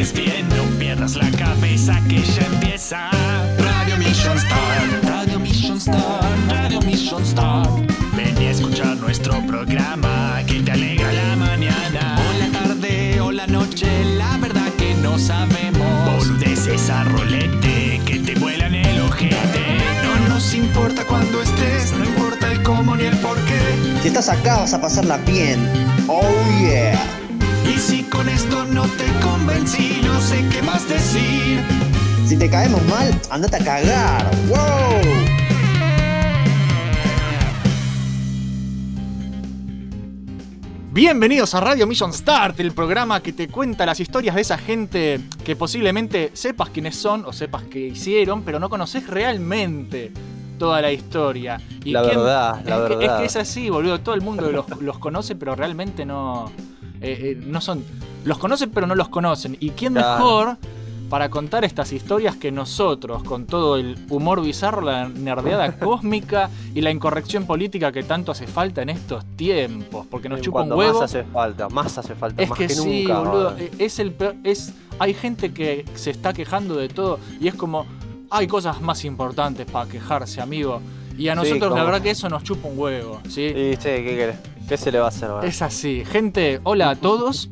estés 0.00 0.24
bien. 0.24 0.48
No 0.50 0.64
pierdas 0.78 1.16
la 1.16 1.30
cabeza 1.30 2.00
que 2.08 2.22
ya 2.22 2.46
empieza. 2.46 3.10
Radio 3.58 3.96
Mission 3.96 4.36
Star, 4.36 5.02
Radio 5.04 5.38
Mission 5.38 5.76
Star, 5.78 6.22
Radio 6.48 6.80
Mission 6.82 7.22
Star. 7.22 7.66
Ven 8.16 8.34
y 8.40 8.46
escucha 8.46 8.94
nuestro 8.94 9.40
programa 9.46 10.42
que 10.46 10.60
te 10.60 10.72
alegra 10.72 11.12
la 11.12 11.36
mañana. 11.36 12.18
O 12.18 12.38
la 12.38 12.58
tarde 12.58 13.20
o 13.20 13.32
la 13.32 13.46
noche, 13.46 13.86
la 14.16 14.36
verdad 14.38 14.70
que 14.78 14.94
no 14.96 15.18
sabemos. 15.18 16.18
Boludeces 16.18 16.90
a 16.90 17.04
rolete 17.04 18.00
que 18.04 18.18
te 18.18 18.34
vuelan 18.34 18.74
el 18.74 19.00
ojete. 19.00 19.78
No 20.04 20.28
nos 20.28 20.54
importa 20.54 21.04
cuando 21.04 21.42
estés, 21.42 21.92
no 21.92 22.04
importa 22.04 22.52
el 22.52 22.62
cómo 22.62 22.96
ni 22.96 23.04
el 23.04 23.16
por 23.18 23.36
qué. 23.44 23.60
Si 24.02 24.08
estás 24.08 24.28
acá 24.28 24.58
vas 24.58 24.74
a 24.74 24.80
pasarla 24.80 25.18
bien. 25.18 25.58
Oh 26.08 26.22
yeah. 26.60 27.25
Y 27.76 27.78
si 27.78 28.02
con 28.04 28.28
esto 28.28 28.64
no 28.64 28.82
te 28.84 29.04
convencí, 29.22 30.00
no 30.02 30.20
sé 30.20 30.42
qué 30.50 30.62
más 30.62 30.88
decir. 30.88 31.60
Si 32.26 32.36
te 32.36 32.48
caemos 32.48 32.82
mal, 32.86 33.10
andate 33.30 33.56
a 33.56 33.64
cagar. 33.64 34.30
Wow. 34.48 35.12
Bienvenidos 40.92 41.54
a 41.54 41.60
Radio 41.60 41.86
Mission 41.86 42.12
Start, 42.12 42.58
el 42.60 42.72
programa 42.72 43.20
que 43.22 43.32
te 43.32 43.48
cuenta 43.48 43.84
las 43.84 44.00
historias 44.00 44.34
de 44.34 44.40
esa 44.40 44.56
gente 44.56 45.20
que 45.44 45.54
posiblemente 45.54 46.30
sepas 46.32 46.70
quiénes 46.70 46.96
son 46.96 47.26
o 47.26 47.32
sepas 47.32 47.64
qué 47.64 47.80
hicieron, 47.88 48.42
pero 48.42 48.58
no 48.58 48.70
conoces 48.70 49.06
realmente 49.06 50.10
toda 50.58 50.80
la 50.80 50.90
historia. 50.90 51.60
Y 51.84 51.90
La 51.90 52.00
verdad, 52.00 52.62
la 52.64 52.76
es 52.76 52.82
que- 52.88 52.96
verdad. 52.96 53.02
es 53.16 53.20
que 53.20 53.26
es 53.26 53.36
así, 53.36 53.68
boludo. 53.68 54.00
Todo 54.00 54.14
el 54.14 54.22
mundo 54.22 54.50
los, 54.50 54.66
los 54.80 54.98
conoce, 54.98 55.34
pero 55.34 55.54
realmente 55.54 56.06
no. 56.06 56.50
Eh, 57.12 57.30
eh, 57.32 57.42
no 57.46 57.60
son. 57.60 57.84
Los 58.24 58.38
conocen, 58.38 58.70
pero 58.70 58.86
no 58.86 58.94
los 58.94 59.08
conocen. 59.08 59.56
¿Y 59.60 59.70
quién 59.70 59.94
Claro. 59.94 60.18
mejor 60.24 60.56
para 61.08 61.28
contar 61.30 61.64
estas 61.64 61.92
historias 61.92 62.34
que 62.34 62.50
nosotros, 62.50 63.22
con 63.22 63.46
todo 63.46 63.76
el 63.76 63.96
humor 64.10 64.42
bizarro, 64.42 64.80
la 64.80 65.08
nerdeada 65.08 65.72
cósmica 65.78 66.50
y 66.74 66.80
la 66.80 66.90
incorrección 66.90 67.46
política 67.46 67.92
que 67.92 68.02
tanto 68.02 68.32
hace 68.32 68.46
falta 68.48 68.82
en 68.82 68.88
estos 68.88 69.24
tiempos? 69.36 70.06
Porque 70.10 70.28
nos 70.28 70.40
chupa 70.40 70.62
un 70.62 70.72
huevo. 70.72 70.94
más 71.00 71.02
hace 71.10 71.22
falta, 71.24 71.68
más 71.68 71.96
hace 71.98 72.14
falta, 72.16 72.42
Es 72.42 72.48
más 72.48 72.58
que, 72.58 72.66
que, 72.66 72.74
sí, 72.74 73.02
nunca. 73.04 73.18
boludo. 73.20 73.56
eh, 73.58 73.70
Es 73.78 73.98
el 74.00 74.10
peor. 74.12 74.34
Es, 74.42 74.72
hay 74.98 75.14
gente 75.14 75.52
que 75.52 75.84
se 75.94 76.10
está 76.10 76.32
quejando 76.32 76.74
de 76.76 76.88
todo 76.88 77.18
y 77.40 77.46
es 77.48 77.54
como. 77.54 77.86
Hay 78.28 78.48
cosas 78.48 78.80
más 78.80 79.04
importantes 79.04 79.70
para 79.70 79.88
quejarse, 79.88 80.40
amigo. 80.40 80.80
Y 81.16 81.28
a 81.28 81.34
Sí, 81.34 81.38
nosotros, 81.48 81.72
la 81.78 81.84
verdad, 81.84 82.02
que 82.02 82.10
eso 82.10 82.28
nos 82.28 82.42
chupa 82.42 82.66
un 82.68 82.76
huevo. 82.76 83.20
¿sí? 83.28 83.42
Y 83.42 83.74
sí, 83.76 83.82
¿qué 83.84 84.16
querés? 84.16 84.36
¿Qué 84.68 84.76
se 84.76 84.90
le 84.92 84.98
va 84.98 85.06
a 85.06 85.08
hacer? 85.08 85.28
boludo? 85.30 85.46
Es 85.46 85.62
así. 85.62 86.04
Gente, 86.04 86.60
hola 86.64 86.90
a 86.90 86.96
todos. 86.96 87.48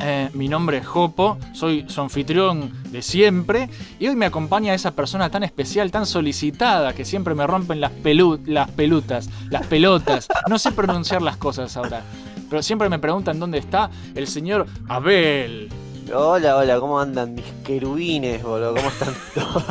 Eh, 0.00 0.28
mi 0.34 0.48
nombre 0.48 0.78
es 0.78 0.86
Jopo, 0.86 1.38
soy 1.52 1.84
su 1.88 2.00
anfitrión 2.00 2.72
de 2.90 3.00
siempre 3.00 3.70
y 4.00 4.08
hoy 4.08 4.16
me 4.16 4.26
acompaña 4.26 4.74
esa 4.74 4.90
persona 4.90 5.30
tan 5.30 5.44
especial, 5.44 5.92
tan 5.92 6.04
solicitada, 6.04 6.92
que 6.92 7.04
siempre 7.04 7.34
me 7.36 7.46
rompen 7.46 7.80
las, 7.80 7.92
pelu- 8.02 8.44
las 8.44 8.68
pelutas, 8.72 9.30
las 9.50 9.64
pelotas. 9.68 10.26
No 10.50 10.58
sé 10.58 10.72
pronunciar 10.72 11.22
las 11.22 11.36
cosas 11.36 11.76
ahora, 11.76 12.02
pero 12.50 12.60
siempre 12.60 12.88
me 12.88 12.98
preguntan 12.98 13.38
dónde 13.38 13.58
está 13.58 13.88
el 14.16 14.26
señor 14.26 14.66
Abel. 14.88 15.68
Hola, 16.12 16.56
hola, 16.56 16.80
¿cómo 16.80 16.98
andan 16.98 17.34
mis 17.34 17.44
querubines, 17.64 18.42
boludo? 18.42 18.74
¿Cómo 18.74 18.88
están 18.88 19.14
todos? 19.34 19.64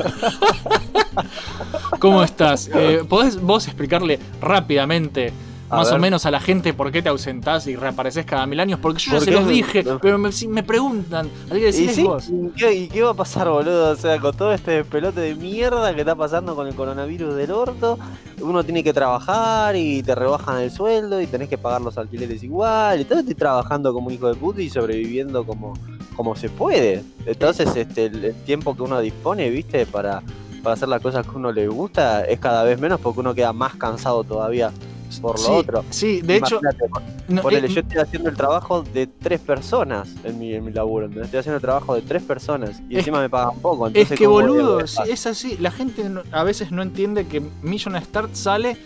¿Cómo 2.00 2.24
estás? 2.24 2.70
Eh, 2.74 3.02
¿Podés 3.08 3.40
vos 3.42 3.68
explicarle 3.68 4.20
rápidamente, 4.42 5.34
A 5.74 5.78
más 5.78 5.92
o 5.92 5.98
menos 6.00 6.26
a 6.26 6.32
la 6.32 6.40
gente, 6.40 6.74
por 6.74 6.92
qué 6.92 7.02
te 7.02 7.10
ausentás 7.10 7.68
y 7.68 7.76
reapareces 7.76 8.26
cada 8.26 8.46
mil 8.46 8.60
años? 8.60 8.80
Porque 8.80 9.00
yo 9.02 9.12
ya 9.14 9.18
¿Por 9.18 9.26
se 9.26 9.32
los 9.32 9.48
dije, 9.48 9.84
No. 9.84 10.00
pero 10.00 10.18
me, 10.18 10.32
si 10.32 10.48
me 10.48 10.64
preguntan. 10.64 11.30
Así 11.50 11.60
que 11.60 11.70
¿Y, 11.70 11.74
sí? 11.90 12.04
vos. 12.04 12.30
¿Y 12.30 12.50
qué, 12.58 12.74
y 12.74 12.88
qué 12.88 13.02
va 13.04 13.12
a 13.12 13.14
pasar, 13.16 13.50
boludo? 13.50 13.92
O 13.92 13.96
sea, 13.96 14.20
con 14.20 14.36
todo 14.36 14.54
este 14.54 14.84
pelote 14.86 15.22
de 15.22 15.36
mierda 15.36 15.94
que 15.94 16.02
está 16.02 16.16
pasando 16.16 16.56
con 16.56 16.68
el 16.68 16.76
coronavirus 16.76 17.36
del 17.36 17.52
orto, 17.52 17.98
uno 18.42 18.64
tiene 18.64 18.84
que 18.84 18.94
trabajar 18.94 19.76
y 19.76 20.02
te 20.04 20.16
rebajan 20.16 20.62
el 20.62 20.72
sueldo 20.72 21.22
y 21.22 21.28
tenés 21.28 21.50
que 21.50 21.58
pagar 21.58 21.82
los 21.82 21.98
alquileres 21.98 22.44
igual. 22.44 23.02
Y 23.02 23.06
todo 23.06 23.20
estoy 23.20 23.36
trabajando 23.36 23.94
como 23.94 24.08
un 24.08 24.14
hijo 24.14 24.28
de 24.28 24.36
puta 24.36 24.62
y 24.62 24.70
sobreviviendo 24.70 25.46
como, 25.46 25.74
como 26.16 26.36
se 26.36 26.50
puede. 26.50 27.04
Entonces, 27.26 27.76
este, 27.76 28.06
el, 28.06 28.26
el 28.26 28.34
tiempo 28.44 28.76
que 28.76 28.84
uno 28.84 29.00
dispone, 29.00 29.50
viste, 29.50 29.86
para, 29.86 30.22
para 30.62 30.74
hacer 30.74 30.88
las 30.90 31.02
cosas 31.02 31.26
que 31.26 31.36
uno 31.36 31.52
le 31.52 31.68
gusta 31.68 32.24
es 32.26 32.40
cada 32.40 32.64
vez 32.64 32.80
menos 32.80 33.00
porque 33.00 33.20
uno 33.20 33.34
queda 33.34 33.54
más 33.54 33.76
cansado 33.76 34.24
todavía 34.24 34.72
por 35.20 35.38
lo 35.40 35.46
Sí, 35.46 35.52
otro. 35.52 35.86
Sí, 35.90 36.22
de 36.22 36.36
hecho, 36.38 36.60
Imagínate, 36.62 36.86
no, 37.28 37.42
ponele, 37.42 37.68
eh, 37.68 37.70
yo 37.70 37.82
estoy 37.82 37.98
haciendo 38.00 38.30
el 38.30 38.36
trabajo 38.38 38.84
de 38.84 39.08
tres 39.08 39.40
personas 39.40 40.10
en 40.24 40.40
mi, 40.40 40.54
en 40.54 40.66
mi 40.66 40.72
laburo. 40.72 41.06
¿entendés? 41.06 41.26
Estoy 41.28 41.40
haciendo 41.40 41.56
el 41.58 41.62
trabajo 41.62 41.96
de 41.96 42.02
tres 42.02 42.24
personas 42.24 42.82
y 42.90 42.94
Es- 42.94 43.00
encima 43.00 43.20
me 43.22 43.30
pagan 43.30 43.58
poco. 43.60 43.88
es 43.94 44.10
que 44.10 44.18
¿cómo 44.26 44.32
voy 44.32 44.44
a 44.44 44.48
boludo, 44.48 44.80
es 44.82 45.26
así. 45.28 45.58
La 45.60 45.72
gente 45.72 46.10
no- 46.10 46.24
a 46.32 46.44
veces 46.44 46.72
no 46.72 46.82
entiende 46.82 47.28
que 47.28 47.42
Mission 47.62 47.96
Start 48.02 48.34
sale 48.34 48.78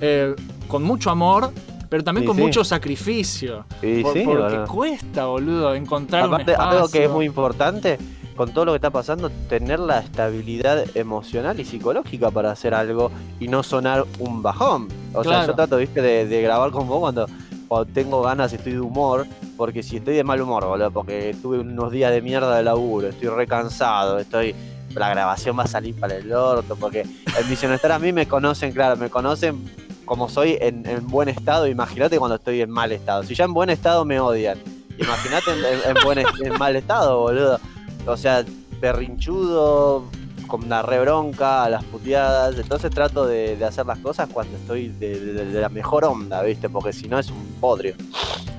eh, 0.00 0.34
con 0.68 0.82
mucho 0.82 1.10
amor, 1.10 1.50
pero 1.90 2.02
también 2.02 2.22
Sí, 2.22 2.26
con 2.28 2.36
sí. 2.36 2.42
mucho 2.42 2.64
sacrificio. 2.64 3.66
Y 3.82 4.02
Por- 4.02 4.12
sí, 4.14 4.22
porque 4.24 4.58
cuesta, 4.66 5.26
boludo, 5.26 5.74
encontrar 5.74 6.24
Aparte, 6.24 6.44
un 6.44 6.50
espacio. 6.50 6.70
algo 6.78 6.88
que 6.88 7.04
es 7.04 7.10
muy 7.10 7.26
importante, 7.26 7.98
con 8.40 8.54
todo 8.54 8.64
lo 8.64 8.72
que 8.72 8.76
está 8.76 8.88
pasando, 8.88 9.28
tener 9.50 9.78
la 9.78 9.98
estabilidad 9.98 10.82
emocional 10.96 11.60
y 11.60 11.64
psicológica 11.66 12.30
para 12.30 12.50
hacer 12.50 12.72
algo 12.72 13.10
y 13.38 13.48
no 13.48 13.62
sonar 13.62 14.06
un 14.18 14.42
bajón. 14.42 14.88
O 15.12 15.22
sea, 15.22 15.40
yo 15.46 15.54
trato, 15.54 15.76
viste, 15.76 16.00
de, 16.00 16.24
de 16.26 16.40
grabar 16.40 16.70
con 16.70 16.88
vos 16.88 17.00
cuando, 17.00 17.26
cuando 17.68 17.92
tengo 17.92 18.22
ganas, 18.22 18.50
estoy 18.54 18.72
de 18.72 18.80
humor, 18.80 19.26
porque 19.58 19.82
si 19.82 19.98
estoy 19.98 20.14
de 20.16 20.24
mal 20.24 20.40
humor, 20.40 20.64
boludo, 20.64 20.90
porque 20.90 21.36
tuve 21.42 21.58
unos 21.58 21.92
días 21.92 22.12
de 22.12 22.22
mierda 22.22 22.56
de 22.56 22.62
laburo, 22.62 23.08
estoy 23.08 23.28
recansado, 23.28 24.18
estoy... 24.18 24.54
La 24.94 25.10
grabación 25.10 25.58
va 25.58 25.64
a 25.64 25.68
salir 25.68 25.94
para 26.00 26.16
el 26.16 26.32
orto, 26.32 26.76
porque 26.76 27.02
en 27.02 27.50
Mission 27.50 27.72
Star 27.74 27.92
a 27.92 27.98
mí 27.98 28.10
me 28.10 28.26
conocen, 28.26 28.72
claro, 28.72 28.96
me 28.96 29.10
conocen 29.10 29.62
como 30.06 30.30
soy 30.30 30.56
en, 30.62 30.86
en 30.88 31.06
buen 31.08 31.28
estado, 31.28 31.66
imagínate 31.66 32.18
cuando 32.18 32.36
estoy 32.36 32.62
en 32.62 32.70
mal 32.70 32.90
estado. 32.90 33.22
Si 33.22 33.34
ya 33.34 33.44
en 33.44 33.52
buen 33.52 33.68
estado 33.68 34.06
me 34.06 34.18
odian, 34.18 34.58
imagínate 34.98 35.50
en, 35.52 35.58
en- 35.58 35.96
en 35.96 36.04
buen 36.04 36.18
en 36.18 36.58
mal 36.58 36.74
estado, 36.74 37.20
boludo. 37.20 37.60
O 38.06 38.16
sea, 38.16 38.44
berrinchudo, 38.80 40.04
con 40.46 40.68
la 40.68 40.82
rebronca, 40.82 41.64
a 41.64 41.70
las 41.70 41.84
puteadas. 41.84 42.58
Entonces 42.58 42.90
trato 42.90 43.26
de, 43.26 43.62
hacer 43.64 43.86
las 43.86 43.98
cosas 43.98 44.28
cuando 44.32 44.56
estoy 44.56 44.88
de, 44.88 45.18
de- 45.20 45.60
la 45.60 45.68
mejor 45.68 46.04
onda, 46.04 46.42
¿viste? 46.42 46.68
Porque 46.68 46.92
si 46.92 47.08
no 47.08 47.18
es 47.18 47.30
un 47.30 47.56
podrio. 47.60 47.94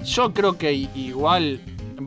Yo 0.03 0.33
creo 0.33 0.57
que 0.57 0.73
igual 0.73 1.59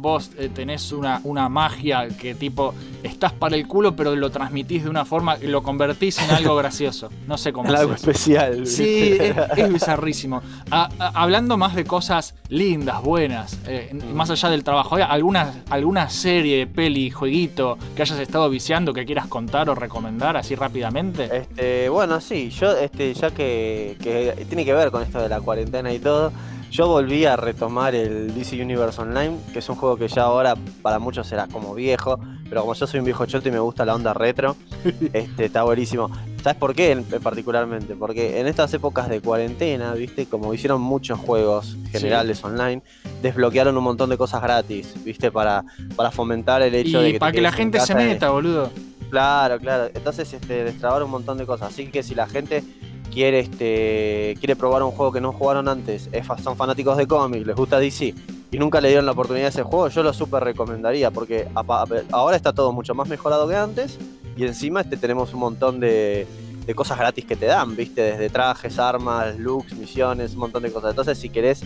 vos 0.05 0.31
eh, 0.37 0.51
tenés 0.55 0.93
una, 0.93 1.19
una 1.25 1.49
magia 1.49 2.07
que 2.09 2.35
tipo 2.35 2.75
estás 3.03 3.33
para 3.33 3.57
el 3.57 3.67
culo, 3.67 3.97
pero 3.97 4.15
lo 4.15 4.31
transmitís 4.31 4.85
de 4.85 4.91
una 4.91 5.07
forma 5.07 5.39
y 5.41 5.47
lo 5.47 5.63
convertís 5.63 6.19
en 6.19 6.31
algo 6.31 6.55
gracioso. 6.63 7.09
No 7.27 7.39
sé 7.39 7.55
cómo 7.55 7.71
En 7.71 7.75
algo 7.77 7.95
especial. 7.95 8.67
Sí, 8.67 9.17
es, 9.19 9.35
es 9.57 9.73
bizarrísimo. 9.73 10.43
A- 10.71 10.91
a- 10.99 11.23
hablando 11.23 11.57
más 11.57 11.75
de 11.75 11.85
cosas 11.85 12.35
lindas, 12.51 13.03
buenas, 13.03 13.59
eh, 13.67 13.91
Mm. 13.95 14.13
más 14.15 14.29
allá 14.29 14.51
del 14.51 14.63
trabajo, 14.63 14.97
¿hay 14.97 15.03
alguna, 15.03 15.63
alguna 15.71 16.11
serie, 16.11 16.67
peli, 16.67 17.11
jueguito 17.11 17.79
que 17.97 18.03
hayas 18.03 18.19
estado 18.19 18.51
viciando 18.51 18.93
que 18.93 19.07
quieras 19.07 19.27
contar 19.27 19.71
o 19.71 19.75
recomendar 19.75 20.37
así 20.37 20.55
rápidamente? 20.55 21.31
Este, 21.35 21.89
bueno, 21.89 22.21
sí, 22.21 22.51
yo, 22.51 22.77
este, 22.77 23.15
ya 23.15 23.31
que, 23.31 23.97
que 24.03 24.45
tiene 24.49 24.65
que 24.67 24.75
ver 24.75 24.91
con 24.91 25.03
esto 25.03 25.21
de 25.23 25.29
la 25.31 25.41
cuarentena 25.41 25.91
y 25.93 25.99
todo, 25.99 26.31
yo 26.75 26.89
volví 26.89 27.25
a 27.25 27.37
retomar 27.37 27.95
el 27.95 28.35
DC 28.35 28.61
Universe 28.61 29.01
Online, 29.01 29.37
que 29.53 29.61
es 29.61 29.69
un 29.69 29.77
juego 29.77 29.97
que 29.97 30.09
ya 30.09 30.23
ahora 30.25 30.57
para 30.83 30.99
muchos 30.99 31.25
será 31.29 31.47
como 31.47 31.73
viejo, 31.73 32.19
pero 32.49 32.63
como 32.63 32.75
yo 32.75 32.85
soy 32.89 32.99
un 32.99 33.05
viejo 33.07 33.25
choto 33.27 33.49
y 33.49 33.53
me 33.53 33.61
gusta 33.61 33.85
la 33.85 33.95
onda 33.95 34.13
retro, 34.13 34.57
este, 35.13 35.45
está 35.45 35.63
buenísimo. 35.63 36.11
¿Sabes 36.43 36.59
por 36.59 36.75
qué 36.75 36.91
en- 36.91 37.05
particularmente? 37.05 37.95
Porque 37.95 38.41
en 38.41 38.49
estas 38.49 38.75
épocas 38.75 39.09
de 39.09 39.21
cuarentena, 39.21 39.95
viste, 39.95 40.27
como 40.27 40.53
hicieron 40.53 40.81
muchos 40.81 41.17
juegos 41.21 41.77
generales 41.93 42.43
online, 42.43 42.83
desbloquearon 43.23 43.77
un 43.79 43.85
montón 43.85 44.11
de 44.11 44.19
cosas 44.19 44.43
gratis, 44.43 44.95
viste, 45.05 45.31
para, 45.31 45.65
para 45.95 46.11
fomentar 46.11 46.61
el 46.63 46.75
hecho 46.75 47.01
de 47.01 47.11
Y 47.11 47.13
que... 47.13 47.17
te 47.17 47.21
para 47.21 47.31
que 47.33 47.41
la 47.41 47.53
gente 47.53 47.79
se 47.79 47.93
y- 47.93 47.97
meta, 47.97 48.31
boludo. 48.31 48.71
Claro, 49.11 49.61
claro. 49.61 49.91
Entonces, 49.95 50.33
este, 50.33 50.65
destrabar 50.65 51.05
un 51.05 51.11
montón 51.13 51.39
de 51.39 51.47
cosas. 51.47 51.69
Así 51.73 51.87
que 51.87 52.03
si 52.03 52.17
la 52.17 52.27
gente 52.27 52.65
quiere, 53.15 53.39
este, 53.39 54.37
quiere 54.41 54.57
probar 54.57 54.83
un 54.83 54.91
juego 54.91 55.13
que 55.13 55.21
no 55.21 55.33
jugaron 55.33 55.69
antes, 55.69 56.11
son 56.43 56.57
fanáticos 56.57 56.97
de 56.97 57.07
cómics, 57.07 57.47
les 57.47 57.55
gusta 57.55 57.79
DC 57.79 58.13
y 58.51 58.59
nunca 58.59 58.81
le 58.81 58.89
dieron 58.89 59.07
la 59.07 59.13
oportunidad 59.13 59.47
a 59.47 59.51
ese 59.51 59.63
juego, 59.63 59.89
yo 59.89 60.03
lo 60.03 60.13
súper 60.13 60.43
recomendaría 60.43 61.13
porque 61.13 61.49
ahora 61.55 62.37
está 62.37 62.53
todo 62.53 62.73
mucho 62.73 62.95
más 62.95 63.09
mejorado 63.09 63.49
que 63.49 63.55
antes 63.55 63.99
y 64.37 64.45
encima 64.45 64.81
este, 64.81 64.97
tenemos 64.97 65.33
un 65.33 65.41
montón 65.41 65.79
de, 65.79 66.27
de 66.67 66.75
cosas 66.75 66.99
gratis 66.99 67.25
que 67.25 67.37
te 67.37 67.47
dan, 67.47 67.77
¿viste? 67.77 68.03
Desde 68.03 68.29
trajes, 68.31 68.81
armas, 68.81 69.39
looks, 69.39 69.75
misiones, 69.75 70.33
un 70.33 70.41
montón 70.41 70.65
de 70.65 70.73
cosas. 70.73 70.91
Entonces, 70.91 71.17
si 71.17 71.29
querés 71.29 71.63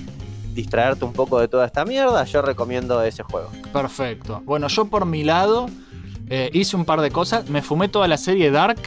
distraerte 0.52 1.06
un 1.06 1.14
poco 1.14 1.40
de 1.40 1.48
toda 1.48 1.64
esta 1.64 1.86
mierda, 1.86 2.24
yo 2.24 2.42
recomiendo 2.42 3.02
ese 3.02 3.22
juego. 3.22 3.50
Perfecto. 3.72 4.42
Bueno, 4.44 4.68
yo 4.68 4.84
por 4.84 5.06
mi 5.06 5.24
lado 5.24 5.70
eh, 6.28 6.50
hice 6.52 6.76
un 6.76 6.84
par 6.84 7.00
de 7.00 7.10
cosas. 7.10 7.48
Me 7.48 7.62
fumé 7.62 7.88
toda 7.88 8.06
la 8.06 8.18
serie 8.18 8.50
Dark 8.50 8.78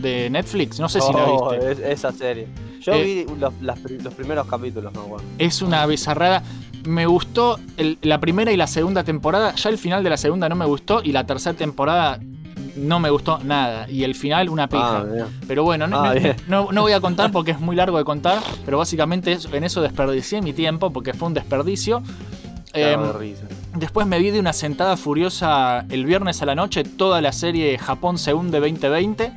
de 0.00 0.30
Netflix. 0.30 0.78
No 0.80 0.88
sé 0.88 1.00
si 1.00 1.12
la 1.12 1.24
Oh, 1.24 1.50
viste. 1.50 1.72
es- 1.72 1.78
esa 1.80 2.12
serie. 2.12 2.48
Yo 2.80 2.92
Eh, 2.92 3.26
vi 3.26 3.34
los, 3.38 3.52
las 3.60 3.78
los 3.82 4.14
primeros 4.14 4.46
capítulos, 4.46 4.92
no, 4.92 5.02
bueno. 5.04 5.24
Es 5.38 5.62
una 5.62 5.84
bizarrada. 5.86 6.42
Me 6.86 7.06
gustó 7.06 7.58
el- 7.76 7.98
la 8.02 8.18
primera 8.20 8.52
y 8.52 8.56
la 8.56 8.66
segunda 8.66 9.04
temporada. 9.04 9.54
Ya 9.54 9.68
el 9.70 9.78
final 9.78 10.02
de 10.04 10.10
la 10.10 10.16
segunda 10.16 10.48
no 10.48 10.54
me 10.56 10.64
gustó. 10.64 11.02
Y 11.02 11.12
la 11.12 11.26
tercera 11.26 11.56
temporada 11.56 12.18
no 12.76 13.00
me 13.00 13.10
gustó 13.10 13.40
nada. 13.44 13.90
Y 13.90 14.04
el 14.04 14.14
final, 14.14 14.48
una 14.48 14.68
pija. 14.68 14.98
Ah. 15.00 15.26
Pero 15.48 15.64
bueno, 15.64 15.86
no, 15.88 16.00
Ah, 16.00 16.14
no- 16.46 16.64
no- 16.66 16.72
no 16.72 16.82
voy 16.82 16.92
a 16.92 17.00
contar 17.00 17.32
porque 17.32 17.50
es 17.50 17.60
muy 17.60 17.74
largo 17.76 17.98
de 17.98 18.04
contar. 18.04 18.38
Pero 18.64 18.78
básicamente 18.78 19.36
en 19.52 19.64
eso 19.64 19.82
desperdicié 19.82 20.40
mi 20.40 20.52
tiempo 20.52 20.92
porque 20.92 21.12
fue 21.12 21.28
un 21.28 21.34
desperdicio. 21.34 22.02
Em. 22.74 23.00
Después 23.74 24.06
me 24.06 24.18
vi 24.18 24.30
de 24.30 24.40
una 24.40 24.52
sentada 24.52 24.96
furiosa 24.96 25.84
el 25.90 26.04
viernes 26.04 26.42
a 26.42 26.46
la 26.46 26.54
noche 26.54 26.84
toda 26.84 27.20
la 27.20 27.32
serie 27.32 27.76
Japón 27.78 28.18
se 28.18 28.34
hunde 28.34 28.60
2020, 28.60 29.32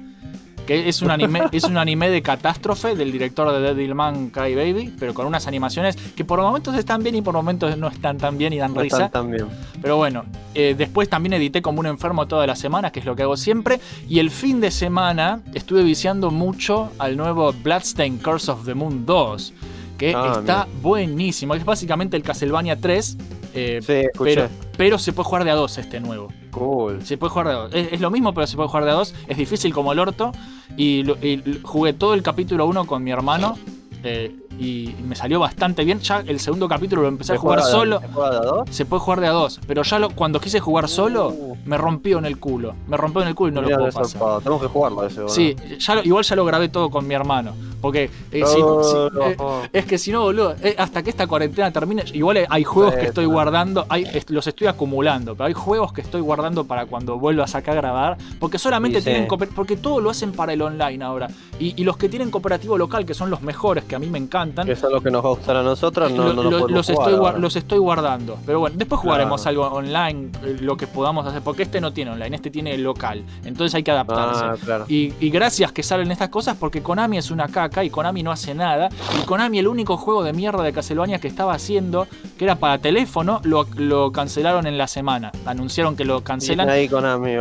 que 0.68 0.88
es 0.88 1.02
un 1.02 1.12
anime, 1.12 1.42
es 1.52 1.64
un 1.64 1.78
anime 1.78 2.10
de 2.10 2.22
catástrofe 2.22 2.96
del 2.96 3.12
director 3.12 3.52
de 3.52 3.60
Devilman 3.62 4.30
Cry 4.30 4.56
Baby, 4.56 4.94
pero 5.00 5.14
con 5.14 5.26
unas 5.26 5.48
animaciones 5.48 5.96
que 5.96 6.24
por 6.24 6.40
momentos 6.42 6.76
están 6.76 7.04
bien 7.04 7.16
y 7.16 7.22
por 7.22 7.34
momentos 7.34 7.78
no 7.78 7.88
están 7.88 8.18
tan 8.18 8.38
bien 8.38 8.54
y 8.54 8.58
dan 8.58 8.74
No 8.74 8.82
risa. 8.82 9.06
están 9.06 9.12
tan 9.24 9.32
bien. 9.32 9.48
Pero 9.82 9.98
bueno, 9.98 10.26
eh, 10.54 10.76
después 10.78 11.10
también 11.10 11.34
edité 11.34 11.62
como 11.62 11.80
un 11.80 11.88
enfermo 11.88 12.28
todas 12.28 12.48
las 12.48 12.60
semanas, 12.60 12.92
que 12.92 13.00
es 13.00 13.06
lo 13.06 13.16
que 13.16 13.24
hago 13.24 13.38
siempre. 13.38 13.80
Y 14.08 14.20
el 14.20 14.30
fin 14.30 14.62
de 14.62 14.72
semana 14.72 15.42
estuve 15.54 15.84
viciando 15.84 16.32
mucho 16.32 16.92
al 17.00 17.18
nuevo 17.18 17.52
Bloodstained 17.54 18.22
Curse 18.22 18.52
of 18.52 18.66
the 18.66 18.74
Moon 18.74 19.06
2, 19.06 19.54
que 19.98 20.14
Ah, 20.16 20.36
está 20.40 20.68
buenísimo. 20.82 21.56
Es 21.56 21.66
básicamente 21.66 22.16
el 22.18 22.24
Castlevania 22.24 22.76
3. 22.76 23.18
eh, 23.54 23.80
Sí, 23.86 24.08
pero, 24.18 24.48
pero 24.78 24.98
se 25.00 25.12
puede 25.14 25.26
jugar 25.28 25.44
de 25.44 25.52
a 25.52 25.56
dos 25.56 25.78
este 25.78 26.00
nuevo. 26.00 26.30
Cool. 26.52 27.04
Se 27.06 27.18
puede 27.18 27.32
jugar 27.32 27.48
de 27.48 27.54
a 27.54 27.56
dos. 27.58 27.74
Es, 27.74 27.94
es 27.94 28.02
lo 28.02 28.12
mismo, 28.12 28.34
pero 28.34 28.46
se 28.48 28.56
puede 28.56 28.70
jugar 28.70 28.86
de 28.86 28.92
a 28.92 28.94
dos. 28.96 29.14
Es 29.28 29.38
difícil 29.38 29.74
como 29.74 29.92
el 29.94 30.00
orto. 30.00 30.32
Y, 30.78 31.10
y 31.26 31.60
jugué 31.64 31.94
todo 31.94 32.14
el 32.14 32.22
capítulo 32.24 32.66
1 32.68 32.86
con 32.86 33.04
mi 33.04 33.12
hermano. 33.12 33.58
eh, 34.04 34.36
y 34.60 34.94
me 35.08 35.16
salió 35.16 35.40
bastante 35.40 35.84
bien. 35.84 36.00
Ya 36.02 36.20
el 36.28 36.40
segundo 36.40 36.68
capítulo 36.68 37.02
lo 37.04 37.08
empecé 37.08 37.32
a 37.34 37.36
¿Se 37.36 37.40
jugar 37.40 37.64
solo. 37.64 38.00
¿Se 38.00 38.08
juega 38.10 38.30
de 38.32 38.38
a 38.38 38.42
dos? 38.42 38.70
Se 38.70 38.86
puede 38.86 39.00
jugar 39.00 39.20
de 39.22 39.28
a 39.28 39.32
dos. 39.32 39.60
Pero 39.66 39.82
ya 39.84 39.98
lo- 39.98 40.10
cuando 40.12 40.40
quise 40.40 40.60
jugar 40.60 40.88
solo, 40.88 41.30
Uh, 41.30 41.51
me 41.66 41.78
rompió 41.78 42.18
en 42.20 42.26
el 42.26 42.40
culo. 42.40 42.74
Me 42.88 42.98
rompió 42.98 43.22
en 43.22 43.28
el 43.30 43.36
culo 43.36 43.52
y 43.52 43.56
no 43.56 43.62
mirá 43.62 43.78
lo 43.78 43.84
puedo 43.84 43.94
pasar. 43.94 44.12
zarpado. 44.20 44.40
Tenemos 44.42 44.62
que 44.62 44.68
jugarlo 44.68 45.06
ese, 45.06 45.16
boludo. 45.22 45.34
Sí, 45.36 45.56
ya 45.80 45.96
lo- 45.96 46.04
igual 46.04 46.24
ya 46.24 46.36
lo 46.36 46.46
grabé 46.46 46.70
todo 46.70 46.90
con 46.90 47.08
mi 47.08 47.14
hermano. 47.14 47.54
Porque 47.82 48.12
eh, 48.32 48.44
si- 48.46 48.56
si- 48.56 48.62
no. 48.62 49.62
eh, 49.64 49.70
es 49.74 49.86
que 49.86 49.98
si 49.98 50.12
no, 50.12 50.22
boludo, 50.22 50.54
eh, 50.62 50.76
hasta 50.78 51.02
que 51.02 51.10
esta 51.10 51.26
cuarentena 51.26 51.72
termine, 51.72 52.04
igual 52.14 52.46
hay 52.48 52.64
juegos 52.64 52.94
que 52.96 53.08
estoy 53.08 53.26
sí. 53.26 53.32
guardando, 53.32 53.86
hay, 53.90 54.04
est- 54.04 54.30
los 54.30 54.46
estoy 54.46 54.68
acumulando, 54.68 55.34
pero 55.36 55.48
hay 55.48 55.54
juegos 55.54 55.92
que 55.92 56.02
estoy 56.02 56.22
guardando 56.22 56.66
para 56.66 56.86
cuando 56.86 57.18
vuelva 57.18 57.46
a 57.46 57.48
sacar 57.48 57.74
a 57.78 57.82
grabar, 57.82 58.18
porque 58.40 58.60
solamente 58.60 59.00
Sí, 59.00 59.06
tienen 59.06 59.28
sí. 59.28 59.48
porque 59.56 59.78
todo 59.78 60.00
lo 60.00 60.12
hacen 60.12 60.32
para 60.32 60.54
el 60.54 60.62
online 60.62 61.04
ahora. 61.04 61.28
Y, 61.60 61.74
y 61.80 61.84
los 61.84 61.98
que 61.98 62.08
tienen 62.08 62.30
cooperativo 62.30 62.78
local, 62.78 63.04
que 63.06 63.16
son 63.16 63.32
los 63.32 63.42
mejores, 63.42 63.84
que 63.86 63.96
a 63.96 64.00
mí 64.00 64.08
me 64.08 64.20
encantan, 64.20 64.68
Que 64.68 64.76
son 64.76 64.92
los 64.92 65.02
que 65.02 65.10
nos 65.10 65.24
va 65.26 65.30
a 65.30 65.34
gustar 65.34 65.56
a 65.56 65.64
nosotros, 65.64 66.12
no, 66.12 66.18
lo- 66.26 66.34
no 66.34 66.44
lo- 66.44 66.44
lo 66.44 66.50
podemos 66.60 66.72
los, 66.72 66.86
jugar 66.88 67.10
estoy, 67.10 67.26
ahora. 67.26 67.38
los 67.40 67.56
estoy 67.56 67.78
guardando. 67.80 68.38
Pero 68.46 68.60
bueno, 68.60 68.76
después 68.78 69.02
jugaremos 69.02 69.42
Claro. 69.42 69.64
algo 69.66 69.78
online, 69.78 70.30
eh, 70.44 70.58
lo 70.62 70.78
que 70.78 70.86
podamos 70.86 71.26
hacer, 71.26 71.42
porque 71.52 71.64
este 71.64 71.82
no 71.82 71.92
tiene 71.92 72.12
online, 72.12 72.34
este 72.34 72.50
tiene 72.50 72.78
local. 72.78 73.26
Entonces 73.44 73.76
hay 73.76 73.84
que 73.84 73.92
adaptarse. 73.92 74.42
Ah, 74.42 74.56
claro. 74.64 74.86
Y, 74.88 75.14
y 75.20 75.30
gracias 75.32 75.74
que 75.74 75.84
salen 75.84 76.10
estas 76.10 76.30
cosas 76.30 76.56
porque 76.56 76.82
Konami 76.82 77.18
es 77.18 77.30
una 77.30 77.50
caca 77.50 77.84
y 77.84 77.90
Konami 77.90 78.24
no 78.24 78.32
hace 78.32 78.56
nada. 78.56 78.88
Y 79.22 79.26
Konami, 79.26 79.60
el 79.60 79.68
único 79.68 79.98
juego 79.98 80.24
de 80.24 80.32
mierda 80.32 80.64
de 80.64 80.72
Castlevania 80.72 81.20
que 81.20 81.28
estaba 81.28 81.54
haciendo, 81.54 82.08
que 82.38 82.46
era 82.46 82.56
para 82.56 82.78
teléfono, 82.78 83.42
lo, 83.44 83.68
lo 83.76 84.14
cancelaron 84.14 84.66
en 84.66 84.78
la 84.78 84.88
semana. 84.88 85.34
Anunciaron 85.46 85.98
que 85.98 86.06
lo 86.06 86.24
cancelan 86.24 86.70
ahí 86.70 86.88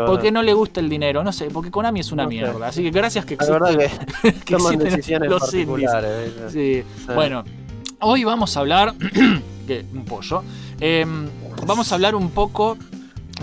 porque 0.09 0.33
no 0.33 0.43
le 0.43 0.53
gusta 0.53 0.81
el 0.81 0.89
dinero. 0.89 1.23
No 1.23 1.31
sé, 1.31 1.47
porque 1.53 1.71
Konami 1.71 2.01
es 2.01 2.11
una 2.11 2.25
No 2.25 2.31
mierda. 2.31 2.67
Así 2.67 2.83
que 2.83 2.91
gracias 2.91 3.25
que 3.25 3.37
La 3.37 3.49
verdad 3.49 3.81
existen, 3.81 4.07
que 4.33 4.33
que 4.45 4.57
toman 4.57 4.75
existen 4.75 4.97
decisiones 4.97 5.31
los 5.31 5.41
particulares. 5.41 6.33
Sí. 6.49 6.83
Sí. 6.83 7.13
Bueno, 7.15 7.45
hoy 8.01 8.25
vamos 8.25 8.57
a 8.57 8.61
hablar. 8.61 8.93
que 9.69 9.85
un 9.93 10.05
pollo. 10.05 10.43
Em, 10.81 11.29
vamos 11.67 11.93
a 11.93 11.95
hablar 11.95 12.15
un 12.15 12.31
poco, 12.31 12.77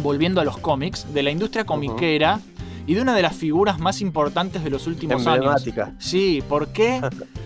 volviendo 0.01 0.41
a 0.41 0.43
los 0.45 0.57
cómics, 0.57 1.13
de 1.13 1.23
la 1.23 1.31
industria 1.31 1.65
comiquera 1.65 2.39
y 2.85 2.93
de 2.93 3.01
una 3.01 3.13
de 3.13 3.21
las 3.21 3.35
figuras 3.35 3.79
más 3.79 4.01
importantes 4.01 4.63
de 4.63 4.69
los 4.69 4.87
últimos 4.87 5.27
años. 5.27 5.63
Sí, 5.99 6.43
¿por 6.47 6.69
qué? 6.69 7.01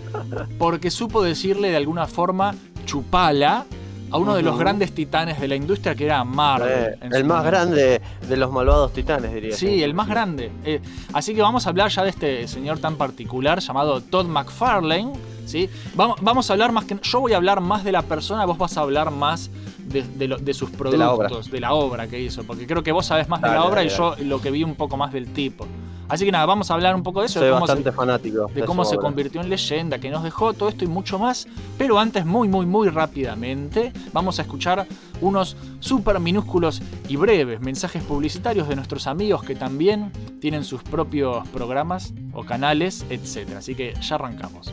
Porque 0.58 0.90
supo 0.90 1.22
decirle 1.22 1.70
de 1.70 1.76
alguna 1.76 2.06
forma 2.06 2.54
chupala 2.84 3.66
a 4.12 4.18
uno 4.18 4.34
de 4.34 4.42
los 4.42 4.58
grandes 4.58 4.92
titanes 4.92 5.40
de 5.40 5.48
la 5.48 5.56
industria 5.56 5.94
que 5.94 6.04
era 6.04 6.22
Marvel. 6.22 6.68
Eh, 6.68 6.98
el 7.00 7.24
más 7.24 7.38
momento. 7.38 7.44
grande 7.44 8.02
de 8.28 8.36
los 8.36 8.52
malvados 8.52 8.92
titanes, 8.92 9.32
diría. 9.32 9.56
Sí, 9.56 9.82
el 9.82 9.94
más 9.94 10.06
grande. 10.06 10.52
Eh, 10.64 10.80
así 11.14 11.34
que 11.34 11.40
vamos 11.40 11.66
a 11.66 11.70
hablar 11.70 11.90
ya 11.90 12.04
de 12.04 12.10
este 12.10 12.46
señor 12.46 12.78
tan 12.78 12.96
particular 12.96 13.60
llamado 13.60 14.02
Todd 14.02 14.26
McFarlane. 14.26 15.12
¿sí? 15.46 15.68
Vamos, 15.94 16.18
vamos 16.20 16.50
a 16.50 16.52
hablar 16.52 16.72
más 16.72 16.84
que. 16.84 16.98
Yo 17.02 17.20
voy 17.20 17.32
a 17.32 17.36
hablar 17.36 17.62
más 17.62 17.84
de 17.84 17.92
la 17.92 18.02
persona, 18.02 18.44
vos 18.44 18.58
vas 18.58 18.76
a 18.76 18.82
hablar 18.82 19.10
más 19.10 19.50
de, 19.92 20.02
de 20.02 20.28
lo- 20.28 20.38
de 20.38 20.54
sus 20.54 20.70
productos, 20.70 20.98
la 20.98 21.12
obra. 21.12 21.28
de 21.50 21.60
la 21.60 21.72
obra 21.74 22.06
que 22.08 22.20
hizo. 22.20 22.44
Porque 22.44 22.66
creo 22.66 22.82
que 22.82 22.92
vos 22.92 23.06
sabés 23.06 23.28
más 23.28 23.40
de 23.42 23.48
la 23.48 23.64
obra 23.64 23.76
dale, 23.82 23.92
y 23.92 23.96
yo 23.96 24.14
lo 24.24 24.40
que 24.40 24.50
vi 24.50 24.64
un 24.64 24.74
poco 24.74 24.96
más 24.96 25.12
del 25.12 25.32
tipo. 25.32 25.66
Así 26.08 26.26
que 26.26 26.32
nada, 26.32 26.44
vamos 26.44 26.70
a 26.70 26.74
hablar 26.74 26.94
un 26.94 27.02
poco 27.02 27.20
de 27.20 27.26
eso, 27.26 27.38
Soy 27.38 27.48
de 27.48 27.54
cómo 27.54 27.66
se- 27.66 27.92
fanático. 27.92 28.50
de 28.54 28.64
cómo 28.64 28.84
se 28.84 28.96
obra. 28.96 29.06
convirtió 29.06 29.40
en 29.40 29.48
leyenda, 29.48 29.98
que 29.98 30.10
nos 30.10 30.22
dejó 30.22 30.52
todo 30.52 30.68
esto 30.68 30.84
y 30.84 30.88
mucho 30.88 31.18
más. 31.18 31.46
Pero 31.78 31.98
antes, 31.98 32.26
muy, 32.26 32.48
muy, 32.48 32.66
muy 32.66 32.88
rápidamente, 32.88 33.92
vamos 34.12 34.38
a 34.38 34.42
escuchar 34.42 34.86
unos 35.22 35.56
súper 35.80 36.18
minúsculos 36.20 36.82
y 37.08 37.16
breves 37.16 37.60
mensajes 37.60 38.02
publicitarios 38.02 38.68
de 38.68 38.76
nuestros 38.76 39.06
amigos 39.06 39.42
que 39.44 39.54
también 39.54 40.10
tienen 40.40 40.64
sus 40.64 40.82
propios 40.82 41.46
programas 41.48 42.12
o 42.34 42.44
canales, 42.44 43.06
etc. 43.08 43.54
Así 43.56 43.74
que 43.74 43.94
ya 44.02 44.16
arrancamos. 44.16 44.72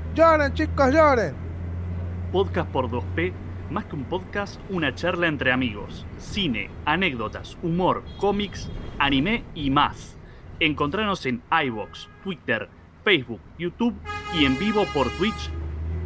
Lloren, 0.13 0.53
chicos, 0.53 0.93
lloren. 0.93 1.33
Podcast 2.33 2.69
por 2.69 2.89
2P, 2.89 3.31
más 3.69 3.85
que 3.85 3.95
un 3.95 4.03
podcast, 4.03 4.59
una 4.69 4.93
charla 4.93 5.27
entre 5.27 5.53
amigos. 5.53 6.05
Cine, 6.17 6.69
anécdotas, 6.83 7.57
humor, 7.63 8.03
cómics, 8.17 8.69
anime 8.99 9.45
y 9.55 9.69
más. 9.69 10.17
Encontranos 10.59 11.25
en 11.25 11.41
iBox, 11.65 12.09
Twitter, 12.25 12.69
Facebook, 13.05 13.39
YouTube 13.57 13.95
y 14.37 14.43
en 14.43 14.59
vivo 14.59 14.85
por 14.93 15.09
Twitch. 15.11 15.49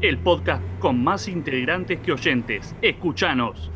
El 0.02 0.20
podcast 0.20 0.62
con 0.80 1.04
más 1.04 1.28
integrantes 1.28 2.00
que 2.00 2.12
oyentes. 2.12 2.76
Escuchanos. 2.84 3.72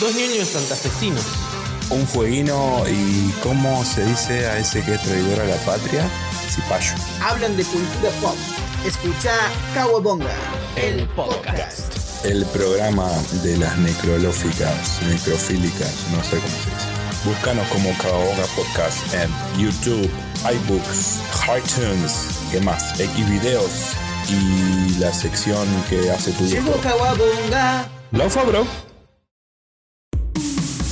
Dos 0.00 0.16
niños 0.16 0.48
santafesinos. 0.48 1.50
un 1.90 2.04
fueguino 2.06 2.82
y 2.88 3.30
cómo 3.42 3.84
se 3.84 4.04
dice 4.04 4.46
a 4.48 4.58
ese 4.58 4.82
que 4.84 4.94
es 4.94 5.02
traidor 5.02 5.38
a 5.38 5.44
la 5.44 5.56
patria, 5.64 6.08
cipayo. 6.50 6.94
Hablan 7.22 7.56
de 7.56 7.64
cultura 7.64 8.10
pop. 8.20 8.36
Escucha 8.84 9.32
Kawabonga, 9.74 10.34
el 10.76 11.08
podcast. 11.10 12.24
El 12.24 12.44
programa 12.46 13.10
de 13.42 13.56
las 13.58 13.76
necrolóficas, 13.78 15.02
necrofílicas, 15.02 16.06
no 16.10 16.22
sé 16.22 16.36
cómo 16.36 16.48
se 16.48 16.70
dice. 16.70 17.04
Búscanos 17.24 17.66
como 17.68 17.96
Kawabonga 17.98 18.44
Podcast 18.56 19.14
en 19.14 19.30
YouTube, 19.58 20.10
iBooks, 20.44 21.20
iTunes, 21.56 22.12
¿qué 22.50 22.60
más? 22.60 22.96
Xvideos 22.96 23.94
y 24.28 24.98
la 24.98 25.12
sección 25.12 25.66
que 25.88 26.10
hace 26.10 26.32
tu 26.32 26.44
Llegó. 26.44 26.72
Kawabonga. 26.80 27.88
Laufa, 28.12 28.42
bro. 28.44 28.66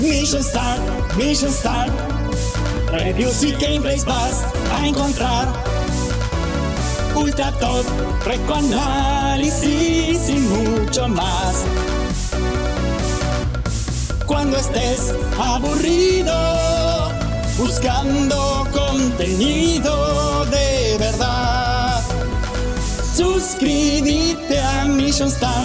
Mission 0.00 0.42
Start, 0.42 1.16
Mission 1.16 1.52
Start. 1.52 2.11
Reviews 2.92 3.42
y 3.42 3.52
gameplays 3.52 4.04
vas 4.04 4.44
a 4.70 4.86
encontrar. 4.86 5.48
ultra 7.14 7.50
top, 7.52 7.86
recoanálisis 8.26 10.28
y 10.28 10.34
mucho 10.34 11.08
más. 11.08 11.64
Cuando 14.26 14.58
estés 14.58 15.14
aburrido, 15.38 16.34
buscando 17.56 18.68
contenido 18.72 20.44
de 20.46 20.96
verdad, 20.98 22.02
suscríbete 23.16 24.60
a 24.60 24.84
Mission 24.84 25.28
Star. 25.28 25.64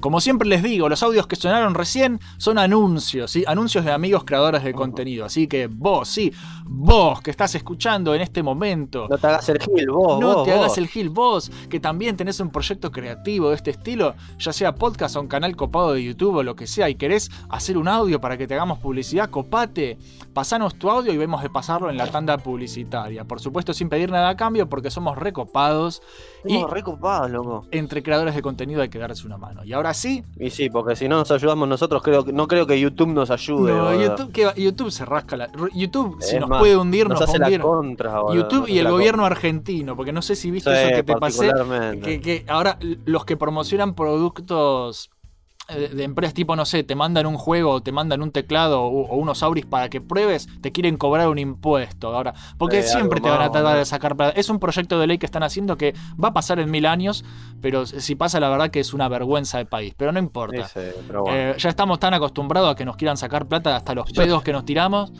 Como 0.00 0.20
siempre 0.20 0.48
les 0.48 0.62
digo, 0.62 0.88
los 0.88 1.02
audios 1.02 1.26
que 1.26 1.34
sonaron 1.34 1.74
recién 1.74 2.20
son 2.36 2.58
anuncios, 2.58 3.32
¿sí? 3.32 3.44
Anuncios 3.46 3.84
de 3.84 3.90
amigos 3.90 4.22
creadores 4.24 4.62
de 4.62 4.72
contenido. 4.72 5.24
Así 5.24 5.48
que 5.48 5.66
vos, 5.66 6.08
sí, 6.08 6.32
vos 6.64 7.20
que 7.20 7.32
estás 7.32 7.54
escuchando 7.56 8.14
en 8.14 8.20
este 8.20 8.42
momento. 8.42 9.08
No 9.10 9.18
te 9.18 9.26
hagas 9.26 9.48
el 9.48 9.58
gil, 9.58 9.90
vos. 9.90 10.20
No 10.20 10.34
vos, 10.34 10.44
te 10.44 10.52
hagas 10.52 10.78
el 10.78 10.86
gil 10.86 11.10
vos, 11.10 11.50
que 11.68 11.80
también 11.80 12.16
tenés 12.16 12.38
un 12.38 12.50
proyecto 12.50 12.92
creativo 12.92 13.48
de 13.48 13.56
este 13.56 13.72
estilo, 13.72 14.14
ya 14.38 14.52
sea 14.52 14.74
podcast 14.74 15.16
o 15.16 15.20
un 15.20 15.26
canal 15.26 15.56
copado 15.56 15.94
de 15.94 16.04
YouTube 16.04 16.36
o 16.36 16.42
lo 16.44 16.54
que 16.54 16.68
sea, 16.68 16.88
y 16.88 16.94
querés 16.94 17.30
hacer 17.48 17.76
un 17.76 17.88
audio 17.88 18.20
para 18.20 18.36
que 18.38 18.46
te 18.46 18.54
hagamos 18.54 18.78
publicidad, 18.78 19.30
copate, 19.30 19.98
pasanos 20.32 20.76
tu 20.76 20.90
audio 20.90 21.12
y 21.12 21.16
vemos 21.16 21.42
de 21.42 21.50
pasarlo 21.50 21.90
en 21.90 21.96
la 21.96 22.06
tanda 22.06 22.38
publicitaria. 22.38 23.24
Por 23.24 23.40
supuesto, 23.40 23.74
sin 23.74 23.88
pedir 23.88 24.12
nada 24.12 24.28
a 24.28 24.36
cambio, 24.36 24.68
porque 24.68 24.92
somos 24.92 25.18
recopados 25.18 26.02
y 26.44 26.54
Somos 26.54 26.70
recopados, 26.70 27.30
loco. 27.30 27.66
entre 27.70 28.02
creadores 28.02 28.34
de 28.34 28.42
contenido 28.42 28.80
hay 28.82 28.88
que 28.88 28.98
darse 28.98 29.26
una 29.26 29.36
mano. 29.38 29.64
Y 29.64 29.72
ahora 29.72 29.92
sí, 29.94 30.24
Y 30.38 30.50
sí, 30.50 30.70
porque 30.70 30.94
si 30.96 31.08
no 31.08 31.16
nos 31.16 31.30
ayudamos 31.30 31.68
nosotros, 31.68 32.02
creo 32.02 32.24
que, 32.24 32.32
no 32.32 32.46
creo 32.46 32.66
que 32.66 32.78
YouTube 32.78 33.08
nos 33.08 33.30
ayude. 33.30 33.72
no. 33.72 33.94
YouTube, 34.56 34.90
se 34.90 35.04
rasca 35.04 35.36
la. 35.36 35.50
YouTube, 35.74 36.16
si 36.20 36.38
nos 36.38 36.48
más, 36.48 36.60
puede 36.60 36.76
hundir, 36.76 37.08
nos, 37.08 37.20
nos 37.20 37.20
va 37.20 37.24
a 37.24 37.28
hace 37.30 37.38
la 37.38 37.46
hundir. 37.46 37.60
contra, 37.60 38.20
boludo, 38.20 38.34
YouTube 38.42 38.60
nos 38.60 38.70
y 38.70 38.78
el 38.78 38.88
gobierno 38.88 39.24
argentino, 39.24 39.96
porque 39.96 40.12
no 40.12 40.22
sé 40.22 40.36
si 40.36 40.50
viste 40.50 40.70
Sí, 40.70 40.76
eso 40.76 40.88
que 40.96 41.02
te 41.02 41.16
pasé. 41.16 41.50
Que, 42.02 42.20
que 42.20 42.44
ahora 42.48 42.78
los 43.04 43.24
que 43.24 43.36
promocionan 43.36 43.94
productos 43.94 45.10
de 45.68 46.02
empresas 46.02 46.32
tipo, 46.32 46.56
no 46.56 46.64
sé, 46.64 46.82
te 46.82 46.94
mandan 46.94 47.26
un 47.26 47.36
juego, 47.36 47.82
te 47.82 47.92
mandan 47.92 48.22
un 48.22 48.30
teclado 48.30 48.82
o, 48.82 49.06
o 49.06 49.16
unos 49.16 49.42
auris 49.42 49.66
para 49.66 49.90
que 49.90 50.00
pruebes, 50.00 50.48
te 50.62 50.72
quieren 50.72 50.96
cobrar 50.96 51.28
un 51.28 51.38
impuesto 51.38 52.14
ahora. 52.16 52.32
Porque 52.56 52.82
Sí, 52.82 52.90
siempre 52.92 53.20
te 53.20 53.28
van 53.28 53.42
a 53.42 53.50
tratar 53.52 53.76
de 53.76 53.84
sacar 53.84 54.16
plata. 54.16 54.38
Es 54.38 54.48
un 54.48 54.58
proyecto 54.58 54.98
de 54.98 55.06
ley 55.06 55.18
que 55.18 55.26
están 55.26 55.42
haciendo 55.42 55.76
que 55.76 55.94
va 56.22 56.28
a 56.28 56.32
pasar 56.32 56.58
en 56.58 56.70
mil 56.70 56.86
años, 56.86 57.22
pero 57.60 57.84
si 57.84 58.14
pasa 58.14 58.40
la 58.40 58.48
verdad 58.48 58.70
que 58.70 58.80
es 58.80 58.94
una 58.94 59.08
vergüenza 59.08 59.58
de 59.58 59.66
país. 59.66 59.92
Pero 59.96 60.10
no 60.10 60.18
importa. 60.18 60.70
Pero 60.72 61.22
bueno. 61.22 61.36
Eh, 61.38 61.54
ya 61.58 61.68
estamos 61.68 62.00
tan 62.00 62.14
acostumbrados 62.14 62.70
a 62.70 62.74
que 62.74 62.86
nos 62.86 62.96
quieran 62.96 63.18
sacar 63.18 63.46
plata 63.46 63.76
hasta 63.76 63.94
los 63.94 64.10
pedos 64.12 64.42
que 64.42 64.52
nos 64.52 64.64
tiramos. 64.64 65.12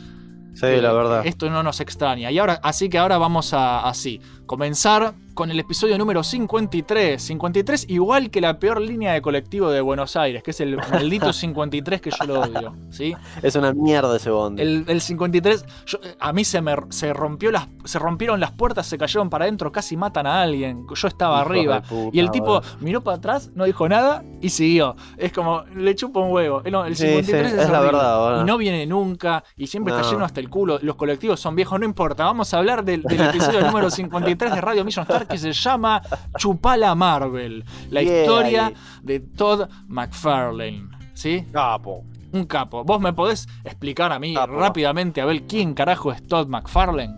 sí, 0.55 0.65
la 0.81 0.91
verdad. 0.93 1.27
Esto 1.27 1.49
no 1.51 1.61
nos 1.61 1.79
extraña. 1.79 2.31
Y 2.31 2.39
ahora, 2.39 2.59
así 2.63 2.89
que 2.89 2.97
ahora 2.97 3.19
vamos 3.19 3.53
a 3.53 3.87
así. 3.87 4.19
Comenzar 4.47 5.13
con 5.39 5.51
el 5.51 5.59
episodio 5.61 5.97
número 5.97 6.21
53. 6.21 7.21
53, 7.23 7.85
igual 7.89 8.29
que 8.29 8.41
la 8.41 8.59
peor 8.59 8.81
línea 8.81 9.13
de 9.13 9.21
colectivo 9.21 9.71
de 9.71 9.79
Buenos 9.79 10.17
Aires, 10.17 10.43
que 10.43 10.51
es 10.51 10.59
el 10.59 10.75
maldito 10.75 11.31
53 11.31 12.01
que 12.01 12.09
yo 12.11 12.25
lo 12.25 12.41
odio. 12.41 12.75
¿sí? 12.89 13.15
Es 13.41 13.55
una 13.55 13.71
mierda 13.71 14.17
ese 14.17 14.31
bondi. 14.31 14.61
El, 14.61 14.83
el 14.89 14.99
53, 14.99 15.63
yo- 15.85 15.99
eh, 16.03 16.17
a 16.19 16.33
mí 16.33 16.43
se 16.43 16.59
me 16.59 16.75
se 16.89 17.13
rompió 17.13 17.51
las, 17.53 17.69
se 17.85 17.99
rompieron 17.99 18.41
las 18.41 18.51
puertas, 18.51 18.85
se 18.85 18.97
cayeron 18.97 19.29
para 19.29 19.45
adentro, 19.45 19.71
casi 19.71 19.95
matan 19.95 20.27
a 20.27 20.41
alguien. 20.41 20.85
Yo 20.93 21.07
estaba 21.07 21.39
arriba. 21.39 21.83
puta, 21.83 22.09
y 22.11 22.19
el 22.19 22.31
tipo 22.31 22.61
miró 22.81 22.99
para 23.01 23.15
atrás, 23.15 23.49
no 23.55 23.63
dijo 23.63 23.87
nada 23.87 24.25
y 24.41 24.49
siguió. 24.49 24.97
Es 25.15 25.31
como, 25.31 25.63
le 25.73 25.95
chupa 25.95 26.19
un 26.19 26.33
huevo. 26.33 26.61
El 26.65 26.97
Sí, 26.97 27.05
53 27.07 27.25
sí, 27.51 27.57
es, 27.57 27.63
es 27.63 27.69
la 27.69 27.79
verdad, 27.79 28.19
boludo. 28.19 28.41
Y 28.41 28.45
no 28.45 28.57
viene 28.57 28.85
nunca. 28.85 29.41
Y 29.55 29.67
siempre 29.67 29.93
está 29.93 30.03
No. 30.05 30.11
lleno 30.11 30.25
hasta 30.25 30.41
el 30.41 30.49
culo. 30.49 30.79
Los 30.81 30.97
colectivos 30.97 31.39
son 31.39 31.55
viejos, 31.55 31.79
no 31.79 31.85
importa. 31.85 32.25
Vamos 32.25 32.53
a 32.53 32.57
hablar 32.57 32.83
del, 32.83 33.03
del 33.03 33.21
episodio 33.21 33.61
número 33.65 33.89
53 33.89 34.53
de 34.55 34.59
Radio 34.59 34.83
Mission 34.83 35.03
Star 35.03 35.28
que 35.29 35.37
se 35.37 35.53
llama 35.53 36.01
Chupala 36.37 36.95
Marvel. 36.95 37.63
La 37.91 38.01
Yeah, 38.01 38.21
historia 38.21 38.73
de 39.03 39.19
Todd 39.19 39.69
McFarlane. 39.87 40.89
¿Sí? 41.13 41.45
Capo. 41.51 42.03
Un 42.31 42.45
capo. 42.45 42.83
¿Vos 42.83 42.99
me 43.01 43.13
podés 43.13 43.47
explicar 43.63 44.11
a 44.11 44.19
mí 44.19 44.33
Capo. 44.35 44.53
rápidamente 44.53 45.21
a 45.21 45.25
ver 45.25 45.43
quién 45.43 45.73
carajo 45.73 46.11
es 46.11 46.25
Todd 46.27 46.47
McFarlane? 46.47 47.15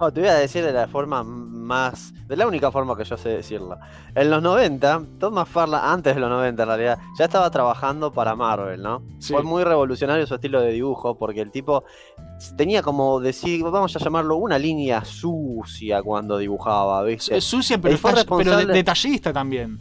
No, 0.00 0.12
te 0.12 0.20
voy 0.20 0.28
a 0.28 0.34
decir 0.34 0.64
de 0.64 0.72
la 0.72 0.88
forma 0.88 1.22
más. 1.64 2.12
de 2.28 2.36
la 2.36 2.46
única 2.46 2.70
forma 2.70 2.96
que 2.96 3.04
yo 3.04 3.16
sé 3.18 3.28
decirla. 3.28 3.78
En 4.14 4.30
los 4.30 4.40
90, 4.42 5.02
Todd 5.20 5.32
McFarlane, 5.32 5.86
antes 5.86 6.14
de 6.14 6.20
los 6.22 6.30
90 6.30 6.62
en 6.62 6.68
realidad, 6.68 6.98
ya 7.18 7.26
estaba 7.26 7.50
trabajando 7.50 8.12
para 8.12 8.34
Marvel, 8.34 8.82
¿no? 8.82 9.02
Sí. 9.18 9.32
Fue 9.34 9.42
muy 9.42 9.62
revolucionario 9.62 10.26
su 10.26 10.34
estilo 10.36 10.60
de 10.62 10.70
dibujo, 10.72 11.18
porque 11.18 11.40
el 11.42 11.50
tipo 11.50 11.84
tenía 12.56 12.82
como 12.82 13.20
decir, 13.20 13.62
vamos 13.62 13.94
a 13.94 13.98
llamarlo, 13.98 14.36
una 14.36 14.58
línea 14.58 15.04
sucia 15.04 16.02
cuando 16.02 16.38
dibujaba, 16.38 17.02
¿viste? 17.02 17.36
Es 17.36 17.44
sucia, 17.44 17.76
pero, 17.78 17.96
fue 17.98 18.12
pero 18.12 18.22
responsable- 18.22 18.72
detallista 18.72 19.32
también. 19.32 19.78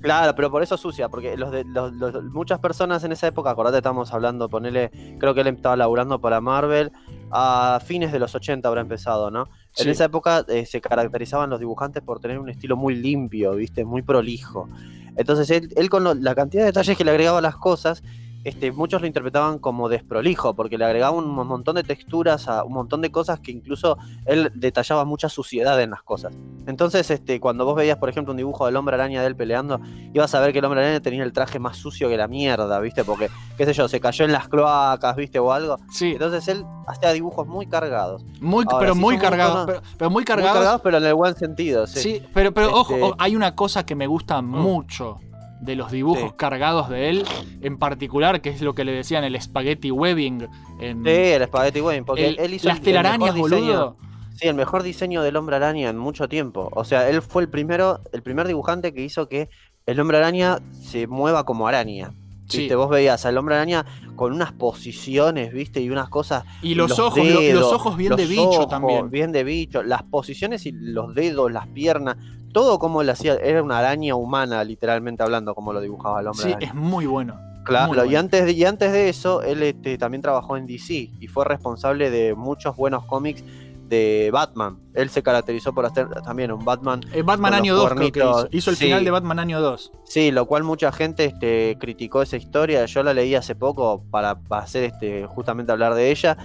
Claro, 0.00 0.34
pero 0.34 0.50
por 0.50 0.62
eso 0.62 0.78
sucia, 0.78 1.08
porque 1.10 1.36
los 1.36 1.50
de, 1.50 1.62
los- 1.64 1.92
los- 1.92 2.24
muchas 2.24 2.58
personas 2.58 3.04
en 3.04 3.12
esa 3.12 3.26
época, 3.26 3.50
acordate, 3.50 3.76
estamos 3.78 4.12
hablando, 4.14 4.48
ponele, 4.48 4.90
creo 5.18 5.34
que 5.34 5.42
él 5.42 5.48
estaba 5.48 5.76
laburando 5.76 6.20
para 6.20 6.40
Marvel 6.40 6.90
a 7.30 7.80
fines 7.84 8.10
de 8.10 8.18
los 8.18 8.34
80 8.34 8.66
habrá 8.66 8.80
empezado, 8.80 9.30
¿no? 9.30 9.48
Sí. 9.72 9.84
En 9.84 9.90
esa 9.90 10.04
época 10.06 10.44
eh, 10.48 10.66
se 10.66 10.80
caracterizaban 10.80 11.48
los 11.50 11.60
dibujantes 11.60 12.02
por 12.02 12.20
tener 12.20 12.38
un 12.38 12.48
estilo 12.50 12.76
muy 12.76 12.94
limpio, 12.96 13.54
¿viste? 13.54 13.84
Muy 13.84 14.02
prolijo. 14.02 14.68
Entonces 15.16 15.50
él, 15.50 15.72
él 15.76 15.88
con 15.90 16.04
lo- 16.04 16.14
la 16.14 16.34
cantidad 16.34 16.62
de 16.62 16.66
detalles 16.66 16.96
que 16.96 17.04
le 17.04 17.10
agregaba 17.12 17.38
a 17.38 17.42
las 17.42 17.56
cosas, 17.56 18.02
este, 18.44 18.72
muchos 18.72 19.00
lo 19.00 19.06
interpretaban 19.06 19.58
como 19.58 19.88
desprolijo, 19.88 20.54
porque 20.54 20.78
le 20.78 20.84
agregaba 20.84 21.16
un 21.16 21.28
mon- 21.28 21.46
montón 21.46 21.74
de 21.76 21.82
texturas, 21.82 22.48
a 22.48 22.64
un 22.64 22.72
montón 22.72 23.00
de 23.02 23.10
cosas 23.10 23.40
que 23.40 23.52
incluso 23.52 23.98
él 24.26 24.50
detallaba 24.54 25.04
mucha 25.04 25.28
suciedad 25.28 25.80
en 25.80 25.90
las 25.90 26.02
cosas. 26.02 26.32
Entonces, 26.66 27.10
este, 27.10 27.40
cuando 27.40 27.64
vos 27.64 27.74
veías, 27.76 27.98
por 27.98 28.08
ejemplo, 28.08 28.32
un 28.32 28.36
dibujo 28.36 28.66
del 28.66 28.76
hombre 28.76 28.94
araña 28.94 29.20
de 29.20 29.26
él 29.26 29.36
peleando, 29.36 29.80
ibas 30.14 30.34
a 30.34 30.40
ver 30.40 30.52
que 30.52 30.60
el 30.60 30.64
hombre 30.64 30.80
araña 30.80 31.00
tenía 31.00 31.22
el 31.24 31.32
traje 31.32 31.58
más 31.58 31.76
sucio 31.76 32.08
que 32.08 32.16
la 32.16 32.28
mierda, 32.28 32.78
¿viste? 32.80 33.04
Porque, 33.04 33.28
qué 33.56 33.64
sé 33.66 33.72
yo, 33.72 33.88
se 33.88 34.00
cayó 34.00 34.24
en 34.24 34.32
las 34.32 34.48
cloacas, 34.48 35.16
¿viste? 35.16 35.38
O 35.38 35.52
algo. 35.52 35.78
Sí, 35.90 36.12
Entonces 36.12 36.46
él 36.48 36.64
hacía 36.86 37.12
dibujos 37.12 37.46
muy 37.46 37.66
cargados. 37.66 38.24
muy, 38.40 38.64
ahora 38.68 38.78
pero 38.80 38.94
sí 38.94 39.00
muy 39.00 39.18
cargados. 39.18 39.66
Pero, 39.66 39.82
pero 39.98 40.10
muy 40.10 40.20
Muy 40.20 40.24
cargados. 40.24 40.52
cargados, 40.54 40.80
pero 40.82 40.98
en 40.98 41.04
el 41.06 41.14
buen 41.14 41.34
sentido, 41.36 41.86
sí. 41.86 41.98
Sí, 42.00 42.22
pero, 42.34 42.52
pero 42.52 42.72
ojo, 42.74 42.94
Este- 42.94 43.08
Mm. 43.10 43.14
hay 43.18 43.36
una 43.36 43.54
cosa 43.54 43.84
que 43.84 43.94
me 43.94 44.06
gusta 44.06 44.40
mucho 44.42 45.18
de 45.60 45.76
los 45.76 45.90
dibujos 45.90 46.30
Sí. 46.30 46.36
cargados 46.36 46.88
de 46.88 47.10
él, 47.10 47.24
en 47.60 47.78
particular, 47.78 48.40
que 48.40 48.48
es 48.50 48.62
lo 48.62 48.74
que 48.74 48.84
le 48.84 48.92
decían 48.92 49.24
el 49.24 49.40
spaghetti 49.40 49.90
webbing 49.90 50.48
en 50.80 51.04
Sí, 51.04 51.10
el 51.10 51.44
Spaghetti 51.44 51.80
Wayne, 51.80 52.04
porque 52.04 52.28
el- 52.28 52.38
él 52.40 52.54
hizo 52.54 52.68
las 52.68 52.76
el- 52.78 52.80
el 52.80 52.84
telarañas, 52.84 53.34
mejor 53.34 53.50
diseño- 53.50 53.66
boludo. 53.66 53.96
Sí, 54.34 54.48
el 54.48 54.54
mejor 54.54 54.82
diseño 54.82 55.22
del 55.22 55.36
hombre 55.36 55.56
araña 55.56 55.90
en 55.90 55.98
mucho 55.98 56.28
tiempo. 56.28 56.70
O 56.72 56.84
sea, 56.84 57.08
él 57.10 57.20
fue 57.20 57.42
el 57.42 57.50
primero, 57.50 58.00
el 58.12 58.22
primer 58.22 58.46
dibujante 58.46 58.94
que 58.94 59.02
hizo 59.02 59.28
que 59.28 59.50
el 59.86 60.00
hombre 60.00 60.16
araña 60.16 60.60
se 60.72 61.06
mueva 61.06 61.44
como 61.44 61.68
araña. 61.68 62.12
Sí. 62.50 62.58
¿Viste? 62.58 62.74
Vos 62.74 62.90
veías 62.90 63.24
al 63.26 63.38
hombre 63.38 63.54
araña 63.54 63.84
con 64.16 64.32
unas 64.32 64.52
posiciones, 64.52 65.52
¿viste? 65.52 65.80
Y 65.80 65.90
unas 65.90 66.08
cosas. 66.08 66.44
Y 66.62 66.74
los, 66.74 66.98
ojos, 66.98 67.18
lo- 67.18 67.24
los 67.34 67.40
dedos, 67.40 67.72
ojos 67.72 67.96
bien 67.96 68.10
los 68.10 68.18
de 68.18 68.26
bicho 68.26 68.42
ojos 68.50 68.68
también. 68.68 69.10
Bien 69.10 69.32
de 69.32 69.44
bicho. 69.44 69.82
Las 69.82 70.02
posiciones 70.02 70.66
y 70.66 70.72
los 70.72 71.14
dedos, 71.14 71.50
las 71.52 71.66
piernas. 71.68 72.16
Todo 72.52 72.78
como 72.78 73.02
él 73.02 73.10
hacía. 73.10 73.34
Era 73.36 73.62
una 73.62 73.78
araña 73.78 74.14
humana, 74.16 74.62
literalmente 74.64 75.22
hablando, 75.22 75.54
como 75.54 75.72
lo 75.72 75.80
dibujaba 75.80 76.20
el 76.20 76.26
hombre 76.26 76.42
Sí, 76.42 76.50
araña. 76.52 76.66
es 76.68 76.74
muy 76.74 77.06
bueno. 77.06 77.38
Claro, 77.64 77.92
Muy 77.92 78.12
y 78.12 78.16
antes, 78.16 78.46
de, 78.46 78.52
y 78.52 78.64
antes 78.64 78.90
de 78.90 79.10
eso, 79.10 79.42
él 79.42 79.62
este, 79.62 79.98
también 79.98 80.22
trabajó 80.22 80.56
en 80.56 80.66
DC 80.66 81.10
y 81.20 81.26
fue 81.28 81.44
responsable 81.44 82.10
de 82.10 82.34
muchos 82.34 82.74
buenos 82.74 83.04
cómics 83.04 83.44
de 83.90 84.30
Batman. 84.32 84.78
Él 84.94 85.10
se 85.10 85.22
caracterizó 85.22 85.74
por 85.74 85.84
hacer 85.84 86.08
también 86.24 86.52
un 86.52 86.64
Batman. 86.64 87.00
Eh, 87.12 87.22
Batman 87.22 87.54
año 87.54 87.74
2 87.74 87.90
creo 87.90 88.12
que 88.12 88.56
hizo. 88.56 88.70
el 88.70 88.76
sí. 88.76 88.84
final 88.86 89.04
de 89.04 89.10
Batman 89.10 89.40
año 89.40 89.60
2. 89.60 89.92
Sí, 90.04 90.30
lo 90.30 90.46
cual 90.46 90.62
mucha 90.62 90.92
gente 90.92 91.26
este, 91.26 91.76
criticó 91.78 92.22
esa 92.22 92.36
historia. 92.36 92.86
Yo 92.86 93.02
la 93.02 93.12
leí 93.12 93.34
hace 93.34 93.54
poco 93.54 94.04
para, 94.10 94.38
para 94.38 94.62
hacer 94.62 94.84
este, 94.84 95.26
justamente 95.26 95.72
hablar 95.72 95.94
de 95.94 96.10
ella. 96.10 96.38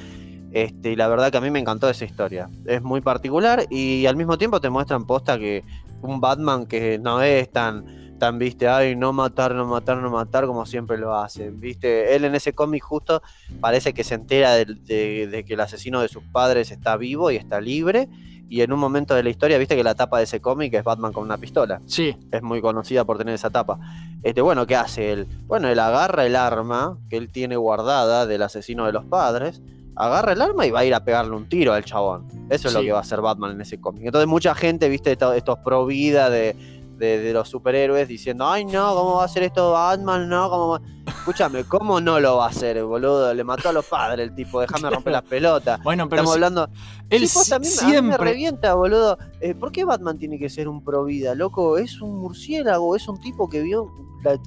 Este, 0.52 0.92
y 0.92 0.96
la 0.96 1.08
verdad 1.08 1.32
que 1.32 1.38
a 1.38 1.42
mí 1.42 1.52
me 1.52 1.60
encantó 1.60 1.90
esa 1.90 2.04
historia. 2.04 2.50
Es 2.66 2.82
muy 2.82 3.02
particular 3.02 3.66
y 3.70 4.06
al 4.08 4.16
mismo 4.16 4.38
tiempo 4.38 4.60
te 4.60 4.70
muestran 4.70 5.06
posta 5.06 5.38
que 5.38 5.64
un 6.02 6.20
Batman 6.20 6.66
que 6.66 6.98
no 6.98 7.22
es 7.22 7.52
tan, 7.52 7.86
tan 8.18 8.40
viste, 8.40 8.68
ay, 8.68 8.96
no 8.96 9.14
matar, 9.14 9.54
no 9.56 9.66
matar, 9.66 9.98
no 9.98 10.10
matar, 10.10 10.46
como 10.46 10.66
siempre 10.66 10.98
lo 10.98 11.16
hacen. 11.16 11.60
Viste, 11.60 12.16
él 12.16 12.26
en 12.26 12.36
ese 12.36 12.54
cómic 12.54 12.84
justo 12.84 13.22
parece 13.60 13.94
que 13.94 14.04
se 14.04 14.16
entera 14.16 14.54
de, 14.56 14.66
de 15.28 15.44
que 15.46 15.54
el 15.54 15.60
asesino 15.60 16.02
de 16.02 16.08
sus 16.08 16.24
padres 16.24 16.72
está 16.72 16.98
vivo 16.98 17.32
y 17.32 17.36
está 17.36 17.60
libre. 17.62 18.08
Y 18.48 18.62
en 18.62 18.72
un 18.72 18.80
momento 18.80 19.16
de 19.16 19.24
la 19.24 19.30
historia, 19.32 19.58
viste 19.58 19.76
que 19.76 19.84
la 19.84 19.96
tapa 19.96 20.20
de 20.20 20.26
ese 20.26 20.40
cómic 20.40 20.72
es 20.76 20.84
Batman 20.84 21.12
con 21.12 21.24
una 21.24 21.38
pistola 21.38 21.82
Sí, 21.88 22.16
es 22.32 22.44
muy 22.44 22.62
conocida 22.62 23.04
por 23.04 23.18
tener 23.18 23.34
esa 23.34 23.50
tapa. 23.50 23.80
Este, 24.22 24.40
bueno, 24.42 24.68
¿qué 24.68 24.76
hace 24.76 25.12
él? 25.12 25.28
Bueno, 25.48 25.68
él 25.68 25.80
agarra 25.80 26.28
el 26.28 26.36
arma 26.36 27.00
que 27.10 27.18
él 27.18 27.32
tiene 27.32 27.56
guardada 27.56 28.28
del 28.28 28.44
asesino 28.44 28.86
de 28.86 28.92
los 28.92 29.04
padres 29.06 29.62
agarra 29.98 30.34
el 30.34 30.42
arma 30.42 30.66
y 30.68 30.72
va 30.72 30.82
a 30.82 30.86
ir 30.86 30.94
a 30.94 31.06
pegarle 31.06 31.34
un 31.38 31.48
tiro 31.48 31.72
al 31.72 31.86
chabón. 31.86 32.28
Eso 32.50 32.68
es 32.68 32.74
lo 32.74 32.82
que 32.82 32.92
va 32.92 32.98
a 32.98 33.02
hacer 33.02 33.22
Batman 33.22 33.52
en 33.52 33.62
ese 33.62 33.80
cómic. 33.80 34.04
Entonces 34.06 34.28
mucha 34.28 34.54
gente, 34.54 34.90
viste, 34.90 35.14
esto- 35.14 35.32
estos 35.34 35.58
pro 35.60 35.86
vida 35.86 36.30
de, 36.30 36.75
de- 36.98 37.20
de 37.20 37.34
los 37.34 37.48
superhéroes 37.50 38.08
diciendo, 38.08 38.48
ay 38.48 38.66
no, 38.66 38.94
¿cómo 38.96 39.16
va 39.16 39.24
a 39.24 39.26
hacer 39.26 39.44
esto 39.44 39.72
Batman? 39.72 40.28
No, 40.30 40.50
¿cómo 40.50 40.68
va-?" 40.70 40.82
Escúchame, 41.08 41.64
¿cómo 41.66 42.00
no 42.02 42.20
lo 42.20 42.38
va 42.38 42.46
a 42.46 42.50
hacer, 42.50 42.84
boludo? 42.84 43.34
Le 43.34 43.44
mató 43.44 43.70
a 43.70 43.74
los 43.74 43.86
padres 43.86 44.28
el 44.28 44.36
tipo, 44.36 44.60
déjame 44.62 44.90
romper 44.90 45.14
las 45.14 45.24
pelotas. 45.24 45.82
Bueno, 45.84 46.08
pero 46.10 46.22
Estamos 46.24 46.34
si- 46.34 46.38
hablando. 46.38 46.70
él 47.10 47.28
Sí, 47.28 47.34
pues, 47.34 47.50
también 47.50 47.74
mí 47.74 47.82
me 47.86 47.90
siempre. 47.92 48.18
revienta, 48.32 48.74
boludo. 48.74 49.18
Eh, 49.42 49.54
¿Por 49.56 49.72
qué 49.72 49.86
Batman 49.86 50.18
tiene 50.18 50.38
que 50.40 50.50
ser 50.50 50.68
un 50.68 50.84
pro 50.84 51.04
vida, 51.04 51.36
loco? 51.36 51.78
Es 51.78 52.02
un 52.02 52.18
murciélago, 52.20 52.96
es 52.96 53.08
un 53.08 53.20
tipo 53.20 53.50
que 53.50 53.62
vio. 53.62 53.92
la- 54.24 54.40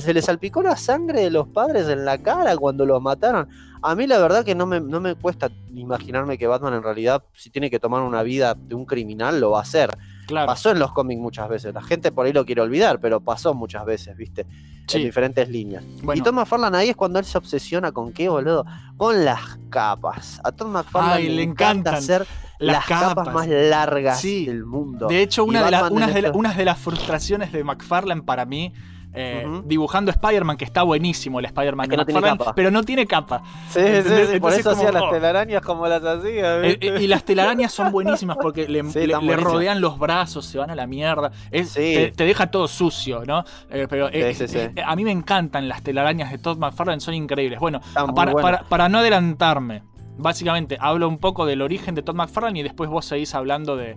se 0.00 0.12
le 0.12 0.22
salpicó 0.22 0.60
la 0.60 0.76
sangre 0.76 1.20
de 1.20 1.30
los 1.30 1.46
padres 1.46 1.86
en 1.88 2.04
la 2.04 2.18
cara 2.18 2.56
cuando 2.56 2.84
los 2.84 3.00
mataron. 3.00 3.48
A 3.80 3.94
mí 3.94 4.08
la 4.08 4.18
verdad 4.18 4.44
que 4.44 4.56
no 4.56 4.66
me, 4.66 4.80
no 4.80 5.00
me 5.00 5.14
cuesta 5.14 5.48
imaginarme 5.72 6.36
que 6.36 6.48
Batman 6.48 6.74
en 6.74 6.82
realidad, 6.82 7.22
si 7.34 7.48
tiene 7.48 7.70
que 7.70 7.78
tomar 7.78 8.02
una 8.02 8.24
vida 8.24 8.54
de 8.56 8.74
un 8.74 8.84
criminal, 8.86 9.38
lo 9.38 9.52
va 9.52 9.60
a 9.60 9.62
hacer. 9.62 9.96
Claro. 10.30 10.46
Pasó 10.46 10.70
en 10.70 10.78
los 10.78 10.92
cómics 10.92 11.20
muchas 11.20 11.48
veces. 11.48 11.74
La 11.74 11.82
gente 11.82 12.12
por 12.12 12.24
ahí 12.26 12.32
lo 12.32 12.46
quiere 12.46 12.60
olvidar, 12.62 13.00
pero 13.00 13.20
pasó 13.20 13.52
muchas 13.52 13.84
veces, 13.84 14.16
¿viste? 14.16 14.46
Sí. 14.86 14.98
En 14.98 15.04
diferentes 15.04 15.48
líneas. 15.48 15.84
Bueno. 16.02 16.18
Y 16.20 16.22
Tom 16.24 16.36
McFarlane 16.36 16.76
ahí 16.78 16.88
es 16.90 16.96
cuando 16.96 17.18
él 17.18 17.24
se 17.24 17.36
obsesiona 17.38 17.92
con 17.92 18.12
qué, 18.12 18.28
boludo? 18.28 18.64
Con 18.96 19.24
las 19.24 19.58
capas. 19.70 20.40
A 20.44 20.52
Tom 20.52 20.70
McFarlane 20.70 21.28
le, 21.28 21.42
encanta 21.42 21.92
hacer 21.96 22.26
las 22.58 22.76
las, 22.76 22.86
capas. 22.86 23.14
capas. 23.26 23.34
más 23.34 23.48
largas 23.48 24.20
Sí. 24.20 24.46
del 24.46 24.64
mundo. 24.64 25.06
De 25.08 25.22
hecho, 25.22 25.44
una 25.44 25.60
de, 25.62 25.68
unas 25.90 26.22
la- 26.22 26.32
unas 26.32 26.56
de 26.56 26.64
las 26.64 26.78
frustraciones 26.78 27.52
de 27.52 27.62
McFarlane 27.64 28.22
para 28.22 28.44
mí, 28.44 28.72
eh, 29.12 29.44
dibujando 29.64 30.10
Spider-Man, 30.10 30.56
que 30.56 30.64
está 30.64 30.82
buenísimo 30.84 31.40
el 31.40 31.46
Spider-Man 31.46 31.88
que 31.88 31.96
no 31.96 32.06
tiene 32.06 32.20
capa. 32.22 32.54
pero 32.54 32.70
no 32.70 32.82
tiene 32.84 33.06
capa. 33.06 33.42
Sí, 33.68 33.80
sí, 33.80 33.86
¿entendés? 33.86 34.30
sí, 34.30 34.40
por 34.40 34.52
Entonces 34.52 34.58
eso 34.60 34.70
como, 34.70 34.82
hacía 34.82 34.92
las 34.92 35.02
oh. 35.02 35.10
telarañas 35.10 35.62
como 35.62 35.86
las 35.88 36.04
hacía. 36.04 36.62
Eh, 36.64 36.78
eh, 36.80 36.98
y 37.00 37.06
las 37.08 37.24
telarañas 37.24 37.72
son 37.72 37.90
buenísimas 37.90 38.36
porque 38.42 38.68
le, 38.68 38.84
Sí, 38.84 39.06
rodean 39.06 39.80
los 39.80 39.98
brazos, 39.98 40.46
se 40.46 40.58
van 40.58 40.70
a 40.70 40.74
la 40.74 40.86
mierda. 40.86 41.32
Es- 41.50 41.70
Sí. 41.70 41.80
te, 41.94 42.12
te 42.12 42.24
deja 42.24 42.50
todo 42.50 42.68
sucio, 42.68 43.24
¿no? 43.26 43.44
Eh, 43.70 43.86
pero 43.90 44.08
eh, 44.12 44.32
Sí, 44.34 44.46
sí, 44.46 44.52
sí. 44.52 44.58
eh, 44.58 44.82
a 44.84 44.94
mí 44.96 45.04
me 45.04 45.10
encantan 45.12 45.68
las 45.68 45.82
telarañas 45.82 46.30
de 46.30 46.38
Todd 46.38 46.58
McFarlane, 46.58 47.00
son 47.00 47.14
increíbles. 47.14 47.58
Bueno, 47.60 47.80
para, 48.14 48.32
para- 48.32 48.62
para 48.68 48.88
no 48.88 48.98
adelantarme, 48.98 49.82
básicamente 50.18 50.76
hablo 50.80 51.08
un 51.08 51.18
poco 51.18 51.46
del 51.46 51.62
origen 51.62 51.94
de 51.94 52.02
Todd 52.02 52.14
McFarlane 52.14 52.60
y 52.60 52.62
después 52.62 52.88
vos 52.90 53.04
seguís 53.06 53.34
hablando 53.34 53.76
de, 53.76 53.96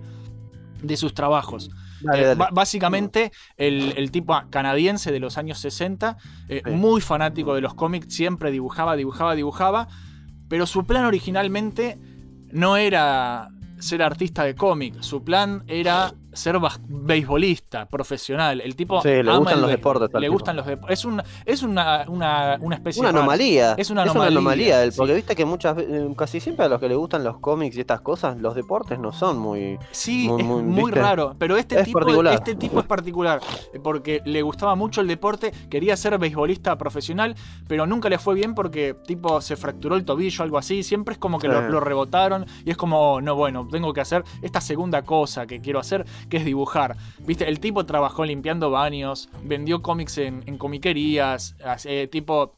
de 0.82 0.98
sus 0.98 1.14
trabajos. 1.14 1.70
Dale, 2.04 2.22
Eh, 2.22 2.26
dale. 2.36 2.46
básicamente, 2.52 3.32
el, 3.58 3.94
el 3.98 4.12
tipo 4.12 4.40
canadiense 4.50 5.12
de 5.12 5.20
los 5.20 5.38
años 5.38 5.60
60, 5.60 6.18
eh, 6.50 6.62
Sí. 6.66 6.72
muy 6.72 7.02
fanático 7.02 7.56
de 7.56 7.62
los 7.62 7.74
cómics, 7.74 8.14
siempre 8.14 8.52
dibujaba, 8.52 8.96
dibujaba, 8.96 9.36
dibujaba, 9.36 9.88
pero 10.50 10.66
su 10.66 10.86
plan 10.86 11.06
originalmente 11.06 11.98
no 12.52 12.78
era 12.78 13.50
ser 13.80 14.02
artista 14.04 14.44
de 14.44 14.56
cómic, 14.56 15.02
su 15.02 15.24
plan 15.24 15.64
era 15.68 16.14
ser 16.34 16.58
beisbolista 17.08 17.86
profesional. 17.86 18.62
El 18.62 18.76
tipo 18.76 19.02
Sí, 19.02 19.10
le 19.10 19.20
ama 19.22 19.38
gustan 19.40 19.56
el 19.56 19.62
los 19.62 19.70
deportes 19.72 20.10
Le 20.14 20.20
tipo. 20.22 20.34
gustan 20.34 20.56
los 20.56 20.66
deportes. 20.66 21.00
Es, 21.00 21.06
una, 21.06 21.24
es 21.46 21.64
una, 21.64 22.06
una, 22.08 22.58
una 22.62 22.76
especie 22.76 23.00
una 23.02 23.10
anomalía. 23.10 23.74
Es 23.78 23.90
una 23.90 24.04
anomalía, 24.04 24.78
de 24.80 24.86
él, 24.86 24.92
sí. 24.92 24.98
porque 24.98 25.14
viste 25.14 25.36
que 25.36 25.46
muchas 25.46 25.78
eh, 25.78 26.08
casi 26.18 26.40
siempre 26.40 26.66
a 26.66 26.70
los 26.70 26.80
que 26.80 26.88
le 26.90 26.96
gustan 26.96 27.24
los 27.24 27.38
cómics 27.40 27.76
y 27.78 27.82
estas 27.82 28.02
cosas, 28.02 28.38
los 28.38 28.56
deportes 28.56 29.00
no 29.00 29.12
son 29.12 29.38
muy. 29.40 29.78
Sí, 29.92 30.28
Muy- 30.30 30.42
es 30.42 30.48
muy- 30.48 30.92
raro. 30.92 31.36
Pero 31.38 31.58
este 31.58 31.80
Es 31.80 31.86
tipo, 31.86 32.00
particular. 32.00 32.34
este 32.34 32.56
tipo 32.56 32.80
es 32.80 32.86
particular. 32.86 33.40
Porque 33.84 34.22
le 34.26 34.42
gustaba 34.42 34.76
mucho 34.76 35.02
el 35.02 35.08
deporte, 35.08 35.52
quería 35.70 35.96
ser 35.98 36.18
beisbolista 36.18 36.78
profesional, 36.78 37.36
pero 37.68 37.86
nunca 37.86 38.10
le 38.10 38.18
fue 38.20 38.36
bien 38.36 38.54
porque 38.56 38.96
tipo 39.06 39.42
se 39.42 39.56
fracturó 39.56 39.96
el 39.96 40.06
tobillo, 40.06 40.44
algo 40.44 40.58
así. 40.58 40.84
Siempre 40.84 41.14
es 41.14 41.20
como 41.20 41.40
que 41.40 41.48
lo, 41.48 41.62
Sí. 41.62 41.68
lo 41.70 41.80
rebotaron. 41.80 42.46
Y 42.66 42.72
es 42.72 42.78
como, 42.78 43.22
no, 43.22 43.36
bueno, 43.36 43.68
tengo 43.72 43.94
que 43.94 44.02
hacer 44.02 44.24
esta 44.42 44.62
segunda 44.62 45.02
cosa 45.04 45.46
que 45.48 45.62
quiero 45.62 45.80
hacer, 45.80 46.06
que 46.30 46.38
es 46.38 46.46
dibujar. 46.46 46.96
Viste, 47.20 47.48
el 47.48 47.60
tipo 47.60 47.86
trabajó 47.86 48.26
limpiando 48.26 48.70
baños, 48.72 49.30
vendió 49.44 49.82
cómics 49.82 50.18
en, 50.18 50.44
en 50.46 50.58
comiquerías, 50.58 51.56
hace- 51.66 52.08
tipo. 52.08 52.56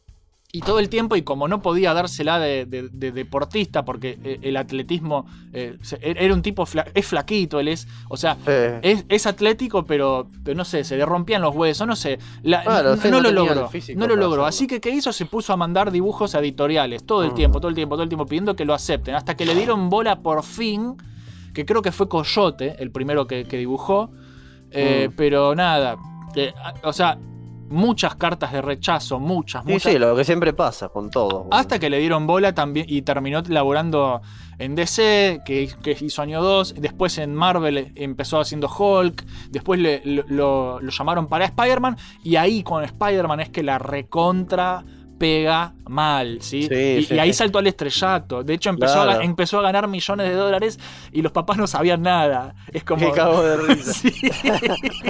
Y 0.51 0.61
todo 0.61 0.79
el 0.79 0.87
tiempo, 0.87 1.17
y 1.17 1.21
como 1.23 1.49
no 1.49 1.61
podía 1.61 1.93
dársela 1.93 2.39
de, 2.39 2.65
de- 2.65 2.87
de 2.89 3.11
deportista, 3.11 3.83
porque 3.83 4.17
eh, 4.23 4.39
el 4.41 4.55
atletismo 4.55 5.25
eh, 5.51 5.75
se- 5.81 5.99
era 6.01 6.33
un 6.33 6.41
tipo, 6.41 6.65
fla- 6.65 6.89
es 6.93 7.05
flaquito, 7.05 7.59
él 7.59 7.67
es, 7.67 7.89
o 8.07 8.15
sea, 8.15 8.37
Eh, 8.47 8.79
es, 8.81 9.05
es 9.09 9.25
atlético, 9.25 9.85
pero, 9.85 10.29
pero 10.45 10.55
no 10.55 10.63
sé, 10.63 10.85
se 10.85 10.95
le 10.95 11.05
rompían 11.05 11.41
los 11.41 11.53
huesos, 11.53 11.85
no 11.85 11.97
sé. 11.97 12.19
La- 12.41 12.63
Claro, 12.63 12.95
no, 12.95 13.01
sí, 13.01 13.09
no 13.09 13.17
no 13.17 13.23
lo 13.23 13.31
logró. 13.33 13.69
No 13.95 14.07
lo 14.07 14.15
logró. 14.15 14.27
hacerlo. 14.27 14.45
Así 14.45 14.65
que, 14.67 14.79
¿qué 14.79 14.91
hizo? 14.91 15.11
Se 15.11 15.25
puso 15.25 15.51
a 15.51 15.57
mandar 15.57 15.91
dibujos 15.91 16.35
a 16.35 16.39
editoriales 16.39 17.05
todo 17.05 17.23
el 17.25 17.31
Mm. 17.31 17.35
tiempo, 17.35 17.59
todo 17.59 17.67
el 17.69 17.75
tiempo, 17.75 17.95
todo 17.95 18.03
el 18.03 18.09
tiempo, 18.09 18.25
pidiendo 18.25 18.55
que 18.55 18.63
lo 18.63 18.73
acepten. 18.73 19.13
Hasta 19.15 19.35
que 19.35 19.45
le 19.45 19.55
dieron 19.55 19.89
bola 19.89 20.21
por 20.21 20.41
fin, 20.43 20.95
que 21.55 21.65
creo 21.65 21.81
que 21.81 21.91
fue 21.91 22.07
Coyote, 22.07 22.75
el 22.77 22.91
primero 22.91 23.25
que, 23.25 23.45
que 23.45 23.57
dibujó. 23.57 24.11
Eh, 24.71 25.07
Mm. 25.09 25.13
Pero 25.15 25.55
nada. 25.55 25.95
eh, 26.35 26.53
o 26.83 26.91
sea, 26.93 27.17
muchas 27.69 28.15
cartas 28.15 28.51
de 28.51 28.61
rechazo, 28.61 29.19
muchas, 29.19 29.63
sí, 29.65 29.71
muchas. 29.71 29.91
sí, 29.93 29.97
lo 29.97 30.15
que 30.15 30.23
siempre 30.23 30.53
pasa 30.53 30.89
con 30.89 31.09
todos. 31.09 31.45
boludo. 31.45 31.53
Hasta 31.53 31.79
que 31.79 31.89
le 31.89 31.97
dieron 31.99 32.27
bola 32.27 32.53
también 32.53 32.85
y 32.89 33.01
terminó 33.01 33.41
laborando 33.47 34.21
en 34.59 34.75
DC, 34.75 35.41
que, 35.45 35.69
que 35.81 35.97
hizo 35.99 36.21
año 36.21 36.41
2. 36.43 36.75
Después 36.77 37.17
en 37.17 37.33
Marvel 37.33 37.91
empezó 37.95 38.39
haciendo 38.39 38.67
Hulk. 38.69 39.25
Después 39.49 39.79
le- 39.79 40.01
lo- 40.05 40.79
lo 40.81 40.89
llamaron 40.91 41.27
para 41.27 41.45
Spider-Man. 41.45 41.97
Y 42.23 42.35
ahí 42.35 42.61
con 42.63 42.83
Spider-Man 42.83 43.39
es 43.39 43.49
que 43.49 43.63
la 43.63 43.79
recontra 43.79 44.83
pega 45.17 45.73
mal, 45.87 46.41
¿sí? 46.41 46.63
Sí, 46.63 46.73
y, 46.73 47.03
sí, 47.03 47.13
y 47.15 47.19
ahí 47.19 47.33
saltó 47.33 47.59
al 47.59 47.67
estrellato. 47.67 48.43
De 48.43 48.53
hecho, 48.53 48.69
empezó, 48.69 49.01
a, 49.01 49.05
Claro. 49.05 49.21
empezó 49.21 49.59
a 49.59 49.61
ganar 49.61 49.87
millones 49.87 50.27
de 50.27 50.33
dólares 50.33 50.79
y 51.11 51.21
los 51.21 51.31
papás 51.31 51.57
no 51.57 51.67
sabían 51.67 52.01
nada. 52.01 52.55
Es 52.71 52.83
como. 52.83 53.05
Me 53.05 53.11
cago 53.13 53.41
de 53.43 53.57
risa. 53.57 54.09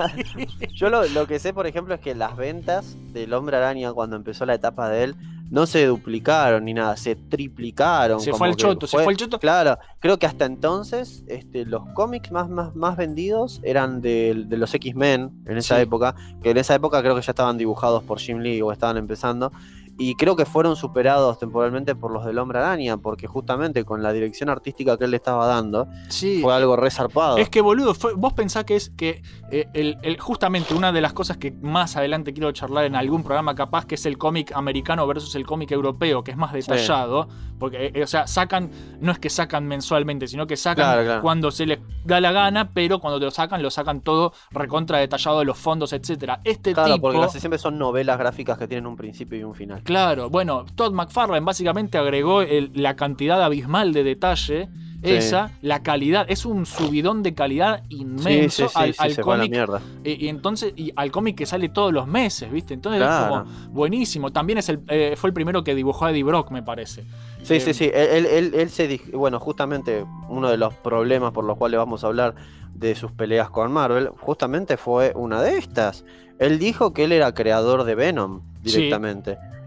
Yo 0.76 0.90
lo, 0.90 1.06
lo 1.08 1.28
que 1.28 1.40
sé, 1.40 1.54
por 1.54 1.68
ejemplo, 1.68 1.94
es 1.96 2.02
que 2.02 2.16
las 2.16 2.36
ventas 2.36 2.96
del 3.14 3.34
Hombre 3.34 3.58
Araña 3.58 3.94
cuando 3.94 4.16
empezó 4.16 4.46
la 4.46 4.56
etapa 4.56 4.90
de 4.90 5.04
él 5.04 5.16
no 5.50 5.66
se 5.68 5.86
duplicaron 5.86 6.66
ni 6.66 6.74
nada, 6.74 6.98
se 6.98 7.16
triplicaron. 7.16 8.20
Se 8.20 8.32
como 8.32 8.40
fue 8.40 8.48
al 8.48 8.56
choto, 8.56 8.88
se 8.88 8.98
fue 8.98 9.14
al 9.14 9.18
choto. 9.18 9.40
Claro, 9.40 9.78
creo 10.00 10.18
que 10.18 10.26
hasta 10.26 10.46
entonces 10.46 11.24
este, 11.28 11.66
los 11.66 11.88
cómics 11.94 12.32
más, 12.32 12.50
más, 12.50 12.76
más 12.76 12.98
vendidos 12.98 13.62
eran 13.64 14.02
de, 14.02 14.46
de 14.48 14.58
los 14.58 14.74
X-Men 14.74 15.44
en 15.46 15.58
esa 15.58 15.80
época, 15.80 16.16
que 16.42 16.50
en 16.50 16.58
esa 16.58 16.76
época 16.76 17.02
creo 17.02 17.16
que 17.16 17.22
ya 17.22 17.32
estaban 17.32 17.58
dibujados 17.58 18.04
por 18.04 18.20
Jim 18.20 18.40
Lee 18.40 18.62
o 18.62 18.72
estaban 18.72 18.98
empezando. 18.98 19.52
Y 19.98 20.16
creo 20.16 20.36
que 20.36 20.46
fueron 20.46 20.76
superados 20.76 21.40
temporalmente 21.40 21.96
por 21.96 22.12
los 22.12 22.26
del 22.26 22.38
Hombre 22.38 22.60
Araña, 22.60 22.98
porque 22.98 23.28
justamente 23.28 23.86
con 23.86 24.04
la 24.04 24.12
dirección 24.12 24.50
artística 24.50 24.98
que 24.98 25.06
él 25.06 25.12
le 25.12 25.18
estaba 25.18 25.48
dando, 25.48 25.88
Sí. 26.10 26.40
fue 26.42 26.54
algo 26.54 26.76
resarpado. 26.76 27.38
Es 27.38 27.50
que, 27.50 27.62
boludo, 27.62 27.94
fue- 27.94 28.14
vos 28.14 28.34
pensás 28.34 28.66
que 28.66 28.76
es 28.76 28.90
que 28.98 29.22
eh, 29.52 29.68
el, 29.74 29.98
el- 30.02 30.20
justamente 30.20 30.74
una 30.74 30.92
de 30.92 31.00
las 31.00 31.14
cosas 31.14 31.38
que 31.38 31.52
más 31.62 31.96
adelante 31.96 32.34
quiero 32.34 32.52
charlar 32.52 32.84
en 32.86 32.96
algún 32.96 33.24
programa 33.24 33.56
capaz, 33.56 33.86
que 33.86 33.96
es 33.96 34.06
el 34.06 34.18
cómic 34.18 34.52
americano 34.54 35.08
versus 35.08 35.34
el 35.36 35.46
cómic 35.46 35.72
europeo, 35.72 36.24
que 36.24 36.32
es 36.32 36.38
más 36.38 36.52
detallado, 36.52 37.30
porque, 37.58 37.92
eh, 37.94 38.04
o 38.04 38.08
sea, 38.08 38.28
sacan, 38.28 38.72
no 39.00 39.14
es 39.14 39.20
que 39.20 39.30
sacan 39.30 39.66
mensualmente, 39.66 40.28
sino 40.28 40.46
que 40.46 40.58
sacan 40.58 40.86
Claro, 40.88 41.04
claro. 41.04 41.22
cuando 41.22 41.52
se 41.52 41.66
les 41.66 41.80
da 42.04 42.20
la 42.20 42.34
gana, 42.34 42.72
pero 42.74 43.00
cuando 43.00 43.18
te 43.20 43.26
lo 43.26 43.32
sacan, 43.32 43.62
lo 43.64 43.72
sacan 43.72 44.02
todo 44.02 44.34
recontra 44.52 44.98
detallado 44.98 45.40
de 45.40 45.46
los 45.46 45.58
fondos, 45.58 45.94
etcétera. 45.94 46.42
Este 46.44 46.74
Claro, 46.74 46.96
tipo... 46.96 47.02
porque 47.08 47.20
casi 47.22 47.40
siempre 47.40 47.60
son 47.60 47.78
novelas 47.78 48.18
gráficas 48.18 48.58
que 48.58 48.68
tienen 48.68 48.88
un 48.88 48.98
principio 48.98 49.40
y 49.40 49.44
un 49.44 49.56
final. 49.56 49.84
Claro, 49.86 50.30
bueno, 50.30 50.66
Todd 50.76 50.92
McFarlane 50.94 51.46
básicamente 51.46 51.98
agregó 51.98 52.42
el- 52.42 52.72
la 52.74 52.96
cantidad 52.96 53.42
abismal 53.42 53.94
de 53.94 54.04
detalle, 54.04 54.68
Sí. 55.04 55.12
esa, 55.12 55.52
la 55.62 55.84
calidad, 55.84 56.26
es 56.28 56.46
un 56.48 56.66
subidón 56.66 57.22
de 57.22 57.36
calidad 57.36 57.84
inmenso 57.90 58.68
sí, 58.68 58.74
sí, 58.94 58.96
al, 58.98 59.12
sí, 59.12 59.22
cómic. 59.22 59.54
Y, 60.04 60.26
y 60.26 60.30
entonces, 60.30 60.74
y 60.76 60.92
al 60.96 61.12
cómic 61.12 61.38
que 61.38 61.46
sale 61.46 61.70
todos 61.70 61.94
los 61.94 62.08
meses, 62.08 62.52
¿viste? 62.52 62.74
Entonces 62.74 63.04
Claro. 63.04 63.36
es 63.36 63.42
como 63.44 63.70
buenísimo. 63.72 64.32
También 64.32 64.58
es 64.58 64.70
el, 64.70 64.80
eh, 64.88 65.14
fue 65.16 65.30
el 65.30 65.34
primero 65.36 65.64
que 65.64 65.76
dibujó 65.76 66.06
a 66.06 66.12
Eddie 66.12 66.24
Brock, 66.24 66.50
me 66.50 66.64
parece. 66.64 67.04
Sí, 67.44 67.54
Eh, 67.56 67.60
sí, 67.60 67.74
sí. 67.76 67.92
Él, 67.94 68.26
él- 68.26 68.52
él 68.56 68.70
se 68.72 69.00
bueno, 69.14 69.40
justamente 69.40 70.04
uno 70.28 70.50
de 70.50 70.58
los 70.58 70.74
problemas 70.74 71.32
por 71.34 71.44
los 71.46 71.56
cuales 71.58 71.78
vamos 71.78 72.04
a 72.04 72.08
hablar 72.08 72.34
de 72.74 72.96
sus 72.96 73.12
peleas 73.12 73.52
con 73.52 73.72
Marvel, 73.72 74.10
justamente 74.20 74.76
fue 74.78 75.12
una 75.16 75.40
de 75.44 75.60
estas. 75.60 76.04
Él 76.40 76.58
dijo 76.58 76.94
que 76.94 77.04
él 77.04 77.12
era 77.12 77.32
creador 77.36 77.84
de 77.84 77.94
Venom 77.94 78.42
Sí. 78.66 78.90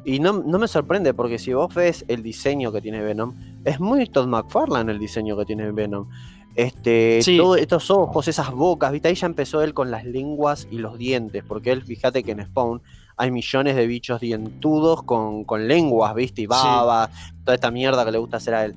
Y 0.09 0.21
no, 0.21 0.33
no 0.33 0.59
me 0.59 0.68
sorprende 0.68 1.12
porque 1.12 1.38
si 1.38 1.53
vos 1.53 1.75
ves 1.75 2.05
el 2.09 2.23
diseño 2.23 2.73
que 2.73 2.81
tiene 2.81 3.01
Venom, 3.03 3.35
es 3.64 3.79
muy 3.79 4.07
Todd 4.07 4.27
McFarlane 4.27 4.90
el 4.92 4.99
diseño 4.99 5.37
que 5.37 5.44
tiene 5.44 5.71
Venom. 5.71 6.09
Este, 6.55 7.21
Sí. 7.23 7.37
todo- 7.37 7.57
estos 7.57 7.90
ojos, 7.90 8.27
esas 8.27 8.51
bocas, 8.51 8.90
¿viste? 8.90 9.09
Ahí 9.09 9.14
ya 9.14 9.27
empezó 9.27 9.62
él 9.62 9.75
con 9.75 9.90
las 9.90 10.05
lenguas 10.05 10.66
y 10.71 10.79
los 10.79 10.99
dientes, 10.99 11.44
porque 11.47 11.71
él, 11.73 11.83
fíjate 11.85 12.23
que 12.25 12.33
en 12.33 12.44
Spawn 12.44 12.81
hay 13.16 13.31
millones 13.31 13.77
de 13.77 13.87
bichos 13.87 14.21
dientudos 14.21 15.03
con, 15.03 15.44
con 15.44 15.68
lenguas, 15.68 16.14
¿viste? 16.14 16.42
Y 16.42 16.47
baba, 16.47 17.11
toda 17.44 17.55
esta 17.55 17.71
mierda 17.71 18.05
que 18.05 18.11
le 18.12 18.18
gusta 18.18 18.38
hacer 18.38 18.55
a 18.55 18.64
él. 18.64 18.75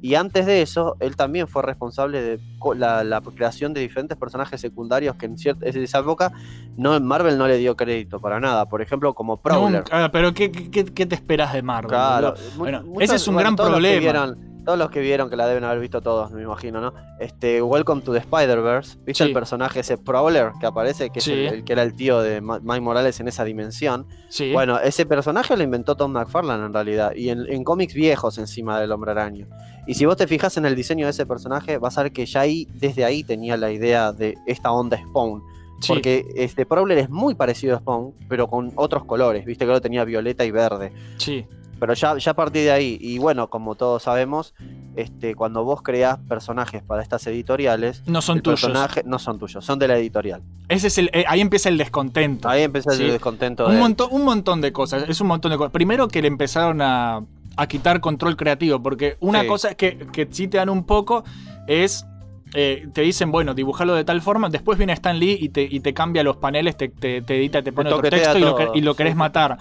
Y 0.00 0.14
antes 0.14 0.46
de 0.46 0.62
eso, 0.62 0.96
él 1.00 1.16
también 1.16 1.48
fue 1.48 1.62
responsable 1.62 2.22
de 2.22 2.40
la, 2.76 3.02
la 3.02 3.20
creación 3.20 3.74
de 3.74 3.80
diferentes 3.80 4.16
personajes 4.16 4.60
secundarios 4.60 5.16
que 5.16 5.26
en 5.26 5.36
cierta 5.36 5.66
en 5.66 5.82
esa 5.82 5.98
época 5.98 6.32
no, 6.76 6.98
Marvel 7.00 7.36
no 7.36 7.48
le 7.48 7.56
dio 7.56 7.76
crédito 7.76 8.20
para 8.20 8.38
nada. 8.38 8.66
Por 8.68 8.80
ejemplo, 8.80 9.14
como 9.14 9.38
Prowler. 9.38 9.80
Nunca- 9.80 10.10
pero 10.12 10.32
¿qué, 10.34 10.52
qué, 10.52 10.84
qué 10.84 11.06
te 11.06 11.14
esperas 11.14 11.52
de 11.52 11.62
Marvel? 11.62 11.90
Claro, 11.90 12.34
Bueno, 12.56 12.84
ese 13.00 13.16
es 13.16 13.26
un 13.26 13.34
bueno, 13.34 13.56
gran 13.56 13.56
problema. 13.56 14.36
Todos 14.68 14.78
los 14.78 14.90
que 14.90 15.00
vieron, 15.00 15.30
que 15.30 15.36
la 15.36 15.46
deben 15.46 15.64
haber 15.64 15.80
visto 15.80 16.02
todos, 16.02 16.30
me 16.30 16.42
imagino, 16.42 16.78
¿no? 16.82 16.92
Este, 17.18 17.62
Welcome 17.62 18.02
to 18.02 18.12
the 18.12 18.18
Spider-Verse. 18.18 18.98
¿Viste 19.06 19.24
Sí. 19.24 19.28
el 19.30 19.32
personaje 19.32 19.80
ese 19.80 19.96
Prowler 19.96 20.50
que 20.60 20.66
aparece? 20.66 21.08
Que 21.08 21.22
Sí. 21.22 21.32
es 21.32 21.38
el, 21.52 21.58
el 21.60 21.64
que 21.64 21.72
era 21.72 21.82
el 21.82 21.94
tío 21.94 22.20
de 22.20 22.42
Mike 22.42 22.80
Morales 22.82 23.18
en 23.18 23.28
esa 23.28 23.44
dimensión. 23.44 24.04
Sí. 24.28 24.52
Bueno, 24.52 24.78
ese 24.78 25.06
personaje 25.06 25.56
lo 25.56 25.62
inventó 25.62 25.94
Tom 25.94 26.12
McFarlane 26.12 26.66
en 26.66 26.74
realidad. 26.74 27.12
Y 27.16 27.30
en, 27.30 27.50
en 27.50 27.64
cómics 27.64 27.94
viejos 27.94 28.36
encima 28.36 28.78
del 28.78 28.92
Hombre 28.92 29.12
Araña. 29.12 29.46
Y 29.86 29.94
si 29.94 30.04
vos 30.04 30.18
te 30.18 30.26
fijas 30.26 30.54
en 30.58 30.66
el 30.66 30.76
diseño 30.76 31.06
de 31.06 31.12
ese 31.12 31.24
personaje, 31.24 31.78
vas 31.78 31.96
a 31.96 32.02
ver 32.02 32.12
que 32.12 32.26
ya 32.26 32.40
ahí, 32.42 32.68
desde 32.74 33.06
ahí 33.06 33.24
tenía 33.24 33.56
la 33.56 33.70
idea 33.72 34.12
de 34.12 34.36
esta 34.44 34.70
onda 34.70 34.98
Spawn. 34.98 35.42
Sí. 35.80 35.94
Porque 35.94 36.26
este 36.36 36.66
Prowler 36.66 36.98
es 36.98 37.08
muy 37.08 37.34
parecido 37.34 37.74
a 37.74 37.78
Spawn, 37.78 38.12
pero 38.28 38.48
con 38.48 38.70
otros 38.74 39.06
colores. 39.06 39.46
Viste 39.46 39.64
que 39.64 39.70
lo 39.72 39.80
tenía 39.80 40.04
violeta 40.04 40.44
y 40.44 40.50
verde. 40.50 40.92
Sí. 41.16 41.46
Pero 41.80 41.94
ya, 41.94 42.16
ya 42.18 42.32
a 42.32 42.34
partir 42.34 42.64
de 42.64 42.72
ahí, 42.72 42.98
y 43.00 43.18
bueno, 43.18 43.48
como 43.50 43.74
todos 43.76 44.02
sabemos, 44.02 44.54
este, 44.96 45.34
cuando 45.34 45.62
vos 45.64 45.80
creás 45.82 46.18
personajes 46.28 46.82
para 46.82 47.02
estas 47.02 47.26
editoriales, 47.28 48.02
No 48.06 48.20
son 48.20 48.40
tuyos. 48.40 48.60
personaje- 48.62 49.02
no 49.04 49.18
son 49.18 49.38
tuyos, 49.38 49.64
son 49.64 49.78
de 49.78 49.86
la 49.88 49.96
editorial. 49.96 50.42
Ese 50.68 50.88
es 50.88 50.98
el, 50.98 51.10
eh, 51.12 51.24
ahí 51.28 51.40
empieza 51.40 51.68
el 51.68 51.78
descontento. 51.78 52.48
Ahí 52.48 52.62
empieza 52.64 52.90
Sí. 52.92 53.04
el 53.04 53.12
descontento 53.12 53.66
un, 53.66 53.72
de 53.74 53.78
montón, 53.78 54.08
un 54.10 54.24
montón 54.24 54.60
de 54.60 54.72
cosas. 54.72 55.04
Es 55.08 55.20
un 55.20 55.28
montón 55.28 55.52
de 55.52 55.56
cosas. 55.56 55.72
Primero 55.72 56.08
que 56.08 56.20
le 56.20 56.28
empezaron 56.28 56.82
a, 56.82 57.24
a 57.56 57.66
quitar 57.68 58.00
control 58.00 58.36
creativo, 58.36 58.82
porque 58.82 59.16
una 59.20 59.42
Sí. 59.42 59.46
cosa 59.46 59.74
que, 59.74 59.98
que 60.12 60.26
sí 60.30 60.48
te 60.48 60.58
dan 60.58 60.68
un 60.70 60.84
poco 60.84 61.24
es. 61.66 62.04
Eh, 62.54 62.86
te 62.92 63.02
dicen, 63.02 63.30
bueno, 63.30 63.54
dibujarlo 63.54 63.94
de 63.94 64.04
tal 64.04 64.20
forma. 64.22 64.48
Después 64.48 64.78
viene 64.78 64.92
Stan 64.94 65.18
Lee 65.18 65.36
y 65.40 65.48
te, 65.50 65.62
y 65.62 65.80
te 65.80 65.92
cambia 65.94 66.22
los 66.22 66.36
paneles, 66.38 66.76
te, 66.76 66.88
te, 66.88 67.22
te 67.22 67.36
edita, 67.36 67.62
te 67.62 67.72
pone 67.72 67.90
otro 67.98 68.02
texto 68.10 68.38
y 68.38 68.40
lo, 68.42 68.54
que- 68.72 68.78
y 68.78 68.80
lo 68.82 68.94
querés 68.94 69.16
matar. 69.16 69.58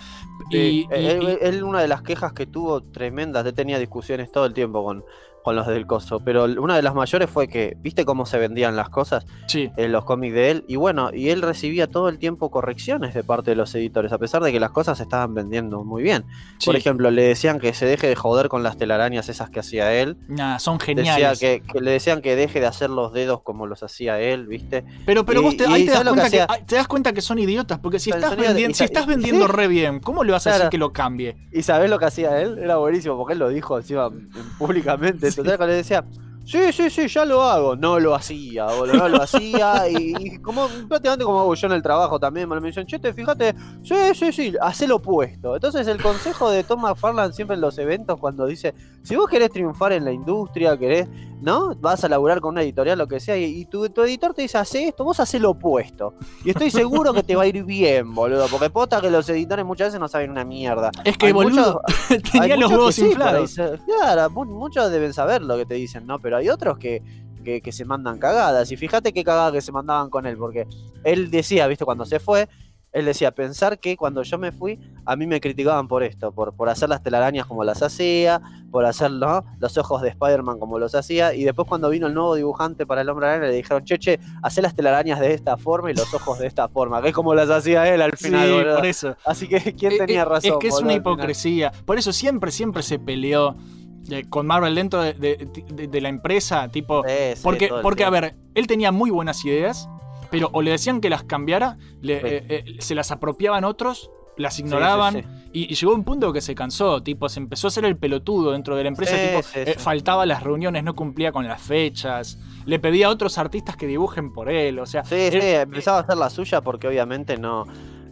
Sí, 0.51 0.57
Y, 0.57 0.87
él, 0.93 1.37
él- 1.41 1.63
una 1.63 1.81
de 1.81 1.87
las 1.87 2.01
quejas 2.01 2.31
que 2.33 2.45
tuvo 2.45 2.81
tremendas, 2.81 3.45
él 3.45 3.53
tenía 3.53 3.79
discusiones 3.79 4.31
todo 4.31 4.45
el 4.45 4.53
tiempo 4.53 4.83
con, 4.83 5.03
con 5.47 5.55
los 5.55 5.65
del 5.67 5.85
coso, 5.87 6.19
pero 6.19 6.43
una 6.43 6.75
de 6.75 6.81
las 6.81 6.93
mayores 6.93 7.29
fue 7.29 7.47
que, 7.47 7.77
¿viste 7.79 8.03
cómo 8.03 8.25
se 8.25 8.37
vendían 8.37 8.75
las 8.75 8.89
cosas 8.89 9.25
sí. 9.47 9.71
en 9.77 9.93
los 9.93 10.03
cómics 10.03 10.33
de 10.33 10.51
él? 10.51 10.65
Y 10.67 10.75
bueno, 10.75 11.09
y 11.13 11.29
él 11.29 11.41
recibía 11.41 11.87
todo 11.87 12.09
el 12.09 12.19
tiempo 12.19 12.51
correcciones 12.51 13.13
de 13.13 13.23
parte 13.23 13.51
de 13.51 13.55
los 13.55 13.73
editores, 13.73 14.11
a 14.11 14.17
pesar 14.17 14.43
de 14.43 14.51
que 14.51 14.59
las 14.59 14.71
cosas 14.71 14.97
se 14.97 15.03
estaban 15.03 15.33
vendiendo 15.33 15.85
muy 15.85 16.03
bien. 16.03 16.25
Por 16.65 16.75
ejemplo, 16.75 17.11
le 17.11 17.23
decían 17.23 17.59
que 17.61 17.73
se 17.73 17.85
deje 17.85 18.07
de 18.07 18.15
joder 18.17 18.49
con 18.49 18.61
las 18.61 18.75
telarañas 18.75 19.29
esas 19.29 19.49
que 19.49 19.61
hacía 19.61 19.93
él. 19.93 20.17
Nah, 20.27 20.59
son 20.59 20.77
Decía 20.79 20.95
geniales. 21.13 21.39
que, 21.39 21.63
que 21.71 21.79
le 21.79 21.91
decían 21.91 22.21
que 22.21 22.35
deje 22.35 22.59
de 22.59 22.65
hacer 22.67 22.89
los 22.89 23.13
dedos 23.13 23.41
como 23.41 23.67
los 23.67 23.83
hacía 23.83 24.19
él, 24.19 24.47
¿viste? 24.47 24.83
Pero, 25.05 25.23
pero 25.25 25.39
Y- 25.39 25.43
vos 25.45 25.55
te, 25.55 25.65
ahí 25.65 25.85
te 25.85 25.91
das, 25.91 25.99
¿sabes 25.99 26.05
lo 26.07 26.11
que 26.13 26.19
cuenta 26.19 26.29
que, 26.37 26.41
hacía? 26.41 26.47
ay, 26.49 26.63
te 26.67 26.75
das 26.75 26.87
cuenta 26.89 27.13
que 27.13 27.21
son 27.21 27.39
idiotas, 27.39 27.79
porque 27.79 27.99
si 27.99 28.09
estás, 28.09 28.35
vendiendo, 28.35 28.75
si 28.75 28.83
estás 28.83 29.07
vendiendo 29.07 29.45
sí. 29.45 29.51
re 29.53 29.69
bien, 29.69 30.01
¿cómo 30.01 30.25
le 30.25 30.33
vas 30.33 30.45
a 30.45 30.49
decir 30.49 30.59
Claro. 30.63 30.69
que 30.71 30.77
lo 30.77 30.91
cambie? 30.91 31.37
¿Y 31.53 31.61
sabés 31.63 31.89
lo 31.89 31.99
que 31.99 32.05
hacía 32.05 32.41
él? 32.41 32.57
Era 32.57 32.75
buenísimo, 32.75 33.15
porque 33.17 33.31
él 33.31 33.39
lo 33.39 33.47
dijo 33.47 33.77
encima 33.77 34.09
públicamente. 34.57 35.31
Le 35.43 35.73
decía, 35.73 36.03
sí, 36.47 36.71
sí, 36.71 36.89
sí, 36.89 37.07
ya 37.07 37.25
lo 37.25 37.43
hago. 37.43 37.75
No 37.75 37.99
lo 37.99 38.15
hacía, 38.15 38.65
boludo, 38.65 38.97
no 38.97 39.09
lo 39.09 39.21
hacía. 39.21 39.83
Y, 39.89 40.15
y 40.17 40.37
como 40.39 40.67
prácticamente 40.87 41.25
como 41.25 41.41
hago 41.41 41.55
yo 41.55 41.67
en 41.67 41.73
el 41.73 41.81
trabajo 41.81 42.19
también, 42.19 42.47
me 42.49 42.55
lo 42.55 42.61
mencionan, 42.61 42.87
che, 42.87 42.99
te 42.99 43.13
fíjate, 43.13 43.53
sí, 43.83 43.95
sí, 44.13 44.31
sí, 44.31 44.53
hacé 44.61 44.87
lo 44.87 44.97
opuesto. 44.97 45.55
Entonces 45.55 45.87
el 45.87 46.01
consejo 46.01 46.49
de 46.49 46.63
Tom 46.63 46.81
McFarlane 46.81 47.33
siempre 47.33 47.55
en 47.55 47.61
los 47.61 47.77
eventos 47.77 48.19
cuando 48.19 48.45
dice, 48.45 48.73
si 49.03 49.15
vos 49.15 49.29
querés 49.29 49.51
triunfar 49.51 49.93
en 49.93 50.05
la 50.05 50.11
industria, 50.11 50.77
querés, 50.77 51.07
¿no? 51.41 51.75
Vas 51.75 52.03
a 52.03 52.09
laburar 52.09 52.41
con 52.41 52.51
una 52.53 52.61
editorial, 52.63 52.97
lo 52.97 53.07
que 53.07 53.19
sea, 53.19 53.37
y, 53.37 53.43
y 53.45 53.65
tu, 53.65 53.89
tu 53.89 54.01
editor 54.03 54.33
te 54.33 54.41
dice, 54.41 54.57
hace 54.57 54.87
esto, 54.87 55.03
vos 55.03 55.19
hacé 55.19 55.39
lo 55.39 55.51
opuesto. 55.51 56.13
Y 56.43 56.49
estoy 56.49 56.71
seguro 56.71 57.13
que 57.13 57.23
te 57.23 57.35
va 57.35 57.43
a 57.43 57.47
ir 57.47 57.63
bien, 57.63 58.13
boludo, 58.13 58.47
porque 58.49 58.69
posta 58.69 58.99
que 59.01 59.09
los 59.11 59.27
editores 59.29 59.65
muchas 59.65 59.89
veces 59.89 59.99
no 59.99 60.07
saben 60.07 60.31
una 60.31 60.43
mierda. 60.45 60.91
Es 61.03 61.17
que, 61.17 61.27
Hay 61.27 61.31
boludo, 61.33 61.81
muchos- 62.09 62.21
tenía 62.31 62.55
los 62.57 62.71
huevos 62.71 62.95
inflados. 63.07 63.55
Claro, 63.85 64.29
mu- 64.31 64.45
muchos 64.45 64.91
deben 64.91 65.13
saber 65.13 65.41
lo 65.41 65.57
que 65.57 65.65
te 65.65 65.75
dicen, 65.75 66.05
¿no? 66.07 66.19
Pero 66.19 66.37
hay 66.37 66.49
otros 66.49 66.77
que, 66.77 67.01
que, 67.43 67.61
que 67.61 67.71
se 67.71 67.85
mandan 67.85 68.17
cagadas. 68.19 68.71
Y 68.71 68.77
fíjate 68.77 69.13
qué 69.13 69.23
cagada 69.23 69.51
que 69.51 69.61
se 69.61 69.71
mandaban 69.71 70.09
con 70.09 70.25
él, 70.25 70.37
porque 70.37 70.67
él 71.03 71.29
decía, 71.31 71.67
¿viste? 71.67 71.85
Cuando 71.85 72.05
se 72.05 72.19
fue, 72.19 72.49
él 72.97 73.05
decía, 73.05 73.31
pensar 73.31 73.79
que 73.79 73.95
cuando 73.97 74.23
yo 74.23 74.37
me 74.37 74.51
fui, 74.51 74.79
a 75.05 75.15
mí 75.15 75.27
me 75.27 75.39
criticaban 75.39 75.87
por 75.87 76.03
esto, 76.03 76.31
por, 76.31 76.53
por 76.53 76.69
hacer 76.69 76.89
las 76.89 77.03
telarañas 77.03 77.45
como 77.45 77.63
las 77.63 77.81
hacía, 77.83 78.41
por 78.71 78.85
hacer 78.85 79.11
¿no? 79.11 79.45
los 79.59 79.77
ojos 79.77 80.01
de 80.01 80.09
Spider-Man 80.09 80.59
como 80.59 80.79
los 80.79 80.95
hacía. 80.95 81.33
Y 81.33 81.43
después 81.43 81.67
cuando 81.67 81.89
vino 81.89 82.07
el 82.07 82.13
nuevo 82.13 82.35
dibujante 82.35 82.85
para 82.85 83.01
el 83.01 83.09
hombre 83.09 83.27
araña, 83.27 83.47
le 83.47 83.53
dijeron, 83.53 83.83
che, 83.85 83.97
che, 83.99 84.19
hacé 84.43 84.61
las 84.61 84.75
telarañas 84.75 85.19
de 85.19 85.33
esta 85.33 85.57
forma 85.57 85.91
y 85.91 85.93
los 85.93 86.13
ojos 86.13 86.39
de 86.39 86.47
esta 86.47 86.67
forma, 86.67 87.01
que 87.01 87.09
es 87.09 87.13
como 87.13 87.33
las 87.35 87.49
hacía 87.49 87.87
él 87.93 88.01
al 88.01 88.17
final, 88.17 88.47
sí, 88.47 88.53
boludo. 88.53 88.75
por 88.77 88.85
eso. 88.85 89.15
Así 89.25 89.47
que, 89.47 89.73
¿quién 89.73 89.93
Eh, 89.93 89.97
tenía 89.99 90.21
eh, 90.21 90.25
razón? 90.25 90.51
Es 90.53 90.57
que 90.59 90.67
es 90.67 90.81
una 90.81 90.93
hipocresía. 90.93 91.71
Por 91.85 91.97
eso 91.97 92.11
siempre, 92.11 92.51
siempre 92.51 92.83
se 92.83 92.99
peleó 92.99 93.55
eh, 94.09 94.23
con 94.29 94.47
Marvel 94.47 94.73
dentro 94.75 95.01
de, 95.01 95.13
de- 95.13 95.47
de- 95.73 95.87
de 95.87 96.01
la 96.01 96.09
empresa. 96.09 96.67
Tipo. 96.69 97.03
Sí, 97.03 97.09
sí, 97.35 97.41
porque, 97.43 97.69
porque 97.81 98.03
a 98.05 98.09
ver, 98.09 98.35
él 98.55 98.65
tenía 98.67 98.91
muy 98.91 99.09
buenas 99.11 99.43
ideas, 99.45 99.87
pero 100.29 100.49
o 100.53 100.61
le 100.61 100.71
decían 100.71 101.01
que 101.01 101.09
las 101.09 101.23
cambiara, 101.23 101.77
le- 102.01 102.17
eh, 102.17 102.43
eh, 102.49 102.75
se 102.79 102.95
las 102.95 103.11
apropiaban 103.11 103.63
otros, 103.63 104.11
las 104.37 104.59
ignoraban. 104.59 105.13
Sí, 105.15 105.19
sí, 105.21 105.27
sí. 105.27 105.49
Y, 105.53 105.71
y 105.71 105.75
llegó 105.75 105.93
un 105.95 106.03
punto 106.03 106.31
que 106.31 106.41
se 106.41 106.53
cansó, 106.53 107.01
tipo, 107.01 107.27
se 107.29 107.39
empezó 107.39 107.67
a 107.67 107.69
hacer 107.69 107.85
el 107.85 107.97
pelotudo 107.97 108.51
dentro 108.51 108.75
de 108.75 108.83
la 108.83 108.89
empresa, 108.89 109.15
tipo, 109.15 109.41
eh, 109.55 109.75
faltaba 109.79 110.25
las 110.27 110.43
reuniones, 110.43 110.83
no 110.83 110.95
cumplía 110.95 111.31
con 111.31 111.47
las 111.47 111.61
fechas, 111.61 112.37
le 112.65 112.77
pedía 112.79 113.07
a 113.07 113.09
otros 113.09 113.37
artistas 113.39 113.75
que 113.77 113.87
dibujen 113.87 114.31
por 114.33 114.49
él, 114.51 114.77
o 114.77 114.85
sea, 114.85 115.03
Sí, 115.03 115.15
él- 115.15 115.41
sí, 115.41 115.47
empezaba 115.47 115.97
a 115.97 116.01
hacer 116.01 116.17
la 116.17 116.29
suya 116.29 116.61
porque 116.61 116.87
obviamente 116.87 117.37
no, 117.37 117.65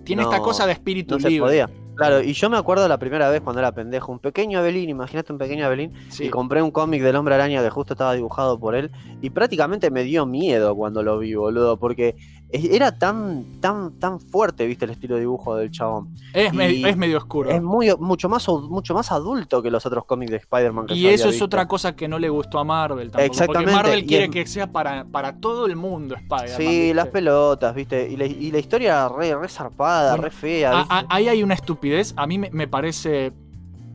tiene 0.03 0.23
no- 0.23 0.31
esta 0.31 0.41
cosa 0.41 0.65
de 0.65 0.71
espíritu 0.73 1.15
no 1.15 1.21
se 1.21 1.29
libre. 1.29 1.45
podía. 1.47 1.69
Claro, 1.95 2.21
y 2.21 2.33
yo 2.33 2.49
me 2.49 2.57
acuerdo 2.57 2.87
la 2.87 2.97
primera 2.97 3.29
vez 3.29 3.41
cuando 3.41 3.59
era 3.59 3.71
pendejo, 3.71 4.11
un 4.11 4.19
pequeño 4.19 4.59
Abelín, 4.59 4.89
imagínate 4.89 5.31
un 5.31 5.39
pequeño 5.39 5.65
Abelín, 5.65 5.93
Sí. 6.09 6.25
y 6.25 6.29
compré 6.29 6.61
un 6.61 6.71
cómic 6.71 7.01
del 7.01 7.15
Hombre 7.15 7.35
Araña 7.35 7.63
que 7.63 7.69
justo 7.69 7.93
estaba 7.93 8.13
dibujado 8.13 8.59
por 8.59 8.75
él, 8.75 8.91
y 9.21 9.29
prácticamente 9.29 9.89
me 9.91 10.03
dio 10.03 10.25
miedo 10.25 10.75
cuando 10.75 11.03
lo 11.03 11.17
vi, 11.19 11.33
boludo, 11.35 11.77
porque 11.77 12.15
era 12.49 12.97
tan, 12.97 13.43
tan, 13.59 13.91
tan 13.99 14.19
fuerte, 14.19 14.65
viste, 14.65 14.85
el 14.85 14.91
estilo 14.91 15.15
de 15.15 15.21
dibujo 15.21 15.55
del 15.57 15.71
chabón. 15.71 16.09
Es, 16.33 16.53
me- 16.53 16.87
es 16.89 16.95
medio 16.95 17.17
oscuro. 17.17 17.49
Es 17.49 17.61
muy, 17.61 17.93
mucho, 17.99 18.29
más, 18.29 18.47
mucho 18.47 18.93
más 18.93 19.11
adulto 19.11 19.61
que 19.61 19.69
los 19.71 19.85
otros 19.85 20.05
cómics 20.05 20.31
de 20.31 20.37
Spider-Man 20.37 20.85
que 20.87 20.93
Y 20.95 21.07
eso 21.07 21.25
es 21.25 21.31
visto. 21.31 21.45
otra 21.45 21.67
cosa 21.67 21.95
que 21.95 22.07
no 22.07 22.17
le 22.19 22.29
gustó 22.29 22.59
a 22.59 22.63
Marvel 22.63 23.11
tampoco. 23.11 23.25
Exactamente, 23.33 23.71
Porque 23.73 23.75
Marvel 23.83 24.03
y 24.03 24.07
quiere 24.07 24.25
en- 24.25 24.31
que 24.31 24.45
sea 24.45 24.71
para, 24.71 25.05
para 25.05 25.33
todo 25.39 25.65
el 25.65 25.75
mundo 25.75 26.15
Spider-Man. 26.15 26.57
Sí, 26.57 26.65
¿viste? 26.67 26.93
las 26.93 27.07
pelotas, 27.07 27.75
viste, 27.75 28.09
y 28.09 28.15
la, 28.15 28.25
y 28.25 28.51
la 28.51 28.59
historia 28.59 29.09
re, 29.09 29.35
re 29.35 29.49
zarpada, 29.49 30.11
Bueno, 30.11 30.23
re 30.23 30.31
fea, 30.31 30.71
Ah, 30.73 30.85
ah, 30.89 31.05
ahí 31.09 31.27
hay 31.27 31.43
una 31.43 31.55
estupidez. 31.55 32.13
A 32.15 32.25
mí 32.27 32.37
me, 32.37 32.49
me 32.51 32.67
parece. 32.67 33.33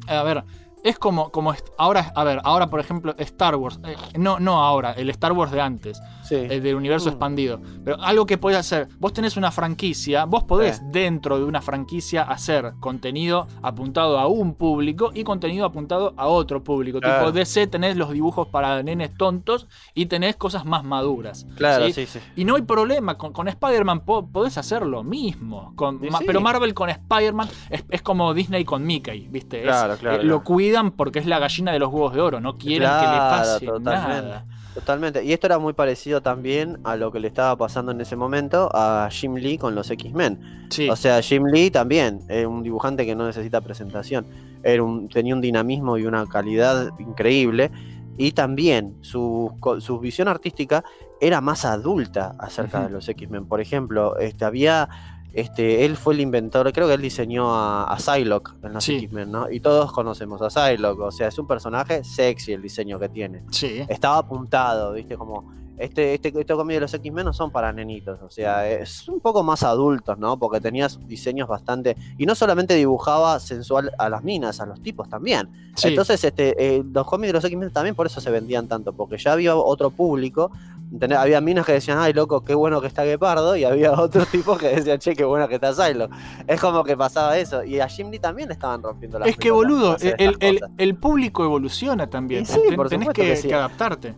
A 0.07 0.23
ver, 0.23 0.43
es 0.85 0.99
como, 0.99 1.31
como 1.31 1.55
ahora, 1.79 2.13
a 2.15 2.25
ver, 2.25 2.41
ahora 2.45 2.69
por 2.69 2.81
ejemplo 2.81 3.15
Star 3.19 3.57
Wars, 3.57 3.79
eh, 3.85 3.97
no, 4.19 4.39
no 4.41 4.63
ahora, 4.65 4.93
el 4.93 5.11
Star 5.11 5.33
Wars 5.33 5.51
de 5.53 5.61
antes, 5.61 6.01
Sí. 6.23 6.37
el 6.37 6.63
del 6.63 6.77
universo 6.77 7.07
Mm. 7.09 7.13
expandido. 7.13 7.61
Pero 7.85 8.01
algo 8.03 8.25
que 8.27 8.39
podés 8.39 8.59
hacer, 8.59 8.89
vos 8.99 9.13
tenés 9.13 9.37
una 9.37 9.51
franquicia, 9.51 10.25
vos 10.25 10.45
podés 10.45 10.77
Sí. 10.77 10.83
dentro 10.91 11.39
de 11.39 11.45
una 11.45 11.61
franquicia 11.61 12.23
hacer 12.23 12.73
contenido 12.81 13.47
apuntado 13.63 14.19
a 14.19 14.27
un 14.27 14.55
público 14.55 15.11
y 15.15 15.25
contenido 15.25 15.65
apuntado 15.67 16.15
a 16.17 16.27
otro 16.29 16.63
público. 16.63 17.01
Claro. 17.01 17.19
Tipo 17.27 17.33
DC 17.33 17.67
tenés 17.67 17.97
los 17.97 18.11
dibujos 18.13 18.49
para 18.49 18.83
nenes 18.83 19.15
tontos 19.17 19.67
y 19.95 20.07
tenés 20.07 20.37
cosas 20.37 20.65
más 20.65 20.85
maduras. 20.85 21.47
Claro, 21.57 21.89
¿sí? 21.91 22.07
sí. 22.07 22.19
Y 22.37 22.45
no 22.45 22.57
hay 22.57 22.63
problema, 22.63 23.19
con, 23.19 23.33
con 23.33 23.49
Spider-Man 23.49 24.01
po- 24.05 24.27
podés 24.27 24.57
hacer 24.59 24.87
lo 24.87 25.03
mismo. 25.03 25.73
Con, 25.77 26.01
ma-. 26.11 26.21
Pero 26.25 26.41
Marvel 26.41 26.75
con 26.75 26.89
Spider-Man 26.91 27.49
es, 27.71 27.85
es 27.91 28.03
como 28.03 28.33
Disney 28.35 28.65
con 28.65 28.85
Mickey, 28.87 29.29
¿viste? 29.29 29.59
Es- 29.61 29.67
Claro, 29.67 29.97
claro, 29.97 30.23
eh, 30.23 30.25
Lo. 30.25 30.43
Cuidan 30.71 30.93
porque 30.93 31.19
es 31.19 31.27
la 31.27 31.39
gallina 31.39 31.73
de 31.73 31.79
los 31.79 31.93
huevos 31.93 32.15
de 32.15 32.21
oro, 32.21 32.41
no 32.41 32.57
quieren 32.57 32.89
que 32.89 33.07
le 33.07 33.19
pase 33.19 33.67
totalmente. 33.67 34.29
nada. 34.29 34.45
Totalmente. 34.75 35.25
Y 35.25 35.33
esto 35.33 35.49
era 35.49 35.59
muy 35.59 35.73
parecido 35.73 36.21
también 36.21 36.79
a 36.85 36.95
lo 36.95 37.11
que 37.11 37.19
le 37.19 37.27
estaba 37.27 37.57
pasando 37.57 37.91
en 37.91 38.01
ese 38.01 38.15
momento 38.15 38.71
a 38.73 39.09
Jim 39.11 39.35
Lee 39.35 39.59
con 39.59 39.75
los 39.75 39.91
X-Men. 39.91 40.69
Sí, 40.71 40.89
O 40.89 40.95
sea, 40.95 41.21
Jim 41.23 41.45
Lee 41.47 41.73
también, 41.73 42.21
es 42.29 42.47
un 42.47 42.63
dibujante 42.63 43.05
que 43.05 43.17
no 43.17 43.27
necesita 43.27 43.61
presentación. 43.61 44.27
Era 44.63 44.83
un, 44.83 45.09
tenía 45.09 45.35
un 45.35 45.41
dinamismo 45.41 45.99
y 45.99 46.07
una 46.07 46.25
calidad 46.27 46.91
increíble. 47.01 47.73
Y 48.17 48.33
también 48.33 48.97
su, 49.01 49.53
su 49.81 49.99
visión 49.99 50.29
artística 50.29 50.85
era 51.21 51.41
más 51.41 51.65
adulta 51.65 52.37
acerca 52.39 52.85
de 52.85 52.91
los 52.91 53.09
X-Men. 53.09 53.47
Por 53.47 53.61
ejemplo, 53.61 54.19
este, 54.19 54.45
había. 54.45 54.89
Este, 55.33 55.85
él 55.85 55.97
fue 55.97 56.15
el 56.15 56.21
inventor, 56.21 56.73
creo 56.73 56.89
que 56.89 56.95
él 56.95 57.03
diseñó 57.03 57.55
a, 57.55 57.85
a 57.85 57.99
Psylocke 57.99 58.53
en 58.63 58.73
los 58.73 58.85
Sí. 58.85 58.97
X-Men, 58.97 59.31
¿no? 59.31 59.51
Y 59.51 59.61
todos 59.61 59.93
conocemos 59.93 60.43
a 60.43 60.51
Psylocke, 60.51 61.01
o 61.01 61.11
sea, 61.13 61.29
es 61.29 61.39
un 61.39 61.47
personaje 61.47 62.03
sexy 62.05 62.53
el 62.53 62.63
diseño 62.63 62.99
que 62.99 63.09
tiene 63.09 63.43
sí. 63.51 63.83
estaba 63.89 64.19
apuntado, 64.19 64.93
¿viste? 64.93 65.17
Como 65.17 65.53
este, 65.79 66.13
este, 66.13 66.29
estos 66.39 66.59
cómics 66.59 66.77
de 66.77 66.81
los 66.81 66.93
X-Men 66.93 67.25
no 67.25 67.33
son 67.33 67.51
para 67.51 67.73
nenitos, 67.73 68.21
o 68.21 68.29
sea, 68.29 68.69
es 68.71 69.09
un 69.09 69.19
poco 69.21 69.43
más 69.43 69.63
adultos, 69.63 70.19
¿no? 70.19 70.39
Porque 70.39 70.61
tenías 70.61 70.99
diseños 71.09 71.49
bastante. 71.49 71.97
Y 72.19 72.27
no 72.27 72.35
solamente 72.35 72.75
dibujaba 72.75 73.41
sensual 73.41 73.91
a 73.99 74.11
las 74.11 74.23
minas, 74.23 74.61
a 74.61 74.67
los 74.67 74.83
tipos 74.83 75.09
también. 75.09 75.49
Sí. 75.77 75.89
Entonces, 75.89 76.23
este, 76.23 76.55
eh, 76.77 76.85
los 76.93 77.07
cómics 77.07 77.29
de 77.29 77.33
los 77.33 77.45
X-Men 77.47 77.73
también 77.73 77.95
por 77.95 78.05
eso 78.07 78.21
se 78.21 78.31
vendían 78.31 78.69
tanto, 78.69 78.93
porque 78.93 79.17
ya 79.17 79.33
había 79.33 79.57
otro 79.57 79.89
público. 79.89 80.51
¿Entendés? 80.93 81.19
Había 81.19 81.41
minas 81.41 81.65
que 81.67 81.73
decían, 81.73 81.99
ay, 81.99 82.13
loco, 82.13 82.43
qué 82.43 82.55
bueno 82.55 82.81
que 82.81 82.87
está 82.87 83.05
Guepardo, 83.05 83.57
y 83.57 83.65
había 83.65 83.93
otros 84.01 84.29
tipos 84.29 84.59
que 84.59 84.69
decían, 84.69 84.99
che, 84.99 85.15
qué 85.15 85.25
bueno 85.25 85.49
que 85.49 85.57
está 85.57 85.73
Psylocke. 85.73 86.13
Es 86.47 86.61
como 86.61 86.85
que 86.85 86.97
pasaba 86.97 87.39
eso. 87.39 87.63
Y 87.65 87.81
a 87.81 87.89
Jim 87.89 88.11
Lee 88.11 88.19
también 88.19 88.49
le 88.49 88.55
estaban 88.55 88.83
rompiendo 88.83 89.19
la 89.19 89.27
Es 89.27 89.37
que, 89.37 89.51
boludo, 89.51 89.97
el, 90.01 90.37
el- 90.41 90.61
el 90.79 90.95
público 90.97 91.45
evoluciona 91.45 92.09
también. 92.09 92.47
Sí, 92.47 92.59
Ten- 92.67 92.77
por 92.77 92.89
tenés 92.89 93.09
que, 93.11 93.23
que 93.23 93.37
sí. 93.37 93.49
que 93.49 93.55
adaptarte. 93.55 94.15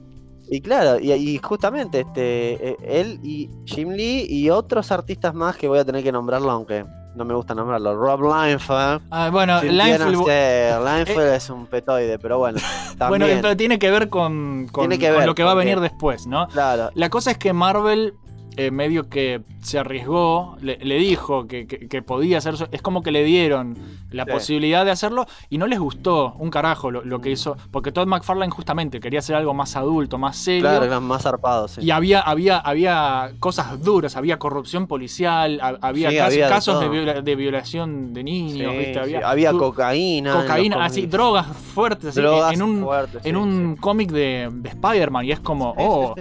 Y 0.50 0.60
claro, 0.60 0.98
y, 1.00 1.12
y 1.12 1.38
justamente 1.38 2.00
este, 2.00 2.70
eh, 2.70 2.76
él 2.82 3.20
y 3.22 3.48
Jim 3.64 3.90
Lee 3.90 4.26
y 4.28 4.50
otros 4.50 4.92
artistas 4.92 5.32
más 5.34 5.56
que 5.56 5.66
voy 5.68 5.78
a 5.78 5.84
tener 5.84 6.02
que 6.02 6.12
nombrarlo, 6.12 6.50
aunque 6.50 6.84
no 7.14 7.24
me 7.24 7.34
gusta 7.34 7.54
nombrarlo. 7.54 7.94
Rob 7.96 8.22
Liefeld. 8.22 9.02
Ah, 9.10 9.28
bueno, 9.30 9.60
Liefeld- 9.60 10.24
pena 10.24 10.24
ser, 10.24 10.80
Liefeld 11.06 11.34
es 11.34 11.50
un 11.50 11.66
petoide, 11.66 12.18
pero 12.18 12.38
bueno. 12.38 12.58
Bueno, 13.08 13.26
pero 13.26 13.56
tiene 13.56 13.78
que 13.80 13.90
ver 13.90 14.08
con, 14.08 14.68
con- 14.70 14.82
Tiene 14.88 14.98
que 14.98 15.08
con 15.08 15.18
ver, 15.18 15.26
lo 15.26 15.34
que 15.34 15.42
va 15.42 15.50
a 15.50 15.54
porque- 15.54 15.66
venir 15.66 15.80
después, 15.80 16.26
¿no? 16.26 16.46
Claro. 16.48 16.90
La 16.94 17.08
cosa 17.10 17.32
es 17.32 17.38
que 17.38 17.52
Marvel 17.52 18.14
eh, 18.56 18.70
medio 18.70 19.08
que 19.08 19.42
se 19.60 19.78
arriesgó, 19.78 20.56
le, 20.60 20.76
le 20.78 20.96
dijo 20.96 21.46
que, 21.46 21.66
que- 21.66 21.88
que 21.88 22.02
podía 22.02 22.38
hacer 22.38 22.54
eso. 22.54 22.68
Es 22.72 22.82
como 22.82 23.02
que 23.02 23.10
le 23.12 23.24
dieron 23.24 23.76
la 24.10 24.24
Sí. 24.24 24.30
posibilidad 24.32 24.84
de 24.84 24.90
hacerlo 24.90 25.26
y 25.48 25.58
no 25.58 25.66
les 25.66 25.78
gustó 25.78 26.34
un 26.38 26.50
carajo 26.50 26.90
lo, 26.90 27.04
lo 27.04 27.20
que 27.20 27.30
hizo. 27.30 27.56
Porque 27.70 27.92
Todd 27.92 28.06
McFarlane 28.06 28.50
justamente 28.50 29.00
quería 29.00 29.20
hacer 29.20 29.36
algo 29.36 29.54
más 29.54 29.76
adulto, 29.76 30.18
más 30.18 30.36
serio. 30.36 30.62
Claro, 30.62 30.84
eran 30.84 31.02
más 31.04 31.22
zarpados. 31.22 31.72
sí. 31.72 31.80
Y 31.82 31.90
había, 31.90 32.20
había, 32.20 32.58
había 32.58 33.32
cosas 33.38 33.82
duras, 33.82 34.16
había 34.16 34.38
corrupción 34.38 34.86
policial, 34.86 35.58
ha- 35.62 35.78
había, 35.80 36.10
Sí, 36.30 36.38
casos 36.40 36.80
de, 36.80 36.86
todo. 36.86 36.92
viola- 36.92 37.20
de 37.22 37.36
violación 37.36 38.12
de 38.12 38.24
niños, 38.24 38.72
Había, 39.24 39.52
cocaína. 39.52 40.32
cocaína, 40.34 40.84
así, 40.84 41.06
drogas 41.06 41.46
fuertes, 41.46 42.10
así, 42.10 42.20
Drogas 42.20 42.52
en 42.54 42.62
un, 42.62 42.82
fuertes, 42.82 43.24
en 43.24 43.36
un 43.36 43.76
cómic 43.76 44.10
de, 44.10 44.48
de 44.52 44.68
Spider-Man. 44.68 45.24
Y 45.26 45.32
es 45.32 45.40
como, 45.40 45.74
oh, 45.78 46.14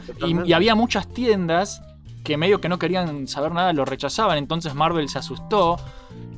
y- 0.45 0.53
había 0.53 0.75
muchas 0.75 1.07
tiendas 1.07 1.81
que 2.23 2.37
medio 2.37 2.61
que 2.61 2.69
no 2.69 2.77
querían 2.79 3.27
saber 3.27 3.51
nada, 3.53 3.73
lo 3.73 3.85
rechazaban. 3.85 4.37
Entonces 4.37 4.73
Marvel 4.75 5.09
se 5.09 5.19
asustó. 5.19 5.77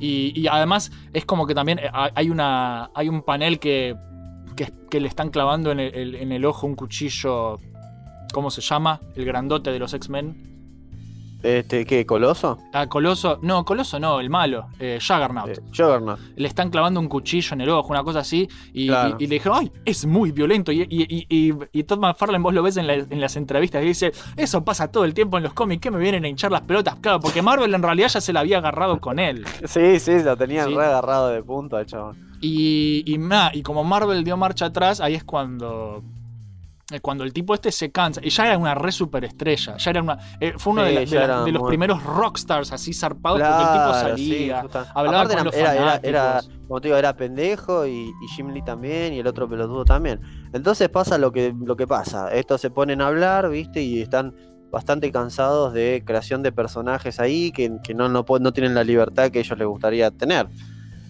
Y, 0.00 0.32
y 0.38 0.46
además 0.48 0.90
es 1.12 1.24
como 1.24 1.46
que 1.46 1.54
también 1.54 1.78
eh, 1.78 1.90
hay 1.92 2.30
una 2.30 2.90
hay 2.94 3.08
un 3.08 3.22
panel 3.22 3.58
que, 3.58 3.96
que, 4.56 4.72
que 4.90 5.00
le 5.00 5.08
están 5.08 5.30
clavando 5.30 5.70
en 5.72 5.80
el- 5.80 6.14
en 6.14 6.32
el 6.32 6.44
ojo 6.44 6.66
un 6.66 6.74
cuchillo. 6.74 7.58
¿Cómo 8.32 8.50
se 8.50 8.60
llama? 8.60 9.00
El 9.14 9.24
grandote 9.24 9.70
de 9.70 9.78
los 9.78 9.94
X-Men. 9.94 10.53
Este, 11.44 11.84
¿Qué? 11.84 12.06
¿Coloso? 12.06 12.58
A 12.72 12.86
Coloso. 12.88 13.38
No, 13.42 13.64
Coloso 13.64 14.00
no, 14.00 14.18
el 14.18 14.30
malo. 14.30 14.66
Eh, 14.80 14.98
Juggernaut. 15.00 15.50
Eh, 15.50 15.60
Juggernaut. 15.76 16.18
Le 16.36 16.48
están 16.48 16.70
clavando 16.70 16.98
un 16.98 17.06
cuchillo 17.08 17.52
en 17.52 17.60
el 17.60 17.68
ojo, 17.68 17.90
una 17.90 18.02
cosa 18.02 18.20
así. 18.20 18.48
Y, 18.72 18.88
Claro. 18.88 19.16
y- 19.18 19.24
y 19.24 19.26
le 19.26 19.34
dijeron, 19.34 19.58
¡ay! 19.60 19.72
Es 19.84 20.06
muy 20.06 20.32
violento. 20.32 20.72
Y, 20.72 20.86
y, 20.88 21.26
y, 21.72 21.82
Todd 21.84 21.98
McFarlane, 21.98 22.42
vos 22.42 22.54
lo 22.54 22.62
ves 22.62 22.78
en, 22.78 22.86
la- 22.86 22.94
en 22.94 23.20
las 23.20 23.36
entrevistas 23.36 23.82
y 23.82 23.86
dice: 23.88 24.12
Eso 24.36 24.64
pasa 24.64 24.90
todo 24.90 25.04
el 25.04 25.12
tiempo 25.12 25.36
en 25.36 25.42
los 25.42 25.52
cómics. 25.52 25.82
que 25.82 25.90
me 25.90 25.98
vienen 25.98 26.24
a 26.24 26.28
hinchar 26.28 26.50
las 26.50 26.62
pelotas? 26.62 26.94
Claro, 26.96 27.20
porque 27.20 27.42
Marvel 27.42 27.74
en 27.74 27.82
realidad 27.82 28.08
ya 28.08 28.20
se 28.22 28.32
la 28.32 28.40
había 28.40 28.58
agarrado 28.58 28.98
con 29.00 29.18
él. 29.18 29.44
Sí, 29.66 30.00
sí, 30.00 30.22
lo 30.22 30.36
tenían 30.36 30.68
Sí. 30.68 30.74
re 30.74 30.86
agarrado 30.86 31.28
de 31.28 31.42
punto 31.42 31.76
al 31.76 31.84
chabón. 31.84 32.16
Y, 32.40 33.02
y, 33.06 33.18
y 33.58 33.62
como 33.62 33.84
Marvel 33.84 34.24
dio 34.24 34.36
marcha 34.36 34.66
atrás, 34.66 35.00
ahí 35.00 35.14
es 35.14 35.24
cuando. 35.24 36.02
Eh, 36.92 37.00
Cuando 37.00 37.24
el 37.24 37.32
tipo 37.32 37.54
este 37.54 37.72
se 37.72 37.90
cansa, 37.90 38.20
y 38.22 38.28
ya 38.30 38.46
era 38.48 38.58
una 38.58 38.74
re 38.74 38.92
superestrella, 38.92 39.76
ya 39.78 39.90
era 39.90 40.02
una. 40.02 40.18
eh, 40.40 40.52
fue 40.58 40.74
uno 40.74 40.82
Sí, 40.82 40.88
de, 40.88 40.94
la- 40.94 41.04
ya 41.04 41.10
de 41.10 41.16
la- 41.18 41.24
era 41.34 41.44
de 41.44 41.52
los 41.52 41.62
muy- 41.62 41.68
primeros 41.68 42.02
rockstars 42.02 42.72
así 42.72 42.92
zarpados, 42.92 43.40
porque 43.40 43.62
el 43.62 43.72
tipo 43.72 43.94
sí, 43.94 44.00
salía, 44.00 44.60
justa- 44.62 44.92
hablaba 44.94 45.20
Aparte 45.22 45.34
con 45.34 45.38
era, 45.38 45.44
los 45.44 45.54
era, 45.54 45.74
era- 45.74 46.00
era- 46.02 46.40
como 46.68 46.80
te 46.80 46.88
digo, 46.88 46.98
era 46.98 47.16
pendejo 47.16 47.86
y, 47.86 47.92
y 48.10 48.28
Jim 48.36 48.48
Lee 48.50 48.62
también 48.62 49.12
y 49.14 49.18
el 49.20 49.26
otro 49.26 49.48
pelotudo 49.48 49.84
también. 49.84 50.20
Entonces 50.52 50.88
pasa 50.90 51.16
lo 51.18 51.32
que, 51.32 51.54
lo 51.58 51.74
que 51.76 51.86
pasa. 51.86 52.28
Estos 52.32 52.60
se 52.60 52.70
ponen 52.70 53.00
a 53.00 53.06
hablar, 53.06 53.48
¿viste? 53.48 53.82
Y 53.82 54.00
están 54.02 54.34
bastante 54.70 55.10
cansados 55.12 55.72
de 55.72 56.02
creación 56.04 56.42
de 56.42 56.52
personajes 56.52 57.20
ahí 57.20 57.50
que, 57.52 57.78
que 57.82 57.94
no, 57.94 58.08
no, 58.08 58.24
no 58.40 58.52
tienen 58.52 58.74
la 58.74 58.82
libertad 58.84 59.30
que 59.30 59.38
ellos 59.40 59.56
les 59.56 59.66
gustaría 59.68 60.10
tener. 60.10 60.48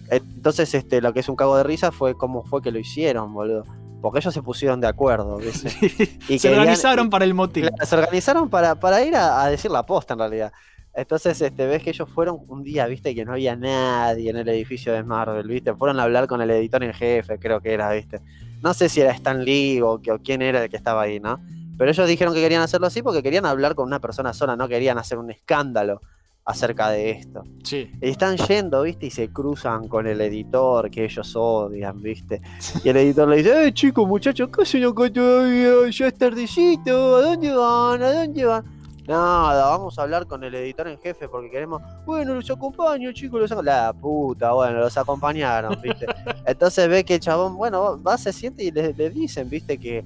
Entonces, 0.09 0.73
este, 0.75 1.01
lo 1.01 1.13
que 1.13 1.21
es 1.21 1.29
un 1.29 1.35
cago 1.35 1.57
de 1.57 1.63
risa 1.63 1.91
fue 1.91 2.15
cómo 2.15 2.43
fue 2.43 2.61
que 2.61 2.71
lo 2.71 2.77
hicieron, 2.79 3.33
boludo. 3.33 3.63
Porque 4.05 4.19
ellos 4.19 4.33
se 4.33 4.41
pusieron 4.43 4.79
de 4.79 4.87
acuerdo, 4.87 5.37
¿viste? 5.37 5.69
Y 6.29 6.37
se 6.39 6.47
querían- 6.49 6.59
organizaron 6.61 7.09
para 7.09 7.25
el 7.25 7.33
motín. 7.33 7.67
Se 7.83 7.95
organizaron 7.95 8.49
para, 8.49 8.75
para 8.75 9.03
ir 9.03 9.15
a, 9.15 9.43
a 9.43 9.49
decir 9.49 9.71
la 9.71 9.83
posta 9.85 10.13
en 10.13 10.19
realidad. 10.19 10.51
Entonces, 10.93 11.41
este, 11.41 11.65
ves 11.67 11.81
que 11.83 11.89
ellos 11.89 12.07
fueron 12.09 12.37
un 12.47 12.63
día, 12.63 12.85
viste, 12.85 13.13
que 13.15 13.25
no 13.25 13.33
había 13.33 13.55
nadie 13.55 14.29
en 14.29 14.37
el 14.37 14.47
edificio 14.47 14.93
de 14.93 15.03
Marvel, 15.03 15.47
viste. 15.47 15.73
Fueron 15.73 15.99
a 15.99 16.03
hablar 16.03 16.27
con 16.27 16.39
el 16.41 16.49
editor 16.51 16.83
en 16.83 16.93
jefe, 16.93 17.37
creo 17.39 17.59
que 17.59 17.73
era, 17.73 17.91
viste. 17.91 18.21
No 18.61 18.73
sé 18.73 18.87
si 18.89 19.01
era 19.01 19.11
Stan 19.11 19.43
Lee 19.43 19.81
o 19.81 19.99
quién 20.23 20.41
era 20.41 20.63
el 20.63 20.69
que 20.69 20.77
estaba 20.77 21.01
ahí, 21.01 21.19
¿no? 21.19 21.39
Pero 21.77 21.91
ellos 21.91 22.07
dijeron 22.07 22.33
que 22.33 22.39
querían 22.41 22.61
hacerlo 22.61 22.87
así 22.87 23.01
porque 23.01 23.21
querían 23.21 23.45
hablar 23.45 23.75
con 23.75 23.85
una 23.87 23.99
persona 23.99 24.31
sola, 24.33 24.55
no 24.55 24.69
querían 24.69 24.97
hacer 24.97 25.17
un 25.17 25.29
escándalo 25.31 26.01
acerca 26.45 26.91
de 26.91 27.09
esto. 27.09 27.43
Sí. 27.63 27.89
Y 27.99 28.09
están 28.09 28.37
yendo, 28.37 28.83
viste, 28.83 29.07
y 29.07 29.09
se 29.09 29.29
cruzan 29.29 29.87
con 29.87 30.05
el 30.05 30.21
editor 30.21 30.91
que 30.91 31.05
ellos 31.05 31.35
odian, 31.35 32.01
viste. 32.01 32.39
Y 32.83 32.89
el 32.89 32.97
editor 32.97 33.27
le 33.27 33.37
dice, 33.37 33.67
eh, 33.67 33.73
chicos, 33.73 34.07
muchachos, 34.07 34.49
¿qué 34.55 34.61
hacen 34.61 34.83
acá 34.83 35.11
todavía? 35.11 35.89
Ya 35.89 36.07
es 36.07 36.13
tardecito, 36.13 37.15
¿a 37.15 37.21
dónde 37.23 37.53
van? 37.53 38.03
¿A 38.03 38.13
dónde 38.13 38.45
van? 38.45 38.63
Nada, 39.07 39.69
vamos 39.69 39.97
a 39.99 40.03
hablar 40.03 40.25
con 40.25 40.43
el 40.43 40.55
editor 40.55 40.87
en 40.87 40.97
jefe 40.99 41.27
porque 41.27 41.49
queremos, 41.49 41.81
bueno, 42.05 42.33
los 42.33 42.49
acompaño, 42.49 43.11
chicos, 43.11 43.39
los 43.39 43.51
acompaño. 43.51 43.77
La 43.77 43.93
puta, 43.93 44.51
bueno, 44.53 44.79
los 44.79 44.97
acompañaron, 44.97 45.79
viste. 45.81 46.05
Entonces 46.45 46.87
ve 46.87 47.03
que 47.03 47.15
el 47.15 47.19
chabón, 47.19 47.55
bueno, 47.55 48.01
va, 48.01 48.17
se 48.17 48.33
siente 48.33 48.63
y 48.63 48.71
le, 48.71 48.93
le 48.93 49.09
dicen, 49.09 49.47
viste, 49.47 49.77
que, 49.77 50.03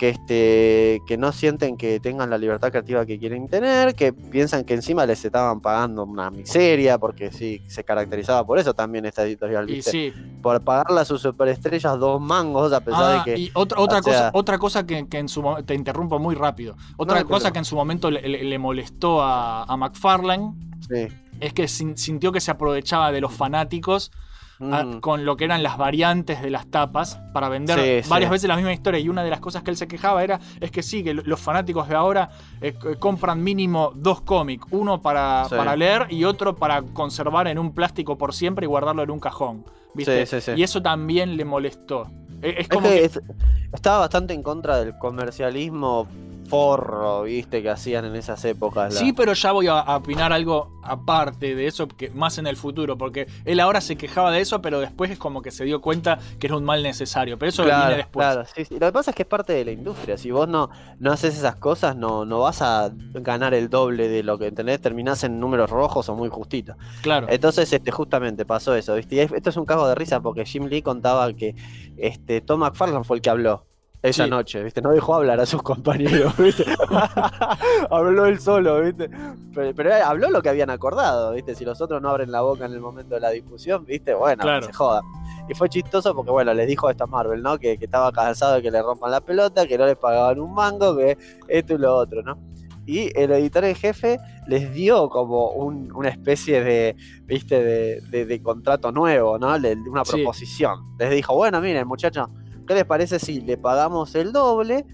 que 0.00 0.08
este 0.08 1.02
que 1.06 1.18
no 1.18 1.30
sienten 1.30 1.76
que 1.76 2.00
tengan 2.00 2.30
la 2.30 2.38
libertad 2.38 2.70
creativa 2.70 3.04
que 3.04 3.18
quieren 3.18 3.48
tener, 3.48 3.94
que 3.94 4.14
piensan 4.14 4.64
que 4.64 4.72
encima 4.72 5.04
les 5.04 5.22
estaban 5.22 5.60
pagando 5.60 6.04
una 6.04 6.30
miseria, 6.30 6.96
porque 6.96 7.30
sí, 7.30 7.60
se 7.68 7.84
caracterizaba 7.84 8.46
por 8.46 8.58
eso 8.58 8.72
también 8.72 9.04
esta 9.04 9.24
editorial, 9.24 9.68
Y 9.68 9.74
¿viste? 9.74 9.90
sí. 9.90 10.12
Por 10.40 10.62
pagarle 10.62 11.00
a 11.00 11.04
sus 11.04 11.20
superestrellas 11.20 11.98
dos 11.98 12.18
mangos, 12.18 12.72
a 12.72 12.80
pesar 12.80 13.02
Ah, 13.04 13.22
de 13.26 13.34
que. 13.34 13.38
y 13.40 13.50
otra, 13.52 13.78
otra 13.78 14.00
cosa, 14.00 14.18
sea, 14.18 14.30
otra 14.32 14.58
cosa 14.58 14.86
que, 14.86 15.06
que 15.06 15.18
en 15.18 15.28
su 15.28 15.42
te 15.66 15.74
interrumpo 15.74 16.18
muy 16.18 16.34
rápido. 16.34 16.76
Otra 16.96 17.22
cosa 17.24 17.52
que 17.52 17.58
en 17.58 17.66
su 17.66 17.76
momento 17.76 18.10
le, 18.10 18.26
le- 18.26 18.44
le 18.44 18.58
molestó 18.58 19.20
a, 19.22 19.64
a 19.64 19.76
McFarlane 19.76 20.54
sí. 20.88 21.08
es 21.40 21.52
que 21.52 21.68
sin- 21.68 21.98
sintió 21.98 22.32
que 22.32 22.40
se 22.40 22.50
aprovechaba 22.50 23.12
de 23.12 23.20
los 23.20 23.34
fanáticos 23.34 24.10
a- 24.60 24.84
Mm. 24.84 25.00
con 25.00 25.24
lo 25.24 25.36
que 25.36 25.44
eran 25.46 25.62
las 25.62 25.78
variantes 25.78 26.42
de 26.42 26.50
las 26.50 26.66
tapas 26.66 27.18
para 27.32 27.48
vender 27.48 27.78
Sí, 27.78 28.02
sí. 28.04 28.10
varias 28.10 28.30
veces 28.30 28.48
la 28.48 28.56
misma 28.56 28.72
historia. 28.72 29.00
Y 29.00 29.08
una 29.08 29.24
de 29.24 29.30
las 29.30 29.40
cosas 29.40 29.62
que 29.62 29.70
él 29.70 29.76
se 29.76 29.88
quejaba 29.88 30.22
era 30.22 30.38
es 30.60 30.70
que 30.70 30.82
sí, 30.82 31.02
que 31.02 31.14
lo- 31.14 31.22
los 31.24 31.40
fanáticos 31.40 31.88
de 31.88 31.94
ahora 31.94 32.28
eh, 32.60 32.74
compran 32.98 33.42
mínimo 33.42 33.92
dos 33.94 34.20
cómics, 34.20 34.66
uno 34.70 35.00
para, 35.00 35.46
Sí. 35.48 35.54
para 35.56 35.74
leer 35.76 36.06
y 36.10 36.24
otro 36.24 36.54
para 36.56 36.82
conservar 36.82 37.48
en 37.48 37.58
un 37.58 37.72
plástico 37.72 38.18
por 38.18 38.34
siempre 38.34 38.66
y 38.66 38.68
guardarlo 38.68 39.02
en 39.02 39.10
un 39.10 39.20
cajón. 39.20 39.64
¿viste? 39.92 40.24
Y 40.56 40.62
eso 40.62 40.80
también 40.80 41.36
le 41.36 41.44
molestó. 41.44 42.06
Eh, 42.42 42.54
Es, 42.58 42.68
que 42.68 42.78
que- 42.78 43.04
es- 43.04 43.20
estaba 43.72 43.98
bastante 43.98 44.32
en 44.34 44.42
contra 44.42 44.78
del 44.78 44.96
comercialismo 44.98 46.06
forro, 46.50 47.22
viste, 47.22 47.62
que 47.62 47.70
hacían 47.70 48.04
en 48.04 48.16
esas 48.16 48.44
épocas. 48.44 48.92
la- 48.92 49.00
Sí, 49.00 49.12
pero 49.12 49.32
ya 49.32 49.52
voy 49.52 49.68
a, 49.68 49.78
a 49.80 49.96
opinar 49.96 50.32
algo 50.32 50.78
aparte 50.82 51.54
de 51.54 51.66
eso, 51.66 51.86
que 51.88 52.10
más 52.10 52.38
en 52.38 52.46
el 52.46 52.56
futuro, 52.56 52.98
porque 52.98 53.26
él 53.44 53.60
ahora 53.60 53.80
se 53.80 53.96
quejaba 53.96 54.30
de 54.30 54.40
eso, 54.40 54.60
pero 54.60 54.80
después 54.80 55.10
es 55.10 55.18
como 55.18 55.40
que 55.42 55.50
se 55.50 55.64
dio 55.64 55.80
cuenta 55.80 56.18
que 56.38 56.46
era 56.48 56.56
un 56.56 56.64
mal 56.64 56.82
necesario. 56.82 57.38
Pero 57.38 57.48
eso 57.50 57.62
Claro, 57.64 57.86
viene 57.86 57.96
después. 57.98 58.26
claro, 58.26 58.44
sí, 58.54 58.64
sí. 58.64 58.74
Lo 58.78 58.86
que 58.86 58.92
pasa 58.92 59.10
es 59.10 59.16
que 59.16 59.22
es 59.22 59.28
parte 59.28 59.52
de 59.52 59.64
la 59.64 59.72
industria. 59.72 60.16
Si 60.18 60.30
vos 60.30 60.48
no, 60.48 60.70
no 60.98 61.12
haces 61.12 61.36
esas 61.36 61.56
cosas, 61.56 61.96
no, 61.96 62.24
no 62.24 62.40
vas 62.40 62.60
a 62.62 62.90
ganar 63.14 63.54
el 63.54 63.68
doble 63.70 64.08
de 64.08 64.22
lo 64.22 64.38
que 64.38 64.46
entendés. 64.48 64.80
Terminás 64.80 65.22
en 65.24 65.38
números 65.38 65.70
rojos 65.70 66.08
o 66.08 66.14
muy 66.16 66.28
justitos. 66.28 66.76
Claro. 67.02 67.26
Entonces, 67.30 67.72
este, 67.72 67.90
justamente 67.92 68.44
pasó 68.44 68.74
eso, 68.74 68.94
¿viste? 68.96 69.14
Y 69.16 69.18
esto 69.20 69.50
es 69.50 69.56
un 69.56 69.64
cago 69.66 69.86
de 69.88 69.94
risa 69.94 70.20
porque 70.20 70.44
Jim 70.44 70.66
Lee 70.66 70.82
contaba 70.82 71.32
que 71.32 71.54
este, 71.96 72.40
Tom 72.40 72.60
McFarlane 72.60 73.04
fue 73.04 73.16
el 73.16 73.22
que 73.22 73.30
habló 73.30 73.66
esa 74.02 74.24
Sí. 74.24 74.30
noche, 74.30 74.62
¿viste? 74.62 74.80
No 74.82 74.90
dejó 74.92 75.14
hablar 75.14 75.38
a 75.40 75.46
sus 75.46 75.62
compañeros, 75.62 76.36
¿viste? 76.38 76.64
habló 77.90 78.26
él 78.26 78.38
solo, 78.40 78.80
¿viste? 78.82 79.10
Pero, 79.54 79.74
pero 79.74 79.94
él 79.94 80.02
habló 80.02 80.30
lo 80.30 80.42
que 80.42 80.48
habían 80.48 80.70
acordado, 80.70 81.32
¿viste? 81.32 81.54
Si 81.54 81.64
los 81.64 81.80
otros 81.80 82.00
no 82.00 82.08
abren 82.10 82.30
la 82.32 82.40
boca 82.42 82.64
en 82.66 82.72
el 82.72 82.80
momento 82.80 83.14
de 83.14 83.20
la 83.20 83.30
discusión, 83.30 83.84
¿viste? 83.84 84.14
Bueno, 84.14 84.42
Claro. 84.42 84.66
se 84.66 84.72
joda. 84.72 85.02
Y 85.48 85.54
fue 85.54 85.68
chistoso 85.68 86.14
porque, 86.14 86.30
bueno, 86.30 86.54
les 86.54 86.66
dijo 86.68 86.88
esto 86.88 87.04
a 87.04 87.06
Marvel, 87.06 87.42
¿no? 87.42 87.58
Que, 87.58 87.76
que 87.78 87.84
estaba 87.86 88.12
cansado 88.12 88.54
de 88.54 88.62
que 88.62 88.70
le 88.70 88.80
rompan 88.82 89.10
la 89.10 89.20
pelota, 89.20 89.66
que 89.66 89.76
no 89.76 89.86
les 89.86 89.96
pagaban 89.96 90.38
un 90.40 90.54
mango, 90.54 90.96
que 90.96 91.18
esto 91.48 91.74
y 91.74 91.78
lo 91.78 91.94
otro, 91.96 92.22
¿no? 92.22 92.38
Y 92.86 93.10
el 93.18 93.30
editor 93.32 93.64
en 93.64 93.74
jefe 93.74 94.18
les 94.48 94.72
dio 94.72 95.08
como 95.10 95.50
un- 95.50 95.92
una 95.92 96.08
especie 96.08 96.62
de, 96.64 96.96
viste, 97.24 97.62
de, 97.62 98.00
de- 98.10 98.26
de 98.26 98.42
contrato 98.42 98.90
nuevo, 98.90 99.38
¿no? 99.38 99.56
Le- 99.58 99.74
una 99.88 100.04
Sí. 100.04 100.12
proposición. 100.16 100.96
Les 100.98 101.10
dijo, 101.10 101.34
bueno, 101.34 101.60
miren, 101.60 101.86
muchachos, 101.86 102.28
¿qué 102.70 102.74
les 102.76 102.84
parece 102.84 103.18
si 103.18 103.40
le 103.40 103.56
pagamos 103.58 104.14
el 104.14 104.30
doble? 104.32 104.86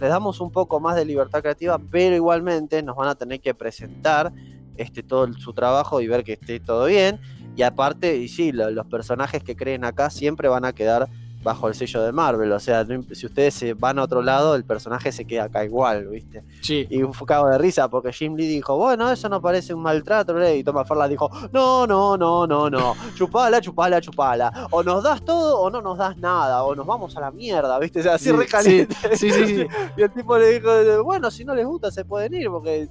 les 0.00 0.08
damos 0.10 0.40
un 0.40 0.50
poco 0.50 0.80
más 0.80 0.96
de 0.96 1.04
libertad 1.04 1.42
creativa, 1.42 1.78
pero 1.78 2.16
igualmente 2.16 2.82
nos 2.82 2.96
van 2.96 3.06
a 3.08 3.14
tener 3.14 3.38
que 3.40 3.54
presentar 3.54 4.32
este, 4.76 5.04
todo 5.04 5.32
su 5.34 5.52
trabajo 5.52 6.00
y 6.00 6.08
ver 6.08 6.24
que 6.24 6.32
esté 6.32 6.58
todo 6.58 6.86
bien. 6.86 7.20
Y 7.54 7.62
aparte, 7.62 8.16
y 8.16 8.26
sí, 8.26 8.50
lo- 8.50 8.70
los 8.70 8.86
personajes 8.86 9.44
que 9.44 9.54
creen 9.54 9.84
acá 9.84 10.10
siempre 10.10 10.48
van 10.48 10.64
a 10.64 10.72
quedar 10.72 11.08
bajo 11.42 11.68
el 11.68 11.74
sello 11.74 12.02
de 12.02 12.12
Marvel. 12.12 12.52
O 12.52 12.60
sea, 12.60 12.84
si 13.12 13.26
ustedes 13.26 13.54
se 13.54 13.74
van 13.74 13.98
a 13.98 14.02
otro 14.04 14.22
lado, 14.22 14.54
el 14.54 14.64
personaje 14.64 15.10
se 15.12 15.24
queda 15.24 15.44
acá 15.44 15.64
igual, 15.64 16.06
¿viste? 16.08 16.42
Sí. 16.62 16.86
Y 16.90 17.00
fue 17.12 17.26
cago 17.26 17.48
de 17.48 17.58
risa 17.58 17.88
porque 17.88 18.12
Jim 18.12 18.34
Lee 18.36 18.46
dijo, 18.46 18.76
bueno, 18.76 19.10
eso 19.10 19.28
no 19.28 19.40
parece 19.40 19.72
un 19.74 19.82
maltrato, 19.82 20.34
y 20.54 20.62
Thomas 20.64 20.86
Farland 20.86 21.10
dijo, 21.10 21.30
no, 21.52 21.86
no, 21.86 22.16
no, 22.16 22.46
no, 22.46 22.68
no, 22.70 22.94
chupala, 23.14 23.60
chupala, 23.60 24.00
chupala, 24.00 24.68
o 24.70 24.82
nos 24.82 25.02
das 25.02 25.22
todo 25.24 25.58
o 25.60 25.70
no 25.70 25.80
nos 25.80 25.96
das 25.98 26.16
nada, 26.18 26.62
o 26.64 26.74
nos 26.74 26.86
vamos 26.86 27.16
a 27.16 27.20
la 27.20 27.30
mierda, 27.30 27.78
¿viste? 27.78 28.00
O 28.00 28.02
sea, 28.02 28.14
así 28.14 28.26
Sí, 28.26 28.32
re 28.32 28.46
caliente. 28.46 28.94
sí, 29.16 29.30
sí, 29.30 29.46
sí. 29.46 29.66
Y 29.96 30.02
el 30.02 30.12
tipo 30.12 30.36
le 30.38 30.58
dijo, 30.60 31.04
bueno, 31.04 31.30
si 31.30 31.44
no 31.44 31.54
les 31.54 31.66
gusta 31.66 31.90
se 31.90 32.04
pueden 32.04 32.34
ir, 32.34 32.48
porque, 32.48 32.88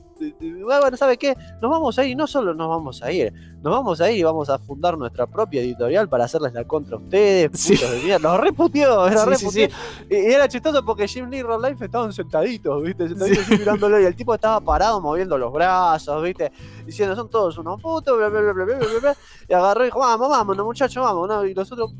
bueno, 0.64 0.98
¿sabe 0.98 1.18
qué? 1.18 1.36
Nos 1.62 1.70
vamos 1.72 1.98
a 2.00 2.04
ir, 2.04 2.12
y 2.12 2.16
no 2.16 2.28
solo 2.28 2.54
nos 2.54 2.68
vamos 2.70 3.02
a 3.04 3.12
ir, 3.12 3.32
nos 3.62 3.72
vamos 3.74 4.02
a 4.02 4.10
ir 4.12 4.20
y 4.20 4.24
vamos 4.24 4.50
a 4.50 4.58
fundar 4.60 4.98
nuestra 4.98 5.28
propia 5.28 5.62
editorial 5.62 6.08
para 6.10 6.26
hacerles 6.26 6.54
la 6.54 6.64
contra 6.66 6.96
a 6.96 7.00
ustedes, 7.00 7.52
Sí. 7.60 7.74
putos 7.76 7.92
de 7.92 8.00
mierda. 8.02 8.30
Reputeó, 8.42 9.08
era 9.08 9.24
Sí, 9.24 9.30
reputeó. 9.30 9.52
sí. 9.52 9.70
Y, 10.10 10.16
y 10.16 10.34
era 10.34 10.48
chistoso 10.48 10.84
porque 10.86 11.08
Jim 11.08 11.30
Lee 11.30 11.38
y 11.40 11.42
Ron 11.44 11.62
Life 11.62 11.86
estaban 11.86 12.12
sentaditos, 12.14 12.84
¿viste? 12.84 13.08
Sentaditos 13.10 13.50
mirándolo 13.50 14.00
y 14.00 14.06
el 14.06 14.16
tipo 14.16 14.34
estaba 14.34 14.60
parado 14.62 15.00
moviendo 15.02 15.38
los 15.38 15.52
brazos, 15.54 16.22
¿viste? 16.24 16.52
Diciendo, 16.86 17.16
son 17.16 17.30
todos 17.30 17.58
unos 17.58 17.82
putos, 17.82 18.18
bla, 18.18 18.30
bla, 18.30 18.42
bla, 18.42 18.54
bla, 18.54 18.66
bla, 18.66 18.78
bla, 18.78 19.00
bla. 19.02 19.16
Y 19.48 19.54
agarró 19.54 19.82
y 19.82 19.86
dijo, 19.86 20.00
vamos, 20.00 20.30
vámonos, 20.30 20.66
muchachos, 20.66 21.04
vamos. 21.04 21.28
¿no? 21.28 21.46
Y 21.46 21.54
nosotros, 21.54 21.92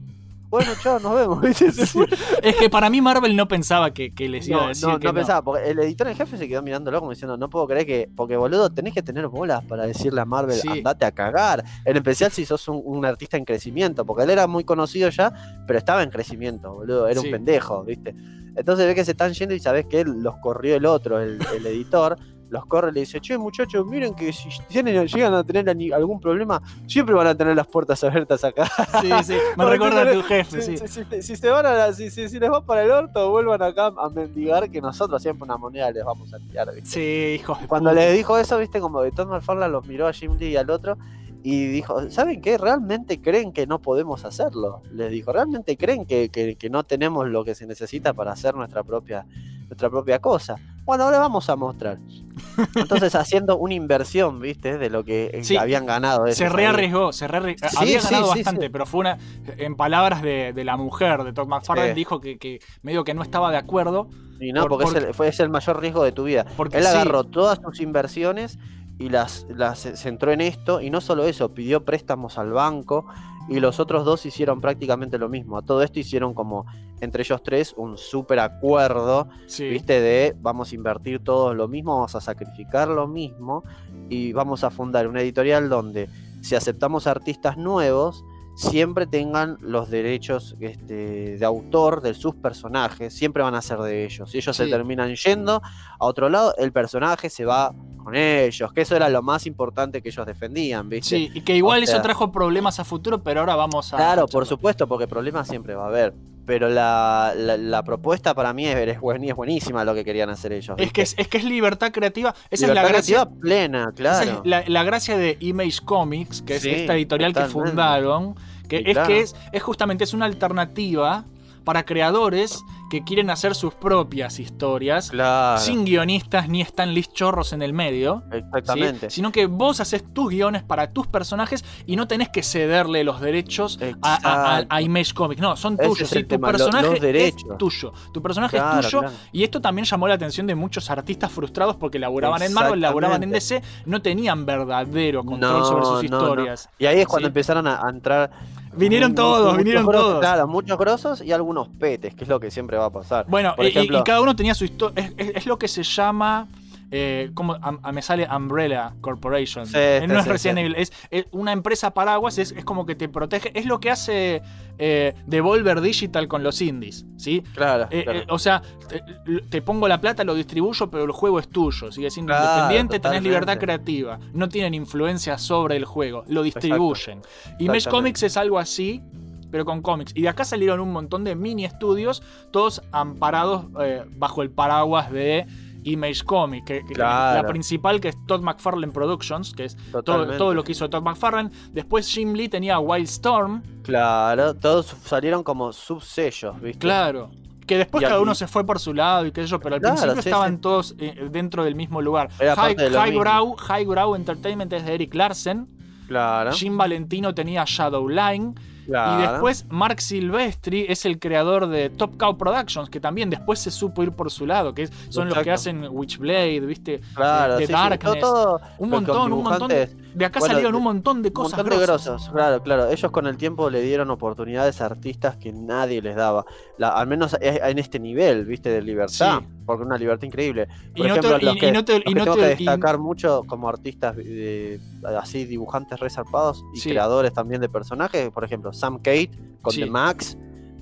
bueno, 0.50 0.72
chao, 0.82 1.00
nos 1.00 1.14
vemos. 1.16 1.44
Es 2.42 2.56
que 2.56 2.70
para 2.70 2.90
mí 2.90 3.02
Marvel 3.02 3.36
no 3.36 3.48
pensaba 3.48 3.92
que, 3.94 4.14
que 4.14 4.28
les 4.28 4.48
iba 4.48 4.58
No, 4.58 4.66
a 4.66 4.68
decir 4.70 4.88
no, 4.88 5.00
que 5.00 5.08
no 5.08 5.14
pensaba, 5.14 5.44
porque 5.44 5.70
el 5.70 5.80
editor 5.80 6.08
en 6.08 6.16
jefe 6.16 6.38
se 6.38 6.48
quedó 6.48 6.62
mirándolo 6.62 7.00
como 7.00 7.12
diciendo, 7.12 7.38
no 7.38 7.50
puedo 7.50 7.68
creer 7.68 7.86
que, 7.86 8.10
porque 8.16 8.36
boludo, 8.38 8.70
tenés 8.72 8.94
que 8.94 9.04
tener 9.04 9.28
bolas 9.28 9.64
para 9.66 9.86
decirle 9.86 10.22
a 10.22 10.26
Marvel, 10.26 10.56
Sí. 10.58 10.68
andate 10.68 11.06
a 11.06 11.12
cagar. 11.12 11.64
En 11.86 11.96
especial 11.98 12.32
si 12.32 12.46
sos 12.46 12.68
un, 12.68 12.82
un 12.84 13.06
artista 13.06 13.38
en 13.38 13.46
crecimiento, 13.46 14.06
porque 14.06 14.24
él 14.24 14.30
era 14.32 14.48
muy 14.48 14.64
conocido 14.64 15.10
ya, 15.10 15.32
pero 15.68 15.78
estaba 15.80 16.02
en 16.04 16.10
crecimiento, 16.10 16.74
boludo, 16.74 17.08
era 17.08 17.22
Sí. 17.22 17.28
un 17.28 17.32
pendejo, 17.32 17.84
¿viste? 17.84 18.16
Entonces 18.56 18.88
ve 18.88 18.96
que 18.96 19.06
se 19.06 19.12
están 19.12 19.34
yendo 19.34 19.54
y 19.56 19.60
sabes 19.60 19.86
que 19.88 20.02
él 20.02 20.22
los 20.22 20.36
corrió 20.38 20.76
el 20.76 20.86
otro, 20.86 21.20
el, 21.22 21.40
el 21.56 21.66
editor. 21.68 22.18
Los 22.50 22.66
corre 22.66 22.90
y 22.90 22.94
le 22.94 23.00
dice, 23.02 23.20
che 23.22 23.38
muchachos, 23.38 23.86
miren 23.86 24.14
que 24.16 24.34
si 24.34 24.50
tienen- 24.68 25.06
llegan 25.08 25.34
a 25.36 25.44
tener 25.44 25.70
algún 25.94 26.20
problema, 26.20 26.62
siempre 26.88 27.14
van 27.14 27.28
a 27.28 27.36
tener 27.36 27.56
las 27.56 27.68
puertas 27.68 28.04
abiertas 28.04 28.44
acá. 28.44 28.66
Sí, 29.02 29.10
sí. 29.24 29.38
Me 29.58 29.66
recuerda 29.66 30.02
a 30.02 30.12
tu 30.14 30.24
jefe, 30.24 30.62
sí. 30.62 30.78
Si, 30.78 30.88
si- 30.88 31.04
si- 31.06 31.22
si 31.22 31.36
se 31.36 31.50
van 31.50 31.66
a 31.66 31.74
la- 31.74 31.94
si, 31.94 32.10
les 32.10 32.52
va 32.52 32.66
para 32.66 32.84
el 32.84 32.92
orto, 32.92 33.30
vuelvan 33.32 33.62
acá 33.62 33.92
a 33.98 34.10
mendigar 34.10 34.70
que 34.72 34.82
nosotros 34.82 35.22
siempre 35.22 35.44
una 35.46 35.58
moneda 35.58 35.92
les 35.92 36.04
vamos 36.04 36.34
a 36.34 36.40
tirar. 36.40 36.74
¿viste? 36.74 36.90
Sí, 36.90 37.40
hijos 37.42 37.62
de 37.62 37.68
Cuando 37.68 37.92
puta. 37.92 38.02
le 38.02 38.14
dijo 38.14 38.38
eso, 38.38 38.58
viste, 38.58 38.80
como 38.80 39.02
que 39.04 39.12
Todd 39.12 39.28
McFarlane 39.28 39.72
los 39.72 39.86
miró 39.86 40.08
a 40.08 40.14
Jim 40.14 40.36
Lee 40.40 40.50
y 40.50 40.56
al 40.58 40.70
otro 40.72 40.98
y 41.44 41.68
dijo, 41.68 42.10
¿saben 42.10 42.42
qué? 42.42 42.58
¿Realmente 42.58 43.22
creen 43.22 43.54
que 43.54 43.66
no 43.66 43.80
podemos 43.82 44.26
hacerlo? 44.26 44.82
Les 44.92 45.10
dijo, 45.12 45.32
¿realmente 45.32 45.78
creen 45.78 46.06
que, 46.06 46.30
que- 46.30 46.56
que 46.56 46.70
no 46.70 46.84
tenemos 46.84 47.28
lo 47.28 47.46
que 47.46 47.56
se 47.56 47.66
necesita 47.66 48.14
para 48.14 48.32
hacer 48.34 48.56
nuestra 48.56 48.84
propia, 48.84 49.26
nuestra 49.68 49.90
propia 49.90 50.20
cosa? 50.20 50.56
Bueno, 50.84 51.04
ahora 51.06 51.20
vamos 51.20 51.50
a 51.50 51.56
mostrar. 51.56 52.00
Entonces, 52.76 53.14
haciendo 53.16 53.58
una 53.58 53.74
inversión, 53.74 54.40
¿viste? 54.42 54.78
De 54.78 54.90
lo 54.90 55.04
que 55.06 55.30
eh, 55.34 55.44
Sí, 55.44 55.56
habían 55.56 55.86
ganado. 55.86 56.28
Se 56.34 56.50
rearriesgó, 56.50 57.14
se 57.14 57.28
rearriesgó. 57.28 57.70
Sí, 57.70 57.78
Había 57.80 58.02
ganado 58.02 58.34
sí, 58.34 58.40
bastante, 58.40 58.70
pero 58.70 58.86
fue 58.86 59.02
una. 59.02 59.18
En 59.58 59.76
palabras 59.76 60.22
de, 60.22 60.52
de 60.54 60.64
la 60.64 60.76
mujer 60.78 61.24
de 61.24 61.32
Todd 61.34 61.48
McFarlane, 61.48 61.94
dijo 61.94 62.20
que, 62.20 62.38
que 62.38 62.60
medio 62.82 63.04
que 63.04 63.14
no 63.14 63.22
estaba 63.22 63.52
de 63.52 63.58
acuerdo. 63.58 64.10
Y 64.42 64.52
no, 64.54 64.62
Por- 64.62 64.70
porque 64.72 64.84
porque- 64.86 65.00
es 65.00 65.06
el, 65.06 65.14
fue, 65.14 65.28
es 65.28 65.40
el 65.42 65.50
mayor 65.50 65.80
riesgo 65.80 66.04
de 66.04 66.12
tu 66.12 66.24
vida. 66.24 66.46
Porque 66.58 66.78
Él 66.78 66.88
agarró 66.88 67.24
todas 67.26 67.60
sus 67.64 67.80
inversiones 67.82 68.58
y 69.00 69.10
las, 69.10 69.48
las 69.50 69.80
centró 69.80 70.32
en 70.32 70.42
esto. 70.42 70.82
Y 70.82 70.90
no 70.90 71.02
solo 71.02 71.24
eso, 71.24 71.54
pidió 71.54 71.86
préstamos 71.86 72.38
al 72.38 72.52
banco. 72.52 73.06
Y 73.48 73.60
los 73.62 73.80
otros 73.80 74.06
dos 74.06 74.26
hicieron 74.26 74.62
prácticamente 74.62 75.18
lo 75.18 75.30
mismo. 75.30 75.58
A 75.58 75.64
todo 75.64 75.82
esto 75.82 76.00
hicieron 76.00 76.34
como, 76.36 76.66
entre 77.00 77.24
ellos 77.24 77.42
tres, 77.42 77.74
un 77.78 77.98
súper 77.98 78.40
acuerdo. 78.40 79.30
Sí. 79.48 79.68
¿Viste? 79.68 80.02
De 80.02 80.36
vamos 80.40 80.72
a 80.72 80.76
invertir 80.76 81.24
todos 81.24 81.56
lo 81.56 81.68
mismo, 81.68 81.96
vamos 81.96 82.14
a 82.14 82.22
sacrificar 82.22 82.90
lo 82.90 83.08
mismo. 83.08 83.64
Y 84.10 84.34
vamos 84.34 84.64
a 84.64 84.70
fundar 84.70 85.08
una 85.08 85.22
editorial 85.22 85.70
donde, 85.70 86.10
si 86.42 86.56
aceptamos 86.56 87.08
artistas 87.08 87.58
nuevos, 87.58 88.24
siempre 88.60 89.08
tengan 89.08 89.58
los 89.62 89.90
derechos 89.90 90.56
este, 90.60 91.38
de 91.38 91.46
autor 91.46 92.02
de 92.02 92.14
sus 92.14 92.36
personajes, 92.36 93.14
siempre 93.14 93.42
van 93.42 93.56
a 93.56 93.62
ser 93.62 93.80
de 93.80 94.04
ellos. 94.04 94.30
Si 94.32 94.38
ellos 94.40 94.56
se 94.58 94.68
terminan 94.68 95.16
yendo 95.16 95.62
a 95.98 96.06
otro 96.06 96.28
lado, 96.28 96.54
el 96.58 96.74
personaje 96.74 97.30
se 97.30 97.46
va 97.46 97.74
con 98.04 98.16
ellos, 98.16 98.74
que 98.74 98.82
eso 98.82 98.96
era 98.98 99.08
lo 99.08 99.22
más 99.22 99.46
importante 99.46 100.02
que 100.02 100.10
ellos 100.10 100.26
defendían, 100.26 100.90
¿viste? 100.90 101.16
Sí, 101.16 101.32
y 101.34 101.42
que 101.42 101.56
igual 101.56 101.80
O 101.82 101.84
eso 101.84 102.02
trajo 102.02 102.32
problemas 102.34 102.80
a 102.82 102.84
futuro, 102.84 103.24
pero 103.24 103.40
ahora 103.40 103.56
vamos 103.56 103.94
a. 103.94 103.98
Claro, 103.98 104.28
por 104.28 104.46
supuesto, 104.46 104.88
porque 104.88 105.08
problemas 105.08 105.48
siempre 105.48 105.76
va 105.76 105.86
a 105.86 105.88
haber. 105.88 106.14
Pero 106.46 106.68
la, 106.68 107.34
la- 107.38 107.58
la 107.58 107.84
propuesta 107.84 108.34
para 108.34 108.54
mí 108.54 108.66
es, 108.66 108.76
es 108.76 109.00
buen- 109.00 109.24
es 109.24 109.36
buenísima 109.36 109.86
lo 109.86 109.94
que 109.94 110.04
querían 110.04 110.32
hacer 110.32 110.52
ellos. 110.52 110.76
Es 110.80 110.92
que 110.92 111.04
es, 111.04 111.14
es 111.18 111.28
que 111.28 111.38
es 111.38 111.44
libertad 111.44 111.92
creativa. 111.92 112.34
Esa 112.50 112.66
Libertad 112.66 112.86
es 112.86 112.92
la 112.92 112.98
gracia. 112.98 113.16
creativa 113.18 113.40
plena, 113.42 113.82
esa 113.84 113.92
claro. 113.94 114.32
es 114.32 114.40
la, 114.50 114.64
la 114.68 114.84
gracia 114.84 115.16
de 115.18 115.38
Image 115.42 115.80
Comics, 115.86 116.42
que 116.42 116.56
es 116.56 116.66
esta 116.66 116.96
editorial 116.96 117.34
que 117.36 117.46
fundaron, 117.46 118.36
que 118.70 118.78
es 118.78 118.94
claro. 118.94 119.08
que 119.08 119.20
es, 119.20 119.36
es 119.52 119.62
justamente 119.62 120.04
es 120.06 120.14
una 120.14 120.26
alternativa 120.26 121.26
para 121.66 121.84
creadores 121.86 122.64
que 122.90 123.04
quieren 123.04 123.30
hacer 123.30 123.54
sus 123.54 123.76
propias 123.76 124.40
historias. 124.40 125.12
Claro. 125.12 125.60
Sin 125.62 125.86
guionistas 125.86 126.50
ni 126.50 126.62
están 126.62 126.96
chorros 127.14 127.54
en 127.54 127.62
el 127.62 127.74
medio. 127.74 128.24
¿sí? 128.32 128.38
Exactamente. 128.38 129.10
Sino 129.12 129.32
que 129.32 129.46
vos 129.46 129.80
haces 129.80 130.04
tus 130.12 130.30
guiones 130.30 130.64
para 130.64 130.92
tus 130.92 131.06
personajes 131.06 131.64
y 131.86 131.96
no 131.96 132.08
tenés 132.08 132.30
que 132.30 132.42
cederle 132.42 133.04
los 133.04 133.22
derechos 133.22 133.78
a, 134.02 134.16
a- 134.16 134.58
a- 134.60 134.66
a 134.68 134.82
Image 134.82 135.14
Comics. 135.14 135.40
No, 135.40 135.56
son 135.56 135.76
Ese 135.76 135.88
tuyos. 135.88 136.10
¿sí? 136.10 136.24
Tu 136.24 136.28
tema, 136.30 136.48
personaje 136.50 136.86
los 136.88 136.96
es 136.96 137.02
derechos. 137.02 137.58
tuyo. 137.60 137.94
Tu 138.12 138.22
personaje 138.24 138.58
Claro, 138.58 138.80
es 138.80 138.86
tuyo. 138.88 139.00
claro. 139.02 139.16
Y 139.32 139.44
esto 139.44 139.62
también 139.62 139.86
llamó 139.86 140.08
la 140.08 140.16
atención 140.16 140.48
de 140.48 140.56
muchos 140.56 140.90
artistas 140.90 141.32
frustrados 141.32 141.76
porque 141.76 142.00
laburaban 142.00 142.42
en 142.42 142.54
Marvel, 142.54 142.82
laburaban 142.82 143.22
en 143.22 143.30
DC, 143.30 143.62
no 143.86 144.02
tenían 144.02 144.48
verdadero 144.48 145.24
control 145.24 145.60
No, 145.60 145.66
sobre 145.66 145.86
sus 145.86 146.10
no, 146.10 146.18
no. 146.18 146.24
historias. 146.26 146.70
Y 146.80 146.88
ahí 146.88 147.00
es 147.02 147.08
cuando 147.08 147.28
¿sí? 147.28 147.30
empezaron 147.30 147.68
a 147.68 147.80
entrar. 147.88 148.32
Vinieron 148.74 149.16
todos, 149.16 149.44
muchos 149.46 149.58
vinieron 149.58 149.86
grosos, 149.86 150.08
todos. 150.08 150.20
Claro, 150.20 150.48
muchos 150.48 150.78
grosos 150.78 151.22
y 151.22 151.32
algunos 151.32 151.68
petes, 151.68 152.14
que 152.16 152.24
es 152.24 152.30
lo 152.30 152.40
que 152.40 152.52
siempre 152.52 152.78
va 152.78 152.86
a 152.86 152.90
pasar. 152.90 153.26
Bueno, 153.28 153.56
Por 153.56 153.66
y- 153.66 153.70
y- 153.70 153.72
ejemplo, 153.72 154.00
y, 154.00 154.04
cada 154.04 154.22
uno 154.22 154.36
tenía 154.36 154.54
su 154.54 154.66
historia. 154.66 155.06
Es, 155.18 155.28
es- 155.30 155.36
es 155.38 155.46
lo 155.46 155.58
que 155.58 155.68
se 155.68 155.84
llama. 155.84 156.48
Eh, 156.92 157.30
como 157.36 157.54
am- 157.62 157.80
a- 157.84 157.92
me 157.92 158.02
sale 158.02 158.28
Umbrella 158.36 158.96
Corporation. 159.02 159.66
Sí, 159.68 159.74
Eh, 159.78 160.00
sí, 160.02 160.08
no 160.08 160.20
es 160.20 160.26
Resident 160.28 160.58
sí. 160.58 160.62
Evil, 160.66 160.76
es, 160.76 160.92
es 161.12 161.26
una 161.32 161.52
empresa 161.52 161.92
paraguas, 161.94 162.38
es, 162.40 162.52
es 162.52 162.66
como 162.66 162.86
que 162.88 162.96
te 162.96 163.08
protege. 163.08 163.52
Es 163.58 163.66
lo 163.66 163.80
que 163.80 163.92
hace 163.92 164.42
eh, 164.80 165.14
Devolver 165.28 165.82
Digital 165.82 166.28
con 166.28 166.42
los 166.42 166.62
indies. 166.62 167.06
¿sí? 167.18 167.44
Claro, 167.54 167.88
Eh, 167.92 168.04
claro. 168.06 168.20
eh, 168.20 168.26
o 168.30 168.40
sea, 168.40 168.62
te, 168.88 169.04
te 169.50 169.62
pongo 169.62 169.88
la 169.88 170.02
plata, 170.02 170.24
lo 170.24 170.34
distribuyo, 170.34 170.90
pero 170.90 171.04
el 171.04 171.12
juego 171.12 171.38
es 171.40 171.48
tuyo. 171.50 171.92
Sigue 171.92 172.10
siendo 172.10 172.32
Claro, 172.34 172.46
independiente, 172.46 172.94
tenés 172.94 173.02
totalmente. 173.02 173.30
libertad 173.30 173.58
creativa. 173.60 174.20
No 174.34 174.50
tienen 174.50 174.74
influencia 174.74 175.38
sobre 175.38 175.76
el 175.76 175.86
juego, 175.86 176.24
lo 176.28 176.42
distribuyen. 176.44 177.20
Image 177.60 177.78
Exactamente. 177.78 177.90
Comics 177.90 178.24
es 178.24 178.36
algo 178.38 178.58
así, 178.58 179.04
pero 179.52 179.66
con 179.66 179.82
cómics. 179.82 180.12
Y 180.16 180.22
de 180.24 180.30
acá 180.30 180.44
salieron 180.46 180.80
un 180.80 180.92
montón 180.92 181.24
de 181.24 181.36
mini 181.36 181.66
estudios, 181.66 182.24
todos 182.52 182.82
amparados 182.92 183.66
eh, 183.82 184.06
bajo 184.16 184.42
el 184.42 184.50
paraguas 184.50 185.12
de 185.12 185.46
Image 185.84 186.24
Comics, 186.26 186.66
que, 186.66 186.84
Claro. 186.84 187.42
la 187.44 187.48
principal 187.48 188.00
que 188.00 188.10
es 188.10 188.16
Todd 188.28 188.42
McFarlane 188.42 188.92
Productions, 188.92 189.54
que 189.54 189.66
es 189.66 189.78
todo, 190.06 190.28
todo 190.38 190.54
lo 190.54 190.64
que 190.64 190.72
hizo 190.74 190.90
Todd 190.90 191.04
McFarlane. 191.04 191.50
Después 191.72 192.08
Jim 192.08 192.34
Lee 192.34 192.50
tenía 192.50 192.80
Wildstorm, 192.80 193.64
Claro, 193.84 194.54
todos 194.56 194.86
salieron 195.04 195.44
como 195.44 195.72
subsellos, 195.74 196.60
¿viste? 196.62 196.80
claro. 196.80 197.32
Que 197.66 197.78
después 197.78 198.02
Y 198.02 198.08
cada 198.08 198.20
uno 198.20 198.34
se 198.34 198.48
fue 198.48 198.66
por 198.66 198.80
su 198.80 198.96
lado 198.96 199.28
y 199.28 199.32
qué 199.32 199.42
sé 199.44 199.48
yo, 199.48 199.60
pero 199.60 199.76
al 199.76 199.82
Claro, 199.82 199.96
principio 199.96 200.24
sí, 200.24 200.30
estaban 200.30 200.56
sí. 200.56 200.62
todos 200.62 200.96
eh, 200.98 201.28
dentro 201.32 201.64
del 201.64 201.76
mismo 201.76 202.02
lugar. 202.02 202.32
High. 202.40 202.76
Highbrow, 203.12 203.56
Highbrow 203.60 204.16
Entertainment 204.16 204.74
es 204.74 204.84
de 204.86 204.96
Eric 204.96 205.14
Larsen. 205.14 205.68
Claro. 206.08 206.52
Jim 206.52 206.76
Valentino 206.76 207.36
tenía 207.36 207.64
Shadowline. 207.68 208.56
Claro. 208.90 209.20
Y 209.24 209.28
después 209.32 209.66
Mark 209.70 210.02
Silvestri 210.02 210.86
es 210.90 211.06
el 211.06 211.20
creador 211.20 211.68
de 211.68 211.90
Top 211.90 212.18
Cow 212.18 212.38
Productions, 212.38 212.90
que 212.90 213.00
también 213.00 213.30
después 213.30 213.60
se 213.60 213.72
supo 213.72 214.04
ir 214.04 214.12
por 214.12 214.30
su 214.32 214.46
lado, 214.46 214.74
que 214.74 214.90
son 215.10 215.30
los 215.30 215.38
que 215.40 215.52
hacen 215.52 215.88
Witchblade, 215.90 216.60
¿viste? 216.62 217.02
Claro, 217.16 217.58
de 217.58 217.68
sí, 217.68 217.72
Darkness. 217.74 218.20
todo- 218.20 218.58
todo 218.58 218.62
un 218.80 218.90
montón, 218.90 219.34
un 219.34 219.44
montón. 219.44 219.68
De, 219.70 219.90
de 220.14 220.26
acá 220.26 220.40
bueno, 220.40 220.54
salieron 220.56 220.76
un 220.76 220.84
montón 220.84 221.22
de 221.22 221.30
Un 221.30 221.34
cosas 221.34 221.60
montón 221.60 221.80
de 221.80 221.86
grosas. 221.86 222.06
grosos, 222.08 222.30
claro, 222.32 222.62
claro. 222.64 222.90
Ellos 222.90 223.12
con 223.12 223.28
el 223.28 223.38
tiempo 223.38 223.70
le 223.70 223.82
dieron 223.82 224.10
oportunidades 224.10 224.82
a 224.82 224.86
artistas 224.88 225.38
que 225.38 225.52
nadie 225.54 226.02
les 226.02 226.16
daba. 226.16 226.46
La- 226.78 226.90
al 226.90 227.08
menos 227.08 227.38
en 227.40 227.78
este 227.80 228.00
nivel, 228.00 228.46
viste, 228.46 228.70
de 228.70 228.82
libertad. 228.82 229.40
Sí. 229.40 229.46
Porque 229.66 229.84
una 229.84 229.98
libertad 229.98 230.26
increíble. 230.26 230.68
Y 230.96 230.98
Por 231.02 231.08
no 231.08 231.14
te- 231.14 231.20
ejemplo, 231.20 231.38
y- 231.42 231.46
los 231.46 231.56
y 231.56 231.60
que, 231.60 231.72
no 231.72 231.86
te- 231.86 231.94
los 231.94 232.02
y 232.02 232.04
que 232.06 232.16
no 232.16 232.24
tengo 232.24 232.36
te- 232.38 232.42
que 232.42 232.64
y- 232.64 232.66
destacar 232.66 232.98
mucho 232.98 233.44
como 233.46 233.70
artistas 233.70 234.16
eh, 234.20 234.80
así, 235.18 235.46
dibujantes 235.46 236.00
resarpados 236.00 236.64
y 236.74 236.80
Sí. 236.80 236.90
creadores 236.90 237.32
también 237.34 237.62
de 237.62 237.70
personajes. 237.70 238.30
Por 238.32 238.44
ejemplo, 238.44 238.74
Sam 238.74 238.98
Kate 238.98 239.32
con 239.62 239.74
Sí. 239.74 239.82
The 239.82 239.86
Max. 239.90 240.38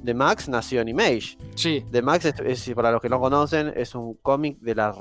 The 0.07 0.13
Max 0.13 0.47
nació 0.47 0.79
en 0.79 0.87
Image. 0.87 1.37
Sí. 1.55 1.83
The 1.91 2.01
Max, 2.01 2.23
es, 2.23 2.39
es- 2.39 2.73
para 2.73 2.91
los 2.93 3.01
que 3.01 3.09
no 3.09 3.19
conocen, 3.19 3.73
es 3.75 3.93
un 3.93 4.13
cómic 4.21 4.57
de 4.61 4.73
la 4.73 4.93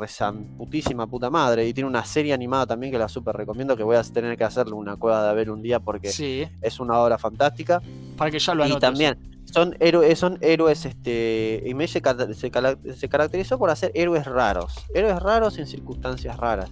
putísima 0.59 1.07
puta 1.07 1.31
madre. 1.31 1.65
Y 1.69 1.73
tiene 1.73 1.89
una 1.89 2.05
serie 2.05 2.35
animada 2.35 2.67
también 2.67 2.91
que 2.93 2.99
la 2.99 3.09
súper 3.09 3.37
recomiendo. 3.37 3.77
Que 3.77 3.85
voy 3.85 3.95
a 3.95 4.03
tener 4.03 4.37
que 4.37 4.43
hacerle 4.43 4.73
una 4.75 4.97
cueva 4.97 5.29
de 5.29 5.35
ver 5.37 5.49
un 5.53 5.63
día 5.63 5.79
porque 5.79 6.11
Sí. 6.11 6.45
es 6.61 6.81
una 6.81 6.99
obra 6.99 7.19
fantástica. 7.19 7.81
Para 8.17 8.33
que 8.33 8.41
ya 8.41 8.53
lo 8.53 8.65
Y 8.65 8.67
anotes. 8.67 8.81
también 8.81 9.17
son 9.45 9.77
héroes, 9.79 10.19
son 10.19 10.39
héroes, 10.41 10.85
este. 10.87 11.63
Image 11.67 12.01
se, 12.35 12.93
se 12.97 13.09
caracterizó 13.09 13.59
por 13.61 13.71
hacer 13.71 13.93
héroes 13.95 14.25
raros. 14.27 14.75
Héroes 14.93 15.21
raros 15.23 15.57
en 15.59 15.69
circunstancias 15.69 16.37
raras. 16.37 16.69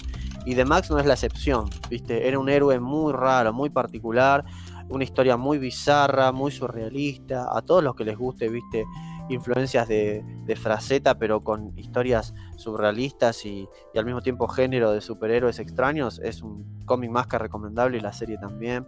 Y 0.47 0.55
The 0.57 0.65
Max 0.65 0.91
no 0.91 0.99
es 0.99 1.07
la 1.07 1.15
excepción, 1.15 1.71
¿viste? 1.89 2.27
Era 2.29 2.39
un 2.39 2.49
héroe 2.51 2.79
muy 2.81 3.13
raro, 3.13 3.53
muy 3.53 3.71
particular. 3.71 4.45
Una 4.89 5.05
historia 5.05 5.37
muy 5.37 5.59
bizarra, 5.59 6.33
muy 6.33 6.51
surrealista. 6.51 7.47
A 7.57 7.63
todos 7.63 7.83
los 7.83 7.95
que 7.95 8.05
les 8.05 8.17
guste, 8.17 8.49
¿viste? 8.49 8.85
Influencias 9.29 9.89
de, 9.89 10.23
de 10.45 10.57
fraseta, 10.57 11.19
pero 11.19 11.43
con 11.43 11.77
historias 11.79 12.35
surrealistas 12.57 13.45
y, 13.47 13.67
y 13.95 13.99
al 13.99 14.05
mismo 14.05 14.21
tiempo 14.21 14.47
género 14.49 14.93
de 14.93 15.01
superhéroes 15.01 15.59
extraños. 15.59 16.21
Es 16.21 16.43
un 16.43 16.85
cómic 16.85 17.11
más 17.11 17.27
que 17.27 17.39
recomendable 17.39 17.99
y 17.99 18.01
la 18.01 18.13
serie 18.13 18.37
también. 18.39 18.87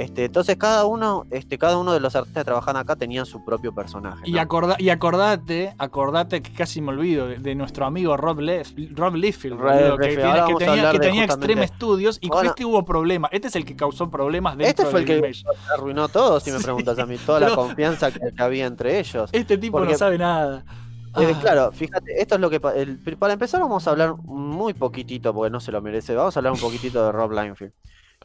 Este, 0.00 0.24
entonces 0.24 0.56
cada 0.56 0.86
uno, 0.86 1.26
este, 1.30 1.58
cada 1.58 1.76
uno 1.76 1.92
de 1.92 2.00
los 2.00 2.16
artistas 2.16 2.42
que 2.42 2.44
trabajan 2.46 2.76
acá 2.76 2.96
tenían 2.96 3.26
su 3.26 3.44
propio 3.44 3.74
personaje. 3.74 4.22
Y, 4.24 4.38
acorda- 4.38 4.76
y 4.78 4.88
acordate, 4.88 5.74
acordate 5.78 6.40
que 6.42 6.52
casi 6.52 6.80
me 6.80 6.88
olvido 6.90 7.26
de, 7.28 7.36
de 7.38 7.54
nuestro 7.54 7.84
amigo 7.84 8.16
Rob, 8.16 8.38
Lef- 8.38 8.74
Rob 8.96 9.14
Liefeld, 9.14 9.58
que, 9.60 10.06
tiene- 10.16 10.46
tenía, 10.58 10.90
que 10.92 10.98
tenía 10.98 11.24
Extreme 11.24 11.66
Studios 11.68 12.18
y 12.22 12.28
con 12.28 12.46
este 12.46 12.64
hubo 12.64 12.84
problemas. 12.84 13.30
Este 13.34 13.48
es 13.48 13.56
el 13.56 13.64
que 13.64 13.76
causó 13.76 14.08
problemas 14.10 14.56
dentro 14.56 14.70
Este 14.70 14.86
fue 14.86 15.00
el 15.00 15.06
que 15.06 15.32
arruinó 15.74 16.08
todo, 16.08 16.40
si 16.40 16.50
me 16.50 16.60
preguntas 16.60 16.98
a 16.98 17.04
mí, 17.06 17.16
toda 17.18 17.40
la 17.40 17.50
confianza 17.54 18.10
que, 18.10 18.20
que 18.34 18.42
había 18.42 18.66
entre 18.66 18.98
ellos. 19.00 19.28
Este 19.32 19.58
tipo 19.58 19.78
Porque- 19.78 19.92
no 19.92 19.98
sabe 19.98 20.16
nada. 20.18 20.64
Eh, 21.18 21.32
Ah. 21.34 21.38
claro, 21.40 21.72
fíjate, 21.72 22.22
esto 22.22 22.36
es 22.36 22.40
lo 22.40 22.48
que. 22.48 22.60
el- 22.76 22.98
para 23.18 23.32
empezar, 23.32 23.60
vamos 23.60 23.84
a 23.86 23.90
hablar 23.90 24.14
muy 24.22 24.74
poquitito, 24.74 25.34
porque 25.34 25.50
no 25.50 25.58
se 25.60 25.72
lo 25.72 25.82
merece. 25.82 26.14
Vamos 26.14 26.36
a 26.36 26.38
hablar 26.40 26.52
un 26.52 26.60
poquitito 26.60 27.04
de 27.04 27.10
Rob 27.12 27.32
Liefeld. 27.32 27.72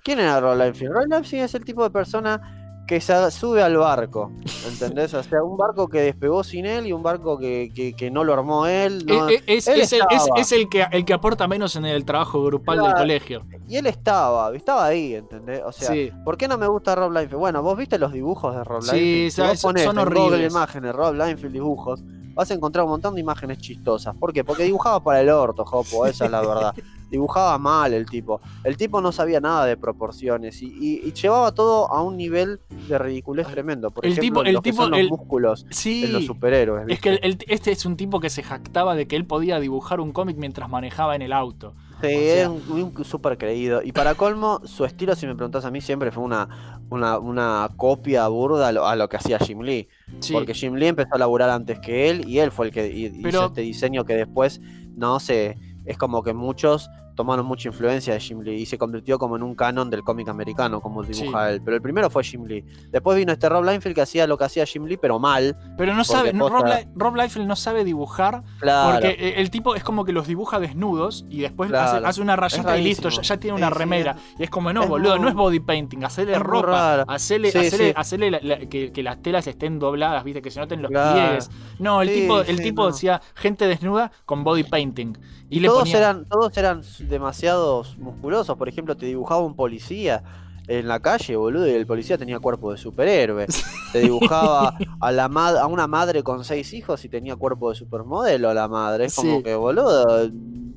¿Quién 0.06 0.20
era 0.20 0.39
Rob 0.39 0.56
Liefeld? 0.56 0.91
Rob 0.93 1.06
Liefeld 1.08 1.43
es 1.43 1.56
el 1.56 1.66
tipo 1.66 1.84
de 1.84 1.89
persona 1.89 2.62
que 2.88 3.01
se 3.01 3.32
sube 3.32 3.64
al 3.64 3.76
barco, 3.78 4.32
¿entendés? 4.68 5.12
O 5.16 5.24
sea, 5.24 5.41
un 5.41 5.58
barco 5.58 5.88
que 5.88 6.01
despegó 6.01 6.43
sin 6.43 6.68
él 6.68 6.86
y 6.86 6.93
un 6.93 7.01
barco 7.01 7.36
que, 7.39 7.72
que- 7.74 7.95
que 7.95 8.12
no 8.12 8.24
lo 8.24 8.34
armó 8.34 8.68
él. 8.68 9.03
no- 9.08 9.28
Eh, 9.28 9.38
eh, 9.38 9.43
es, 9.58 9.68
él 9.68 9.82
es 9.82 9.91
el, 9.93 10.01
es- 10.38 10.68
que, 10.70 10.86
el 10.91 11.03
que 11.03 11.14
aporta 11.14 11.47
menos 11.47 11.76
en 11.76 11.86
el 11.86 12.06
trabajo 12.06 12.43
grupal 12.43 12.84
del 12.84 12.93
colegio. 12.93 13.43
Y 13.68 13.78
él 13.78 13.88
estaba, 13.88 14.56
estaba 14.56 14.86
ahí, 14.86 15.16
¿entendés? 15.16 15.64
O 15.66 15.72
sea, 15.72 15.89
Sí. 15.91 16.12
¿por 16.24 16.38
qué 16.38 16.47
no 16.47 16.60
me 16.60 16.68
gusta 16.68 16.93
Rob 16.93 17.12
Liefeld? 17.12 17.39
Bueno, 17.39 17.64
vos 17.64 17.76
viste 17.76 17.97
los 17.97 18.14
dibujos 18.14 18.56
de 18.56 18.64
Rob 18.64 18.84
Sí, 18.84 18.91
Liefeld. 18.95 19.32
Si 19.32 19.41
vos 19.41 19.62
ponés 19.64 19.84
son 19.86 19.97
en 19.97 20.06
Google 20.06 20.20
horribles. 20.22 20.51
imágenes, 20.53 20.93
Rob 20.93 21.16
Liefeld 21.16 21.53
dibujos, 21.53 22.03
vas 22.36 22.51
a 22.51 22.53
encontrar 22.53 22.86
un 22.86 22.91
montón 22.91 23.16
de 23.16 23.22
imágenes 23.22 23.58
chistosas. 23.58 24.16
¿Por 24.16 24.32
qué? 24.32 24.43
Porque 24.43 24.62
dibujaba 24.62 25.03
para 25.03 25.22
el 25.22 25.30
orto, 25.32 25.66
Jopo, 25.66 26.06
esa 26.06 26.26
es 26.26 26.30
la 26.32 26.41
verdad. 26.41 26.76
Dibujaba 27.10 27.58
mal 27.58 27.93
el 27.93 28.06
tipo. 28.08 28.41
El 28.64 28.78
tipo 28.78 28.99
no 29.01 29.12
sabía 29.12 29.39
nada 29.39 29.66
de 29.66 29.78
proporciones 29.78 30.62
y, 30.62 30.68
y- 30.68 31.01
y 31.08 31.14
llevaba 31.14 31.53
todo 31.53 31.91
a 31.91 32.01
un 32.01 32.18
nivel 32.18 32.60
de 32.89 32.97
ridiculez 32.97 33.47
tremendo. 33.47 33.91
Por 33.91 34.06
El 34.06 34.14
ejemplo, 34.14 34.41
tipo- 34.43 34.49
el 34.49 34.56
que 34.56 34.62
tipo- 34.72 34.82
son 34.84 34.91
los 34.91 34.99
el- 34.99 35.10
músculos 35.10 35.66
Sí. 35.70 36.03
en 36.06 36.14
los 36.14 36.26
superhéroes. 36.26 36.86
Es 36.89 36.99
que 36.99 37.10
el- 37.10 37.20
el- 37.22 37.38
este 37.47 37.72
es 37.72 37.86
un 37.86 37.95
tipo 37.95 38.20
que 38.20 38.30
se 38.30 38.43
jactaba 38.43 38.95
de 38.95 39.08
que 39.08 39.16
él 39.16 39.26
podía 39.26 39.60
dibujar 39.60 39.99
un 39.99 40.12
cómic 40.12 40.38
mientras 40.38 40.70
manejaba 40.70 41.16
en 41.16 41.22
el 41.22 41.32
auto. 41.34 41.74
Sí, 42.01 42.08
O 42.08 42.10
sea- 42.10 42.41
es 42.43 42.47
un, 42.49 42.93
un 42.97 43.06
súper 43.06 43.38
creído. 43.38 43.82
Y 43.82 43.91
para 43.93 44.16
colmo, 44.16 44.60
su 44.66 44.84
estilo, 44.84 45.16
si 45.16 45.26
me 45.28 45.36
preguntas 45.36 45.64
a 45.64 45.72
mí, 45.72 45.80
siempre 45.82 46.12
fue 46.12 46.24
una, 46.24 46.82
una, 46.89 47.18
una 47.20 47.70
copia 47.78 48.28
burda 48.28 48.68
a 48.68 48.72
lo, 48.72 48.86
a 48.86 48.95
lo 48.95 49.08
que 49.08 49.16
hacía 49.18 49.39
Jim 49.39 49.62
Lee. 49.62 49.88
Sí. 50.20 50.34
Porque 50.34 50.53
Jim 50.53 50.74
Lee 50.76 50.88
empezó 50.88 51.16
a 51.16 51.18
laburar 51.18 51.49
antes 51.49 51.80
que 51.80 52.10
él 52.10 52.28
y 52.28 52.39
él 52.39 52.51
fue 52.51 52.66
el 52.68 52.72
que 52.74 52.88
hi- 52.91 53.22
hizo 53.28 53.45
este 53.45 53.62
diseño 53.62 54.03
que 54.06 54.14
después, 54.16 54.60
no 54.95 55.20
sé, 55.22 55.58
es 55.86 55.97
como 55.97 56.23
que 56.23 56.33
muchos 56.33 56.89
tomaron 57.15 57.45
mucha 57.45 57.69
influencia 57.69 58.13
de 58.13 58.19
Jim 58.19 58.41
Lee 58.41 58.55
y 58.55 58.65
se 58.65 58.77
convirtió 58.77 59.17
como 59.17 59.38
en 59.38 59.43
un 59.43 59.55
canon 59.55 59.89
del 59.89 60.03
cómic 60.03 60.27
americano, 60.27 60.81
como 60.81 61.01
dibuja 61.01 61.49
él. 61.51 61.61
Pero 61.63 61.77
el 61.77 61.81
primero 61.81 62.09
fue 62.09 62.25
Jim 62.25 62.43
Lee. 62.45 62.65
Después 62.91 63.17
vino 63.17 63.31
este 63.31 63.47
Rob 63.47 63.63
Liefeld 63.63 63.95
que 63.95 64.01
hacía 64.01 64.27
lo 64.27 64.38
que 64.38 64.43
hacía 64.43 64.65
Jim 64.65 64.83
Lee, 64.86 64.97
pero 64.97 65.17
mal. 65.17 65.55
Pero 65.77 65.93
no 65.93 66.03
sabe, 66.03 66.33
no, 66.33 66.49
Rob, 66.49 66.63
posta- 66.63 66.81
Li- 66.81 66.88
Rob 66.93 67.15
Liefeld 67.15 67.47
no 67.47 67.55
sabe 67.55 67.86
dibujar 67.86 68.43
Claro. 68.59 68.91
porque 68.99 69.11
eh, 69.17 69.36
el 69.38 69.49
tipo 69.49 69.75
es 69.75 69.83
como 69.83 70.03
que 70.03 70.11
los 70.11 70.27
dibuja 70.27 70.59
desnudos 70.59 71.25
y 71.29 71.39
después 71.39 71.71
hace, 71.71 71.91
Claro. 71.91 72.07
hace 72.07 72.21
una 72.21 72.36
rayita 72.36 72.77
y 72.77 72.83
listo, 72.83 73.07
ya, 73.07 73.38
tiene 73.38 73.55
una 73.55 73.67
Sí, 73.67 73.73
sí, 73.73 73.79
remera. 73.79 74.15
y 74.38 74.43
es 74.43 74.49
como, 74.49 74.73
no, 74.73 74.83
es 74.83 74.89
boludo, 74.89 75.11
muy- 75.15 75.21
no 75.23 75.29
es 75.29 75.36
body 75.36 75.59
painting, 75.61 76.03
hacele 76.03 76.38
ropa, 76.38 77.03
hacele, 77.07 77.49
Sí, 77.51 77.59
hacele, 77.59 77.88
sí. 77.89 77.93
hacele 77.95 78.31
la- 78.31 78.39
la- 78.41 78.57
que, 78.59 78.91
que 78.91 79.03
las 79.03 79.21
telas 79.21 79.47
estén 79.47 79.79
dobladas, 79.79 80.21
viste, 80.25 80.41
que 80.41 80.51
se 80.51 80.59
noten 80.59 80.81
los 80.81 80.91
Claro. 80.91 81.13
pliegues. 81.13 81.49
No, 81.79 82.01
el 82.01 82.09
tipo, 82.13 82.41
el 82.41 82.57
sí, 82.57 82.63
tipo 82.63 82.81
no. 82.83 82.88
decía 82.91 83.21
gente 83.36 83.67
desnuda 83.67 84.11
con 84.25 84.43
body 84.43 84.63
painting. 84.65 85.13
Y 85.49 85.59
le 85.59 85.67
todos 85.67 85.81
ponía. 85.83 85.97
eran 85.99 86.25
todos 86.25 86.57
eran 86.57 86.81
demasiados 87.19 87.97
musculosos 87.97 88.57
por 88.57 88.67
ejemplo 88.69 88.95
te 88.97 89.05
dibujaba 89.05 89.41
un 89.41 89.55
policía 89.55 90.23
en 90.67 90.87
la 90.87 90.99
calle 90.99 91.35
boludo 91.35 91.67
y 91.67 91.71
el 91.71 91.85
policía 91.85 92.17
tenía 92.17 92.39
cuerpo 92.39 92.71
de 92.71 92.77
superhéroe 92.77 93.45
te 93.93 93.99
dibujaba 93.99 94.75
a 94.99 95.11
la 95.11 95.27
ma- 95.29 95.59
a 95.59 95.67
una 95.67 95.87
madre 95.87 96.23
con 96.23 96.43
seis 96.43 96.73
hijos 96.73 97.05
y 97.05 97.09
tenía 97.09 97.35
cuerpo 97.35 97.69
de 97.69 97.75
supermodelo 97.75 98.53
la 98.53 98.67
madre 98.67 99.05
es 99.05 99.15
como 99.15 99.37
Sí. 99.37 99.43
que 99.43 99.55
boludo 99.55 100.29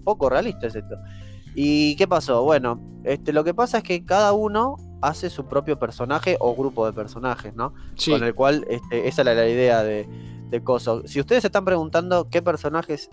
poco 0.05 0.29
realista 0.29 0.67
es 0.67 0.75
esto 0.77 0.97
y 1.55 1.97
qué 1.97 2.07
pasó 2.07 2.43
bueno 2.45 2.81
este 3.05 3.33
lo 3.33 3.45
que 3.45 3.55
pasa 3.55 3.79
es 3.79 3.85
que 3.85 4.05
cada 4.05 4.33
uno 4.33 4.77
hace 5.01 5.31
su 5.31 5.47
propio 5.47 5.79
personaje 5.79 6.37
o 6.41 6.55
grupo 6.55 6.85
de 6.85 6.93
personajes 6.93 7.55
no 7.55 7.73
Sí. 7.97 8.11
con 8.11 8.23
el 8.25 8.35
cual 8.35 8.67
este, 8.69 9.09
esa 9.09 9.23
era 9.23 9.35
la 9.35 9.49
idea 9.49 9.83
de, 9.83 10.07
de 10.51 10.65
Coso. 10.65 11.03
Si 11.07 11.21
ustedes 11.21 11.43
se 11.43 11.49
están 11.49 11.65
preguntando 11.65 12.29
qué 12.31 12.43
personajes 12.43 13.09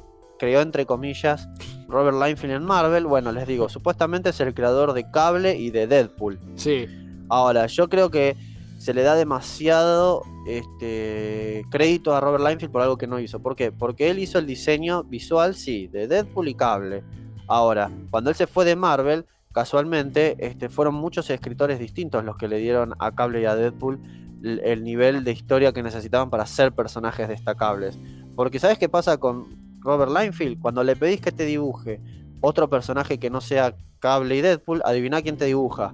creó 0.45 0.61
entre 0.61 0.85
comillas 0.85 1.49
Robert 1.87 2.17
Liefeld 2.23 2.53
en 2.53 2.63
Marvel, 2.63 3.07
bueno, 3.07 3.31
les 3.31 3.47
digo, 3.47 3.67
supuestamente 3.67 4.29
es 4.29 4.39
el 4.39 4.53
creador 4.53 4.93
de 4.93 5.09
Cable 5.09 5.57
y 5.57 5.71
de 5.71 5.87
Deadpool. 5.87 6.39
Sí. 6.53 6.85
Ahora, 7.29 7.65
yo 7.65 7.89
creo 7.89 8.11
que 8.11 8.37
se 8.77 8.93
le 8.93 9.01
da 9.01 9.15
demasiado 9.15 10.21
este, 10.45 11.65
crédito 11.71 12.13
a 12.13 12.21
Robert 12.21 12.43
Liefeld 12.43 12.71
por 12.71 12.83
algo 12.83 12.95
que 12.95 13.07
no 13.07 13.19
hizo. 13.19 13.39
¿Por 13.39 13.55
qué? 13.55 13.71
Porque 13.71 14.11
él 14.11 14.19
hizo 14.19 14.37
el 14.37 14.45
diseño 14.45 15.03
visual, 15.03 15.55
sí, 15.55 15.87
de 15.87 16.07
Deadpool 16.07 16.49
y 16.49 16.53
Cable. 16.53 17.03
Ahora, 17.47 17.89
cuando 18.11 18.29
él 18.29 18.35
se 18.35 18.45
fue 18.45 18.65
de 18.65 18.75
Marvel, 18.75 19.25
casualmente 19.51 20.35
este, 20.37 20.69
fueron 20.69 20.93
muchos 20.93 21.27
escritores 21.31 21.79
distintos 21.79 22.23
los 22.23 22.37
que 22.37 22.47
le 22.47 22.59
dieron 22.59 22.93
a 22.99 23.15
Cable 23.15 23.41
y 23.41 23.45
a 23.45 23.55
Deadpool 23.55 23.99
el 24.43 24.83
nivel 24.83 25.23
de 25.23 25.31
historia 25.31 25.73
que 25.73 25.81
necesitaban 25.81 26.29
para 26.29 26.45
ser 26.45 26.71
personajes 26.71 27.27
destacables. 27.27 27.97
Porque 28.35 28.59
¿sabes 28.59 28.77
qué 28.77 28.89
pasa 28.89 29.17
con 29.17 29.64
Robert 29.85 30.11
Liefeld? 30.11 30.59
Cuando 30.59 30.83
le 30.83 30.95
pedís 30.95 31.21
que 31.21 31.31
te 31.31 31.45
dibuje 31.45 32.01
otro 32.41 32.69
personaje 32.69 33.19
que 33.19 33.29
no 33.29 33.39
sea 33.39 33.75
Cable 33.99 34.35
y 34.35 34.41
Deadpool, 34.41 34.81
adivina 34.83 35.21
quién 35.21 35.37
te 35.37 35.45
dibuja. 35.45 35.93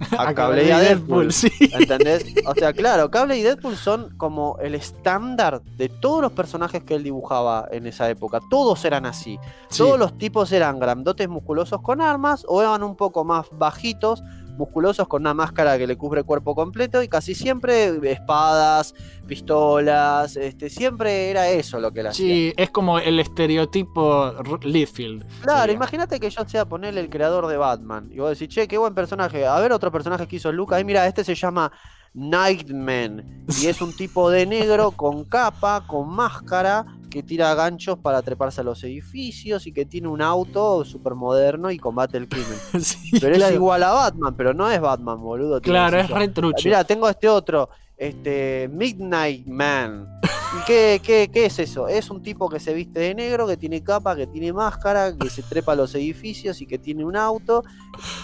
A, 0.18 0.34
Cable 0.34 0.66
y 0.66 0.70
a 0.72 0.80
Deadpool. 0.80 1.32
sí. 1.32 1.50
¿Entendés? 1.60 2.26
O 2.46 2.54
sea, 2.54 2.72
claro, 2.74 3.10
Cable 3.12 3.38
y 3.38 3.42
Deadpool 3.42 3.76
son 3.76 4.16
como 4.16 4.58
el 4.60 4.74
estándar 4.74 5.62
de 5.76 5.88
todos 5.88 6.20
los 6.20 6.32
personajes 6.32 6.82
que 6.82 6.96
él 6.96 7.04
dibujaba 7.04 7.68
en 7.70 7.86
esa 7.86 8.10
época. 8.10 8.40
Todos 8.50 8.84
eran 8.84 9.06
así. 9.06 9.38
Sí. 9.68 9.78
Todos 9.78 9.98
los 9.98 10.18
tipos 10.18 10.50
eran 10.50 10.80
grandotes 10.80 11.28
musculosos 11.28 11.80
con 11.80 12.00
armas 12.00 12.44
o 12.48 12.60
eran 12.60 12.82
un 12.82 12.96
poco 12.96 13.24
más 13.24 13.46
bajitos, 13.52 14.24
musculosos 14.56 15.08
con 15.08 15.22
una 15.22 15.34
máscara 15.34 15.76
que 15.78 15.86
le 15.86 15.96
cubre 15.96 16.20
el 16.20 16.26
cuerpo 16.26 16.54
completo 16.54 17.02
y 17.02 17.08
casi 17.08 17.34
siempre 17.34 17.98
espadas, 18.10 18.94
pistolas, 19.26 20.36
este, 20.36 20.70
siempre 20.70 21.30
era 21.30 21.48
eso 21.48 21.80
lo 21.80 21.92
que 21.92 22.00
él 22.00 22.06
hacía. 22.08 22.26
Sí, 22.26 22.52
es 22.56 22.70
como 22.70 22.98
el 22.98 23.20
estereotipo 23.20 24.32
Liefeld. 24.62 25.24
Claro, 25.42 25.72
imagínate 25.72 26.20
que 26.20 26.30
yo 26.30 26.44
sea 26.46 26.64
ponerle 26.64 27.00
el 27.00 27.10
creador 27.10 27.46
de 27.46 27.56
Batman. 27.56 28.08
Y 28.10 28.18
vos 28.18 28.38
decís, 28.38 28.54
che, 28.54 28.68
qué 28.68 28.78
buen 28.78 28.94
personaje. 28.94 29.46
A 29.46 29.58
ver 29.60 29.72
otro 29.72 29.90
personaje 29.90 30.26
que 30.26 30.36
hizo 30.36 30.52
Luca. 30.52 30.76
Ahí 30.76 30.84
mira, 30.84 31.06
este 31.06 31.24
se 31.24 31.34
llama 31.34 31.72
Nightman. 32.14 33.44
Y 33.60 33.66
es 33.66 33.82
un 33.82 33.94
tipo 33.94 34.30
de 34.30 34.46
negro 34.46 34.92
con 34.92 35.24
capa, 35.24 35.84
con 35.86 36.08
máscara, 36.08 36.86
que 37.10 37.22
tira 37.22 37.54
ganchos 37.54 37.98
para 37.98 38.22
treparse 38.22 38.60
a 38.60 38.64
los 38.64 38.82
edificios 38.82 39.66
y 39.68 39.72
que 39.72 39.84
tiene 39.86 40.08
un 40.08 40.20
auto 40.20 40.84
súper 40.84 41.14
moderno 41.14 41.70
y 41.70 41.78
combate 41.78 42.16
el 42.18 42.28
crimen. 42.28 42.58
Sí, 42.80 43.10
Pero 43.20 43.34
claro. 43.36 43.50
es 43.50 43.54
igual 43.54 43.82
a 43.84 43.92
Batman, 43.92 44.34
pero 44.36 44.52
no 44.52 44.68
es 44.70 44.80
Batman, 44.80 45.20
boludo. 45.20 45.60
Claro, 45.60 45.98
es 46.00 46.08
yo. 46.08 46.16
re 46.16 46.28
trucho. 46.28 46.62
Mira, 46.64 46.82
tengo 46.84 47.08
este 47.08 47.28
otro, 47.28 47.68
este 47.96 48.68
Midnight 48.72 49.46
Man. 49.46 50.08
¿Y 50.22 50.64
qué, 50.66 51.00
qué, 51.02 51.30
qué 51.32 51.46
es 51.46 51.58
eso? 51.58 51.88
Es 51.88 52.10
un 52.10 52.22
tipo 52.22 52.48
que 52.48 52.60
se 52.60 52.72
viste 52.72 53.00
de 53.00 53.14
negro, 53.14 53.44
que 53.46 53.56
tiene 53.56 53.82
capa, 53.82 54.14
que 54.14 54.28
tiene 54.28 54.52
máscara, 54.52 55.12
que 55.16 55.28
se 55.28 55.42
trepa 55.42 55.72
a 55.72 55.74
los 55.74 55.92
edificios 55.96 56.60
y 56.60 56.66
que 56.66 56.78
tiene 56.78 57.04
un 57.04 57.16
auto. 57.16 57.64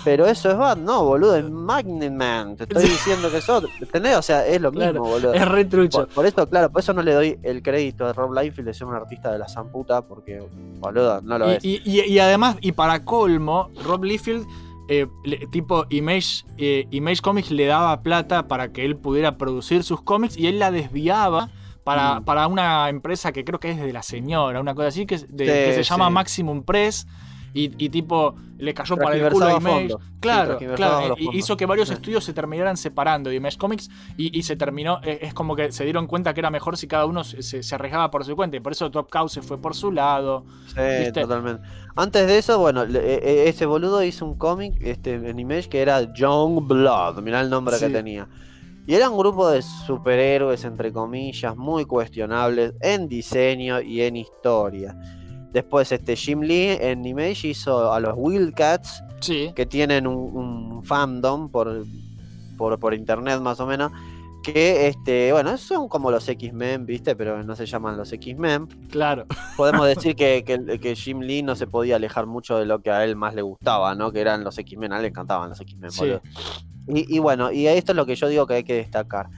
Pero 0.04 0.26
eso 0.26 0.48
es 0.50 0.56
Batman, 0.56 0.84
no, 0.84 1.04
boludo, 1.04 1.36
es 1.36 1.50
Magnet 1.50 2.12
Man. 2.12 2.56
Te 2.56 2.64
estoy 2.64 2.84
diciendo 2.84 3.30
que 3.30 3.38
es 3.38 3.48
otro. 3.48 3.68
¿Entendés? 3.80 4.16
O 4.16 4.22
sea, 4.22 4.46
es 4.46 4.60
lo 4.60 4.70
Claro, 4.70 4.92
mismo, 5.00 5.08
boludo. 5.08 5.34
Es 5.34 5.46
re 5.48 5.64
trucho. 5.64 5.98
Por, 6.06 6.08
por 6.08 6.26
eso, 6.26 6.48
claro, 6.48 6.70
por 6.70 6.80
eso 6.82 6.92
no 6.92 7.02
le 7.02 7.14
doy 7.14 7.38
el 7.42 7.62
crédito 7.62 8.06
a 8.06 8.12
Rob 8.12 8.32
Liefeld 8.32 8.68
de 8.68 8.74
ser 8.74 8.86
un 8.86 8.94
artista 8.94 9.32
de 9.32 9.38
la 9.38 9.48
zamputa, 9.48 10.02
porque, 10.02 10.40
boludo, 10.78 11.20
no 11.22 11.36
lo 11.38 11.50
es. 11.50 11.64
Y, 11.64 11.80
y- 11.84 12.00
y- 12.00 12.12
y 12.12 12.18
además, 12.20 12.56
y 12.60 12.70
para 12.72 13.04
colmo, 13.04 13.70
Rob 13.84 14.04
Liefeld, 14.04 14.46
eh, 14.90 15.06
le- 15.24 15.46
tipo 15.46 15.86
Image, 15.88 16.44
eh, 16.58 16.86
Image 16.90 17.20
Comics 17.22 17.50
le 17.50 17.64
daba 17.66 18.02
plata 18.02 18.46
para 18.48 18.72
que 18.72 18.84
él 18.84 18.96
pudiera 18.96 19.38
producir 19.38 19.82
sus 19.84 20.02
cómics 20.02 20.36
y 20.36 20.46
él 20.48 20.58
la 20.58 20.70
desviaba 20.70 21.48
para, 21.84 22.20
Mm. 22.20 22.24
para 22.24 22.46
una 22.48 22.88
empresa 22.90 23.32
que 23.32 23.44
creo 23.44 23.58
que 23.60 23.70
es 23.70 23.80
de 23.80 23.92
la 23.92 24.02
señora, 24.02 24.60
una 24.60 24.74
cosa 24.74 24.88
así, 24.88 25.06
que, 25.06 25.14
es 25.14 25.34
de- 25.34 25.44
Sí, 25.46 25.50
que 25.70 25.74
se 25.76 25.82
llama 25.84 26.08
sí. 26.08 26.12
Maximum 26.12 26.62
Press. 26.64 27.06
Y, 27.52 27.72
y 27.84 27.88
tipo, 27.88 28.34
le 28.58 28.72
cayó 28.74 28.96
para 28.96 29.16
el 29.16 29.28
culo 29.32 29.46
a 29.46 29.52
Image. 29.54 29.68
fondo. 29.88 29.98
Sí, 29.98 30.04
Claro, 30.20 30.58
claro. 30.76 31.14
hizo 31.32 31.56
que 31.56 31.66
varios 31.66 31.88
Sí. 31.88 31.94
estudios 31.94 32.22
se 32.24 32.32
terminaran 32.32 32.76
separando 32.76 33.30
de 33.30 33.36
Image 33.36 33.56
Comics 33.58 33.88
y, 34.16 34.38
y 34.38 34.42
se 34.42 34.54
terminó. 34.54 35.00
eh, 35.02 35.18
Es 35.22 35.34
como 35.34 35.56
que 35.56 35.72
se 35.72 35.82
dieron 35.84 36.06
cuenta 36.06 36.32
que 36.34 36.40
era 36.40 36.50
mejor 36.50 36.76
si 36.76 36.86
cada 36.86 37.06
uno 37.06 37.24
se, 37.24 37.42
se- 37.42 37.62
se 37.62 37.74
arriesgaba 37.74 38.10
por 38.10 38.24
su 38.24 38.36
cuenta. 38.36 38.56
Y 38.56 38.60
por 38.60 38.72
eso 38.72 38.90
Top 38.90 39.10
Cow 39.10 39.28
se 39.28 39.42
fue 39.42 39.58
por 39.58 39.74
su 39.74 39.90
lado. 39.90 40.44
Sí, 40.68 40.74
¿Viste? 41.00 41.22
totalmente. 41.22 41.62
Antes 41.96 42.26
de 42.26 42.38
eso, 42.38 42.58
bueno, 42.58 42.84
eh, 42.84 42.90
eh, 42.94 43.44
ese 43.48 43.66
boludo 43.66 44.02
hizo 44.04 44.24
un 44.26 44.36
cómic 44.38 44.74
este, 44.80 45.14
en 45.14 45.38
Image 45.38 45.68
que 45.68 45.80
era 45.82 46.12
Young 46.12 46.66
Blood, 46.68 47.20
mirá 47.22 47.40
el 47.40 47.50
nombre 47.50 47.76
que 47.80 47.88
tenía. 47.88 48.28
Y 48.86 48.94
era 48.94 49.08
un 49.10 49.18
grupo 49.18 49.48
de 49.48 49.62
superhéroes, 49.62 50.64
entre 50.64 50.92
comillas, 50.92 51.56
muy 51.56 51.84
cuestionables 51.84 52.74
en 52.80 53.08
diseño 53.08 53.80
y 53.80 54.00
en 54.02 54.16
historia. 54.16 54.96
Después, 55.52 55.90
este 55.92 56.14
Jim 56.16 56.40
Lee 56.42 56.76
en 56.80 57.04
Image 57.04 57.48
hizo 57.48 57.92
a 57.92 58.00
los 58.00 58.14
Wildcats, 58.16 59.02
Sí. 59.20 59.52
que 59.54 59.66
tienen 59.66 60.06
un, 60.06 60.16
un 60.16 60.82
fandom 60.84 61.50
por, 61.50 61.84
por, 62.56 62.78
por 62.78 62.94
internet 62.94 63.40
más 63.40 63.60
o 63.60 63.66
menos. 63.66 63.92
Que, 64.42 64.86
este, 64.86 65.32
bueno, 65.32 65.58
son 65.58 65.86
como 65.90 66.10
los 66.10 66.26
X-Men, 66.26 66.86
¿viste? 66.86 67.14
Pero 67.14 67.42
no 67.44 67.54
se 67.54 67.66
llaman 67.66 67.98
los 67.98 68.10
X-Men 68.10 68.68
Claro. 68.90 69.26
podemos 69.58 69.86
decir 69.94 70.16
que, 70.16 70.44
que, 70.46 70.78
que 70.80 70.96
Jim 70.96 71.20
Lee 71.20 71.42
no 71.42 71.54
se 71.56 71.66
podía 71.66 71.96
alejar 71.96 72.24
mucho 72.24 72.56
de 72.58 72.64
lo 72.64 72.80
que 72.80 72.90
a 72.90 73.04
él 73.04 73.16
más 73.16 73.34
le 73.34 73.42
gustaba, 73.42 73.94
¿no? 73.94 74.10
Que 74.12 74.20
eran 74.22 74.42
los 74.42 74.56
X-Men, 74.56 74.94
a 74.94 74.96
él 74.96 75.02
le 75.02 75.08
encantaban 75.08 75.50
los 75.50 75.60
X-Men, 75.60 75.90
Sí. 75.90 76.12
y 76.88 77.18
bueno, 77.18 77.52
y 77.52 77.66
esto 77.66 77.92
es 77.92 77.96
lo 77.96 78.06
que 78.06 78.14
yo 78.16 78.28
digo 78.28 78.46
que 78.46 78.54
hay 78.54 78.64
que 78.64 78.74
destacar. 78.74 79.28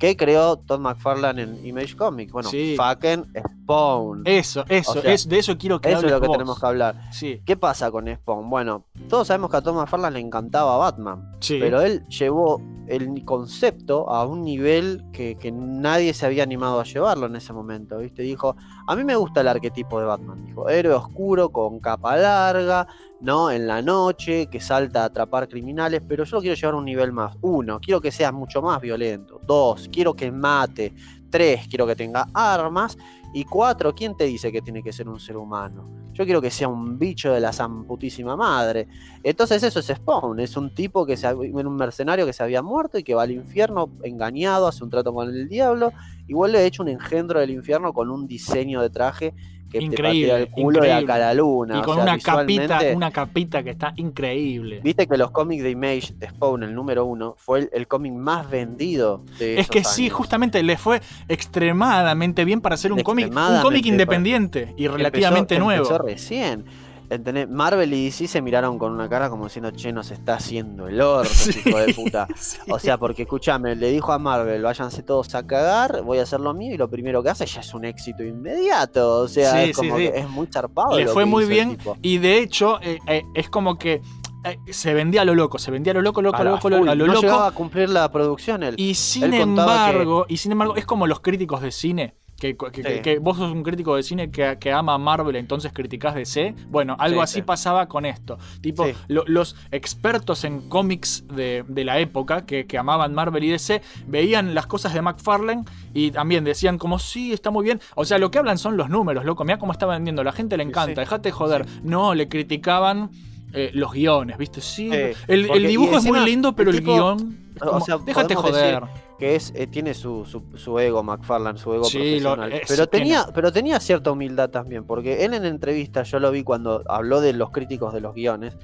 ¿Qué 0.00 0.16
creó 0.16 0.56
Todd 0.56 0.80
McFarlane 0.80 1.42
en 1.42 1.64
Image 1.66 1.94
Comics? 1.94 2.32
Bueno, 2.32 2.48
Sí. 2.48 2.74
fucking 2.76 3.26
Spawn. 3.62 4.22
Eso, 4.24 4.64
eso. 4.68 4.92
O 4.98 5.02
sea, 5.02 5.12
es, 5.12 5.28
de 5.28 5.38
eso 5.38 5.56
quiero 5.58 5.80
que 5.80 5.90
Eso 5.92 5.98
es 6.06 6.10
lo 6.10 6.20
que 6.20 6.26
vos. 6.26 6.36
tenemos 6.38 6.58
que 6.58 6.66
hablar. 6.66 7.12
Sí, 7.12 7.42
¿Qué 7.44 7.56
pasa 7.56 7.90
con 7.90 8.08
Spawn? 8.12 8.48
Bueno, 8.50 8.86
todos 9.08 9.26
sabemos 9.28 9.50
que 9.50 9.58
a 9.58 9.60
Todd 9.60 9.74
McFarlane 9.76 10.14
le 10.14 10.20
encantaba 10.26 10.76
Batman. 10.78 11.30
sí. 11.40 11.58
Pero 11.60 11.82
él 11.82 12.04
llevó 12.08 12.60
el 12.90 13.24
concepto 13.24 14.10
a 14.10 14.26
un 14.26 14.42
nivel 14.42 15.04
que, 15.12 15.36
que 15.36 15.52
nadie 15.52 16.12
se 16.12 16.26
había 16.26 16.42
animado 16.42 16.80
a 16.80 16.84
llevarlo 16.84 17.26
en 17.26 17.36
ese 17.36 17.52
momento, 17.52 17.98
¿viste? 17.98 18.22
Dijo, 18.22 18.56
a 18.86 18.96
mí 18.96 19.04
me 19.04 19.14
gusta 19.14 19.40
el 19.42 19.48
arquetipo 19.48 20.00
de 20.00 20.06
Batman, 20.06 20.44
dijo, 20.44 20.68
héroe 20.68 20.94
oscuro 20.94 21.50
con 21.50 21.78
capa 21.78 22.16
larga, 22.16 22.88
¿no? 23.20 23.50
En 23.50 23.66
la 23.66 23.80
noche, 23.80 24.48
que 24.48 24.60
salta 24.60 25.02
a 25.02 25.06
atrapar 25.06 25.48
criminales, 25.48 26.02
pero 26.06 26.24
yo 26.24 26.36
lo 26.36 26.40
quiero 26.40 26.56
llevar 26.56 26.74
a 26.74 26.78
un 26.78 26.84
nivel 26.84 27.12
más. 27.12 27.36
Uno, 27.42 27.78
quiero 27.80 28.00
que 28.00 28.10
sea 28.10 28.32
mucho 28.32 28.60
más 28.60 28.80
violento. 28.80 29.40
Dos, 29.46 29.88
quiero 29.92 30.14
que 30.14 30.32
mate. 30.32 30.92
Tres, 31.30 31.66
quiero 31.68 31.86
que 31.86 31.96
tenga 31.96 32.28
armas. 32.34 32.98
Y 33.32 33.44
cuatro, 33.44 33.94
¿quién 33.94 34.16
te 34.16 34.24
dice 34.24 34.50
que 34.50 34.60
tiene 34.60 34.82
que 34.82 34.92
ser 34.92 35.08
un 35.08 35.20
ser 35.20 35.36
humano? 35.36 35.88
Yo 36.12 36.24
quiero 36.24 36.42
que 36.42 36.50
sea 36.50 36.66
un 36.66 36.98
bicho 36.98 37.32
de 37.32 37.40
la 37.40 37.52
zamputísima 37.52 38.36
madre. 38.36 38.88
Entonces 39.22 39.62
eso 39.62 39.78
es 39.78 39.86
Spawn, 39.86 40.40
es 40.40 40.56
un 40.56 40.74
tipo 40.74 41.06
que 41.06 41.16
se 41.16 41.32
un 41.32 41.76
mercenario 41.76 42.26
que 42.26 42.32
se 42.32 42.42
había 42.42 42.60
muerto 42.60 42.98
y 42.98 43.04
que 43.04 43.14
va 43.14 43.22
al 43.22 43.30
infierno 43.30 43.88
engañado, 44.02 44.66
hace 44.66 44.82
un 44.82 44.90
trato 44.90 45.14
con 45.14 45.28
el 45.28 45.48
diablo 45.48 45.92
y 46.26 46.34
vuelve 46.34 46.66
hecho 46.66 46.82
un 46.82 46.88
engendro 46.88 47.38
del 47.38 47.50
infierno 47.50 47.92
con 47.92 48.10
un 48.10 48.26
diseño 48.26 48.82
de 48.82 48.90
traje 48.90 49.34
que 49.70 49.78
te 49.78 49.84
Increíble, 49.84 50.28
patea 50.32 50.42
el 50.42 50.48
culo 50.50 50.80
de 50.80 50.88
increíble. 50.88 51.04
acá 51.12 51.14
a 51.14 51.18
la 51.28 51.34
luna. 51.34 51.76
y 51.76 51.78
o 51.78 51.82
con 51.82 51.94
sea, 51.94 52.02
una 52.04 52.18
capita, 52.18 52.80
una 52.94 53.10
capita 53.10 53.62
que 53.62 53.70
está 53.70 53.92
increíble. 53.96 54.80
Viste 54.82 55.06
que 55.06 55.16
los 55.16 55.30
cómics 55.30 55.62
de 55.62 55.70
Image, 55.70 56.14
Spawn, 56.28 56.62
el 56.64 56.74
número 56.74 57.04
uno, 57.04 57.34
fue 57.38 57.60
el, 57.60 57.70
el 57.72 57.86
cómic 57.86 58.12
más 58.12 58.50
vendido 58.50 59.22
de 59.38 59.54
Es 59.54 59.60
esos 59.60 59.70
que 59.70 59.84
sí, 59.84 60.08
justamente 60.10 60.62
le 60.62 60.76
fue 60.76 61.00
extremadamente 61.28 62.44
bien 62.44 62.60
para 62.60 62.74
hacer 62.74 62.92
un 62.92 63.00
cómic, 63.02 63.28
un 63.34 63.62
cómic 63.62 63.86
independiente 63.86 64.74
y 64.76 64.88
relativamente 64.88 65.54
Empezó- 65.54 65.64
nuevo. 65.64 65.84
Empezó 65.84 66.02
recién. 66.02 66.64
¿Entendés? 67.10 67.48
Marvel 67.48 67.92
y 67.92 68.04
DC 68.04 68.28
se 68.28 68.40
miraron 68.40 68.78
con 68.78 68.92
una 68.92 69.08
cara 69.08 69.28
como 69.28 69.44
diciendo, 69.44 69.72
che, 69.72 69.92
nos 69.92 70.10
está 70.12 70.34
haciendo 70.34 70.86
el 70.86 71.00
orto, 71.00 71.28
Sí. 71.32 71.60
hijo 71.66 71.78
de 71.78 71.92
puta. 71.92 72.26
Sí. 72.36 72.58
O 72.70 72.78
sea, 72.78 72.98
porque 72.98 73.22
escúchame, 73.22 73.74
le 73.76 73.90
dijo 73.90 74.12
a 74.12 74.18
Marvel, 74.18 74.62
váyanse 74.62 75.02
todos 75.02 75.34
a 75.34 75.46
cagar, 75.46 76.02
voy 76.02 76.18
a 76.18 76.22
hacer 76.22 76.40
lo 76.40 76.54
mío, 76.54 76.72
y 76.74 76.76
lo 76.78 76.88
primero 76.88 77.22
que 77.22 77.30
hace 77.30 77.44
ya 77.46 77.60
es 77.60 77.74
un 77.74 77.84
éxito 77.84 78.22
inmediato. 78.22 79.18
O 79.22 79.28
sea, 79.28 79.52
Sí, 79.52 79.70
es 79.70 79.76
sí, 79.76 79.88
como 79.88 79.96
sí. 79.98 80.02
que 80.10 80.18
es 80.18 80.28
muy 80.28 80.46
zarpado. 80.46 80.96
le 80.96 81.06
fue 81.08 81.24
muy 81.24 81.44
bien 81.46 81.76
y 82.00 82.18
de 82.18 82.38
hecho 82.38 82.78
eh, 82.80 82.98
eh, 83.06 83.22
es 83.34 83.50
como 83.50 83.76
que 83.76 84.00
eh, 84.44 84.56
se 84.72 84.94
vendía 84.94 85.22
a 85.22 85.24
lo 85.24 85.34
loco, 85.34 85.58
se 85.58 85.70
vendía 85.70 85.90
a 85.90 85.94
lo 85.94 86.02
loco, 86.02 86.22
loco, 86.22 86.38
A 86.38 86.44
loco, 86.44 86.60
full, 86.60 86.72
a 86.88 86.94
lo 86.94 87.06
no 87.06 87.12
loco. 87.14 87.34
a 87.40 87.50
cumplir 87.52 87.90
la 87.90 88.10
producción 88.10 88.62
él. 88.62 88.74
Y 88.78 88.94
sin 88.94 89.24
Él 89.34 89.40
contaba 89.40 89.86
que- 89.86 89.90
embargo, 89.90 90.26
y 90.28 90.36
sin 90.38 90.52
embargo, 90.52 90.76
es 90.76 90.86
como 90.86 91.06
los 91.06 91.20
críticos 91.20 91.60
de 91.60 91.72
cine. 91.72 92.14
Que, 92.40 92.56
que- 92.56 92.70
que- 92.72 92.82
Sí. 92.96 93.02
que 93.02 93.18
vos 93.18 93.36
sos 93.36 93.52
un 93.52 93.62
crítico 93.62 93.94
de 93.96 94.02
cine 94.02 94.30
que, 94.30 94.56
que 94.58 94.72
ama 94.72 94.96
Marvel, 94.98 95.36
entonces 95.36 95.72
criticás 95.74 96.14
DC. 96.14 96.54
Bueno, 96.70 96.96
algo 96.98 97.20
Sí, 97.20 97.24
así 97.24 97.34
sí. 97.34 97.42
pasaba 97.42 97.86
con 97.86 98.06
esto. 98.06 98.38
Tipo, 98.62 98.86
lo- 99.08 99.24
los 99.26 99.56
expertos 99.70 100.44
en 100.44 100.68
cómics 100.68 101.24
de, 101.28 101.64
de 101.68 101.84
la 101.84 101.98
época 102.00 102.46
que, 102.46 102.66
que 102.66 102.78
amaban 102.78 103.12
Marvel 103.14 103.44
y 103.44 103.50
DC 103.50 103.82
veían 104.06 104.54
las 104.54 104.66
cosas 104.66 104.94
de 104.94 105.02
McFarlane 105.02 105.64
y 105.92 106.10
también 106.12 106.42
decían 106.44 106.78
como, 106.78 106.98
sí, 106.98 107.32
está 107.32 107.50
muy 107.50 107.62
bien. 107.64 107.78
O 107.94 108.04
sea, 108.06 108.18
lo 108.18 108.30
que 108.30 108.38
hablan 108.38 108.56
son 108.56 108.76
los 108.78 108.88
números, 108.88 109.24
loco. 109.26 109.44
Mira 109.44 109.58
cómo 109.58 109.72
está 109.72 109.84
vendiendo. 109.84 110.24
La 110.24 110.32
gente 110.32 110.56
le 110.56 110.62
encanta. 110.62 111.00
Dejate 111.02 111.28
de 111.28 111.32
joder. 111.32 111.66
No, 111.82 112.14
le 112.14 112.28
criticaban 112.28 113.10
eh, 113.52 113.70
los 113.74 113.92
guiones, 113.92 114.38
¿viste? 114.38 114.62
Sí. 114.62 114.90
El, 115.28 115.66
dibujo 115.66 115.98
es 115.98 116.04
muy 116.06 116.20
lindo, 116.20 116.54
pero 116.56 116.70
el 116.70 116.78
tipo- 116.78 116.92
guion. 116.94 117.36
o 117.60 117.80
sea, 117.80 117.98
déjate 117.98 118.34
joder. 118.34 118.82
Que 119.20 119.36
es 119.36 119.52
eh, 119.54 119.66
tiene 119.68 119.94
su, 119.94 120.24
su, 120.24 120.42
su 120.56 120.78
ego 120.80 121.02
McFarlane, 121.04 121.58
su 121.58 121.72
ego 121.74 121.84
Sí, 121.84 122.18
lo- 122.18 122.34
profesional. 122.34 122.52
eh, 122.54 122.62
pero 122.66 122.84
sí 122.84 122.90
tenía, 122.90 123.26
pero 123.32 123.52
tenía 123.52 123.78
cierta 123.78 124.10
humildad 124.10 124.50
también, 124.50 124.82
porque 124.84 125.24
él 125.24 125.34
en 125.34 125.44
entrevista, 125.44 126.02
yo 126.02 126.18
lo 126.18 126.30
vi 126.32 126.42
cuando 126.42 126.82
habló 126.88 127.20
de 127.20 127.34
los 127.34 127.50
críticos 127.50 127.92
de 127.92 128.00
los 128.00 128.14
guiones. 128.14 128.56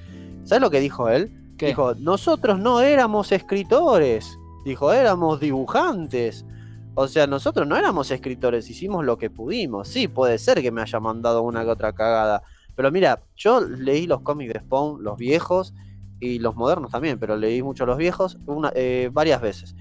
¿Sabes 0.44 0.62
lo 0.62 0.70
que 0.70 0.80
dijo 0.80 1.08
él? 1.10 1.30
¿Qué? 1.58 1.66
Dijo, 1.68 1.94
nosotros 1.94 2.58
no 2.58 2.80
éramos 2.80 3.30
escritores. 3.32 4.38
Dijo, 4.64 4.92
éramos 4.92 5.38
dibujantes. 5.40 6.44
O 6.94 7.06
sea, 7.08 7.26
nosotros 7.26 7.66
no 7.68 7.76
éramos 7.76 8.10
escritores, 8.10 8.70
hicimos 8.70 9.04
lo 9.04 9.18
que 9.18 9.28
pudimos. 9.28 9.88
Sí, 9.88 10.08
puede 10.08 10.38
ser 10.38 10.62
que 10.62 10.70
me 10.72 10.80
haya 10.80 10.98
mandado 11.00 11.42
una 11.42 11.62
que 11.64 11.70
otra 11.70 11.92
cagada. 11.92 12.42
Pero 12.74 12.90
mira, 12.90 13.22
yo 13.36 13.60
leí 13.60 14.06
los 14.06 14.22
cómics 14.22 14.54
de 14.54 14.60
Spawn, 14.60 15.02
los 15.02 15.16
viejos, 15.18 15.74
y 16.18 16.38
los 16.38 16.56
modernos 16.56 16.90
también, 16.90 17.18
pero 17.18 17.36
leí 17.36 17.62
mucho 17.62 17.84
los 17.84 17.98
viejos 17.98 18.38
una, 18.46 18.72
eh, 18.74 19.10
varias 19.12 19.40
veces. 19.42 19.74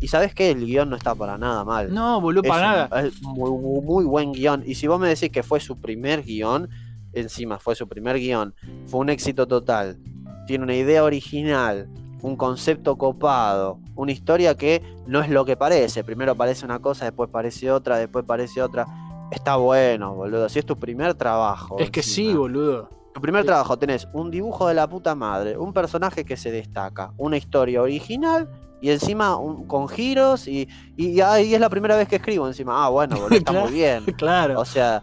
Y 0.00 0.08
sabes 0.08 0.34
que 0.34 0.50
el 0.50 0.64
guion 0.64 0.88
no 0.90 0.96
está 0.96 1.14
para 1.14 1.36
nada 1.38 1.64
mal. 1.64 1.92
No, 1.92 2.20
boludo, 2.20 2.42
para 2.42 2.66
un- 2.66 2.72
nada. 2.90 3.06
es 3.06 3.22
muy, 3.22 3.50
muy- 3.82 4.04
buen 4.04 4.32
guion. 4.32 4.62
Y 4.66 4.74
si 4.74 4.86
vos 4.86 4.98
me 4.98 5.08
decís 5.08 5.30
que 5.30 5.42
fue 5.42 5.60
su 5.60 5.78
primer 5.78 6.22
guion, 6.22 6.68
encima 7.12 7.58
fue 7.58 7.74
su 7.74 7.86
primer 7.88 8.18
guion, 8.18 8.54
fue 8.86 9.00
un 9.00 9.10
éxito 9.10 9.46
total. 9.46 9.98
Tiene 10.46 10.64
una 10.64 10.74
idea 10.74 11.04
original, 11.04 11.88
un 12.22 12.36
concepto 12.36 12.96
copado, 12.96 13.78
una 13.94 14.12
historia 14.12 14.56
que 14.56 14.82
no 15.06 15.20
es 15.20 15.28
lo 15.28 15.44
que 15.44 15.56
parece. 15.56 16.02
Primero 16.02 16.34
parece 16.34 16.64
una 16.64 16.78
cosa, 16.80 17.04
después 17.04 17.28
parece 17.30 17.70
otra, 17.70 17.98
después 17.98 18.24
parece 18.24 18.62
otra. 18.62 18.86
Está 19.30 19.56
bueno, 19.56 20.14
boludo. 20.14 20.48
Si 20.48 20.58
es 20.58 20.66
tu 20.66 20.76
primer 20.78 21.14
trabajo. 21.14 21.78
Es 21.78 21.90
que 21.90 22.02
sí, 22.02 22.32
boludo. 22.34 22.88
Tu 23.12 23.20
primer 23.20 23.44
trabajo 23.44 23.76
tenés 23.78 24.08
un 24.12 24.30
dibujo 24.30 24.66
de 24.68 24.74
la 24.74 24.88
puta 24.88 25.14
madre, 25.14 25.58
un 25.58 25.72
personaje 25.72 26.24
que 26.24 26.36
se 26.36 26.50
destaca, 26.50 27.12
una 27.16 27.36
historia 27.36 27.82
original 27.82 28.48
y 28.80 28.90
encima 28.90 29.36
un- 29.36 29.66
con 29.66 29.88
giros 29.88 30.46
y, 30.48 30.68
y, 30.96 31.20
ahí 31.20 31.54
es 31.54 31.60
la 31.60 31.68
primera 31.70 31.96
vez 31.96 32.08
que 32.08 32.16
escribo 32.16 32.46
encima. 32.46 32.84
Ah, 32.84 32.88
bueno, 32.88 33.16
boludo, 33.16 33.36
está 33.38 33.50
Claro. 33.52 33.66
muy 33.66 33.74
bien. 33.74 34.04
Claro. 34.16 34.60
O 34.60 34.64
sea, 34.64 35.02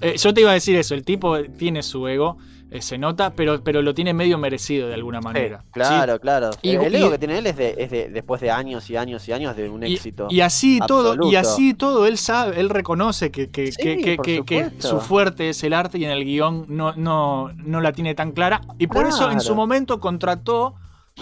Eh, 0.00 0.16
yo 0.18 0.34
te 0.34 0.40
iba 0.40 0.50
a 0.50 0.54
decir 0.54 0.74
eso, 0.76 0.94
el 0.94 1.04
tipo 1.04 1.40
tiene 1.56 1.82
su 1.82 2.08
ego, 2.08 2.36
eh, 2.72 2.80
se 2.82 2.96
nota, 2.98 3.34
pero, 3.34 3.62
pero 3.62 3.82
lo 3.82 3.94
tiene 3.94 4.12
medio 4.14 4.36
merecido 4.36 4.88
de 4.88 4.94
alguna 4.94 5.20
manera. 5.20 5.62
claro, 5.70 6.18
claro. 6.18 6.50
Y- 6.62 6.70
el 6.70 6.92
y- 6.92 6.96
ego 6.96 7.10
que 7.10 7.18
tiene 7.18 7.38
él 7.38 7.46
es, 7.46 7.56
de, 7.56 7.74
es 7.78 7.90
de 7.90 8.08
después 8.08 8.40
de 8.40 8.50
años 8.50 8.88
y 8.90 8.96
años 8.96 9.28
y 9.28 9.32
años 9.32 9.54
de 9.56 9.68
un 9.68 9.86
Y- 9.86 9.94
éxito. 9.94 10.26
Y, 10.30 10.40
así 10.40 10.80
todo, 10.88 11.30
y 11.30 11.36
así 11.36 11.74
todo, 11.74 12.06
él 12.06 12.16
sabe, 12.18 12.58
él 12.58 12.70
reconoce 12.70 13.30
que, 13.30 13.48
que, 13.50 13.70
Sí, 13.70 13.76
que- 13.80 14.42
que- 14.44 14.70
su 14.78 14.98
fuerte 15.00 15.50
es 15.50 15.62
el 15.62 15.72
arte 15.74 15.98
y 15.98 16.04
en 16.04 16.10
el 16.10 16.24
guion 16.24 16.64
no, 16.68 16.94
no, 16.96 17.52
no 17.54 17.80
la 17.80 17.92
tiene 17.92 18.14
tan 18.16 18.32
clara. 18.32 18.62
Y 18.78 18.86
por 18.88 19.06
eso 19.06 19.30
en 19.30 19.40
su 19.40 19.54
momento 19.54 20.00
contrató 20.00 20.74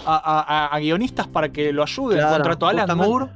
a, 0.05 0.15
a- 0.15 0.41
a- 0.41 0.75
a 0.75 0.79
guionistas 0.79 1.27
para 1.27 1.51
que 1.51 1.71
lo 1.73 1.83
ayuden. 1.83 2.17
Claro, 2.19 2.35
contrató 2.35 2.67
a 2.67 2.69
Alan. 2.71 2.97
Moore, 2.97 3.27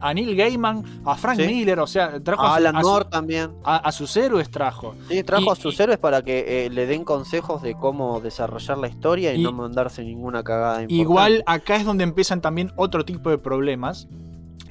a 0.00 0.12
Neil 0.12 0.36
Gaiman, 0.36 0.82
a 1.06 1.14
Frank 1.16 1.38
Sí. 1.40 1.46
Miller, 1.46 1.78
o 1.80 1.86
sea, 1.86 2.20
trajo 2.20 2.42
a, 2.42 2.52
a 2.52 2.56
Alan 2.56 2.74
su- 2.82 2.86
Moore 2.88 3.04
también. 3.10 3.52
a- 3.64 3.90
sus 3.92 4.14
héroes 4.16 4.50
trajo. 4.50 4.94
Sí, 5.08 5.22
trajo 5.22 5.44
y- 5.46 5.48
a 5.50 5.54
sus 5.54 5.80
héroes 5.80 5.98
para 5.98 6.20
que 6.22 6.66
eh, 6.66 6.70
le 6.70 6.86
den 6.86 7.04
consejos 7.04 7.62
de 7.62 7.74
cómo 7.74 8.20
desarrollar 8.20 8.76
la 8.78 8.88
historia 8.88 9.32
y, 9.32 9.40
Y- 9.40 9.44
no 9.44 9.52
mandarse 9.52 10.04
ninguna 10.04 10.42
cagada 10.44 10.82
importante. 10.82 10.94
Igual 10.94 11.42
acá 11.46 11.76
es 11.76 11.86
donde 11.86 12.04
empiezan 12.04 12.40
también 12.42 12.70
otro 12.76 13.04
tipo 13.04 13.30
de 13.30 13.38
problemas. 13.38 14.06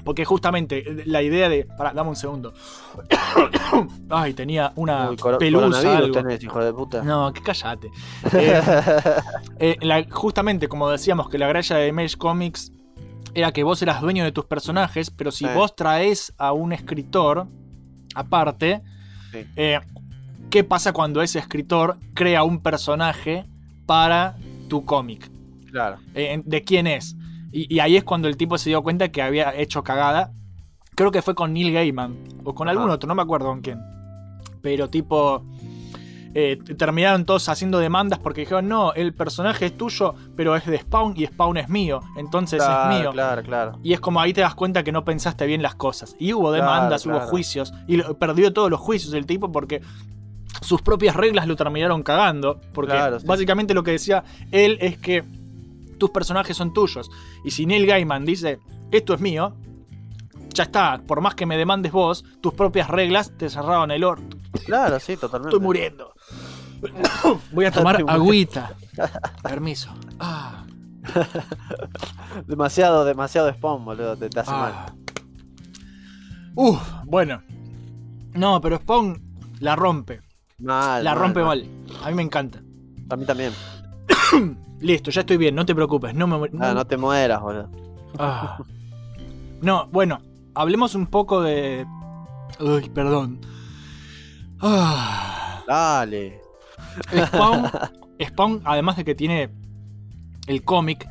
Porque 0.04 0.24
justamente 0.26 0.78
eh, 0.86 1.02
la 1.06 1.22
idea 1.22 1.48
de. 1.48 1.64
Pará, 1.64 1.92
dame 1.94 2.10
un 2.10 2.16
segundo. 2.16 2.52
Ay, 4.10 4.34
tenía 4.34 4.72
una 4.76 5.10
Uy, 5.10 5.16
pelusa. 5.38 5.96
algo. 5.98 6.12
tenés, 6.12 6.42
hijo 6.42 6.62
de 6.62 6.72
puta. 6.72 7.02
No, 7.02 7.32
que 7.32 7.40
cállate. 7.42 7.90
Eh, 8.32 8.60
eh, 9.58 9.76
la- 9.80 10.04
justamente, 10.10 10.68
como 10.68 10.90
decíamos, 10.90 11.28
que 11.28 11.38
la 11.38 11.48
gralla 11.48 11.76
de 11.76 11.88
Image 11.88 12.16
Comics 12.16 12.70
era 13.34 13.52
que 13.52 13.62
vos 13.64 13.80
eras 13.82 14.00
dueño 14.00 14.24
de 14.24 14.32
tus 14.32 14.44
personajes, 14.44 15.10
pero 15.10 15.30
si 15.32 15.44
Sí. 15.46 15.50
vos 15.54 15.74
traes 15.74 16.32
a 16.38 16.52
un 16.52 16.72
escritor 16.72 17.46
aparte, 18.14 18.82
Sí. 19.32 19.44
eh, 19.56 19.80
¿qué 20.50 20.62
pasa 20.64 20.92
cuando 20.92 21.20
ese 21.22 21.38
escritor 21.40 21.96
crea 22.14 22.44
un 22.44 22.62
personaje 22.62 23.46
para 23.86 24.36
tu 24.68 24.84
cómic? 24.84 25.30
Claro. 25.70 25.96
¿De 26.14 26.62
quién 26.64 26.86
es? 26.86 27.16
Y, 27.54 27.72
y 27.74 27.78
ahí 27.78 27.96
es 27.96 28.02
cuando 28.04 28.26
el 28.28 28.36
tipo 28.36 28.58
se 28.58 28.68
dio 28.70 28.82
cuenta 28.82 29.10
que 29.10 29.22
había 29.22 29.54
hecho 29.54 29.84
cagada. 29.84 30.32
Creo 30.96 31.10
que 31.12 31.22
fue 31.22 31.34
con 31.34 31.52
Neil 31.52 31.72
Gaiman. 31.72 32.16
O 32.44 32.54
con 32.54 32.68
Ajá. 32.68 32.76
algún 32.76 32.90
otro, 32.90 33.06
no 33.08 33.14
me 33.14 33.22
acuerdo 33.22 33.46
con 33.46 33.60
quién. 33.60 33.78
Pero 34.62 34.90
tipo. 34.90 35.44
eh, 36.36 36.58
terminaron 36.76 37.24
todos 37.24 37.48
haciendo 37.48 37.78
demandas 37.78 38.18
porque 38.18 38.40
dijeron, 38.40 38.68
no, 38.68 38.92
el 38.94 39.14
personaje 39.14 39.66
es 39.66 39.76
tuyo, 39.78 40.16
pero 40.36 40.56
es 40.56 40.66
de 40.66 40.78
Spawn 40.78 41.14
y 41.16 41.26
Spawn 41.26 41.58
es 41.58 41.68
mío. 41.68 42.00
Entonces 42.16 42.60
Claro, 42.60 42.90
es 42.92 42.98
mío. 43.00 43.12
claro, 43.12 43.42
claro. 43.44 43.78
Y 43.84 43.92
es 43.92 44.00
como 44.00 44.20
ahí 44.20 44.32
te 44.32 44.40
das 44.40 44.56
cuenta 44.56 44.82
que 44.82 44.90
no 44.90 45.04
pensaste 45.04 45.46
bien 45.46 45.62
las 45.62 45.76
cosas. 45.76 46.16
Y 46.18 46.32
hubo 46.32 46.48
Claro, 46.50 46.56
demandas, 46.64 47.06
hubo 47.06 47.14
claro. 47.14 47.28
juicios. 47.28 47.72
Y 47.86 47.98
lo- 47.98 48.18
perdió 48.18 48.52
todos 48.52 48.68
los 48.68 48.80
juicios 48.80 49.14
el 49.14 49.26
tipo 49.26 49.52
porque 49.52 49.80
sus 50.60 50.82
propias 50.82 51.14
reglas 51.14 51.46
lo 51.46 51.54
terminaron 51.54 52.02
cagando. 52.02 52.60
Porque 52.72 52.98
sí. 53.20 53.26
básicamente 53.26 53.72
lo 53.72 53.84
que 53.84 53.92
decía 53.92 54.24
él 54.50 54.76
es 54.80 54.98
que 54.98 55.22
tus 56.04 56.10
personajes 56.10 56.54
son 56.54 56.74
tuyos. 56.74 57.10
Y 57.44 57.50
si 57.50 57.64
Neil 57.64 57.86
Gaiman 57.86 58.26
dice, 58.26 58.58
esto 58.90 59.14
es 59.14 59.20
mío, 59.22 59.56
ya 60.52 60.64
está. 60.64 61.00
Por 61.06 61.22
más 61.22 61.34
que 61.34 61.46
me 61.46 61.56
demandes 61.56 61.92
vos, 61.92 62.26
tus 62.42 62.52
propias 62.52 62.88
reglas 62.88 63.32
te 63.38 63.48
cerraron 63.48 63.90
el 63.90 64.04
orto. 64.04 64.36
Claro, 64.66 65.00
sí, 65.00 65.16
totalmente. 65.16 65.56
Estoy 65.56 65.64
muriendo. 65.64 66.12
Voy 67.52 67.64
a 67.64 67.70
tomar 67.70 68.04
agüita. 68.06 68.74
Permiso. 69.42 69.94
Ah, 70.20 70.66
Demasiado, 72.46 73.06
demasiado 73.06 73.50
spawn, 73.50 73.82
boludo. 73.86 74.14
Te, 74.18 74.28
te 74.28 74.40
hace 74.40 74.50
mal. 74.50 74.72
ah. 74.74 74.94
Uf, 76.54 76.82
bueno. 77.06 77.42
No, 78.34 78.60
pero 78.60 78.76
Spawn 78.76 79.22
la 79.60 79.74
rompe. 79.74 80.20
Mal. 80.58 81.02
La 81.02 81.12
mal, 81.14 81.22
rompe 81.22 81.42
mal. 81.42 81.66
mal. 81.66 81.96
A 82.04 82.10
mí 82.10 82.14
me 82.14 82.22
encanta. 82.22 82.60
A 83.08 83.16
mí 83.16 83.24
también. 83.24 83.52
Listo, 84.84 85.10
ya 85.10 85.22
estoy 85.22 85.38
bien, 85.38 85.54
no 85.54 85.64
te 85.64 85.74
preocupes. 85.74 86.14
No 86.14 86.26
me. 86.26 86.50
Ah, 86.60 86.74
no 86.74 86.86
te 86.86 86.98
mueras, 86.98 87.40
boludo. 87.40 87.70
Ah. 88.18 88.58
No, 89.62 89.88
bueno, 89.90 90.20
hablemos 90.54 90.94
un 90.94 91.06
poco 91.06 91.40
de. 91.40 91.86
Uy, 92.60 92.90
perdón. 92.90 93.40
Ah. 94.60 95.62
Dale. 95.66 96.38
Spawn, 97.28 97.70
Spawn, 98.28 98.60
además 98.66 98.98
de 98.98 99.04
que 99.06 99.14
tiene 99.14 99.48
el 100.48 100.62
cómic 100.64 101.08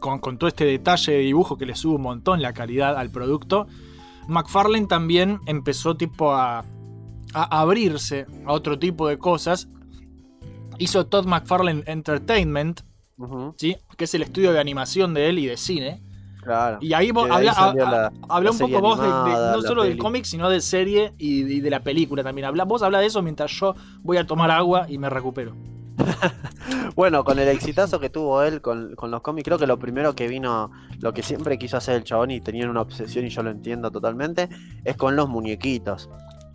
con, 0.00 0.18
con 0.18 0.36
todo 0.36 0.48
este 0.48 0.66
detalle 0.66 1.12
de 1.12 1.18
dibujo 1.20 1.56
que 1.56 1.64
le 1.64 1.74
sube 1.74 1.94
un 1.94 2.02
montón 2.02 2.42
la 2.42 2.52
calidad 2.52 2.94
al 2.94 3.08
producto, 3.08 3.66
McFarlane 4.28 4.86
también 4.86 5.40
empezó 5.46 5.96
tipo 5.96 6.34
a, 6.34 6.58
a 7.32 7.60
abrirse 7.60 8.26
a 8.44 8.52
otro 8.52 8.78
tipo 8.78 9.08
de 9.08 9.16
cosas. 9.16 9.66
Hizo 10.76 11.06
Todd 11.06 11.24
McFarlane 11.24 11.84
Entertainment, 11.86 12.82
¿sí? 13.56 13.76
que 13.96 14.04
es 14.04 14.14
el 14.14 14.22
estudio 14.22 14.52
de 14.52 14.60
animación 14.60 15.14
de 15.14 15.28
él 15.28 15.38
y 15.38 15.46
de 15.46 15.56
cine. 15.56 16.02
Claro. 16.42 16.76
Y 16.82 16.92
ahí 16.92 17.10
vos 17.10 17.26
ahí 17.30 17.46
habla, 17.46 17.84
la- 18.28 18.40
la 18.42 18.50
un 18.50 18.58
poco 18.58 18.80
vos 18.82 18.98
de- 19.00 19.06
de, 19.06 19.12
animada, 19.12 19.56
no 19.56 19.62
solo 19.62 19.82
del 19.84 19.96
cómic, 19.96 20.24
sino 20.26 20.50
de 20.50 20.60
serie 20.60 21.14
y, 21.16 21.40
y 21.40 21.60
de 21.60 21.70
la 21.70 21.80
película 21.80 22.22
también. 22.22 22.44
Habla, 22.46 22.64
vos 22.64 22.82
habla 22.82 22.98
de 23.00 23.06
eso 23.06 23.22
mientras 23.22 23.50
yo 23.52 23.74
voy 24.02 24.18
a 24.18 24.26
tomar 24.26 24.50
agua 24.50 24.86
y 24.88 24.98
me 24.98 25.08
recupero. 25.08 25.54
Bueno, 26.96 27.24
con 27.24 27.38
el 27.38 27.48
exitazo 27.48 27.98
que 28.00 28.08
tuvo 28.08 28.42
él 28.42 28.60
con, 28.60 28.94
con 28.94 29.10
los 29.10 29.20
cómics, 29.20 29.44
creo 29.44 29.58
que 29.58 29.66
lo 29.66 29.78
primero 29.78 30.14
que 30.14 30.28
vino, 30.28 30.70
lo 31.00 31.12
que 31.12 31.22
siempre 31.22 31.58
quiso 31.58 31.76
hacer 31.76 31.96
el 31.96 32.04
chabón 32.04 32.30
y 32.30 32.40
tenía 32.40 32.68
una 32.70 32.82
obsesión 32.82 33.26
y 33.26 33.30
yo 33.30 33.42
lo 33.42 33.50
entiendo 33.50 33.90
totalmente, 33.90 34.48
es 34.84 34.96
con 34.96 35.16
los 35.16 35.28
muñequitos. 35.28 36.08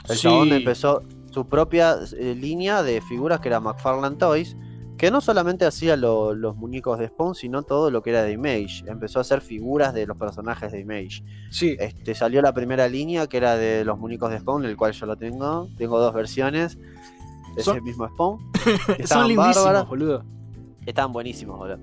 El 0.08 0.16
Sí. 0.16 0.24
chabón 0.24 0.52
empezó 0.54 1.04
su 1.32 1.48
propia 1.48 1.96
eh, 2.18 2.36
línea 2.36 2.82
de 2.84 3.02
figuras 3.02 3.40
que 3.42 3.50
era 3.50 3.60
McFarlane 3.60 4.16
Toys, 4.16 4.56
que 5.00 5.10
no 5.12 5.22
solamente 5.22 5.66
hacía 5.66 5.96
lo- 5.96 6.34
los 6.36 6.56
muñecos 6.58 7.00
de 7.00 7.08
Spawn, 7.08 7.34
sino 7.34 7.64
todo 7.64 7.90
lo 7.90 8.04
que 8.04 8.10
era 8.12 8.22
de 8.22 8.34
Image. 8.34 8.84
Empezó 8.86 9.20
a 9.20 9.22
hacer 9.22 9.40
figuras 9.42 9.94
de 9.94 10.06
los 10.06 10.18
personajes 10.18 10.72
de 10.74 10.82
Image. 10.82 11.24
Sí. 11.50 11.76
Este, 11.80 12.14
salió 12.14 12.42
la 12.42 12.54
primera 12.54 12.88
línea 12.90 13.26
que 13.28 13.38
era 13.38 13.56
de 13.56 13.86
los 13.86 13.98
muñecos 13.98 14.30
de 14.30 14.40
Spawn, 14.40 14.66
el 14.66 14.76
cual 14.76 14.92
yo 14.92 15.06
lo 15.06 15.16
tengo. 15.16 15.70
Tengo 15.78 16.00
dos 16.00 16.14
versiones 16.14 16.78
de 17.56 17.64
Son- 17.64 17.78
ese 17.78 17.82
mismo 17.84 18.08
Spawn. 18.10 18.40
Son 18.86 18.96
Estaban 19.00 19.28
lindísimos, 19.30 19.56
bárbaras. 19.56 19.88
boludo. 19.88 20.26
Estaban 20.86 21.14
buenísimos, 21.14 21.58
boludo. 21.58 21.80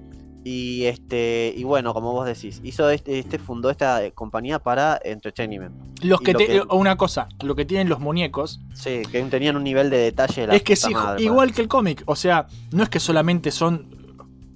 Y 0.49 0.85
este, 0.85 1.53
y 1.57 1.65
bueno, 1.65 1.93
como 1.93 2.13
vos 2.13 2.25
decís, 2.25 2.61
hizo 2.63 2.89
este, 2.91 3.19
este 3.19 3.37
fundó 3.41 3.69
esta 3.69 4.05
eh, 4.05 4.13
compañía 4.13 4.61
para 4.61 4.97
entretenimiento. 5.03 5.75
Los 6.03 6.21
que 6.21 6.35
lo 6.35 6.39
te- 6.39 6.47
que- 6.47 6.61
o 6.61 6.77
Una 6.77 6.97
cosa, 6.97 7.27
lo 7.43 7.57
que 7.57 7.65
tienen 7.65 7.89
los 7.89 7.99
muñecos 7.99 8.61
Sí, 8.73 9.03
que 9.11 9.21
tenían 9.25 9.57
un 9.57 9.65
nivel 9.65 9.91
de 9.91 9.97
detalle 9.99 10.43
de 10.43 10.47
la 10.47 10.55
es 10.55 10.63
que 10.63 10.77
sí, 10.77 10.95
madre, 10.95 11.25
igual 11.25 11.53
que 11.53 11.63
el 11.63 11.67
cómic. 11.69 12.05
O 12.07 12.15
sea, 12.15 12.47
no 12.71 12.85
es 12.85 12.89
que 12.89 13.01
solamente 13.01 13.51
son 13.51 13.89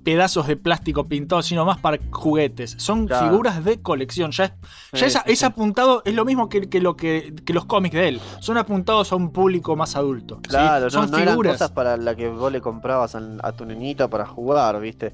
pedazos 0.05 0.47
de 0.47 0.57
plástico 0.57 1.09
pintados, 1.09 1.47
sino 1.47 1.65
más 1.65 1.79
para 1.81 1.99
juguetes. 2.13 2.77
Son 2.79 3.09
Claro. 3.09 3.27
figuras 3.29 3.65
de 3.65 3.83
colección. 3.83 4.31
Ya 4.31 4.45
es, 4.45 4.53
ya 4.93 4.99
Sí, 4.99 5.05
es, 5.07 5.13
sí, 5.15 5.19
es 5.27 5.39
sí. 5.41 5.45
apuntado, 5.45 6.03
es 6.05 6.15
lo 6.15 6.25
mismo 6.25 6.49
que, 6.49 6.69
que 6.71 6.81
lo 6.81 6.95
que, 6.97 7.35
que 7.45 7.53
los 7.53 7.65
cómics 7.65 7.97
de 7.97 8.09
él. 8.09 8.21
Son 8.39 8.57
apuntados 8.59 9.11
a 9.11 9.17
un 9.17 9.33
público 9.33 9.75
más 9.75 9.97
adulto. 9.97 10.37
¿sí? 10.45 10.51
Claro, 10.51 10.85
no, 10.85 10.91
son 10.91 11.11
no 11.11 11.19
eran 11.19 11.35
figuras. 11.35 11.55
cosas 11.55 11.73
para 11.73 11.97
la 11.97 12.15
que 12.15 12.29
vos 12.29 12.53
le 12.53 12.61
comprabas 12.61 13.17
a, 13.17 13.21
a 13.43 13.51
tu 13.53 13.65
nenito 13.67 14.09
para 14.09 14.25
jugar, 14.25 14.81
¿viste? 14.81 15.13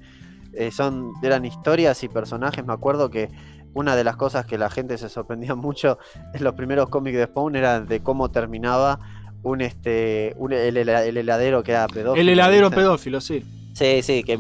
Eh, 0.57 0.71
son, 0.71 1.13
eran 1.23 1.45
historias 1.45 2.03
y 2.03 2.09
personajes. 2.09 2.65
Me 2.65 2.73
acuerdo 2.73 3.11
que 3.11 3.31
una 3.75 3.95
de 3.95 4.05
las 4.05 4.17
cosas 4.17 4.47
que 4.47 4.57
la 4.59 4.71
gente 4.71 4.97
se 4.99 5.09
sorprendía 5.09 5.55
mucho 5.67 5.99
en 6.35 6.43
los 6.45 6.55
primeros 6.55 6.89
cómics 6.89 7.17
de 7.19 7.25
Spawn 7.27 7.57
era 7.57 7.81
de 7.81 8.01
cómo 8.03 8.31
terminaba 8.31 8.99
un 9.43 9.61
este 9.61 10.35
un- 10.39 10.53
el, 10.53 10.77
hela- 10.77 11.05
el 11.05 11.17
heladero 11.19 11.63
que 11.63 11.73
era 11.73 11.87
pedófilo. 11.87 12.21
el 12.21 12.29
heladero 12.31 12.69
¿viste? 12.69 12.77
pedófilo, 12.83 13.21
sí. 13.21 13.45
Sí, 13.75 14.03
sí, 14.03 14.25
que 14.25 14.33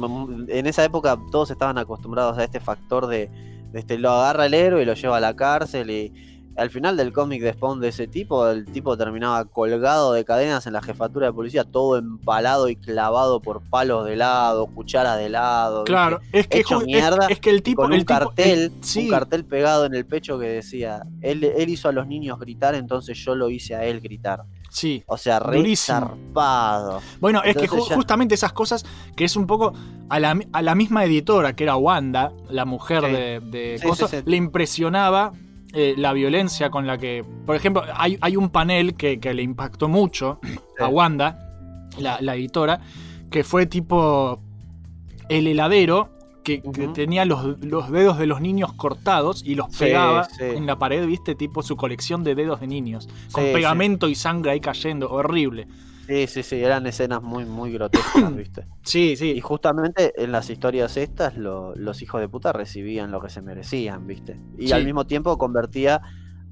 en 0.49 0.67
esa 0.67 0.83
época 0.83 1.19
todos 1.31 1.51
estaban 1.51 1.77
acostumbrados 1.77 2.39
a 2.39 2.45
este 2.45 2.59
factor 2.59 3.07
de, 3.07 3.29
de 3.71 3.79
este, 3.81 3.99
lo 3.99 4.11
agarra 4.11 4.47
el 4.47 4.55
héroe 4.55 4.83
y 4.83 4.87
lo 4.87 4.95
lleva 4.95 5.19
a 5.19 5.21
la 5.21 5.37
cárcel 5.37 5.91
y 5.91 6.36
al 6.57 6.71
final 6.71 6.97
del 6.97 7.13
cómic 7.13 7.43
de 7.43 7.53
Spawn 7.53 7.81
de 7.81 7.89
ese 7.89 8.07
tipo, 8.07 8.49
el 8.49 8.65
tipo 8.65 8.97
terminaba 8.97 9.45
colgado 9.45 10.13
de 10.13 10.25
cadenas 10.25 10.67
en 10.67 10.73
la 10.73 10.83
jefatura 10.83 11.27
de 11.27 11.33
policía, 11.33 11.65
todo 11.65 11.97
empalado 11.99 12.69
y 12.69 12.77
clavado 12.77 13.41
por 13.41 13.63
palos 13.69 14.07
de 14.07 14.15
helado, 14.15 14.67
cucharas 14.67 15.19
de. 15.19 15.27
¿viste? 15.29 15.85
Claro, 15.85 16.21
es 16.33 16.47
que, 16.49 16.61
Hecho 16.61 16.81
es- 16.81 16.87
mierda 16.87 17.27
es, 17.29 17.41
que 17.41 17.51
el 17.51 17.63
tipo. 17.63 17.83
con 17.83 17.93
el 17.93 18.01
un 18.01 18.07
tipo- 18.07 18.19
cartel, 18.19 18.59
el- 18.77 18.85
sí, 18.85 19.05
un 19.05 19.11
cartel 19.11 19.45
pegado 19.45 19.85
en 19.87 19.95
el 19.95 20.07
pecho 20.07 20.39
que 20.39 20.47
decía, 20.47 21.03
él, 21.21 21.45
él 21.45 21.69
hizo 21.69 21.89
a 21.89 21.93
los 21.93 22.07
niños 22.07 22.39
gritar, 22.39 22.75
entonces 22.75 23.19
yo 23.19 23.35
lo 23.35 23.51
hice 23.51 23.75
a 23.75 23.85
él 23.85 24.01
gritar. 24.01 24.45
sí. 24.71 25.03
O 25.07 25.17
sea, 25.17 25.39
re 25.39 25.75
zarpado. 25.77 27.01
Bueno, 27.21 27.43
es 27.45 27.57
que 27.57 27.65
Entonces 27.65 27.87
ju- 27.87 27.89
ya- 27.91 27.95
justamente 27.97 28.35
esas 28.35 28.53
cosas 28.53 28.85
que 29.17 29.25
es 29.25 29.37
un 29.37 29.47
poco 29.47 29.73
a 30.09 30.21
la, 30.21 30.39
a 30.53 30.63
la 30.63 30.75
misma 30.75 31.05
editora, 31.05 31.55
que 31.55 31.65
era 31.65 31.77
Wanda, 31.77 32.33
la 32.51 32.65
mujer 32.65 33.05
Sí. 33.05 33.13
de, 33.13 33.41
de 33.41 33.79
Sí, 33.79 33.87
cosas, 33.87 34.11
sí. 34.11 34.17
le 34.25 34.37
impresionaba 34.37 35.33
eh, 35.77 35.95
la 35.97 36.13
violencia 36.13 36.71
con 36.71 36.87
la 36.87 36.97
que. 36.99 37.23
Por 37.45 37.55
ejemplo, 37.55 37.85
hay, 37.95 38.17
hay 38.21 38.37
un 38.37 38.49
panel 38.51 38.95
que, 38.95 39.21
que 39.21 39.35
le 39.35 39.43
impactó 39.43 39.89
mucho 39.89 40.41
a 40.81 40.89
Wanda, 40.89 41.39
la, 41.99 42.19
la 42.21 42.35
editora, 42.35 42.81
que 43.31 43.45
fue 43.45 43.67
tipo 43.67 44.41
el 45.29 45.47
heladero. 45.47 46.11
Que, 46.43 46.63
tenía 46.95 47.25
los, 47.25 47.59
los 47.65 47.91
dedos 47.91 48.19
de 48.19 48.27
los 48.29 48.41
niños 48.41 48.73
cortados 48.75 49.43
y 49.45 49.57
los 49.57 49.67
Sí, 49.73 49.81
pegaba 49.87 50.23
sí. 50.25 50.45
en 50.45 50.65
la 50.65 50.79
pared, 50.79 51.05
¿viste? 51.05 51.35
Tipo 51.35 51.61
su 51.61 51.75
colección 51.77 52.23
de 52.23 52.37
dedos 52.37 52.61
de 52.61 52.69
niños. 52.69 53.09
Con 53.33 53.43
Sí, 53.47 53.51
pegamento 53.53 54.09
y 54.09 54.15
sangre 54.15 54.53
ahí 54.53 54.61
cayendo. 54.61 55.11
Horrible. 55.11 55.67
Sí, 56.07 56.27
sí, 56.27 56.43
sí, 56.43 56.63
eran 56.63 56.87
escenas 56.87 57.23
muy, 57.23 57.45
muy 57.45 57.73
grotescas, 57.73 58.35
¿viste? 58.37 58.67
Sí, 58.83 59.13
Y 59.13 59.17
sí. 59.17 59.41
justamente 59.41 60.13
en 60.23 60.33
las 60.33 60.49
historias 60.51 60.97
estas, 60.97 61.37
lo- 61.37 61.75
los 61.75 62.01
hijos 62.03 62.21
de 62.21 62.29
puta 62.29 62.53
recibían 62.53 63.11
lo 63.11 63.21
que 63.21 63.29
se 63.29 63.43
merecían, 63.43 64.07
¿viste? 64.07 64.39
Y 64.59 64.69
Sí. 64.69 64.73
al 64.73 64.85
mismo 64.85 65.07
tiempo 65.07 65.37
convertía 65.39 66.01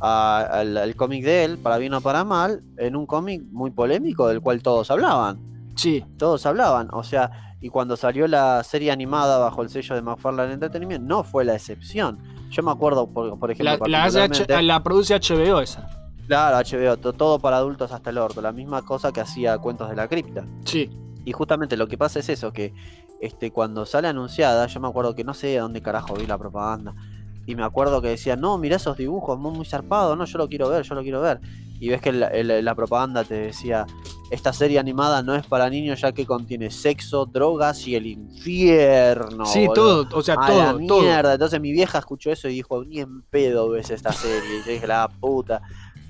a- 0.00 0.40
al, 0.40 0.76
al 0.76 0.96
cómic 0.96 1.24
de 1.24 1.44
él, 1.44 1.58
para 1.58 1.78
bien 1.78 1.94
o 1.94 2.00
para 2.00 2.24
mal, 2.24 2.62
en 2.78 2.96
un 2.96 3.06
cómic 3.06 3.42
muy 3.52 3.70
polémico 3.70 4.26
del 4.28 4.40
cual 4.40 4.62
todos 4.62 4.90
hablaban. 4.90 5.38
Sí. 5.76 6.04
Todos 6.18 6.44
hablaban, 6.46 6.88
o 6.92 7.02
sea, 7.02 7.56
y 7.60 7.68
cuando 7.68 7.96
salió 7.96 8.26
la 8.28 8.62
serie 8.64 8.90
animada 8.90 9.38
bajo 9.38 9.62
el 9.62 9.68
sello 9.70 9.94
de 9.94 10.02
McFarlane 10.02 10.52
Entertainment, 10.54 11.04
no 11.04 11.24
fue 11.24 11.44
la 11.44 11.54
excepción. 11.54 12.18
Yo 12.50 12.62
me 12.62 12.70
acuerdo, 12.70 13.08
por, 13.10 13.38
por 13.38 13.50
ejemplo, 13.50 13.76
La, 13.88 14.04
la, 14.08 14.24
H- 14.24 14.62
la 14.62 14.82
produce 14.82 15.14
HBO 15.18 15.60
esa. 15.60 15.88
Claro, 16.26 16.56
HBO, 16.58 16.96
to- 16.96 17.12
todo 17.12 17.38
para 17.38 17.56
adultos 17.58 17.92
hasta 17.92 18.10
el 18.10 18.18
orto, 18.18 18.40
la 18.40 18.52
misma 18.52 18.82
cosa 18.82 19.12
que 19.12 19.20
hacía 19.20 19.58
Cuentos 19.58 19.88
de 19.90 19.96
la 19.96 20.08
Cripta. 20.08 20.46
Sí. 20.64 20.90
Y 21.24 21.32
justamente 21.32 21.76
lo 21.76 21.86
que 21.88 21.96
pasa 21.98 22.18
es 22.18 22.28
eso, 22.28 22.52
que 22.52 22.72
este, 23.20 23.50
cuando 23.50 23.86
sale 23.86 24.08
anunciada, 24.08 24.66
yo 24.66 24.80
me 24.80 24.88
acuerdo 24.88 25.14
que 25.14 25.24
no 25.24 25.32
sé 25.34 25.58
a 25.58 25.62
dónde 25.62 25.80
carajo 25.80 26.14
vi 26.14 26.26
la 26.26 26.36
propaganda. 26.38 26.94
Y 27.46 27.54
me 27.56 27.62
acuerdo 27.62 28.00
que 28.00 28.08
decía, 28.08 28.36
no, 28.36 28.56
mira 28.58 28.76
esos 28.76 28.96
dibujos, 28.96 29.38
muy, 29.38 29.52
muy 29.52 29.66
zarpados, 29.66 30.16
no, 30.16 30.24
yo 30.24 30.38
lo 30.38 30.48
quiero 30.48 30.68
ver, 30.70 30.82
yo 30.82 30.94
lo 30.94 31.02
quiero 31.02 31.20
ver. 31.20 31.40
Y 31.78 31.88
ves 31.88 32.00
que 32.00 32.12
la, 32.12 32.28
el- 32.28 32.64
la 32.64 32.74
propaganda 32.74 33.22
te 33.24 33.34
decía, 33.34 33.84
esta 34.30 34.52
serie 34.54 34.78
animada 34.78 35.22
no 35.22 35.34
es 35.34 35.46
para 35.46 35.68
niños 35.68 36.00
ya 36.00 36.12
que 36.12 36.24
contiene 36.24 36.70
sexo, 36.70 37.26
drogas 37.26 37.86
y 37.86 37.96
el 37.96 38.06
infierno. 38.06 39.44
sí, 39.46 39.66
boludo. 39.66 40.06
todo, 40.08 40.18
o 40.18 40.22
sea, 40.22 40.36
A 40.38 40.46
todo, 40.46 40.58
la 40.80 40.86
todo. 40.86 41.00
mierda. 41.02 41.34
Entonces 41.34 41.60
mi 41.60 41.72
vieja 41.72 41.98
escuchó 41.98 42.30
eso 42.30 42.48
y 42.48 42.54
dijo, 42.54 42.82
ni 42.84 43.00
en 43.00 43.22
pedo 43.22 43.68
ves 43.70 43.90
esta 43.90 44.12
serie. 44.12 44.60
Y 44.60 44.66
yo 44.66 44.72
dije, 44.72 44.86
la 44.86 45.08
puta. 45.08 45.62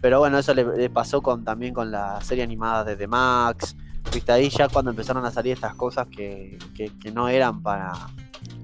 Pero 0.05 0.19
bueno, 0.19 0.37
eso 0.37 0.53
le, 0.53 0.65
le 0.77 0.91
pasó 0.91 1.23
con, 1.23 1.45
también 1.45 1.73
con 1.73 1.91
la 1.91 2.21
serie 2.21 2.45
animada 2.45 2.85
de 2.85 2.95
The 2.95 3.07
Max. 3.07 3.75
Viste, 4.13 4.33
ahí 4.33 4.51
ya 4.51 4.69
cuando 4.69 4.91
empezaron 4.91 5.25
a 5.25 5.31
salir 5.31 5.55
estas 5.55 5.75
cosas 5.77 6.07
que, 6.09 6.59
que, 6.75 6.93
que 6.99 7.11
no 7.11 7.27
eran 7.27 7.63
para, 7.63 7.95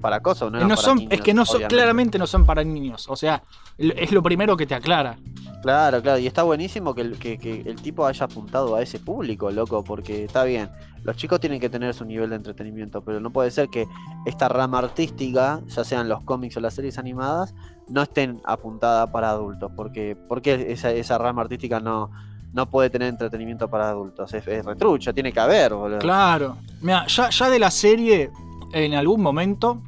para 0.03 0.21
cosas, 0.21 0.53
no 0.53 0.59
Y 0.59 0.61
eran 0.61 0.69
no 0.69 0.75
para 0.75 0.87
son, 0.87 0.99
niños, 0.99 1.13
es 1.15 1.21
que 1.23 1.33
no 1.33 1.47
son, 1.47 1.63
claramente 1.63 2.19
no 2.19 2.27
son 2.27 2.45
para 2.45 2.63
niños. 2.63 3.07
O 3.09 3.17
sea, 3.17 3.43
es 3.79 4.13
lo 4.13 4.23
primero 4.23 4.55
que 4.55 4.67
te 4.67 4.75
aclara. 4.75 5.17
Claro, 5.63 6.03
claro, 6.03 6.19
y 6.19 6.27
está 6.27 6.43
buenísimo 6.43 6.95
que 6.95 7.01
el, 7.01 7.19
que, 7.19 7.39
que 7.39 7.63
el 7.65 7.77
tipo 7.81 8.05
haya 8.05 8.27
apuntado 8.27 8.77
a 8.77 8.83
ese 8.83 8.99
público, 8.99 9.51
loco, 9.51 9.83
porque 9.83 10.25
está 10.25 10.45
bien, 10.45 10.69
los 11.05 11.17
chicos 11.17 11.41
tienen 11.41 11.59
que 11.59 11.71
tener 11.71 11.95
su 11.95 12.05
nivel 12.05 12.29
de 12.29 12.37
entretenimiento, 12.37 13.01
pero 13.03 13.19
no 13.19 13.31
puede 13.31 13.51
ser 13.51 13.69
que 13.69 13.87
esta 14.27 14.51
rama 14.51 14.79
artística, 14.79 15.63
ya 15.67 15.85
sean 15.85 16.07
los 16.07 16.23
cómics 16.23 16.59
o 16.59 16.61
las 16.61 16.75
series 16.75 16.99
animadas, 16.99 17.55
no 17.91 18.03
estén 18.03 18.41
apuntadas 18.45 19.11
para 19.11 19.31
adultos, 19.31 19.71
porque, 19.77 20.17
porque 20.29 20.67
esa, 20.69 20.91
esa 20.91 21.19
rama 21.19 21.43
artística 21.43 21.81
no, 21.81 22.11
no 22.53 22.71
puede 22.71 22.91
tener 22.91 23.09
entretenimiento 23.09 23.69
para 23.69 23.91
adultos, 23.91 24.33
es, 24.33 24.47
es 24.47 24.65
retrucho, 24.65 25.13
tiene 25.13 25.33
que 25.33 25.41
haber, 25.41 25.75
boludo. 25.75 25.99
Claro. 25.99 26.57
Mira, 26.81 27.07
ya, 27.07 27.31
ya 27.31 27.51
de 27.51 27.59
la 27.59 27.71
serie, 27.71 28.31
en 28.73 28.95
algún 28.95 29.21
momento, 29.21 29.83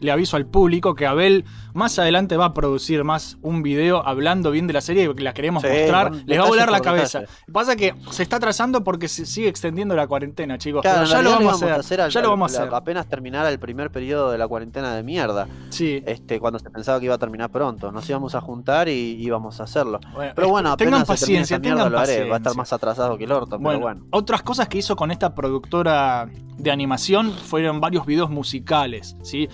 le 0.00 0.12
aviso 0.12 0.36
al 0.36 0.46
público 0.46 0.94
que 0.94 1.06
Abel 1.06 1.44
más 1.76 1.98
adelante 1.98 2.36
va 2.36 2.46
a 2.46 2.54
producir 2.54 3.04
más 3.04 3.38
un 3.42 3.62
video 3.62 4.06
hablando 4.06 4.50
bien 4.50 4.66
de 4.66 4.72
la 4.72 4.80
serie 4.80 5.14
que 5.14 5.22
la 5.22 5.32
queremos 5.34 5.62
Sí, 5.62 5.68
mostrar. 5.68 6.12
Les 6.26 6.40
va 6.40 6.44
a 6.44 6.48
volar 6.48 6.70
la 6.70 6.80
cabeza. 6.80 7.22
Pasa 7.52 7.76
que 7.76 7.94
se 8.10 8.22
está 8.22 8.36
atrasando 8.36 8.82
porque 8.82 9.08
se 9.08 9.26
sigue 9.26 9.48
extendiendo 9.48 9.94
la 9.94 10.06
cuarentena, 10.06 10.58
chicos. 10.58 10.82
Claro, 10.82 11.00
pero 11.02 11.10
ya 11.10 11.22
lo 11.22 11.30
vamos 11.30 11.62
a 11.62 11.74
hacer. 11.76 12.00
al- 12.00 12.10
ya 12.10 12.20
lo 12.22 12.30
vamos 12.30 12.54
a 12.56 12.62
hacer. 12.62 12.74
Apenas 12.74 13.06
terminara 13.08 13.48
el 13.50 13.58
primer 13.58 13.90
periodo 13.90 14.30
de 14.32 14.38
la 14.38 14.48
cuarentena 14.48 14.94
de 14.94 15.02
mierda. 15.02 15.46
Sí. 15.70 16.02
Este, 16.06 16.40
cuando 16.40 16.58
se 16.58 16.70
pensaba 16.70 16.98
que 16.98 17.06
iba 17.06 17.14
a 17.14 17.18
terminar 17.18 17.50
pronto. 17.50 17.92
Nos 17.92 18.08
íbamos 18.08 18.34
a 18.34 18.40
juntar 18.40 18.88
y 18.88 19.16
íbamos 19.22 19.60
a 19.60 19.64
hacerlo. 19.64 20.00
Bueno, 20.14 20.32
Pero 20.34 20.48
bueno, 20.48 20.76
tengan 20.76 21.04
paciencia, 21.04 21.58
mierda, 21.58 21.74
tengan 21.76 21.92
lo 21.92 21.98
haré. 21.98 22.12
Va 22.20 22.36
a 22.36 22.38
estar 22.38 22.52
paciencia. 22.52 22.58
más 22.58 22.72
atrasado 22.72 23.18
que 23.18 23.24
el 23.24 23.32
orto, 23.32 23.58
Bueno, 23.58 23.80
pero 23.80 23.94
bueno. 23.94 24.06
otras 24.10 24.42
cosas 24.42 24.68
que 24.68 24.78
hizo 24.78 24.96
con 24.96 25.10
esta 25.10 25.34
productora 25.34 26.28
de 26.56 26.70
animación 26.70 27.32
fueron 27.32 27.80
varios 27.80 28.06
videos 28.06 28.30
musicales, 28.30 29.14
¿sí? 29.22 29.48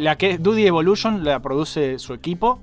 La 0.00 0.16
que 0.16 0.30
es 0.32 0.42
Duty 0.42 0.66
Evolution 0.66 1.22
la 1.24 1.40
produce 1.40 1.67
su 1.98 2.14
equipo. 2.14 2.60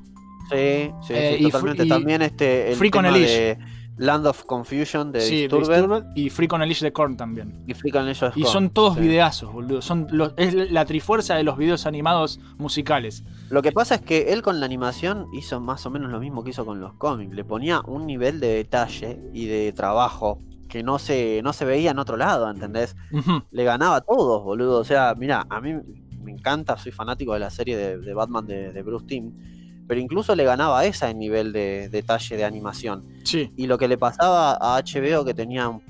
Sí, 0.49 0.91
sí, 1.01 1.14
Eh, 1.14 1.36
sí, 1.39 1.45
y 1.45 1.51
totalmente. 1.51 1.86
Y 1.86 1.89
También 1.89 2.22
este 2.22 2.72
el 2.72 2.76
Freak 2.78 2.95
on 2.97 3.06
a 3.06 3.08
tema 3.10 3.18
Leash. 3.18 3.32
de 3.32 3.58
Land 3.97 4.28
of 4.28 4.43
Confusion 4.43 5.12
de 5.12 5.22
sí, 5.22 5.36
Disturbed 5.43 5.68
Disturbed, 5.70 6.03
y 6.16 6.30
Freak 6.30 6.51
on 6.53 6.62
a 6.62 6.66
Leash 6.66 6.82
de 6.82 6.91
Korn 6.93 7.16
también. 7.18 7.64
y 7.66 7.74
Freak 7.74 7.95
on 7.95 8.01
a 8.01 8.06
Leash 8.06 8.24
of 8.26 8.38
Y 8.38 8.43
Con, 8.43 8.51
son 8.51 8.70
todos 8.70 8.95
sí. 8.95 8.99
videazos, 9.01 9.51
boludo. 9.53 9.82
Son 9.82 10.06
los- 10.12 10.34
es 10.38 10.53
la 10.72 10.86
trifuerza 10.86 11.36
de 11.36 11.43
los 11.43 11.58
videos 11.58 11.86
animados 11.88 12.39
musicales. 12.58 13.24
Lo 13.49 13.62
que 13.62 13.72
pasa 13.72 13.95
es 13.95 14.01
que 14.01 14.34
él 14.34 14.41
con 14.41 14.60
la 14.60 14.66
animación 14.66 15.28
hizo 15.34 15.60
más 15.62 15.86
o 15.86 15.89
menos 15.89 16.12
lo 16.12 16.20
mismo 16.20 16.43
que 16.43 16.49
hizo 16.51 16.66
con 16.66 16.80
los 16.82 16.93
cómics. 16.93 17.34
Le 17.34 17.43
ponía 17.43 17.82
un 17.88 18.06
nivel 18.06 18.39
de 18.39 18.49
detalle 18.56 19.20
y 19.34 19.45
de 19.45 19.72
trabajo 19.74 20.39
que 20.68 20.84
no 20.84 20.99
se, 20.99 21.39
no 21.41 21.53
se 21.53 21.64
veía 21.64 21.91
en 21.91 21.99
otro 21.99 22.18
lado, 22.18 22.49
¿entendés? 22.51 22.95
Le 23.51 23.64
ganaba 23.64 23.95
a 23.97 24.01
todos, 24.01 24.43
boludo. 24.43 24.80
O 24.80 24.84
sea, 24.84 25.16
mira, 25.18 25.45
a 25.49 25.62
mí 25.62 25.74
me 26.26 26.32
encanta, 26.32 26.76
soy 26.78 26.91
fanático 26.91 27.34
de 27.34 27.39
la 27.39 27.49
serie 27.49 27.78
de, 27.78 27.97
de 27.99 28.13
Batman 28.13 28.45
de, 28.45 28.73
de 28.73 28.82
Bruce 28.82 29.05
Timm, 29.05 29.32
pero 29.88 29.99
incluso 30.01 30.36
le 30.36 30.43
ganaba 30.43 30.84
esa 30.86 31.09
en 31.09 31.19
nivel 31.19 31.53
de 31.53 31.89
detalle 31.89 32.36
de 32.36 32.43
animación. 32.43 33.05
Sí. 33.23 33.53
Y 33.55 33.67
lo 33.67 33.78
que 33.78 33.88
le 33.88 33.97
pasaba 33.97 34.57
a 34.59 34.82
HBO, 34.82 35.23
que 35.23 35.34
tenía 35.34 35.69
un 35.69 35.82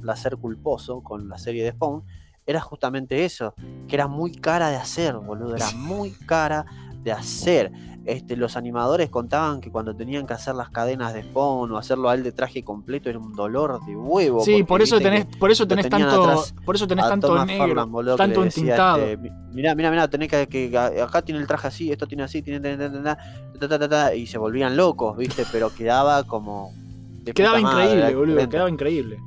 placer 0.00 0.36
culposo 0.36 1.02
con 1.02 1.28
la 1.28 1.36
serie 1.36 1.64
de 1.64 1.72
Spawn, 1.72 2.04
era 2.46 2.60
justamente 2.60 3.24
eso, 3.24 3.54
que 3.86 3.96
era 3.96 4.06
muy 4.08 4.32
cara 4.32 4.70
de 4.70 4.76
hacer, 4.76 5.14
boludo, 5.14 5.56
era 5.56 5.70
muy 5.72 6.10
cara 6.10 6.64
de 7.04 7.12
hacer. 7.12 7.72
Este, 8.04 8.34
los 8.34 8.56
animadores 8.56 9.10
contaban 9.10 9.60
que 9.60 9.70
cuando 9.70 9.94
tenían 9.94 10.26
que 10.26 10.32
hacer 10.32 10.54
las 10.54 10.70
cadenas 10.70 11.12
de 11.12 11.22
Spawn 11.22 11.70
o 11.70 11.76
hacerlo 11.76 12.08
a 12.08 12.14
él 12.14 12.22
de 12.22 12.32
traje 12.32 12.62
completo 12.64 13.10
era 13.10 13.18
un 13.18 13.34
dolor 13.34 13.84
de 13.84 13.94
huevo. 13.94 14.42
Sí, 14.44 14.62
por 14.64 14.80
eso 14.82 14.96
tenés, 15.04 15.26
por 15.38 15.50
eso 15.50 15.66
tenés 15.68 15.84
tanto, 15.90 16.30
atrás 16.30 16.54
por 16.64 16.74
eso 16.76 16.86
tenés 16.88 17.04
tanto 17.10 17.26
negro, 17.46 17.58
Farland, 17.68 17.92
tanto 18.16 18.40
entintado. 18.64 19.04
este, 19.04 19.16
"Mi- 19.18 19.30
mirá, 19.54 19.74
mirá, 19.74 19.90
mirá, 19.90 20.08
tenés 20.08 20.28
que, 20.28 20.78
acá 21.02 21.22
tiene 21.22 21.40
el 21.40 21.46
traje 21.46 21.68
así, 21.68 21.92
esto 21.92 22.06
tiene 22.06 22.22
así, 22.22 22.40
tiene 22.42 22.58
ta, 23.58 23.88
ta", 23.88 24.14
y 24.14 24.26
se 24.26 24.38
volvían 24.38 24.76
locos, 24.76 25.16
¿viste? 25.16 25.44
Pero 25.52 25.68
quedaba 25.74 26.24
como 26.24 26.72
quedaba 27.34 27.58
madre, 27.60 27.82
increíble, 27.82 28.14
boludo, 28.14 28.36
quedaba 28.48 28.70
increíble. 28.70 29.18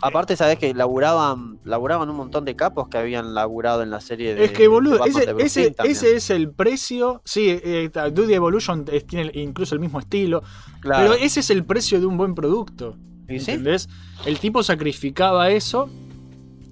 Aparte, 0.00 0.36
sabés 0.36 0.58
que 0.58 0.72
laburaban, 0.74 1.58
laburaban 1.64 2.08
un 2.08 2.16
montón 2.16 2.44
de 2.44 2.54
capos 2.54 2.88
que 2.88 2.98
habían 2.98 3.34
laburado 3.34 3.82
en 3.82 3.90
la 3.90 4.00
serie 4.00 4.34
de 4.34 4.44
Es 4.44 4.52
que, 4.52 4.68
boludo, 4.68 5.04
ese, 5.04 5.34
ese, 5.38 5.74
ese 5.84 6.16
es 6.16 6.30
el 6.30 6.50
precio. 6.52 7.20
Sí, 7.24 7.48
eh, 7.50 7.90
Duty 8.12 8.32
Evolution 8.34 8.84
es- 8.92 9.06
tiene 9.06 9.30
incluso 9.34 9.74
el 9.74 9.80
mismo 9.80 9.98
estilo. 9.98 10.42
Claro. 10.80 11.10
Pero 11.10 11.14
ese 11.24 11.40
es 11.40 11.50
el 11.50 11.64
precio 11.64 11.98
de 12.00 12.06
un 12.06 12.16
buen 12.16 12.34
producto. 12.34 12.96
¿Entendés? 13.26 13.88
El 14.24 14.38
tipo 14.38 14.62
sacrificaba 14.62 15.50
eso. 15.50 15.90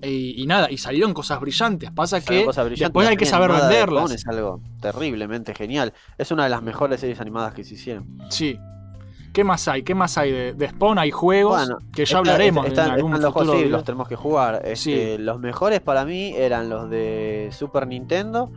Y, 0.02 0.40
y 0.42 0.46
nada, 0.46 0.70
y 0.70 0.78
salieron 0.78 1.12
cosas 1.14 1.40
brillantes. 1.40 1.90
Pasa 1.90 2.20
Salió 2.20 2.40
que 2.42 2.46
cosa 2.46 2.62
brillante. 2.62 2.84
después 2.84 3.08
hay 3.08 3.16
que 3.16 3.26
saber 3.26 3.50
venderlas. 3.50 4.10
Es 4.12 4.26
algo 4.26 4.60
terriblemente 4.80 5.54
genial. 5.54 5.92
Es 6.16 6.30
una 6.30 6.44
de 6.44 6.50
las 6.50 6.62
mejores 6.62 7.00
series 7.00 7.18
animadas 7.20 7.54
que 7.54 7.64
se 7.64 7.74
hicieron. 7.74 8.06
Sí. 8.30 8.58
¿Qué 9.36 9.44
más 9.44 9.68
hay? 9.68 9.82
¿Qué 9.82 9.94
más 9.94 10.16
hay? 10.16 10.32
De, 10.32 10.54
de 10.54 10.68
Spawn 10.70 10.98
hay 10.98 11.10
juegos 11.10 11.58
Bueno, 11.58 11.76
que 11.92 11.98
ya 11.98 12.04
está- 12.04 12.18
hablaremos 12.20 12.64
está- 12.66 12.86
en 12.86 12.90
algún 12.92 13.12
están 13.12 13.22
los 13.22 13.32
futuro. 13.34 13.44
juegos, 13.44 13.58
sí, 13.60 13.64
video. 13.64 13.76
los 13.76 13.84
tenemos 13.84 14.08
que 14.08 14.16
jugar. 14.16 14.54
Este, 14.64 14.76
Sí. 14.76 15.22
Los 15.22 15.40
mejores 15.40 15.80
para 15.80 16.06
mí 16.06 16.32
eran 16.34 16.70
los 16.70 16.88
de 16.88 17.50
Super 17.52 17.86
Nintendo. 17.86 18.50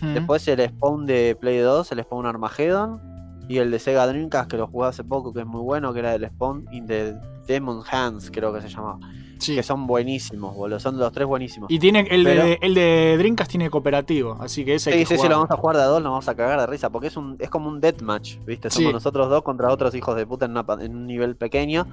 Mm. 0.00 0.14
Después 0.14 0.48
el 0.48 0.68
Spawn 0.68 1.06
de 1.06 1.36
Play 1.40 1.58
2, 1.58 1.92
el 1.92 2.02
Spawn 2.02 2.26
Armageddon. 2.26 3.00
Y 3.48 3.58
el 3.58 3.70
de 3.70 3.78
Sega 3.78 4.04
Dreamcast, 4.08 4.50
que 4.50 4.56
lo 4.56 4.66
jugué 4.66 4.88
hace 4.88 5.04
poco, 5.04 5.32
que 5.32 5.38
es 5.42 5.46
muy 5.46 5.60
bueno, 5.60 5.92
que 5.92 6.00
era 6.00 6.12
el 6.16 6.26
Spawn 6.26 6.64
in 6.72 6.86
the 6.88 7.14
Demon 7.46 7.82
Hands, 7.88 8.28
creo 8.32 8.52
que 8.52 8.60
se 8.60 8.68
llamaba. 8.68 8.98
Sí. 9.38 9.54
Que 9.54 9.62
son 9.62 9.86
buenísimos, 9.86 10.54
boludo. 10.54 10.80
Son 10.80 10.98
los 10.98 11.12
tres 11.12 11.26
buenísimos. 11.26 11.70
Y 11.70 11.78
tiene 11.78 12.06
el, 12.10 12.24
Pero- 12.24 12.44
de, 12.44 12.58
el 12.62 12.74
de 12.74 13.16
Dreamcast 13.18 13.50
tiene 13.50 13.68
cooperativo, 13.70 14.36
así 14.40 14.64
que 14.64 14.74
ese 14.76 14.90
hay 14.90 14.98
Sí, 14.98 15.00
que 15.00 15.06
sí, 15.06 15.14
sí, 15.14 15.16
jugarlo. 15.18 15.34
lo 15.36 15.40
vamos 15.42 15.50
a 15.50 15.60
jugar 15.60 15.76
de 15.76 15.82
a 15.82 15.86
dos, 15.86 16.02
nos 16.02 16.10
vamos 16.10 16.28
a 16.28 16.34
cagar 16.34 16.60
de 16.60 16.66
risa, 16.66 16.90
porque 16.90 17.08
es 17.08 17.16
un 17.16 17.36
es 17.38 17.50
como 17.50 17.68
un 17.68 17.80
deathmatch, 17.80 18.36
¿viste? 18.46 18.70
Somos 18.70 18.88
Sí. 18.88 18.92
nosotros 18.92 19.28
dos 19.28 19.42
contra 19.42 19.70
otros 19.72 19.94
hijos 19.94 20.16
de 20.16 20.26
puta 20.26 20.46
en, 20.46 20.52
una 20.52 20.64
en 20.80 20.94
un 20.96 21.06
nivel 21.06 21.36
pequeño. 21.36 21.86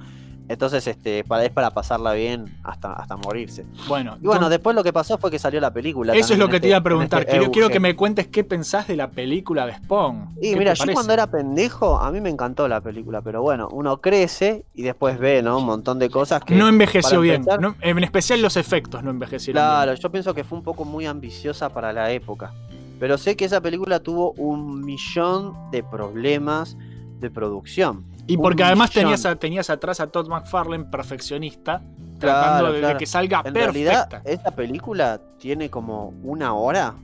Entonces, 0.46 0.86
este, 0.86 1.24
para, 1.24 1.44
es 1.44 1.50
para 1.50 1.70
pasarla 1.70 2.12
bien 2.12 2.54
hasta, 2.64 2.92
hasta 2.92 3.16
morirse. 3.16 3.64
Bueno, 3.88 4.18
Y 4.20 4.26
bueno, 4.26 4.42
con- 4.42 4.50
después 4.50 4.76
lo 4.76 4.84
que 4.84 4.92
pasó 4.92 5.16
fue 5.16 5.30
que 5.30 5.38
salió 5.38 5.58
la 5.58 5.72
película. 5.72 6.12
eso 6.14 6.34
es 6.34 6.38
lo 6.38 6.48
que 6.48 6.56
este- 6.56 6.64
te 6.64 6.68
iba 6.68 6.76
a 6.76 6.78
en 6.78 6.84
preguntar. 6.84 7.20
este 7.22 7.32
quiero, 7.38 7.50
quiero 7.50 7.70
que 7.70 7.80
me 7.80 7.96
cuentes 7.96 8.28
qué 8.28 8.44
pensás 8.44 8.86
de 8.86 8.94
la 8.96 9.10
película 9.10 9.64
de 9.66 9.74
Spawn. 9.74 10.34
Y 10.42 10.50
¿Qué 10.52 10.56
mira, 10.58 10.74
yo 10.74 10.80
parece? 10.80 10.92
cuando 10.94 11.12
era 11.14 11.26
pendejo, 11.28 11.98
a 11.98 12.10
mí 12.12 12.20
me 12.20 12.28
encantó 12.28 12.68
la 12.68 12.82
película, 12.82 13.22
pero 13.22 13.40
bueno, 13.40 13.68
uno 13.72 14.02
crece 14.02 14.66
y 14.74 14.82
después 14.82 15.18
ve, 15.18 15.42
¿no? 15.42 15.58
Un 15.60 15.64
montón 15.66 15.98
de 15.98 16.10
cosas 16.10 16.42
que. 16.44 16.54
No 16.54 16.68
envejeció 16.68 17.20
bien. 17.22 17.44
no- 17.60 17.74
en 17.80 18.04
especial 18.04 18.42
los 18.42 18.58
efectos 18.58 19.02
no 19.02 19.10
envejecieron 19.10 19.54
Claro, 19.62 19.92
bien. 19.92 20.02
yo 20.02 20.10
pienso 20.12 20.34
que 20.34 20.44
fue 20.44 20.58
un 20.58 20.64
poco 20.64 20.84
muy 20.84 21.06
ambiciosa 21.06 21.70
para 21.70 21.90
la 21.94 22.10
época. 22.10 22.52
Pero 23.00 23.16
sé 23.18 23.34
que 23.34 23.46
esa 23.46 23.60
película 23.62 24.00
tuvo 24.00 24.32
un 24.32 24.84
millón 24.84 25.54
de 25.70 25.82
problemas 25.82 26.76
de 27.20 27.30
producción. 27.30 28.04
Y 28.26 28.36
Un 28.36 28.42
porque 28.42 28.62
además 28.62 28.90
millón. 28.94 29.12
tenías, 29.14 29.38
tenías 29.38 29.70
atrás 29.70 30.00
a 30.00 30.06
Todd 30.06 30.28
McFarlane, 30.28 30.84
perfeccionista, 30.84 31.82
Claro, 32.18 32.40
tratando 32.40 32.72
de, 32.72 32.78
claro. 32.80 32.98
que 32.98 33.06
salga 33.06 33.42
En 33.44 33.52
perfecta. 33.52 33.72
realidad, 33.72 34.22
esta 34.24 34.50
película 34.52 35.20
tiene 35.38 35.68
como 35.68 36.08
una 36.22 36.54
hora 36.54 36.94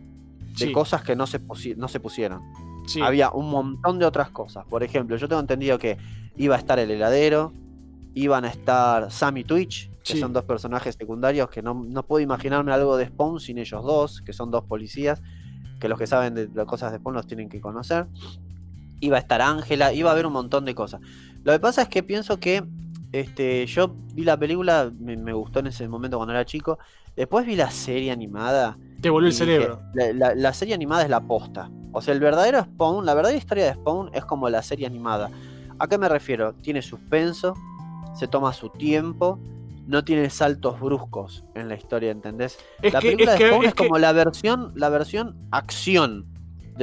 de 0.58 0.66
Sí. 0.66 0.72
cosas 0.72 1.02
que 1.02 1.14
no 1.16 1.26
se, 1.26 1.40
no 1.76 1.88
se 1.88 2.00
pusieron. 2.00 2.40
Sí. 2.86 3.00
Había 3.02 3.30
un 3.30 3.50
montón 3.50 3.98
de 3.98 4.06
otras 4.06 4.30
cosas. 4.30 4.64
Por 4.66 4.82
ejemplo, 4.82 5.16
yo 5.16 5.28
tengo 5.28 5.40
entendido 5.40 5.78
que 5.78 5.98
iba 6.36 6.54
a 6.56 6.58
estar 6.58 6.78
el 6.78 6.90
heladero, 6.90 7.52
iban 8.14 8.44
a 8.44 8.48
estar 8.48 9.10
Sam 9.10 9.36
y 9.38 9.44
Twitch, 9.44 9.90
que 10.02 10.14
Sí. 10.14 10.20
son 10.20 10.32
dos 10.32 10.44
personajes 10.44 10.94
secundarios 10.96 11.50
que 11.50 11.60
no, 11.60 11.74
no 11.74 12.02
puedo 12.04 12.22
imaginarme 12.22 12.72
algo 12.72 12.96
de 12.96 13.06
Spawn 13.06 13.40
sin 13.40 13.58
ellos 13.58 13.84
dos, 13.84 14.22
que 14.22 14.32
son 14.32 14.50
dos 14.50 14.64
policías, 14.64 15.20
que 15.78 15.88
los 15.88 15.98
que 15.98 16.06
saben 16.06 16.34
de 16.34 16.48
las 16.54 16.66
cosas 16.66 16.92
de 16.92 16.98
Spawn 16.98 17.14
los 17.14 17.26
tienen 17.26 17.48
que 17.48 17.60
conocer. 17.60 18.06
Iba 19.00 19.16
a 19.16 19.20
estar 19.20 19.40
Ángela, 19.42 19.92
iba 19.92 20.10
a 20.10 20.12
haber 20.12 20.26
un 20.26 20.32
montón 20.32 20.64
de 20.64 20.74
cosas. 20.74 21.00
Lo 21.42 21.52
que 21.52 21.58
pasa 21.60 21.82
es 21.82 21.88
que 21.88 22.02
pienso 22.02 22.38
que 22.38 22.62
este, 23.12 23.66
yo 23.66 23.94
vi 24.14 24.22
la 24.24 24.36
película, 24.38 24.92
me, 25.00 25.16
me 25.16 25.32
gustó 25.32 25.60
en 25.60 25.66
ese 25.68 25.88
momento 25.88 26.16
cuando 26.18 26.32
era 26.34 26.44
chico. 26.44 26.78
Después 27.16 27.44
vi 27.46 27.56
la 27.56 27.70
serie 27.70 28.12
animada. 28.12 28.76
Te 29.00 29.10
volvió 29.10 29.28
el 29.28 29.34
cerebro. 29.34 29.80
la, 29.94 30.12
la- 30.12 30.34
la 30.34 30.52
serie 30.52 30.74
animada 30.74 31.02
es 31.02 31.10
la 31.10 31.20
posta. 31.20 31.70
O 31.92 32.00
sea, 32.02 32.14
el 32.14 32.20
verdadero 32.20 32.62
Spawn, 32.62 33.04
la 33.04 33.14
verdadera 33.14 33.38
historia 33.38 33.64
de 33.66 33.74
Spawn 33.74 34.10
es 34.14 34.24
como 34.24 34.48
la 34.48 34.62
serie 34.62 34.86
animada. 34.86 35.28
¿A 35.78 35.88
qué 35.88 35.98
me 35.98 36.08
refiero? 36.08 36.52
Tiene 36.54 36.82
suspenso, 36.82 37.54
se 38.14 38.28
toma 38.28 38.52
su 38.52 38.68
tiempo, 38.68 39.40
no 39.86 40.04
tiene 40.04 40.30
saltos 40.30 40.78
bruscos 40.78 41.44
en 41.56 41.68
la 41.68 41.74
historia, 41.74 42.12
¿entendés? 42.12 42.58
Es 42.80 42.92
la 42.92 43.00
que- 43.00 43.08
película 43.12 43.32
es 43.32 43.38
de 43.38 43.44
que- 43.44 43.48
Spawn 43.50 43.64
es, 43.64 43.68
es 43.70 43.74
que- 43.74 43.86
como 43.88 43.98
la 43.98 44.12
versión, 44.12 44.72
la 44.76 44.88
versión 44.88 45.36
acción 45.50 46.26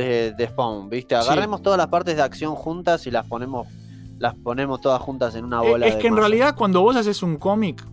de, 0.03 0.31
de 0.33 0.47
Spawn, 0.47 0.89
¿viste? 0.89 1.15
Sí. 1.15 1.21
Agarremos 1.27 1.61
todas 1.61 1.77
las 1.77 1.87
partes 1.87 2.15
de 2.15 2.21
acción 2.21 2.55
juntas 2.55 3.05
y 3.07 3.11
las 3.11 3.25
ponemos, 3.27 3.67
las 4.19 4.35
ponemos 4.35 4.79
todas 4.81 5.01
juntas 5.01 5.35
en 5.35 5.45
una 5.45 5.61
Eh, 5.63 5.69
bola. 5.69 5.87
Es 5.87 5.95
de 5.95 6.01
que 6.01 6.07
en 6.07 6.15
realidad 6.17 6.55
cuando 6.55 6.81
vos 6.81 6.95
haces 6.95 7.21
un 7.23 7.37
cómic, 7.37 7.85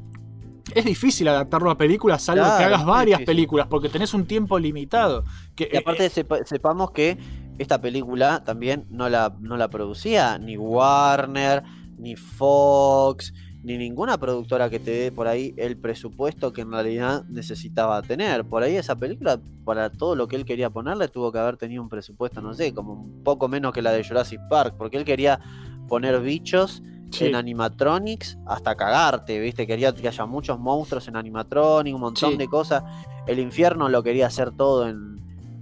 es 0.74 0.84
difícil 0.84 1.28
adaptarlo 1.28 1.70
a 1.70 1.76
películas, 1.76 2.22
salvo 2.22 2.42
Claro, 2.44 2.59
que 2.59 2.64
hagas 2.64 2.84
varias 2.86 3.18
difícil. 3.18 3.36
películas, 3.36 3.66
porque 3.68 3.88
tenés 3.88 4.14
un 4.14 4.24
tiempo 4.26 4.59
limitado. 4.59 5.24
Que, 5.55 5.68
Y 5.72 5.76
aparte 5.76 6.09
sepa- 6.11 6.44
sepamos 6.44 6.90
que 6.90 7.18
esta 7.59 7.80
película 7.80 8.42
también 8.44 8.86
no 8.90 9.09
la, 9.09 9.34
no 9.40 9.57
la 9.57 9.68
producía 9.68 10.38
ni 10.38 10.57
Warner, 10.57 11.62
ni 11.98 12.16
Fox, 12.16 13.32
ni 13.64 13.78
ninguna 13.78 14.18
productora 14.18 14.68
que 14.68 14.78
te 14.78 14.90
dé 14.90 15.10
por 15.12 15.26
ahí 15.26 15.54
el 15.56 15.76
presupuesto 15.78 16.52
que 16.52 16.60
en 16.60 16.70
realidad 16.70 17.24
necesitaba 17.30 18.00
tener. 18.02 18.44
Por 18.44 18.62
ahí 18.62 18.76
esa 18.76 18.94
película, 18.94 19.40
para 19.64 19.90
todo 19.90 20.14
lo 20.14 20.28
que 20.28 20.36
él 20.36 20.44
quería 20.44 20.68
ponerle, 20.70 21.08
tuvo 21.08 21.32
que 21.32 21.38
haber 21.38 21.56
tenido 21.56 21.82
un 21.82 21.88
presupuesto, 21.88 22.42
no 22.42 22.52
sé, 22.54 22.74
como 22.74 22.92
un 22.92 23.22
poco 23.24 23.48
menos 23.48 23.72
que 23.72 23.80
la 23.80 23.90
de 23.92 24.04
Jurassic 24.04 24.38
Park, 24.50 24.74
porque 24.76 24.98
él 24.98 25.04
quería 25.04 25.40
poner 25.88 26.20
bichos 26.20 26.82
Sí. 27.10 27.26
en 27.26 27.36
animatronics 27.36 28.38
hasta 28.46 28.74
cagarte, 28.74 29.38
¿viste? 29.38 29.66
Quería 29.68 29.94
que 29.94 30.08
haya 30.08 30.26
muchos 30.26 30.58
monstruos 30.58 31.06
en 31.06 31.16
animatronics, 31.16 31.94
un 31.94 32.00
montón 32.00 32.32
Sí. 32.32 32.36
de 32.36 32.48
cosas. 32.48 32.82
El 33.26 33.38
infierno 33.38 33.88
lo 33.88 34.02
quería 34.02 34.26
hacer 34.26 34.50
todo 34.50 34.88
en, 34.88 35.14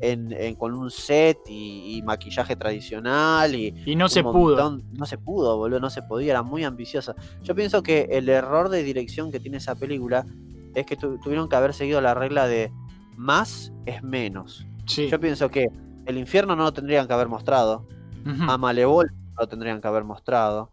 en- 0.03 0.33
en- 0.33 0.55
con 0.57 0.75
un 0.75 0.91
set 0.91 1.39
y, 1.49 1.97
y 1.97 2.03
maquillaje 2.03 2.57
tradicional 2.57 3.55
y, 3.55 3.75
y 3.87 3.97
no 3.97 4.09
se 4.09 4.23
pudo. 4.23 4.81
No 4.93 5.07
se 5.07 5.17
pudo, 5.17 5.57
boludo, 5.57 5.81
no 5.81 5.89
se 5.91 6.03
podía, 6.03 6.33
era 6.33 6.43
muy 6.43 6.65
ambiciosa. 6.65 7.15
Yo 7.43 7.55
pienso 7.55 7.83
que 7.83 8.09
el 8.11 8.29
error 8.29 8.69
de 8.69 8.83
dirección 8.83 9.31
que 9.33 9.41
tiene 9.41 9.57
esa 9.59 9.75
película 9.75 10.27
es 10.75 10.85
que 10.87 10.97
tu- 10.97 11.19
tuvieron 11.19 11.49
que 11.49 11.57
haber 11.57 11.73
seguido 11.73 12.01
la 12.01 12.15
regla 12.15 12.47
de 12.47 12.71
más 13.17 13.73
es 13.87 14.03
menos. 14.03 14.67
Sí. 14.87 15.09
Yo 15.09 15.19
pienso 15.21 15.49
que 15.51 15.69
el 16.07 16.19
infierno 16.19 16.57
no 16.57 16.65
lo 16.65 16.73
tendrían 16.73 17.07
que 17.07 17.13
haber 17.13 17.29
mostrado, 17.29 17.87
Ujú. 18.27 18.51
a 18.51 18.59
Malevol 18.59 19.13
no 19.35 19.41
lo 19.43 19.49
tendrían 19.49 19.81
que 19.81 19.89
haber 19.89 20.05
mostrado. 20.05 20.71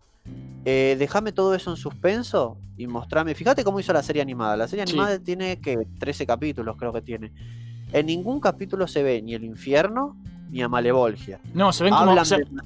Eh, 0.66 0.96
Déjame 1.00 1.32
todo 1.32 1.54
eso 1.56 1.70
en 1.72 1.78
suspenso 1.78 2.58
y 2.78 2.88
mostrame. 2.88 3.34
Fíjate 3.36 3.64
cómo 3.64 3.80
hizo 3.80 3.94
la 3.94 4.02
serie 4.04 4.22
animada. 4.22 4.58
La 4.58 4.68
serie 4.68 4.86
Sí. 4.88 4.94
animada 4.94 5.20
tiene 5.20 5.60
que 5.62 5.78
13 6.00 6.26
capítulos, 6.26 6.76
creo 6.78 6.92
que 6.94 7.02
tiene. 7.02 7.32
En 7.92 8.06
ningún 8.06 8.40
capítulo 8.40 8.88
se 8.88 9.04
ve 9.04 9.22
ni 9.22 9.34
el 9.34 9.44
infierno 9.44 10.16
ni 10.50 10.62
a 10.62 10.70
Malevolgia. 10.70 11.40
No, 11.54 11.72
se 11.72 11.84
ven 11.84 11.94
como, 11.94 12.26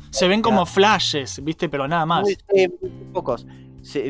se 0.10 0.28
ven 0.28 0.42
flashes, 0.66 1.44
¿viste? 1.44 1.70
Pero 1.70 1.88
nada 1.88 2.06
más. 2.06 2.22
Muy, 2.22 2.38
muy 2.54 2.90
pocos. 3.14 3.46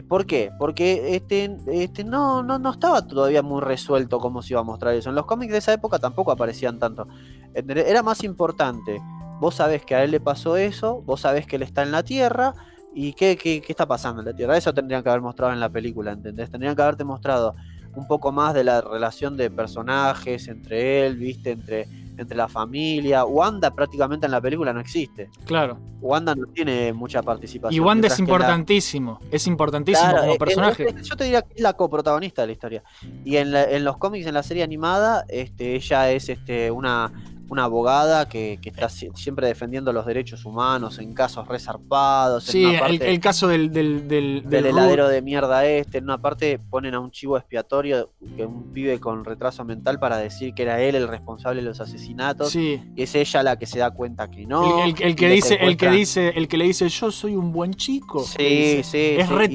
¿Por 0.08 0.28
qué? 0.28 0.52
Porque 0.60 1.16
este, 1.16 1.58
este 1.68 2.04
no, 2.04 2.44
no, 2.44 2.60
no 2.60 2.72
estaba 2.72 3.08
todavía 3.08 3.42
muy 3.42 3.60
resuelto 3.60 4.20
cómo 4.20 4.44
se 4.44 4.54
iba 4.54 4.62
a 4.62 4.64
mostrar 4.64 4.94
eso. 4.94 5.10
En 5.10 5.16
los 5.16 5.26
cómics 5.26 5.52
de 5.52 5.58
esa 5.58 5.74
época 5.74 5.98
tampoco 5.98 6.32
aparecían 6.32 6.78
tanto. 6.78 7.08
Era 7.54 8.04
más 8.04 8.24
importante. 8.24 9.02
Vos 9.40 9.56
sabés 9.56 9.84
que 9.84 9.96
a 9.96 10.04
él 10.04 10.12
le 10.12 10.20
pasó 10.20 10.58
eso, 10.58 11.02
vos 11.02 11.22
sabés 11.22 11.48
que 11.48 11.56
él 11.56 11.64
está 11.64 11.82
en 11.82 11.92
la 11.92 12.04
Tierra 12.04 12.54
y 12.94 13.14
qué, 13.14 13.36
qué, 13.36 13.62
qué 13.62 13.74
está 13.74 13.88
pasando 13.88 14.22
en 14.22 14.28
la 14.28 14.36
Tierra. 14.36 14.56
Eso 14.56 14.74
tendrían 14.76 15.02
que 15.02 15.10
haber 15.10 15.22
mostrado 15.22 15.54
en 15.54 15.60
la 15.60 15.70
película, 15.70 16.12
¿entendés? 16.12 16.52
Tendrían 16.52 16.76
que 16.76 16.82
haberte 16.84 17.04
mostrado 17.04 17.56
un 17.96 18.08
poco 18.08 18.32
más 18.32 18.54
de 18.54 18.64
la 18.64 18.82
relación 18.82 19.38
de 19.38 19.50
personajes 19.52 20.48
entre 20.48 21.06
él, 21.06 21.18
viste, 21.18 21.52
entre, 21.52 21.88
entre 22.18 22.36
la 22.38 22.48
familia. 22.48 23.26
Wanda 23.26 23.72
prácticamente 23.74 24.26
en 24.26 24.32
la 24.32 24.42
película 24.42 24.74
no 24.74 24.80
existe. 24.80 25.30
Claro. 25.46 25.78
Wanda 26.02 26.36
no 26.36 26.48
tiene 26.48 26.92
mucha 26.94 27.22
participación. 27.22 27.76
Y 27.76 27.80
Wanda 27.86 28.08
es 28.08 28.18
la- 28.20 28.24
importantísimo. 28.24 29.20
Es 29.32 29.48
importantísimo 29.48 30.10
Claro, 30.10 30.22
como 30.28 30.38
personaje. 30.38 30.88
es- 30.90 31.08
yo 31.10 31.16
te 31.16 31.24
diría 31.24 31.42
que 31.44 31.54
es 31.56 31.62
la 31.62 31.74
coprotagonista 31.74 32.42
de 32.42 32.48
la 32.48 32.52
historia. 32.54 32.84
Y 33.24 33.38
en, 33.38 33.52
la- 33.52 33.64
en 33.64 33.84
los 33.84 33.98
cómics, 33.98 34.26
en 34.28 34.34
la 34.34 34.44
serie 34.44 34.64
animada, 34.64 35.26
este, 35.30 35.76
ella 35.76 36.12
es 36.12 36.30
este, 36.30 36.72
una, 36.72 37.12
una 37.54 37.64
abogada 37.64 38.28
que, 38.28 38.60
que 38.62 38.70
está 38.70 38.90
si- 38.90 39.10
siempre 39.16 39.48
defendiendo 39.48 39.94
los 39.94 40.06
derechos 40.06 40.44
humanos 40.46 41.00
en 41.00 41.14
casos 41.14 41.48
resarpados. 41.48 42.44
Sí, 42.44 42.64
en 42.64 42.70
una 42.70 42.88
el, 42.88 43.00
parte 43.00 43.10
el 43.12 43.20
caso 43.20 43.48
del, 43.48 43.72
del, 43.72 44.08
del, 44.08 44.42
del 44.44 44.50
del 44.50 44.66
heladero 44.68 45.08
de 45.08 45.22
mierda 45.22 45.66
este. 45.66 46.00
En 46.00 46.04
una 46.06 46.18
parte 46.18 46.60
ponen 46.70 46.94
a 46.94 47.00
un 47.00 47.12
chivo 47.12 47.38
expiatorio, 47.38 48.12
que 48.36 48.46
un 48.46 48.72
pibe 48.74 49.00
con 49.00 49.24
retraso 49.24 49.64
mental, 49.64 50.00
para 50.00 50.18
decir 50.18 50.54
que 50.54 50.64
era 50.64 50.82
él 50.82 50.96
el 50.96 51.08
responsable 51.08 51.62
de 51.62 51.68
los 51.70 51.80
asesinatos. 51.80 52.50
Sí. 52.50 52.82
Y 52.96 53.04
es 53.04 53.16
ella 53.16 53.44
la 53.44 53.58
que 53.58 53.66
se 53.66 53.80
da 53.80 53.92
cuenta 53.92 54.30
que 54.30 54.46
no. 54.46 54.84
el, 54.84 54.96
el- 55.00 55.16
que 55.16 55.28
le 55.30 55.36
dice, 55.36 55.56
el 55.62 55.78
que 55.78 55.90
dice, 55.90 56.30
el 56.36 56.48
que 56.48 56.58
le 56.58 56.66
dice 56.66 56.90
yo 56.90 57.12
soy 57.12 57.36
un 57.36 57.52
buen 57.54 57.74
chico. 57.74 58.24
Sí, 58.24 58.82
sí. 58.84 59.16
Es 59.18 59.28
sí, 59.28 59.34
re 59.34 59.50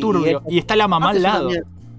y- 0.49 0.59
está 0.59 0.76
la 0.76 0.88
mamá 0.88 1.11
al 1.11 1.22
lado. 1.22 1.51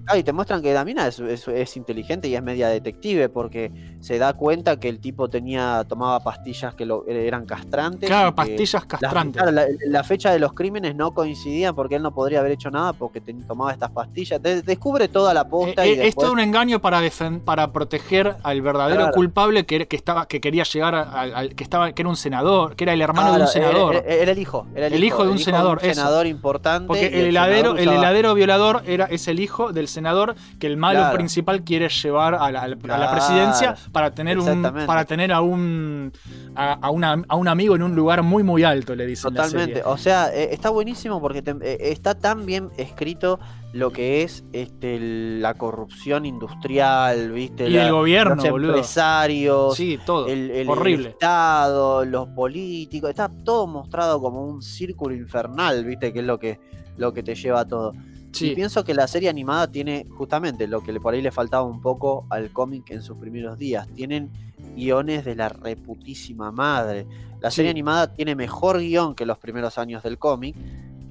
Ah, 0.06 0.16
y 0.18 0.22
te 0.22 0.32
muestran 0.32 0.60
que 0.62 0.72
la 0.74 0.84
mina 0.84 1.06
es, 1.06 1.18
es- 1.20 1.46
es 1.48 1.76
inteligente 1.76 2.26
y 2.28 2.34
es 2.34 2.42
media 2.42 2.68
detective 2.68 3.28
porque 3.28 3.70
se 4.00 4.18
da 4.18 4.32
cuenta 4.32 4.78
que 4.80 4.88
el 4.88 4.98
tipo 5.00 5.28
tenía 5.28 5.84
tomaba 5.88 6.20
pastillas 6.20 6.74
que 6.74 6.86
lo, 6.86 7.06
eran 7.06 7.46
castrantes. 7.46 8.08
Claro, 8.08 8.34
pastillas 8.34 8.72
las- 8.74 8.84
castrantes. 9.00 9.42
la, 9.52 9.66
la 9.86 10.04
fecha 10.04 10.32
de 10.32 10.38
los 10.38 10.52
crímenes 10.52 10.94
no 10.96 11.12
coincidían 11.12 11.74
porque 11.74 11.96
él 11.96 12.02
no 12.02 12.12
podría 12.14 12.40
haber 12.40 12.52
hecho 12.52 12.70
nada 12.70 12.92
porque 12.92 13.20
ten- 13.20 13.46
tomaba 13.46 13.72
estas 13.72 13.90
pastillas. 13.90 14.42
De- 14.42 14.62
descubre 14.62 15.08
toda 15.08 15.34
la 15.34 15.42
Eh, 15.42 15.46
posta 15.50 15.84
eh, 15.84 15.88
y 15.88 15.92
es 15.92 15.98
después- 15.98 16.24
todo 16.24 16.32
un 16.32 16.40
engaño 16.40 16.80
para 16.80 17.00
para 17.44 17.72
proteger 17.72 18.36
al 18.42 18.62
verdadero 18.62 19.00
Claro. 19.00 19.14
culpable 19.14 19.66
que, 19.66 19.86
que 19.88 19.96
estaba 19.96 20.26
que 20.26 20.40
quería 20.40 20.64
llegar 20.64 20.94
al, 20.94 21.54
que 21.54 21.64
estaba 21.64 21.92
que 21.92 22.02
era 22.02 22.08
un 22.08 22.16
senador 22.16 22.76
que 22.76 22.84
era 22.84 22.92
el 22.92 23.00
hermano 23.02 23.34
de 23.34 23.42
un 23.42 23.48
senador 23.48 23.94
Era, 23.96 24.04
era- 24.06 24.22
era 24.22 24.32
el 24.32 24.38
hijo. 24.38 24.66
Era 24.74 24.86
el, 24.86 24.92
El 24.94 25.04
hijo 25.04 25.24
de 25.24 25.30
un 25.30 25.38
senador, 25.38 25.78
eso. 25.82 25.94
senador 25.94 26.26
importante. 26.26 26.86
porque 26.86 27.10
y 27.12 27.18
el 27.20 27.26
heladero 27.26 27.76
el 27.76 27.88
heladero 27.88 28.34
violador 28.34 28.82
era 28.86 29.06
es 29.06 29.28
el 29.28 29.40
hijo 29.40 29.72
del 29.72 29.88
senador 29.90 30.34
que 30.58 30.66
el 30.66 30.76
malo 30.76 31.00
Claro. 31.00 31.16
principal 31.16 31.62
quiere 31.62 31.88
llevar 31.88 32.34
a 32.34 32.50
la, 32.50 32.62
a 32.62 32.68
la 32.68 32.76
Claro, 32.76 33.10
presidencia 33.12 33.74
para 33.92 34.10
tener 34.12 34.38
un 34.38 34.62
para 34.86 35.04
tener 35.04 35.32
a 35.32 35.40
un 35.42 36.12
a, 36.54 36.72
a 36.74 36.90
una- 36.90 37.22
a 37.28 37.36
un 37.36 37.48
amigo 37.48 37.76
en 37.76 37.82
un 37.82 37.94
lugar 37.94 38.22
muy 38.22 38.42
muy 38.42 38.64
alto 38.64 38.94
le 38.94 39.06
dicen 39.06 39.28
en 39.30 39.34
la 39.34 39.42
Totalmente. 39.44 39.74
serie. 39.74 39.90
O 39.90 39.96
sea, 39.98 40.34
eh, 40.34 40.48
está 40.52 40.70
buenísimo 40.70 41.20
porque 41.20 41.42
te- 41.42 41.56
eh, 41.62 41.90
está 41.92 42.14
tan 42.14 42.46
bien 42.46 42.70
escrito 42.78 43.38
lo 43.72 43.92
que 43.92 44.22
es 44.24 44.42
este, 44.52 44.98
la 45.38 45.54
corrupción 45.54 46.26
industrial, 46.26 47.30
¿viste? 47.30 47.68
Y 47.68 47.72
La- 47.74 47.86
el 47.86 47.92
gobierno, 47.92 48.34
los 48.36 48.50
boludo. 48.50 48.70
empresarios, 48.70 49.76
sí 49.76 49.98
todo 50.04 50.26
el, 50.26 50.50
el- 50.50 50.56
el 50.62 50.68
horrible 50.68 51.08
Estado, 51.10 52.04
los 52.04 52.28
políticos. 52.28 53.10
Está 53.10 53.30
todo 53.44 53.66
mostrado 53.66 54.20
como 54.20 54.44
un 54.44 54.60
círculo 54.62 55.14
infernal, 55.14 55.84
¿viste? 55.84 56.12
Que 56.12 56.18
es 56.20 56.24
lo 56.24 56.38
que, 56.38 56.58
lo 56.96 57.12
que 57.12 57.22
te 57.22 57.34
lleva 57.34 57.60
a 57.60 57.64
todo. 57.68 57.92
Y 58.38 58.54
pienso 58.54 58.84
que 58.84 58.94
la 58.94 59.06
serie 59.08 59.28
animada 59.28 59.70
tiene 59.70 60.06
justamente 60.10 60.66
lo 60.66 60.82
que 60.82 60.98
por 61.00 61.14
ahí 61.14 61.22
le 61.22 61.30
faltaba 61.32 61.64
un 61.64 61.80
poco 61.80 62.26
al 62.30 62.50
cómic 62.52 62.90
en 62.90 63.02
sus 63.02 63.16
primeros 63.18 63.58
días. 63.58 63.88
Tienen 63.94 64.30
guiones 64.76 65.24
de 65.24 65.34
la 65.34 65.48
reputísima 65.48 66.52
madre. 66.52 67.06
La 67.40 67.50
Sí. 67.50 67.56
serie 67.56 67.70
animada 67.70 68.14
tiene 68.14 68.34
mejor 68.36 68.78
guion 68.78 69.14
que 69.14 69.26
los 69.26 69.38
primeros 69.38 69.78
años 69.78 70.02
del 70.02 70.18
cómic. 70.18 70.54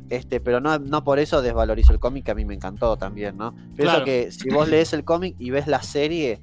Este, 0.10 0.40
pero 0.40 0.60
no, 0.60 0.80
no 0.80 1.04
por 1.04 1.20
eso 1.20 1.42
desvalorizo 1.42 1.94
el 1.94 2.00
cómic, 2.00 2.26
que 2.26 2.32
a 2.32 2.36
mí 2.36 2.44
me 2.46 2.56
encantó 2.56 2.98
también, 2.98 3.38
¿no? 3.38 3.54
Pienso 3.76 3.92
Claro. 3.94 4.06
que 4.06 4.32
si 4.32 4.50
vos 4.50 4.68
lees 4.68 4.94
el 4.94 5.04
cómic 5.04 5.36
y 5.38 5.52
ves 5.52 5.68
la 5.68 5.84
serie 5.84 6.40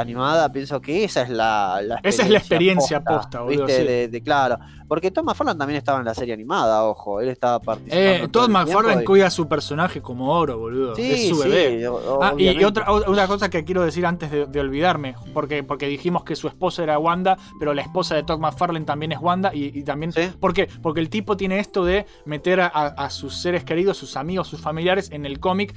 animada, 0.00 0.50
pienso 0.52 0.80
que 0.80 1.04
esa 1.04 1.22
es 1.22 1.28
la, 1.30 1.80
la 1.82 1.96
Esa 2.02 2.22
es 2.22 2.30
la 2.30 2.38
experiencia 2.38 3.02
posta, 3.02 3.40
boludo, 3.40 3.66
¿viste? 3.66 3.82
sí. 3.82 3.86
De, 3.88 4.08
de- 4.08 4.22
claro. 4.22 4.58
Porque 4.86 5.10
Tom 5.10 5.24
McFarlane 5.24 5.58
también 5.58 5.78
estaba 5.78 5.98
en 5.98 6.04
la 6.04 6.14
serie 6.14 6.34
animada, 6.34 6.84
ojo. 6.84 7.20
Él 7.20 7.28
estaba 7.30 7.58
participando. 7.58 8.00
eh, 8.06 8.28
el 8.44 8.50
McFarlane 8.50 9.02
y- 9.02 9.04
cuida 9.04 9.26
a 9.26 9.30
su 9.30 9.48
personaje 9.48 10.02
como 10.02 10.30
oro 10.30 10.58
boludo 10.58 10.94
Sí, 10.94 11.10
es 11.10 11.28
su 11.30 11.38
bebé 11.38 11.88
Ah, 12.20 12.34
y, 12.36 12.62
otra, 12.64 12.90
otra 12.92 13.26
cosa 13.26 13.48
que 13.48 13.64
quiero 13.64 13.82
decir 13.82 14.04
antes 14.04 14.30
de, 14.30 14.44
de 14.46 14.60
olvidarme, 14.60 15.14
porque, 15.32 15.62
porque 15.64 15.86
dijimos 15.88 16.22
que 16.24 16.36
su 16.36 16.48
esposa 16.48 16.82
era 16.82 16.98
Wanda, 16.98 17.38
pero 17.58 17.72
la 17.72 17.80
esposa 17.82 18.14
de 18.14 18.22
Todd 18.24 18.38
McFarlane 18.38 18.84
también 18.84 19.12
es 19.12 19.18
Wanda, 19.20 19.54
y, 19.54 19.76
y 19.78 19.82
también... 19.84 20.12
¿Por 20.38 20.52
qué? 20.52 20.68
Porque 20.82 21.00
el 21.00 21.08
tipo 21.08 21.36
tiene 21.36 21.58
esto 21.60 21.84
de 21.84 22.04
meter 22.26 22.60
a, 22.60 22.66
a- 22.66 22.86
a 22.88 23.10
sus 23.10 23.36
seres 23.36 23.64
queridos, 23.64 23.96
sus 23.96 24.16
amigos, 24.16 24.48
sus 24.48 24.60
familiares 24.60 25.10
en 25.12 25.24
el 25.24 25.40
cómic. 25.40 25.74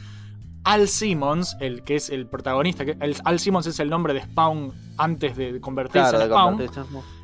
Al 0.67 0.87
Simmons, 0.89 1.55
el 1.61 1.83
que 1.83 1.95
es 1.95 2.09
el 2.09 2.27
protagonista, 2.27 2.83
que 2.85 2.97
el- 2.99 3.15
Al 3.23 3.39
Simmons 3.39 3.67
es 3.67 3.79
el 3.79 3.89
nombre 3.89 4.13
de 4.13 4.21
Spawn 4.21 4.73
antes 4.97 5.37
de 5.37 5.59
convertirse 5.61 6.09
Claro, 6.09 6.21
en 6.23 6.29
Spawn. 6.29 6.51
convertirse 6.57 6.81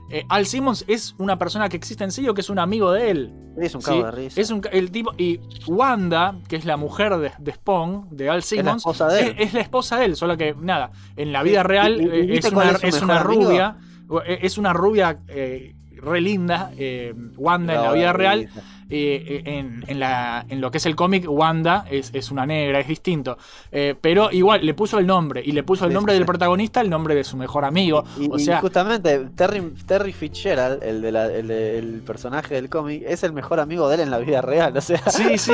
Eh, 0.10 0.26
Al 0.30 0.46
Simmons 0.46 0.86
es 0.88 1.16
una 1.18 1.38
persona 1.40 1.70
que 1.70 1.78
existe 1.78 2.04
en 2.04 2.12
serio, 2.12 2.34
que 2.34 2.42
es 2.42 2.50
un 2.50 2.60
amigo 2.60 2.92
de 2.92 3.10
él. 3.12 3.34
Es 3.58 3.74
un 3.74 3.82
¿sí? 3.82 3.88
cago 3.90 4.04
de 4.06 4.12
risa. 4.12 4.40
Es 4.42 4.50
un, 4.52 4.62
el 4.72 4.92
tipo, 4.92 5.12
y 5.18 5.40
Wanda, 5.68 6.36
que 6.48 6.56
es 6.56 6.66
la 6.66 6.78
mujer 6.78 7.18
de, 7.18 7.32
de 7.40 7.52
Spawn, 7.54 8.08
de 8.12 8.30
Al 8.30 8.38
la 8.38 8.42
Simmons, 8.42 8.78
esposa 8.78 9.08
de 9.08 9.20
él. 9.22 9.36
es, 9.40 9.48
es 9.48 9.54
la 9.54 9.62
esposa 9.62 9.98
de 9.98 10.06
él, 10.06 10.16
solo 10.16 10.38
que 10.38 10.56
nada, 10.60 10.92
en 11.16 11.32
la 11.34 11.42
Sí, 11.42 11.50
vida 11.50 11.64
real 11.64 12.00
y- 12.00 12.04
y- 12.06 12.26
¿viste 12.28 12.48
es, 12.48 12.54
una, 12.54 12.72
es 12.72 12.80
su 12.80 12.88
es 12.88 13.02
una 13.02 13.20
rubia, 13.24 13.78
eh, 14.26 14.40
es 14.42 14.58
una 14.58 14.74
rubia 14.74 15.20
eh, 15.28 15.74
re 15.98 16.22
linda, 16.22 16.72
eh, 16.78 17.14
Wanda 17.38 17.74
en 17.76 17.82
la 17.82 17.92
vida 17.94 18.14
real, 18.14 18.40
risa. 18.42 18.62
Eh, 18.96 19.24
eh, 19.28 19.42
en, 19.46 19.84
en 19.88 20.00
la, 20.00 20.46
en 20.48 20.62
lo 20.62 20.70
que 20.70 20.78
es 20.78 20.86
el 20.86 20.96
cómic, 20.96 21.26
Wanda 21.28 21.86
es, 21.90 22.12
es 22.14 22.30
una 22.30 22.46
negra, 22.46 22.80
es 22.80 22.88
distinto. 22.88 23.38
Eh, 23.72 23.96
pero 24.00 24.32
igual, 24.32 24.64
le 24.66 24.74
puso 24.76 25.00
el 25.00 25.08
nombre, 25.08 25.42
y 25.44 25.52
le 25.52 25.64
puso 25.64 25.86
el 25.86 25.94
nombre 25.94 26.14
del 26.14 26.26
protagonista, 26.26 26.80
el 26.82 26.90
nombre 26.90 27.16
de 27.16 27.24
su 27.24 27.36
mejor 27.38 27.66
amigo. 27.66 28.04
Y, 28.20 28.30
o 28.32 28.38
y 28.38 28.40
sea, 28.46 28.60
justamente 28.62 29.20
Terry, 29.36 29.62
Terry 29.88 30.14
Fitzgerald, 30.14 30.84
el, 30.84 31.02
de 31.02 31.12
la- 31.12 31.32
el, 31.34 31.48
de- 31.48 31.80
el 31.80 32.02
personaje 32.06 32.54
del 32.56 32.70
cómic, 32.70 33.04
es 33.08 33.24
el 33.24 33.34
mejor 33.34 33.60
amigo 33.60 33.90
de 33.90 33.96
él 33.96 34.02
en 34.02 34.12
la 34.12 34.20
vida 34.20 34.42
real. 34.42 34.78
O 34.78 34.82
sea, 34.82 35.02
sí, 35.10 35.38
sí. 35.38 35.54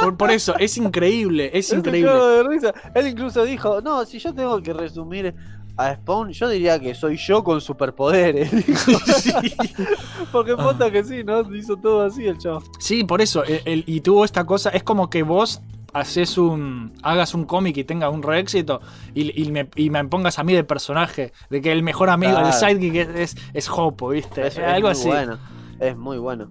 Por, 0.00 0.16
por 0.16 0.30
eso, 0.30 0.54
es 0.58 0.76
increíble, 0.78 1.50
es 1.52 1.70
es 1.70 1.78
increíble. 1.78 2.10
de 2.12 2.42
risa. 2.44 2.72
Él 2.94 3.08
incluso 3.08 3.44
dijo: 3.44 3.80
No, 3.82 4.04
si 4.06 4.18
yo 4.18 4.32
tengo 4.34 4.62
que 4.62 4.72
resumir 4.72 5.34
a 5.80 5.94
Spawn, 5.96 6.30
yo 6.32 6.48
diría 6.48 6.78
que 6.78 6.94
soy 6.94 7.16
yo 7.16 7.42
con 7.44 7.60
superpoderes. 7.60 8.50
Porque 10.32 10.56
puta 10.56 10.90
que 10.90 11.04
sí, 11.04 11.24
¿no? 11.24 11.40
Hizo 11.54 11.76
todo 11.76 12.02
así 12.02 12.26
el 12.26 12.38
chavo. 12.38 12.62
Sí, 12.78 13.04
por 13.04 13.20
eso. 13.20 13.44
el- 13.44 13.62
el- 13.64 13.84
y 13.86 14.00
tuvo 14.00 14.24
esta 14.24 14.44
cosa. 14.44 14.70
Es 14.70 14.82
como 14.82 15.10
que 15.10 15.22
vos 15.22 15.60
haces 15.92 16.38
un. 16.38 16.92
hagas 17.02 17.34
un 17.34 17.44
cómic 17.44 17.76
y 17.76 17.84
tenga 17.84 18.08
un 18.10 18.22
re 18.22 18.38
éxito 18.38 18.80
y, 19.14 19.42
y 19.42 19.50
me, 19.50 19.68
y 19.74 19.90
me 19.90 20.04
pongas 20.04 20.38
a 20.38 20.44
mí 20.44 20.52
de 20.54 20.62
personaje, 20.64 21.32
de 21.50 21.60
que 21.60 21.72
el 21.72 21.82
mejor 21.82 22.10
amigo 22.10 22.32
del 22.34 22.42
Claro. 22.52 22.58
sidekick 22.58 22.94
es, 22.94 23.08
es, 23.34 23.36
es 23.54 23.68
Hopo, 23.70 24.10
¿viste? 24.10 24.46
Es, 24.46 24.56
es 24.58 24.64
Algo 24.64 24.88
muy 24.88 24.92
así. 24.92 25.08
bueno. 25.08 25.38
Es 25.80 25.96
muy 25.96 26.18
bueno. 26.18 26.50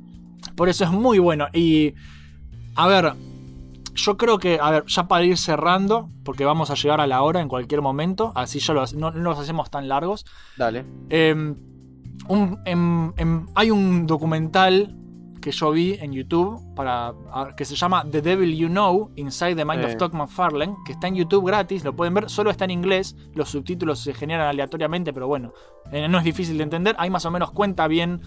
Por 0.56 0.70
eso 0.70 0.84
es 0.84 0.92
muy 0.92 1.20
bueno. 1.20 1.48
Y. 1.54 1.94
A 2.76 2.88
ver. 2.88 3.14
Yo 4.06 4.18
creo 4.18 4.38
que, 4.40 4.60
a 4.62 4.70
ver, 4.72 4.86
ya 4.88 5.08
para 5.08 5.24
ir 5.26 5.38
cerrando, 5.38 6.10
porque 6.24 6.46
vamos 6.46 6.70
a 6.72 6.76
llegar 6.76 7.02
a 7.02 7.08
la 7.08 7.22
hora 7.22 7.42
en 7.42 7.48
cualquier 7.48 7.82
momento, 7.82 8.32
así 8.36 8.60
ya 8.60 8.74
lo, 8.74 8.82
hace- 8.82 8.96
no, 8.98 9.12
no 9.12 9.20
los 9.32 9.40
hacemos 9.40 9.70
tan 9.70 9.88
largos. 9.88 10.26
Dale. 10.58 10.86
Eh, 11.10 11.34
un- 12.28 12.60
em- 12.66 13.14
em- 13.18 13.46
hay 13.56 13.72
un 13.72 14.06
documental 14.08 14.96
que 15.42 15.52
yo 15.52 15.72
vi 15.72 15.94
en 15.94 16.12
YouTube 16.12 16.60
para, 16.76 17.14
que 17.56 17.64
se 17.64 17.76
llama 17.76 18.04
The 18.12 18.22
Devil 18.22 18.56
You 18.58 18.68
Know 18.68 19.12
Inside 19.16 19.56
the 19.56 19.64
Mind 19.66 19.82
Eh. 19.84 19.86
of 19.86 19.96
Todd 19.96 20.14
McFarlane, 20.14 20.76
que 20.86 20.92
está 20.92 21.08
en 21.08 21.16
YouTube 21.16 21.46
gratis, 21.48 21.84
lo 21.86 21.96
pueden 21.96 22.14
ver, 22.14 22.30
solo 22.30 22.52
está 22.52 22.66
en 22.66 22.72
inglés, 22.72 23.16
los 23.34 23.50
subtítulos 23.50 24.00
se 24.00 24.14
generan 24.14 24.48
aleatoriamente, 24.48 25.14
pero 25.14 25.28
bueno, 25.28 25.54
eh, 25.94 26.10
no 26.10 26.18
es 26.18 26.26
difícil 26.26 26.58
de 26.58 26.64
entender, 26.64 26.94
ahí 27.00 27.10
más 27.10 27.26
o 27.26 27.32
menos 27.32 27.52
cuenta 27.52 27.88
bien 27.88 28.20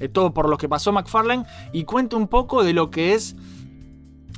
eh, 0.00 0.08
todo 0.08 0.32
por 0.32 0.48
lo 0.48 0.58
que 0.58 0.68
pasó 0.68 0.92
McFarlane 0.92 1.44
y 1.72 1.82
cuenta 1.84 2.16
un 2.16 2.28
poco 2.28 2.62
de 2.62 2.72
lo 2.74 2.88
que 2.90 3.14
es 3.14 3.34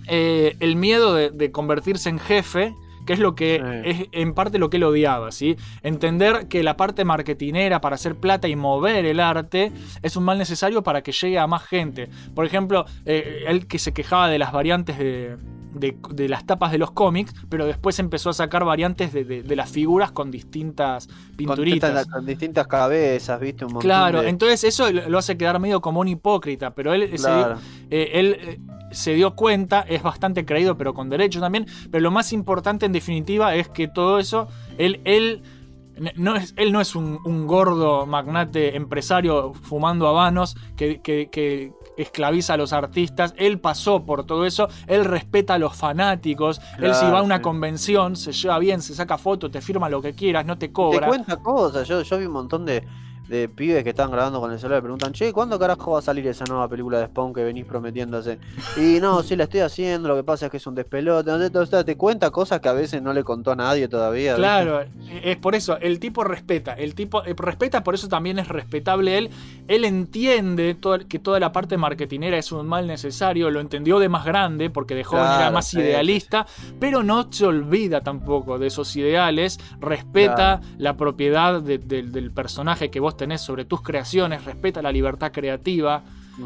eh, 0.06 0.56
el 0.60 0.76
miedo 0.76 1.14
de, 1.14 1.30
de 1.30 1.50
convertirse 1.52 2.08
en 2.08 2.18
jefe, 2.18 2.74
que 3.06 3.14
es 3.14 3.18
lo 3.18 3.34
que 3.34 3.60
es 3.84 4.08
en 4.12 4.34
parte 4.34 4.58
lo 4.58 4.70
que 4.70 4.76
él 4.76 4.84
odiaba, 4.84 5.32
¿sí? 5.32 5.56
Entender 5.82 6.48
que 6.48 6.62
la 6.62 6.76
parte 6.76 7.04
marketinera 7.04 7.80
para 7.80 7.94
hacer 7.94 8.14
plata 8.14 8.46
y 8.48 8.56
mover 8.56 9.04
el 9.04 9.20
arte 9.20 9.72
es 10.02 10.16
un 10.16 10.24
mal 10.24 10.38
necesario 10.38 10.82
para 10.82 11.02
que 11.02 11.12
llegue 11.12 11.38
a 11.38 11.46
más 11.46 11.64
gente. 11.64 12.08
Por 12.34 12.44
ejemplo, 12.44 12.84
eh, 13.06 13.44
él 13.46 13.66
que 13.66 13.78
se 13.78 13.92
quejaba 13.92 14.28
de 14.28 14.38
las 14.38 14.52
variantes 14.52 14.98
de, 14.98 15.36
de- 15.74 15.96
de 16.10 16.28
las 16.28 16.46
tapas 16.46 16.72
de 16.72 16.78
los 16.78 16.90
cómics, 16.90 17.32
pero 17.48 17.66
después 17.66 17.98
empezó 17.98 18.30
a 18.30 18.32
sacar 18.32 18.64
variantes 18.64 19.12
de, 19.12 19.24
de- 19.24 19.42
de 19.42 19.56
las 19.56 19.70
figuras 19.70 20.10
con 20.12 20.30
distintas 20.30 21.06
Con, 21.06 21.16
pinturitas. 21.36 21.90
distintas- 21.90 22.06
con 22.06 22.26
distintas 22.26 22.66
cabezas, 22.66 23.40
viste, 23.40 23.64
un 23.64 23.72
montón 23.74 23.86
Claro, 23.88 24.22
entonces 24.22 24.64
eso 24.64 24.90
lo 24.90 25.18
hace 25.18 25.36
quedar 25.36 25.58
medio 25.60 25.80
como 25.80 26.00
un 26.00 26.08
hipócrita, 26.08 26.70
pero 26.74 26.92
él, 26.92 27.08
se, 27.12 27.16
Claro. 27.18 27.58
eh, 27.90 28.10
él 28.14 28.36
eh, 28.40 28.58
se 28.90 29.14
dio 29.14 29.36
cuenta, 29.36 29.80
es 29.82 30.02
bastante 30.02 30.44
creído, 30.44 30.76
pero 30.76 30.94
con 30.94 31.08
derecho 31.08 31.38
también, 31.40 31.66
pero 31.90 32.02
lo 32.02 32.10
más 32.10 32.32
importante 32.32 32.86
en 32.86 32.92
definitiva 32.92 33.54
es 33.54 33.68
que 33.68 33.86
todo 33.86 34.18
eso, 34.18 34.48
él, 34.78 35.00
él, 35.04 35.42
no 36.16 36.34
es, 36.34 36.54
él 36.56 36.72
no 36.72 36.80
es 36.80 36.96
un, 36.96 37.18
un 37.24 37.46
gordo 37.46 38.06
magnate 38.06 38.74
empresario 38.74 39.52
fumando 39.52 40.08
habanos 40.08 40.56
que, 40.76 41.00
que- 41.02 41.28
que 41.30 41.72
esclaviza 42.02 42.54
a 42.54 42.56
los 42.56 42.72
artistas, 42.72 43.34
él 43.36 43.58
pasó 43.60 44.04
por 44.04 44.24
todo 44.24 44.46
eso, 44.46 44.68
él 44.86 45.04
respeta 45.04 45.54
a 45.54 45.58
los 45.58 45.76
fanáticos, 45.76 46.60
él 46.78 46.94
si 46.94 47.04
va 47.06 47.20
a 47.20 47.22
una 47.22 47.36
sí. 47.36 47.42
convención, 47.42 48.16
se 48.16 48.32
lleva 48.32 48.58
bien, 48.58 48.82
se 48.82 48.94
saca 48.94 49.18
foto, 49.18 49.50
te 49.50 49.60
firma 49.60 49.88
lo 49.88 50.00
que 50.02 50.14
quieras, 50.14 50.46
no 50.46 50.56
te 50.58 50.68
Te 50.68 50.72
cobra. 50.72 51.06
cuenta 51.08 51.36
cosas. 51.36 51.86
Yo, 51.88 52.02
yo 52.02 52.18
vi 52.18 52.26
un 52.26 52.32
montón 52.32 52.64
de, 52.64 52.84
de 53.30 53.48
pibes 53.48 53.84
que 53.84 53.90
estaban 53.90 54.10
grabando 54.10 54.40
con 54.40 54.50
el 54.50 54.58
celular 54.58 54.80
y 54.80 54.82
preguntan, 54.82 55.12
che, 55.12 55.32
¿cuándo 55.32 55.56
carajo 55.58 55.92
va 55.92 56.00
a 56.00 56.02
salir 56.02 56.26
esa 56.26 56.44
nueva 56.46 56.66
película 56.68 56.98
de 56.98 57.06
Spawn 57.06 57.32
que 57.32 57.44
venís 57.44 57.64
prometiendo 57.64 58.18
hacer? 58.18 58.38
Y 58.76 58.98
no, 59.00 59.22
sí 59.22 59.36
la 59.36 59.44
estoy 59.44 59.60
haciendo, 59.60 60.08
lo 60.08 60.16
que 60.16 60.24
pasa 60.24 60.46
es 60.46 60.50
que 60.50 60.56
es 60.56 60.66
un 60.66 60.74
despelote. 60.74 61.30
o 61.30 61.66
sea, 61.66 61.84
te 61.84 61.96
cuenta 61.96 62.30
cosas 62.30 62.60
que 62.60 62.68
a 62.68 62.72
veces 62.72 63.00
no 63.00 63.12
le 63.12 63.22
contó 63.22 63.52
a 63.52 63.56
nadie 63.56 63.86
todavía. 63.86 64.32
¿viste? 64.32 64.40
Claro, 64.42 64.80
es 65.22 65.36
por 65.36 65.54
eso, 65.54 65.78
el 65.78 66.00
tipo 66.00 66.24
respeta, 66.24 66.72
el 66.74 66.94
tipo 66.96 67.24
eh, 67.24 67.34
respeta, 67.36 67.84
por 67.84 67.94
eso 67.94 68.08
también 68.08 68.40
es 68.40 68.48
respetable 68.48 69.16
él. 69.16 69.30
Él 69.68 69.84
entiende 69.84 70.74
todo- 70.74 70.98
que 71.08 71.20
toda 71.20 71.38
la 71.38 71.52
parte 71.52 71.76
marketinera 71.76 72.36
es 72.36 72.50
un 72.50 72.66
mal 72.66 72.88
necesario, 72.88 73.48
lo 73.50 73.60
entendió 73.60 74.00
de 74.00 74.08
más 74.08 74.24
grande, 74.24 74.70
porque 74.70 74.96
de 74.96 75.04
joven 75.04 75.24
era 75.24 75.50
más 75.52 75.68
sí, 75.68 75.78
idealista, 75.78 76.46
pero 76.80 77.04
no 77.04 77.32
se 77.32 77.46
olvida 77.46 78.00
tampoco 78.00 78.58
de 78.58 78.66
esos 78.66 78.96
ideales, 78.96 79.60
respeta 79.78 80.60
la 80.78 80.96
propiedad 80.96 81.60
de- 81.62 81.78
de- 81.78 82.02
del 82.02 82.32
personaje 82.32 82.90
que 82.90 82.98
vos 83.00 83.16
tenés 83.20 83.40
sobre 83.42 83.64
tus 83.64 83.82
creaciones, 83.82 84.44
respeta 84.44 84.82
la 84.82 84.90
libertad 84.92 85.30
creativa. 85.32 86.02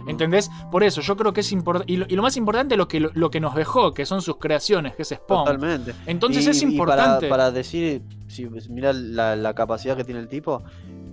¿Entendés? 0.09 0.51
Por 0.73 0.83
eso 0.83 1.01
yo 1.03 1.17
creo 1.17 1.33
que 1.33 1.41
es 1.43 1.53
importante. 1.53 1.93
Y, 1.93 1.99
lo- 1.99 2.07
y 2.09 2.17
lo 2.17 2.23
más 2.23 2.37
importante 2.37 2.77
lo 2.77 2.89
que, 2.89 2.99
lo, 2.99 3.11
lo 3.15 3.31
que 3.31 3.39
nos 3.39 3.55
dejó, 3.55 3.95
que 3.95 4.05
son 4.07 4.23
sus 4.23 4.39
creaciones, 4.39 4.97
que 4.97 5.03
es 5.03 5.09
Spawn. 5.11 5.45
Totalmente. 5.45 5.95
Entonces 6.07 6.45
Y- 6.47 6.51
es 6.51 6.63
importante. 6.63 7.29
para, 7.29 7.45
para 7.45 7.51
decir, 7.53 8.03
si 8.27 8.49
mira 8.71 8.93
la, 8.93 9.37
la 9.37 9.55
capacidad 9.55 9.97
que 9.97 10.03
tiene 10.03 10.19
el 10.21 10.27
tipo, 10.27 10.65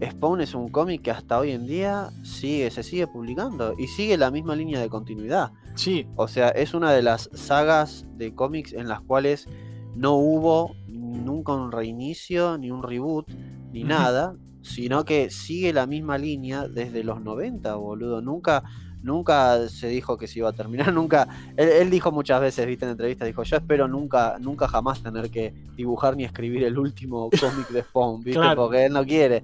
Spawn 0.04 0.42
es 0.42 0.56
un 0.56 0.70
cómic 0.70 1.04
que 1.04 1.12
hasta 1.12 1.38
hoy 1.38 1.52
en 1.52 1.68
día 1.68 2.10
sigue, 2.24 2.72
se 2.72 2.82
sigue 2.82 3.06
publicando 3.06 3.76
y 3.78 3.86
sigue 3.86 4.18
la 4.18 4.32
misma 4.32 4.56
línea 4.56 4.80
de 4.80 4.90
continuidad. 4.90 5.52
Sí. 5.76 6.08
O 6.16 6.28
sea, 6.28 6.50
es 6.50 6.74
una 6.74 6.92
de 6.92 7.04
las 7.04 7.30
sagas 7.34 8.06
de 8.18 8.34
cómics 8.34 8.74
en 8.74 8.88
las 8.88 9.02
cuales 9.02 9.48
no 9.96 10.14
hubo 10.16 10.72
nunca 10.88 11.54
un 11.54 11.72
reinicio, 11.72 12.58
ni 12.58 12.72
un 12.72 12.82
reboot, 12.82 13.28
ni 13.72 13.84
nada, 13.84 14.34
sino 14.62 15.06
que 15.06 15.30
sigue 15.30 15.74
la 15.74 15.86
misma 15.88 16.18
línea 16.18 16.68
desde 16.68 17.04
los 17.04 17.22
90, 17.22 17.76
boludo. 17.76 18.22
Nunca, 18.22 18.64
nunca 19.04 19.68
se 19.70 19.88
dijo 19.88 20.18
que 20.18 20.28
se 20.28 20.40
iba 20.40 20.50
a 20.50 20.54
terminar, 20.54 20.94
nunca. 20.94 21.28
Él, 21.58 21.70
él 21.70 21.90
dijo 21.90 22.12
muchas 22.12 22.40
veces, 22.42 22.66
viste, 22.68 22.86
en 22.86 22.92
entrevistas, 22.92 23.28
dijo, 23.28 23.44
yo 23.44 23.58
espero 23.58 23.88
nunca, 23.88 24.38
nunca 24.40 24.68
jamás 24.68 25.02
tener 25.02 25.30
que 25.32 25.54
dibujar 25.76 26.16
ni 26.16 26.24
escribir 26.24 26.64
el 26.64 26.78
último 26.78 27.30
cómic 27.40 27.70
de 27.70 27.82
Spawn, 27.84 28.24
viste, 28.24 28.40
Claro. 28.40 28.64
porque 28.64 28.86
él 28.86 28.94
no 28.94 29.04
quiere. 29.06 29.44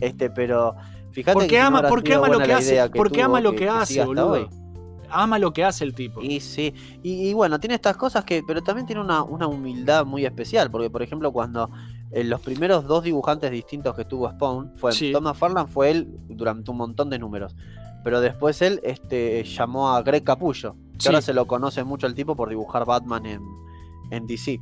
Este, 0.00 0.28
pero 0.30 0.74
fíjate 1.12 1.34
Porque 1.34 1.48
que 1.48 1.58
no 1.60 1.66
ama, 1.66 1.78
habrá 1.78 1.88
porque 1.90 2.14
ama 2.14 2.28
lo 2.28 2.38
que 2.40 2.52
hace. 2.52 2.74
que 2.90 2.98
Porque 2.98 3.22
ama 3.22 3.40
lo 3.40 3.54
que, 3.54 3.68
hace, 3.68 4.04
boludo. 4.04 4.30
hoy. 4.32 4.46
Ama 5.08 5.38
lo 5.38 5.52
que 5.52 5.62
hace 5.64 5.84
el 5.84 5.94
tipo. 5.94 6.20
Y 6.20 6.40
sí, 6.40 6.74
y, 7.02 7.28
y 7.28 7.32
bueno, 7.32 7.60
tiene 7.60 7.76
estas 7.76 7.96
cosas 7.96 8.24
que, 8.24 8.42
pero 8.46 8.60
también 8.62 8.86
tiene 8.86 9.00
una, 9.00 9.22
una 9.22 9.46
humildad 9.46 10.04
muy 10.04 10.26
especial, 10.26 10.68
porque 10.70 10.90
por 10.90 11.00
ejemplo 11.02 11.32
cuando 11.32 11.70
eh, 12.16 12.24
los 12.24 12.40
primeros 12.40 12.86
dos 12.86 13.04
dibujantes 13.04 13.50
distintos 13.50 13.94
que 13.94 14.04
tuvo 14.04 14.30
Spawn 14.30 14.72
fue 14.76 14.92
Sí. 14.92 15.12
Thomas 15.12 15.36
Farland 15.36 15.68
fue 15.68 15.90
él 15.90 16.08
durante 16.28 16.70
un 16.70 16.78
montón 16.78 17.10
de 17.10 17.18
números, 17.18 17.54
pero 18.04 18.20
después 18.20 18.62
él 18.62 18.80
este, 18.84 19.44
llamó 19.44 19.90
a 19.90 20.02
Greg 20.02 20.24
Capullo, 20.24 20.74
que 20.94 21.00
Sí. 21.00 21.08
ahora 21.08 21.20
se 21.20 21.34
lo 21.34 21.46
conoce 21.46 21.84
mucho 21.84 22.06
el 22.06 22.14
tipo 22.14 22.34
por 22.34 22.48
dibujar 22.48 22.84
Batman 22.86 23.26
en, 23.26 23.40
en 24.10 24.26
DC. 24.26 24.60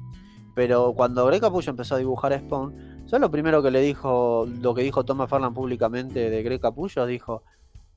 Pero 0.55 0.93
cuando 0.95 1.25
Greg 1.27 1.41
Capullo 1.41 1.71
empezó 1.71 1.95
a 1.95 1.99
dibujar 1.99 2.39
Spawn, 2.39 3.03
¿sabes 3.07 3.21
lo 3.21 3.31
primero 3.31 3.63
que 3.63 3.71
le 3.71 3.81
dijo, 3.81 4.47
lo 4.61 4.75
que 4.75 4.83
dijo 4.83 5.05
Thomas 5.05 5.29
Farland 5.29 5.55
públicamente 5.55 6.31
de 6.31 6.43
Greg 6.43 6.61
Capullo? 6.61 7.07
Dijo, 7.07 7.43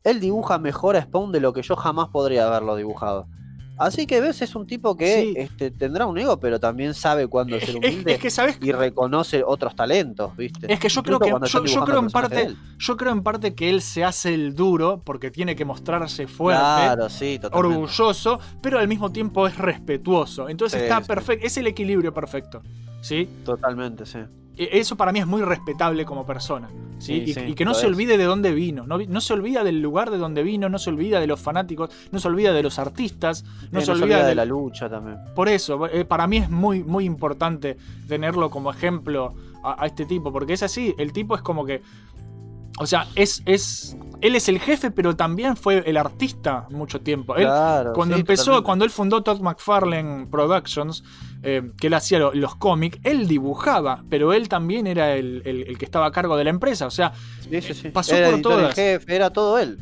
él 0.03 0.19
dibuja 0.19 0.57
mejor 0.57 0.95
a 0.97 1.01
Spawn 1.01 1.31
de 1.31 1.39
lo 1.39 1.53
que 1.53 1.61
yo 1.61 1.75
jamás 1.75 2.09
podría 2.09 2.47
haberlo 2.47 2.75
dibujado. 2.75 3.27
Así 3.77 4.07
que 4.07 4.19
ves, 4.21 4.41
es 4.41 4.55
un 4.55 4.65
tipo 4.65 4.95
que 4.97 5.21
Sí. 5.21 5.33
este, 5.37 5.71
tendrá 5.71 6.05
un 6.05 6.17
ego, 6.17 6.39
pero 6.39 6.59
también 6.59 6.93
sabe 6.93 7.27
cuándo 7.27 7.59
ser 7.59 7.75
humilde 7.77 8.13
es 8.13 8.19
que, 8.19 8.29
¿sabes? 8.29 8.57
y 8.61 8.71
reconoce 8.71 9.43
otros 9.45 9.75
talentos, 9.75 10.35
¿viste? 10.35 10.71
Es 10.71 10.79
que 10.79 10.89
yo 10.89 11.03
creo 11.03 11.19
que 11.19 11.29
yo, 11.29 11.85
creo 11.85 11.99
en 11.99 12.09
parte 12.09 12.55
yo 12.77 12.97
creo 12.97 13.11
en 13.11 13.23
parte 13.23 13.53
que 13.55 13.69
él 13.69 13.81
se 13.81 14.03
hace 14.03 14.33
el 14.33 14.55
duro 14.55 15.01
porque 15.03 15.31
tiene 15.31 15.55
que 15.55 15.65
mostrarse 15.65 16.27
fuerte, 16.27 16.59
Claro, 16.61 17.09
sí, 17.09 17.39
totalmente. 17.39 17.75
orgulloso, 17.77 18.39
pero 18.61 18.79
al 18.79 18.87
mismo 18.87 19.11
tiempo 19.11 19.47
es 19.47 19.57
respetuoso. 19.57 20.49
Entonces 20.49 20.79
Sí, 20.81 20.83
está 20.87 21.01
perfecto, 21.01 21.45
es 21.45 21.57
el 21.57 21.67
equilibrio 21.67 22.13
perfecto, 22.13 22.61
¿sí? 23.01 23.29
Totalmente, 23.45 24.05
sí. 24.05 24.19
E- 24.57 24.79
Eso 24.79 24.95
para 24.97 25.11
mí 25.11 25.19
es 25.19 25.27
muy 25.27 25.41
respetable 25.41 26.03
como 26.05 26.25
persona. 26.25 26.67
¿sí? 26.99 27.21
Sí, 27.23 27.23
y, 27.27 27.33
sí, 27.33 27.39
y 27.49 27.53
que 27.53 27.63
no 27.63 27.73
se 27.75 27.85
es. 27.85 27.91
olvide 27.93 28.17
de 28.17 28.23
dónde 28.23 28.51
vino. 28.53 28.85
No, 28.87 29.21
se 29.21 29.33
olvida 29.33 29.63
del 29.63 29.81
lugar 29.81 30.09
de 30.09 30.17
donde 30.17 30.41
vino, 30.43 30.67
no 30.69 30.79
se 30.79 30.89
olvida 30.89 31.19
de 31.19 31.27
los 31.27 31.39
fanáticos, 31.39 31.91
no 32.11 32.19
se 32.19 32.27
olvida 32.27 32.53
de 32.53 32.63
los 32.63 32.79
artistas, 32.79 33.43
no 33.71 33.79
Eh, 33.79 33.85
se 33.85 33.91
olvida, 33.91 34.25
de 34.25 34.35
la 34.35 34.45
lucha 34.45 34.89
también. 34.89 35.17
Por 35.35 35.47
eso, 35.47 35.85
eh, 35.87 36.05
para 36.05 36.25
mí 36.27 36.37
es 36.37 36.49
muy, 36.49 36.83
muy 36.83 37.05
importante 37.05 37.77
tenerlo 38.07 38.49
como 38.49 38.71
ejemplo 38.71 39.35
a, 39.63 39.83
a 39.83 39.85
este 39.85 40.05
tipo, 40.05 40.31
porque 40.33 40.53
es 40.53 40.63
así, 40.63 40.95
el 40.97 41.13
tipo 41.13 41.35
es 41.35 41.41
como 41.41 41.65
que... 41.65 41.81
O 42.79 42.85
sea, 42.85 43.07
es, 43.15 43.41
es. 43.45 43.97
Él 44.21 44.35
es 44.35 44.49
el 44.49 44.59
jefe, 44.59 44.89
pero 44.91 45.15
también 45.15 45.55
fue 45.55 45.83
el 45.87 45.95
artista 45.97 46.67
mucho 46.71 47.01
tiempo. 47.01 47.35
Él, 47.35 47.45
Claro, 47.45 47.93
cuando 47.93 48.15
sí, 48.15 48.21
empezó, 48.21 48.43
totalmente. 48.45 48.65
cuando 48.65 48.85
él 48.85 48.91
fundó 48.91 49.21
Todd 49.23 49.41
McFarlane 49.41 50.25
Productions, 50.27 51.03
eh, 51.43 51.71
que 51.79 51.87
él 51.87 51.93
hacía 51.93 52.17
lo- 52.19 52.33
los 52.33 52.55
cómics, 52.55 52.97
él 53.03 53.27
dibujaba, 53.27 54.03
pero 54.09 54.33
él 54.33 54.49
también 54.49 54.87
era 54.87 55.13
el, 55.15 55.43
el- 55.45 55.63
el 55.67 55.77
que 55.77 55.85
estaba 55.85 56.07
a 56.07 56.11
cargo 56.11 56.35
de 56.37 56.43
la 56.45 56.49
empresa. 56.49 56.87
O 56.87 56.91
sea, 56.91 57.13
Sí, 57.41 57.61
sí, 57.61 57.73
sí. 57.75 57.89
pasó 57.89 58.15
Era 58.15 58.31
por 58.31 58.41
todas. 58.41 58.73
jefe, 58.75 59.15
era 59.15 59.29
todo 59.31 59.59
él. 59.59 59.77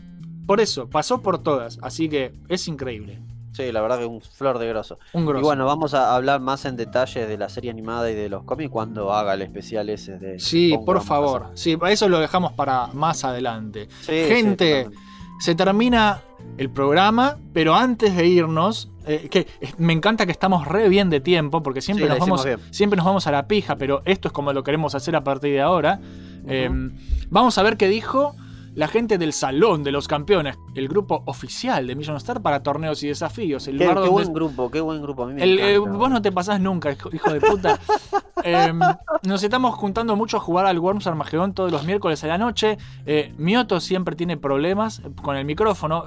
Por 0.46 0.60
eso, 0.60 0.90
pasó 0.90 1.22
por 1.22 1.42
todas. 1.42 1.80
Así 1.82 2.08
que 2.10 2.34
es 2.50 2.68
increíble. 2.68 3.20
Sí, 3.56 3.72
la 3.72 3.82
verdad 3.82 4.00
que 4.00 4.06
un 4.06 4.22
flor 4.22 4.60
de 4.60 4.68
grosso. 4.68 5.00
Un 5.14 5.26
grosso. 5.26 5.40
Y 5.40 5.44
bueno, 5.44 5.66
vamos 5.66 5.94
a 5.94 6.14
hablar 6.14 6.42
más 6.42 6.66
en 6.66 6.76
detalle 6.76 7.26
de 7.26 7.38
la 7.38 7.48
serie 7.48 7.72
animada 7.72 8.12
y 8.12 8.16
de 8.16 8.28
los 8.28 8.44
cómics 8.44 8.70
cuando 8.70 9.14
haga 9.14 9.34
el 9.36 9.42
especial 9.44 9.90
ese 9.90 10.18
de. 10.20 10.40
Sí, 10.40 10.78
por 10.86 11.02
favor. 11.02 11.52
Sí, 11.54 11.78
eso 11.90 12.10
lo 12.10 12.20
dejamos 12.20 12.52
para 12.54 12.88
más 12.88 13.24
adelante. 13.24 13.88
Sí, 14.02 14.12
Gente, 14.28 14.90
se 15.40 15.56
termina 15.56 16.22
el 16.58 16.70
programa, 16.70 17.38
pero 17.54 17.76
antes 17.76 18.16
de 18.16 18.28
irnos, 18.28 18.92
eh, 19.08 19.28
que 19.32 19.48
eh, 19.62 19.72
me 19.78 19.94
encanta 19.94 20.26
que 20.26 20.32
estamos 20.34 20.68
re 20.68 20.90
bien 20.90 21.10
de 21.10 21.22
tiempo, 21.22 21.64
porque 21.64 21.82
siempre, 21.82 22.06
Sí, 22.08 22.10
nos 22.10 22.20
vamos, 22.20 22.44
bien. 22.44 22.60
siempre 22.72 22.98
nos 22.98 23.06
vamos 23.06 23.26
a 23.28 23.32
la 23.32 23.48
pija, 23.48 23.78
pero 23.78 24.02
esto 24.04 24.28
es 24.28 24.32
como 24.34 24.52
lo 24.52 24.64
queremos 24.64 24.96
hacer 24.96 25.16
a 25.16 25.24
partir 25.24 25.54
de 25.54 25.62
ahora. 25.62 26.00
Eh, 26.48 26.70
vamos 27.30 27.58
a 27.58 27.64
ver 27.64 27.78
qué 27.78 27.88
dijo 27.88 28.36
la 28.76 28.88
gente 28.88 29.18
del 29.18 29.34
Salón 29.34 29.84
de 29.84 29.92
los 29.92 30.08
Campeones, 30.08 30.58
el 30.76 30.88
grupo 30.88 31.24
oficial 31.26 31.88
de 31.88 31.96
Million 31.96 32.18
Star 32.18 32.42
para 32.42 32.62
torneos 32.62 33.02
y 33.04 33.08
desafíos. 33.08 33.68
El 33.68 33.78
Qué, 33.78 33.84
lugar 33.86 33.96
qué 33.96 34.10
donde- 34.10 34.12
buen 34.12 34.34
grupo, 34.34 34.70
qué 34.70 34.82
buen 34.82 35.02
grupo. 35.02 35.24
A 35.24 35.28
mí 35.28 35.34
me 35.34 35.44
el, 35.44 35.60
eh, 35.60 35.78
vos 35.80 36.10
no 36.10 36.22
te 36.22 36.32
pasás 36.32 36.60
nunca, 36.60 36.92
hijo, 36.92 37.10
hijo 37.14 37.34
de 37.34 37.42
puta. 37.42 37.80
Em, 38.44 38.80
nos 39.24 39.42
estamos 39.42 39.74
juntando 39.74 40.16
mucho 40.16 40.38
a 40.38 40.40
jugar 40.40 40.68
al 40.68 40.78
Worms 40.78 41.08
Armageddon 41.08 41.54
todos 41.54 41.72
los 41.72 41.84
miércoles 41.84 42.24
a 42.24 42.28
la 42.28 42.38
noche. 42.38 42.78
Eh, 43.08 43.34
Mioto 43.38 43.80
siempre 43.80 44.16
tiene 44.16 44.38
problemas 44.38 45.02
con 45.24 45.36
el 45.36 45.46
micrófono. 45.46 46.04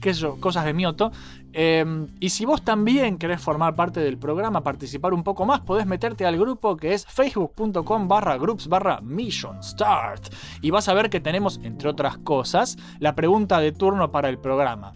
Qué 0.00 0.12
yo, 0.12 0.38
cosas 0.40 0.64
de 0.64 0.72
Mioto. 0.72 1.12
Em, 1.52 2.08
y 2.18 2.30
si 2.30 2.44
vos 2.44 2.62
también 2.62 3.18
querés 3.18 3.40
formar 3.40 3.74
parte 3.74 4.00
del 4.00 4.18
programa, 4.18 4.62
participar 4.62 5.12
un 5.12 5.22
poco 5.22 5.44
más, 5.44 5.60
podés 5.60 5.86
meterte 5.86 6.24
al 6.24 6.38
grupo 6.38 6.76
que 6.76 6.94
es 6.94 7.06
facebook.com 7.06 8.08
barra 8.08 8.36
groups 8.36 8.68
barra 8.68 9.00
mission 9.00 9.62
start. 9.62 10.32
Y 10.62 10.70
vas 10.70 10.88
a 10.88 10.94
ver 10.94 11.10
que 11.10 11.20
tenemos, 11.20 11.60
entre 11.62 11.88
otras 11.88 12.18
cosas, 12.18 12.78
la 12.98 13.14
pregunta 13.14 13.60
de 13.60 13.72
turno 13.72 14.10
para 14.10 14.28
el 14.28 14.38
programa. 14.38 14.92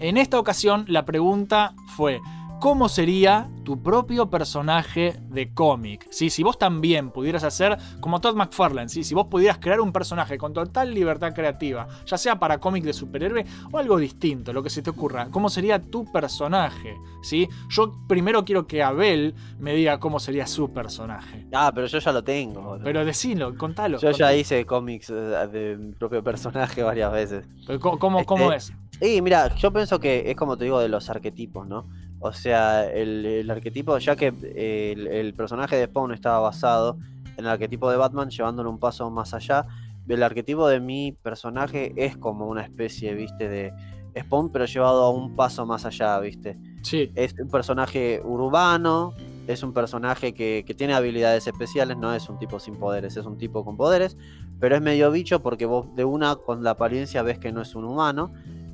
En 0.00 0.16
esta 0.16 0.38
ocasión 0.38 0.84
la 0.88 1.04
pregunta 1.04 1.74
fue, 1.96 2.20
¿cómo 2.64 2.88
sería 2.88 3.50
tu 3.62 3.82
propio 3.82 4.30
personaje 4.30 5.20
de 5.28 5.52
cómic? 5.52 6.06
¿Sí? 6.10 6.30
Si 6.30 6.42
vos 6.42 6.56
también 6.56 7.10
pudieras 7.10 7.44
hacer 7.44 7.76
como 8.00 8.22
Todd 8.22 8.36
McFarlane, 8.36 8.88
¿sí? 8.88 9.04
si 9.04 9.14
vos 9.14 9.26
pudieras 9.26 9.58
crear 9.58 9.82
un 9.82 9.92
personaje 9.92 10.38
con 10.38 10.54
total 10.54 10.94
libertad 10.94 11.34
creativa, 11.34 11.86
ya 12.06 12.16
sea 12.16 12.38
para 12.38 12.56
cómic 12.60 12.82
de 12.84 12.94
superhéroe 12.94 13.44
o 13.70 13.76
algo 13.76 13.98
distinto, 13.98 14.54
lo 14.54 14.62
que 14.62 14.70
se 14.70 14.80
te 14.80 14.88
ocurra, 14.88 15.28
¿cómo 15.30 15.50
sería 15.50 15.78
tu 15.78 16.10
personaje? 16.10 16.96
¿Sí? 17.22 17.46
Yo 17.68 17.92
primero 18.08 18.46
quiero 18.46 18.66
que 18.66 18.82
Abel 18.82 19.34
me 19.58 19.74
diga 19.74 20.00
cómo 20.00 20.18
sería 20.18 20.46
su 20.46 20.72
personaje. 20.72 21.46
Ah, 21.52 21.70
pero 21.74 21.86
yo 21.86 21.98
ya 21.98 22.12
lo 22.12 22.24
tengo. 22.24 22.62
boludo. 22.62 22.84
Pero 22.84 23.04
decilo, 23.04 23.54
contalo. 23.58 23.98
yo 23.98 24.10
ya 24.12 24.34
hice 24.34 24.64
cómics 24.64 25.10
eh, 25.10 25.14
de 25.52 25.76
mi 25.78 25.92
propio 25.92 26.24
personaje 26.24 26.82
varias 26.82 27.12
veces. 27.12 27.44
Pero 27.66 27.78
¿Cómo, 27.78 27.98
cómo- 27.98 28.24
cómo 28.24 28.52
Este, 28.52 28.72
es? 28.72 28.78
Y 29.18 29.20
mira, 29.22 29.54
yo 29.56 29.70
pienso 29.72 29.98
que 30.00 30.30
es 30.30 30.36
como 30.36 30.56
te 30.56 30.64
digo 30.64 30.78
de 30.80 30.88
los 30.88 31.10
arquetipos, 31.10 31.66
¿no? 31.66 31.88
O 32.26 32.32
sea, 32.32 32.90
el, 32.90 33.26
el 33.26 33.50
arquetipo, 33.50 33.98
ya 33.98 34.16
que 34.16 34.32
eh, 34.42 34.94
el, 34.96 35.06
el 35.08 35.34
personaje 35.34 35.76
de 35.76 35.84
Spawn 35.84 36.12
estaba 36.12 36.38
basado 36.38 36.96
en 37.36 37.44
el 37.44 37.50
arquetipo 37.50 37.90
de 37.90 37.98
Batman, 37.98 38.30
llevándolo 38.30 38.70
un 38.70 38.78
paso 38.78 39.10
más 39.10 39.34
allá, 39.34 39.66
el 40.08 40.22
arquetipo 40.22 40.66
de 40.68 40.80
mi 40.80 41.12
personaje 41.12 41.92
es 41.96 42.16
como 42.16 42.46
una 42.48 42.62
especie, 42.62 43.12
viste, 43.14 43.48
de 43.48 43.72
Spawn, 44.18 44.50
pero 44.50 44.64
llevado 44.64 45.04
a 45.04 45.10
un 45.10 45.36
paso 45.36 45.66
más 45.66 45.84
allá, 45.84 46.18
viste. 46.20 46.56
Sí. 46.82 47.10
Es 47.14 47.34
un 47.38 47.48
personaje 47.48 48.22
urbano, 48.24 49.12
es 49.46 49.62
un 49.62 49.74
personaje 49.74 50.32
que, 50.32 50.64
que 50.66 50.72
tiene 50.72 50.94
habilidades 50.94 51.46
especiales, 51.46 51.98
no 51.98 52.14
es 52.14 52.28
un 52.30 52.38
tipo 52.38 52.58
sin 52.58 52.76
poderes, 52.76 53.18
es 53.18 53.26
un 53.26 53.36
tipo 53.36 53.66
con 53.66 53.76
poderes, 53.76 54.16
pero 54.60 54.76
es 54.76 54.80
medio 54.80 55.10
bicho 55.10 55.42
porque 55.42 55.66
vos 55.66 55.94
de 55.94 56.04
una 56.04 56.36
con 56.36 56.62
la 56.64 56.70
apariencia 56.70 57.22
ves 57.22 57.38
que 57.38 57.52
no 57.52 57.60
es 57.60 57.74
un 57.74 57.84
humano, 57.84 58.32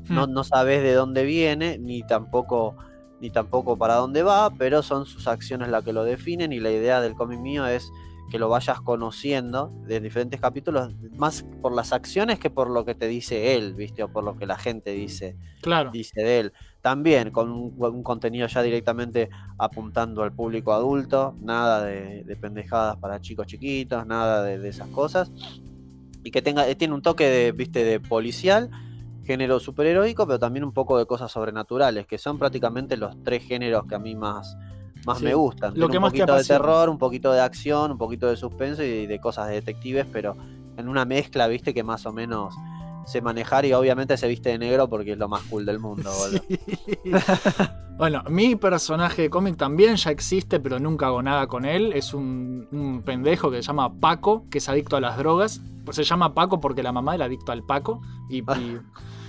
no, 0.08 0.26
Hmm. 0.26 0.32
no 0.32 0.44
sabes 0.44 0.82
de 0.82 0.92
dónde 0.94 1.24
viene, 1.24 1.78
ni 1.78 2.02
tampoco, 2.02 2.76
ni 3.20 3.30
tampoco 3.30 3.76
para 3.76 3.94
dónde 3.94 4.22
va, 4.22 4.50
pero 4.50 4.82
son 4.82 5.06
sus 5.06 5.26
acciones 5.28 5.68
las 5.68 5.84
que 5.84 5.92
lo 5.92 6.04
definen 6.04 6.52
y 6.52 6.60
la 6.60 6.70
idea 6.70 7.00
del 7.00 7.14
cómic 7.14 7.38
mío 7.40 7.66
es 7.66 7.90
que 8.30 8.38
lo 8.38 8.48
vayas 8.48 8.80
conociendo 8.80 9.70
de 9.88 9.98
diferentes 10.00 10.40
capítulos, 10.40 10.94
más 11.16 11.44
por 11.60 11.72
las 11.74 11.92
acciones 11.92 12.38
que 12.38 12.48
por 12.48 12.70
lo 12.70 12.84
que 12.84 12.94
te 12.94 13.08
dice 13.08 13.56
él, 13.56 13.74
¿viste? 13.74 14.04
O 14.04 14.08
por 14.12 14.22
lo 14.22 14.36
que 14.36 14.46
la 14.46 14.56
gente 14.56 14.92
dice 14.92 15.36
Claro. 15.60 15.90
dice 15.90 16.22
de 16.22 16.38
él. 16.40 16.52
También 16.80 17.32
con 17.32 17.50
un, 17.50 17.74
un 17.76 18.02
contenido 18.04 18.46
ya 18.46 18.62
directamente 18.62 19.28
apuntando 19.58 20.22
al 20.22 20.32
público 20.32 20.72
adulto, 20.72 21.34
nada 21.40 21.84
de, 21.84 22.22
de 22.22 22.36
pendejadas 22.36 22.96
para 22.98 23.20
chicos 23.20 23.48
chiquitos, 23.48 24.06
nada 24.06 24.44
de, 24.44 24.58
de 24.60 24.68
esas 24.68 24.88
cosas. 24.88 25.32
Y 26.22 26.30
que 26.30 26.40
tenga, 26.40 26.72
tiene 26.74 26.94
un 26.94 27.02
toque 27.02 27.24
de, 27.28 27.52
viste, 27.52 27.82
de 27.82 27.98
policial, 27.98 28.70
género 29.30 29.60
superheroico, 29.60 30.26
pero 30.26 30.40
también 30.40 30.64
un 30.64 30.72
poco 30.72 30.98
de 30.98 31.06
cosas 31.06 31.30
sobrenaturales, 31.30 32.04
que 32.08 32.18
son 32.18 32.36
prácticamente 32.36 32.96
los 32.96 33.22
tres 33.22 33.44
géneros 33.44 33.84
que 33.86 33.94
a 33.94 34.00
mí 34.00 34.16
más, 34.16 34.56
más 35.06 35.18
Sí, 35.18 35.24
me 35.24 35.34
gustan. 35.34 35.70
lo 35.70 35.86
Tiene 35.86 35.92
que 35.92 35.98
un 35.98 36.02
más 36.02 36.10
poquito 36.10 36.34
de 36.34 36.44
terror, 36.44 36.88
un 36.88 36.98
poquito 36.98 37.32
de 37.32 37.40
acción, 37.40 37.92
un 37.92 37.98
poquito 37.98 38.26
de 38.26 38.36
suspenso 38.36 38.82
y 38.82 39.06
de 39.06 39.20
cosas 39.20 39.46
de 39.46 39.54
detectives, 39.54 40.04
pero 40.10 40.36
en 40.76 40.88
una 40.88 41.04
mezcla, 41.04 41.46
viste, 41.46 41.72
que 41.72 41.84
más 41.84 42.06
o 42.06 42.12
menos 42.12 42.56
sé 43.06 43.20
manejar 43.20 43.64
y 43.66 43.72
obviamente 43.72 44.16
se 44.16 44.26
viste 44.26 44.48
de 44.50 44.58
negro 44.58 44.88
porque 44.88 45.12
es 45.12 45.18
lo 45.18 45.28
más 45.28 45.42
cool 45.44 45.64
del 45.64 45.78
mundo, 45.78 46.10
boludo. 46.18 46.42
Bueno, 48.00 48.22
mi 48.30 48.56
personaje 48.56 49.20
de 49.20 49.28
cómic 49.28 49.58
también 49.58 49.96
ya 49.96 50.10
existe, 50.10 50.58
pero 50.58 50.78
nunca 50.78 51.08
hago 51.08 51.22
nada 51.22 51.46
con 51.48 51.66
él. 51.66 51.92
Es 51.92 52.14
un, 52.14 52.66
un 52.72 53.02
pendejo 53.02 53.50
que 53.50 53.58
se 53.58 53.62
llama 53.64 53.92
Paco, 53.92 54.46
que 54.50 54.56
es 54.56 54.70
adicto 54.70 54.96
a 54.96 55.02
las 55.02 55.18
drogas. 55.18 55.60
Se 55.90 56.02
llama 56.02 56.32
Paco 56.32 56.60
porque 56.60 56.82
la 56.82 56.92
mamá 56.92 57.14
era 57.14 57.26
adicto 57.26 57.52
al 57.52 57.62
Paco. 57.62 58.00
Y, 58.30 58.38
y, 58.38 58.42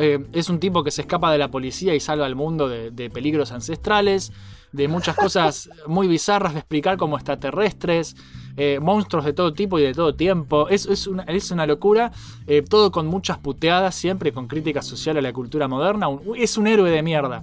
eh, 0.00 0.26
es 0.32 0.48
un 0.48 0.58
tipo 0.58 0.82
que 0.82 0.90
se 0.90 1.02
escapa 1.02 1.30
de 1.30 1.38
la 1.38 1.50
policía 1.50 1.94
y 1.94 2.00
salva 2.00 2.26
al 2.26 2.34
mundo 2.34 2.68
de, 2.68 2.90
de 2.90 3.10
peligros 3.10 3.52
ancestrales, 3.52 4.32
de 4.72 4.88
muchas 4.88 5.16
cosas 5.16 5.68
muy 5.86 6.08
bizarras 6.08 6.52
de 6.54 6.60
explicar 6.60 6.96
como 6.96 7.16
extraterrestres, 7.16 8.16
eh, 8.56 8.78
monstruos 8.80 9.24
de 9.24 9.32
todo 9.32 9.52
tipo 9.52 9.78
y 9.78 9.82
de 9.82 9.92
todo 9.94 10.14
tiempo. 10.14 10.68
Es, 10.68 10.86
es, 10.86 11.06
una, 11.06 11.22
es 11.24 11.50
una 11.50 11.66
locura, 11.66 12.12
eh, 12.46 12.62
todo 12.62 12.90
con 12.90 13.06
muchas 13.06 13.38
puteadas, 13.38 13.94
siempre 13.94 14.32
con 14.32 14.46
crítica 14.48 14.82
social 14.82 15.16
a 15.16 15.20
la 15.22 15.32
cultura 15.32 15.68
moderna. 15.68 16.08
Un- 16.08 16.36
es 16.36 16.56
un 16.58 16.66
héroe 16.66 16.90
de 16.90 17.02
mierda. 17.02 17.42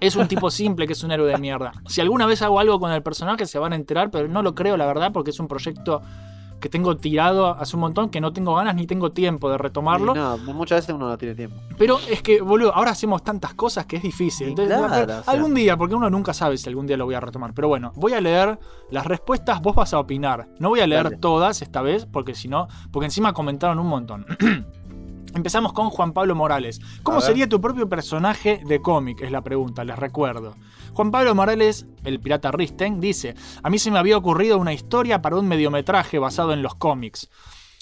Es 0.00 0.16
un 0.16 0.28
tipo 0.28 0.50
simple 0.50 0.86
que 0.86 0.92
es 0.92 1.02
un 1.02 1.12
héroe 1.12 1.30
de 1.32 1.38
mierda. 1.38 1.72
Si 1.86 2.02
alguna 2.02 2.26
vez 2.26 2.42
hago 2.42 2.60
algo 2.60 2.78
con 2.78 2.92
el 2.92 3.02
personaje 3.02 3.46
se 3.46 3.58
van 3.58 3.72
a 3.72 3.76
enterar, 3.76 4.10
pero 4.10 4.28
no 4.28 4.42
lo 4.42 4.54
creo, 4.54 4.76
la 4.76 4.84
verdad, 4.84 5.12
porque 5.12 5.30
es 5.30 5.40
un 5.40 5.48
proyecto 5.48 6.02
que 6.60 6.68
tengo 6.68 6.96
tirado 6.96 7.48
hace 7.48 7.76
un 7.76 7.80
montón, 7.80 8.10
que 8.10 8.20
no 8.20 8.32
tengo 8.32 8.54
ganas 8.54 8.74
ni 8.74 8.86
tengo 8.86 9.12
tiempo 9.12 9.50
de 9.50 9.58
retomarlo. 9.58 10.14
No, 10.14 10.38
muchas 10.38 10.78
veces 10.78 10.94
uno 10.94 11.08
no 11.08 11.18
tiene 11.18 11.34
tiempo. 11.34 11.56
Pero 11.76 11.98
es 12.10 12.22
que, 12.22 12.40
boludo, 12.40 12.74
ahora 12.74 12.90
hacemos 12.90 13.22
tantas 13.22 13.54
cosas 13.54 13.86
que 13.86 13.96
es 13.96 14.02
difícil. 14.02 14.48
Entonces, 14.48 14.76
claro, 14.76 14.92
pero 14.92 15.20
o 15.20 15.22
sea. 15.22 15.32
algún 15.32 15.54
día, 15.54 15.76
porque 15.76 15.94
uno 15.94 16.10
nunca 16.10 16.34
sabe 16.34 16.58
si 16.58 16.68
algún 16.68 16.86
día 16.86 16.96
lo 16.96 17.04
voy 17.04 17.14
a 17.14 17.20
retomar. 17.20 17.54
Pero 17.54 17.68
bueno, 17.68 17.92
voy 17.96 18.12
a 18.12 18.20
leer 18.20 18.58
las 18.90 19.06
respuestas, 19.06 19.60
vos 19.60 19.74
vas 19.74 19.94
a 19.94 19.98
opinar. 19.98 20.48
No 20.58 20.70
voy 20.70 20.80
a 20.80 20.86
leer 20.86 21.04
Dale. 21.04 21.16
todas 21.18 21.62
esta 21.62 21.82
vez, 21.82 22.06
porque 22.06 22.34
si 22.34 22.48
no, 22.48 22.68
porque 22.90 23.06
encima 23.06 23.32
comentaron 23.32 23.78
un 23.78 23.86
montón. 23.86 24.26
Empezamos 25.34 25.72
con 25.72 25.90
Juan 25.90 26.12
Pablo 26.12 26.34
Morales. 26.34 26.80
¿Cómo 27.02 27.20
sería 27.20 27.48
tu 27.48 27.60
propio 27.60 27.88
personaje 27.88 28.60
de 28.66 28.80
cómic? 28.80 29.20
Es 29.20 29.30
la 29.30 29.42
pregunta, 29.42 29.84
les 29.84 29.98
recuerdo. 29.98 30.54
Juan 30.94 31.10
Pablo 31.10 31.34
Morales, 31.34 31.86
el 32.04 32.20
pirata 32.20 32.50
Risten, 32.50 33.00
dice: 33.00 33.34
A 33.62 33.70
mí 33.70 33.78
se 33.78 33.90
me 33.90 33.98
había 33.98 34.16
ocurrido 34.16 34.58
una 34.58 34.72
historia 34.72 35.20
para 35.22 35.36
un 35.36 35.46
mediometraje 35.46 36.18
basado 36.18 36.52
en 36.52 36.62
los 36.62 36.74
cómics. 36.74 37.28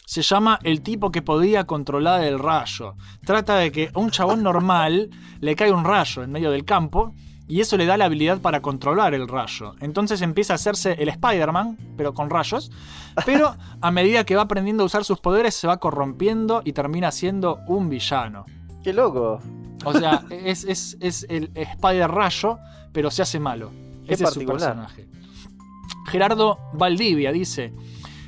Se 0.06 0.22
llama 0.22 0.58
El 0.62 0.82
tipo 0.82 1.10
que 1.10 1.22
podía 1.22 1.66
controlar 1.66 2.22
el 2.22 2.38
rayo. 2.38 2.94
Trata 3.24 3.56
de 3.56 3.72
que 3.72 3.90
a 3.92 3.98
un 3.98 4.10
chabón 4.10 4.42
normal 4.42 5.10
le 5.40 5.56
cae 5.56 5.72
un 5.72 5.84
rayo 5.84 6.22
en 6.22 6.30
medio 6.30 6.50
del 6.50 6.64
campo 6.64 7.14
y 7.48 7.60
eso 7.60 7.76
le 7.76 7.86
da 7.86 7.96
la 7.96 8.06
habilidad 8.06 8.40
para 8.40 8.60
controlar 8.60 9.14
el 9.14 9.28
rayo. 9.28 9.74
Entonces 9.80 10.20
empieza 10.22 10.54
a 10.54 10.56
hacerse 10.56 10.92
el 10.98 11.08
Spider-Man, 11.08 11.76
pero 11.96 12.12
con 12.14 12.28
rayos. 12.30 12.70
Pero 13.24 13.56
a 13.80 13.90
medida 13.90 14.24
que 14.24 14.34
va 14.36 14.42
aprendiendo 14.42 14.82
a 14.82 14.86
usar 14.86 15.04
sus 15.04 15.20
poderes 15.20 15.54
se 15.54 15.66
va 15.66 15.78
corrompiendo 15.78 16.62
y 16.64 16.72
termina 16.72 17.10
siendo 17.12 17.60
un 17.66 17.88
villano. 17.88 18.44
Qué 18.82 18.92
loco. 18.92 19.40
O 19.84 19.92
sea, 19.92 20.24
es, 20.30 20.64
es- 20.64 20.96
es 21.00 21.26
el 21.28 21.50
Spider 21.54 22.10
Rayo, 22.10 22.58
pero 22.92 23.10
se 23.10 23.22
hace 23.22 23.38
malo. 23.38 23.70
Qué 24.06 24.14
Ese 24.14 24.24
es 24.24 24.30
su 24.30 24.40
personaje. 24.46 25.08
Gerardo 26.08 26.58
Valdivia 26.72 27.32
dice: 27.32 27.72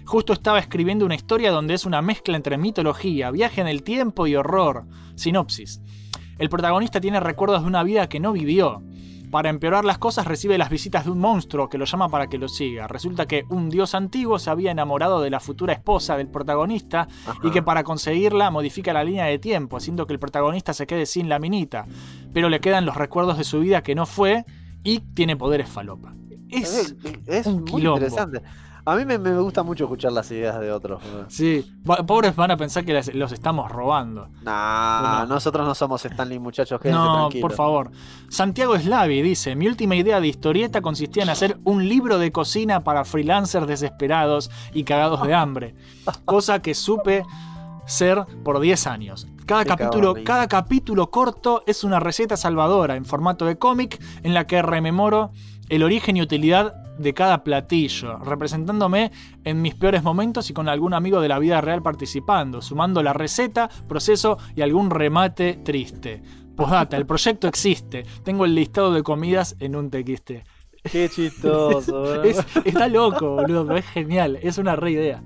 Justo 0.04 0.32
estaba 0.32 0.58
escribiendo 0.58 1.04
una 1.04 1.14
historia 1.14 1.50
donde 1.50 1.74
es 1.74 1.84
una 1.86 2.02
mezcla 2.02 2.36
entre 2.36 2.58
mitología, 2.58 3.30
viaje 3.30 3.60
en 3.60 3.68
el 3.68 3.82
tiempo 3.82 4.26
y 4.26 4.34
horror. 4.36 4.84
Sinopsis. 5.16 5.80
El 6.38 6.48
protagonista 6.48 7.00
tiene 7.00 7.18
recuerdos 7.20 7.62
de 7.62 7.66
una 7.68 7.82
vida 7.82 8.08
que 8.08 8.20
no 8.20 8.32
vivió. 8.32 8.82
Para 9.30 9.50
empeorar 9.50 9.84
las 9.84 9.98
cosas 9.98 10.26
recibe 10.26 10.56
las 10.56 10.70
visitas 10.70 11.04
de 11.04 11.10
un 11.10 11.18
monstruo 11.18 11.68
que 11.68 11.76
lo 11.76 11.84
llama 11.84 12.08
para 12.08 12.28
que 12.28 12.38
lo 12.38 12.48
siga. 12.48 12.88
Resulta 12.88 13.26
que 13.26 13.44
un 13.50 13.68
dios 13.68 13.94
antiguo 13.94 14.38
se 14.38 14.50
había 14.50 14.70
enamorado 14.70 15.20
de 15.20 15.30
la 15.30 15.40
futura 15.40 15.74
esposa 15.74 16.16
del 16.16 16.28
protagonista 16.28 17.08
y 17.42 17.50
que 17.50 17.62
para 17.62 17.84
conseguirla 17.84 18.50
modifica 18.50 18.92
la 18.92 19.04
línea 19.04 19.26
de 19.26 19.38
tiempo, 19.38 19.76
haciendo 19.76 20.06
que 20.06 20.14
el 20.14 20.18
protagonista 20.18 20.72
se 20.72 20.86
quede 20.86 21.04
sin 21.04 21.28
la 21.28 21.38
minita. 21.38 21.86
Pero 22.32 22.48
le 22.48 22.60
quedan 22.60 22.86
los 22.86 22.96
recuerdos 22.96 23.36
de 23.36 23.44
su 23.44 23.60
vida 23.60 23.82
que 23.82 23.94
no 23.94 24.06
fue 24.06 24.44
y 24.82 25.00
tiene 25.00 25.36
poderes 25.36 25.68
falopa. 25.68 26.14
Es, 26.50 26.94
es 27.26 27.46
un 27.46 27.60
muy 27.60 27.64
quilombo. 27.64 27.98
interesante. 27.98 28.42
A 28.88 28.96
mí 28.96 29.04
me, 29.04 29.18
me 29.18 29.38
gusta 29.38 29.62
mucho 29.62 29.84
escuchar 29.84 30.12
las 30.12 30.30
ideas 30.30 30.58
de 30.58 30.72
otros. 30.72 31.02
Sí, 31.28 31.78
pobres 32.06 32.34
van 32.34 32.52
a 32.52 32.56
pensar 32.56 32.86
que 32.86 32.98
los 33.12 33.32
estamos 33.32 33.70
robando. 33.70 34.28
Nah, 34.42 35.26
nosotros 35.26 35.66
no 35.66 35.74
somos 35.74 36.02
Stanley, 36.06 36.38
muchachos. 36.38 36.80
No, 36.84 37.28
tranquilos. 37.28 37.42
por 37.42 37.52
favor. 37.52 37.90
Santiago 38.30 38.78
Slavi 38.78 39.20
dice: 39.20 39.54
Mi 39.56 39.68
última 39.68 39.94
idea 39.94 40.22
de 40.22 40.28
historieta 40.28 40.80
consistía 40.80 41.22
en 41.22 41.28
hacer 41.28 41.58
un 41.64 41.86
libro 41.86 42.18
de 42.18 42.32
cocina 42.32 42.82
para 42.82 43.04
freelancers 43.04 43.66
desesperados 43.66 44.50
y 44.72 44.84
cagados 44.84 45.22
de 45.22 45.34
hambre. 45.34 45.74
Cosa 46.24 46.62
que 46.62 46.72
supe 46.72 47.26
ser 47.86 48.24
por 48.42 48.58
10 48.58 48.86
años. 48.86 49.26
Cada 49.44 49.64
Qué 49.64 49.68
capítulo, 49.68 50.08
cabrón, 50.08 50.24
cada 50.24 50.48
capítulo 50.48 51.10
corto 51.10 51.62
es 51.66 51.84
una 51.84 52.00
receta 52.00 52.38
salvadora 52.38 52.96
en 52.96 53.04
formato 53.04 53.44
de 53.44 53.58
cómic 53.58 54.02
en 54.22 54.32
la 54.32 54.46
que 54.46 54.62
rememoro 54.62 55.32
el 55.68 55.82
origen 55.82 56.16
y 56.16 56.22
utilidad 56.22 56.74
de 56.98 57.14
cada 57.14 57.44
platillo, 57.44 58.18
representándome 58.18 59.12
en 59.44 59.62
mis 59.62 59.74
peores 59.74 60.02
momentos 60.02 60.50
y 60.50 60.52
con 60.52 60.68
algún 60.68 60.94
amigo 60.94 61.20
de 61.20 61.28
la 61.28 61.38
vida 61.38 61.60
real 61.60 61.82
participando, 61.82 62.60
sumando 62.60 63.02
la 63.02 63.12
receta, 63.12 63.68
proceso 63.88 64.38
y 64.56 64.62
algún 64.62 64.90
remate 64.90 65.54
triste. 65.64 66.22
Postdata, 66.56 66.96
el 66.96 67.06
proyecto 67.06 67.46
existe. 67.46 68.04
Tengo 68.24 68.44
el 68.44 68.54
listado 68.54 68.92
de 68.92 69.02
comidas 69.04 69.54
en 69.60 69.76
un 69.76 69.90
tequiste. 69.90 70.44
Qué 70.90 71.08
chistoso. 71.08 72.22
Es- 72.24 72.44
está 72.64 72.88
loco, 72.88 73.36
boludo, 73.36 73.64
pero 73.66 73.78
es 73.78 73.86
genial. 73.86 74.38
Es 74.42 74.58
una 74.58 74.74
re 74.74 74.90
idea. 74.92 75.22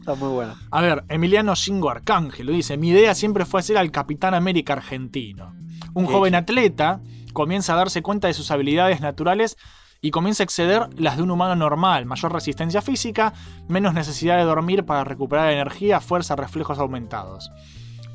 Está 0.00 0.14
muy 0.14 0.30
bueno. 0.30 0.54
A 0.70 0.80
ver, 0.80 1.04
Emiliano 1.08 1.54
Shingo 1.54 1.90
Arcángel 1.90 2.46
lo 2.46 2.52
dice: 2.52 2.76
Mi 2.76 2.88
idea 2.88 3.14
siempre 3.14 3.44
fue 3.44 3.60
hacer 3.60 3.76
al 3.78 3.90
Capitán 3.92 4.34
América 4.34 4.72
argentino. 4.72 5.54
Un 5.94 6.06
joven 6.06 6.34
atleta 6.34 7.00
comienza 7.38 7.74
a 7.74 7.76
darse 7.76 8.02
cuenta 8.02 8.26
de 8.26 8.34
sus 8.34 8.50
habilidades 8.50 9.00
naturales 9.00 9.56
y 10.00 10.10
comienza 10.10 10.42
a 10.42 10.46
exceder 10.46 10.88
las 10.98 11.16
de 11.16 11.22
un 11.22 11.30
humano 11.30 11.54
normal: 11.54 12.04
mayor 12.04 12.32
resistencia 12.32 12.82
física, 12.82 13.32
menos 13.68 13.94
necesidad 13.94 14.38
de 14.38 14.42
dormir 14.42 14.84
para 14.84 15.04
recuperar 15.04 15.52
energía, 15.52 16.00
fuerza, 16.00 16.34
reflejos 16.34 16.80
aumentados. 16.80 17.52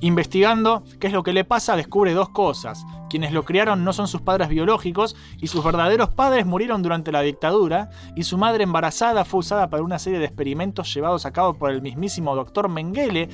Investigando 0.03 0.83
qué 0.99 1.07
es 1.07 1.13
lo 1.13 1.23
que 1.23 1.31
le 1.31 1.45
pasa, 1.45 1.77
descubre 1.77 2.13
dos 2.13 2.27
cosas. 2.27 2.85
Quienes 3.09 3.31
lo 3.31 3.45
criaron 3.45 3.85
no 3.85 3.93
son 3.93 4.09
sus 4.09 4.19
padres 4.19 4.49
biológicos 4.49 5.15
y 5.39 5.47
sus 5.47 5.63
verdaderos 5.63 6.09
padres 6.09 6.45
murieron 6.45 6.83
durante 6.83 7.11
la 7.13 7.21
dictadura 7.21 7.89
y 8.15 8.23
su 8.23 8.37
madre 8.37 8.63
embarazada 8.65 9.23
fue 9.23 9.39
usada 9.39 9.69
para 9.69 9.81
una 9.81 9.99
serie 9.99 10.19
de 10.19 10.25
experimentos 10.25 10.93
llevados 10.93 11.25
a 11.25 11.31
cabo 11.31 11.53
por 11.53 11.71
el 11.71 11.81
mismísimo 11.81 12.35
doctor 12.35 12.67
Mengele 12.67 13.29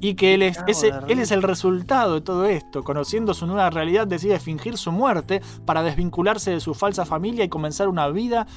y 0.00 0.14
que 0.14 0.34
él 0.34 0.42
es, 0.42 0.58
ese- 0.66 0.90
él 1.06 1.20
es 1.20 1.30
el 1.30 1.42
resultado 1.44 2.14
de 2.14 2.20
todo 2.22 2.44
esto. 2.46 2.82
Conociendo 2.82 3.32
su 3.32 3.46
nueva 3.46 3.70
realidad 3.70 4.06
decide 4.08 4.40
fingir 4.40 4.78
su 4.78 4.90
muerte 4.90 5.40
para 5.64 5.84
desvincularse 5.84 6.50
de 6.50 6.60
su 6.60 6.74
falsa 6.74 7.04
familia 7.04 7.44
y 7.44 7.48
comenzar 7.48 7.86
una 7.88 8.08
vida 8.08 8.48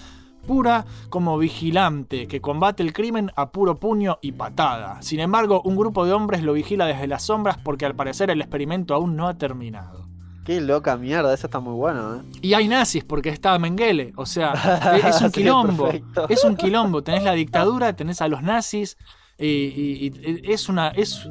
pura 0.44 0.86
como 1.10 1.38
vigilante 1.38 2.28
que 2.28 2.42
combate 2.42 2.84
el 2.84 2.94
crimen 2.94 3.32
a 3.36 3.52
puro 3.52 3.76
puño 3.80 4.20
y 4.22 4.34
patada. 4.34 5.02
Sin 5.02 5.20
embargo, 5.20 5.62
un 5.66 5.76
grupo 5.76 6.06
de 6.06 6.14
hombres 6.14 6.44
lo 6.44 6.54
vigila 6.54 6.86
desde 6.86 7.08
las 7.08 7.24
sombras 7.24 7.58
porque 7.58 7.86
al 7.86 7.96
parecer 7.96 8.30
el 8.30 8.42
experimento 8.42 8.94
aún 8.94 9.16
no 9.16 9.28
ha 9.28 9.38
terminado. 9.38 10.04
Qué 10.46 10.60
loca 10.60 10.98
mierda, 10.98 11.34
eso 11.34 11.48
está 11.48 11.62
muy 11.62 11.74
bueno, 11.74 12.16
¿eh? 12.16 12.20
Y 12.42 12.54
hay 12.54 12.68
nazis 12.68 13.06
porque 13.06 13.30
está 13.30 13.58
Mengele, 13.58 14.12
o 14.18 14.26
sea, 14.26 14.52
es 15.08 15.22
un 15.22 15.32
quilombo. 15.32 15.90
Es 16.28 16.44
un 16.44 16.58
quilombo, 16.58 17.02
tenés 17.02 17.24
la 17.24 17.32
dictadura, 17.32 17.94
tenés 17.96 18.22
a 18.22 18.28
los 18.28 18.44
nazis 18.44 18.98
y, 19.38 19.48
y- 19.48 20.12
y 20.46 20.52
es 20.52 20.68
una 20.68 20.90
es 20.90 21.30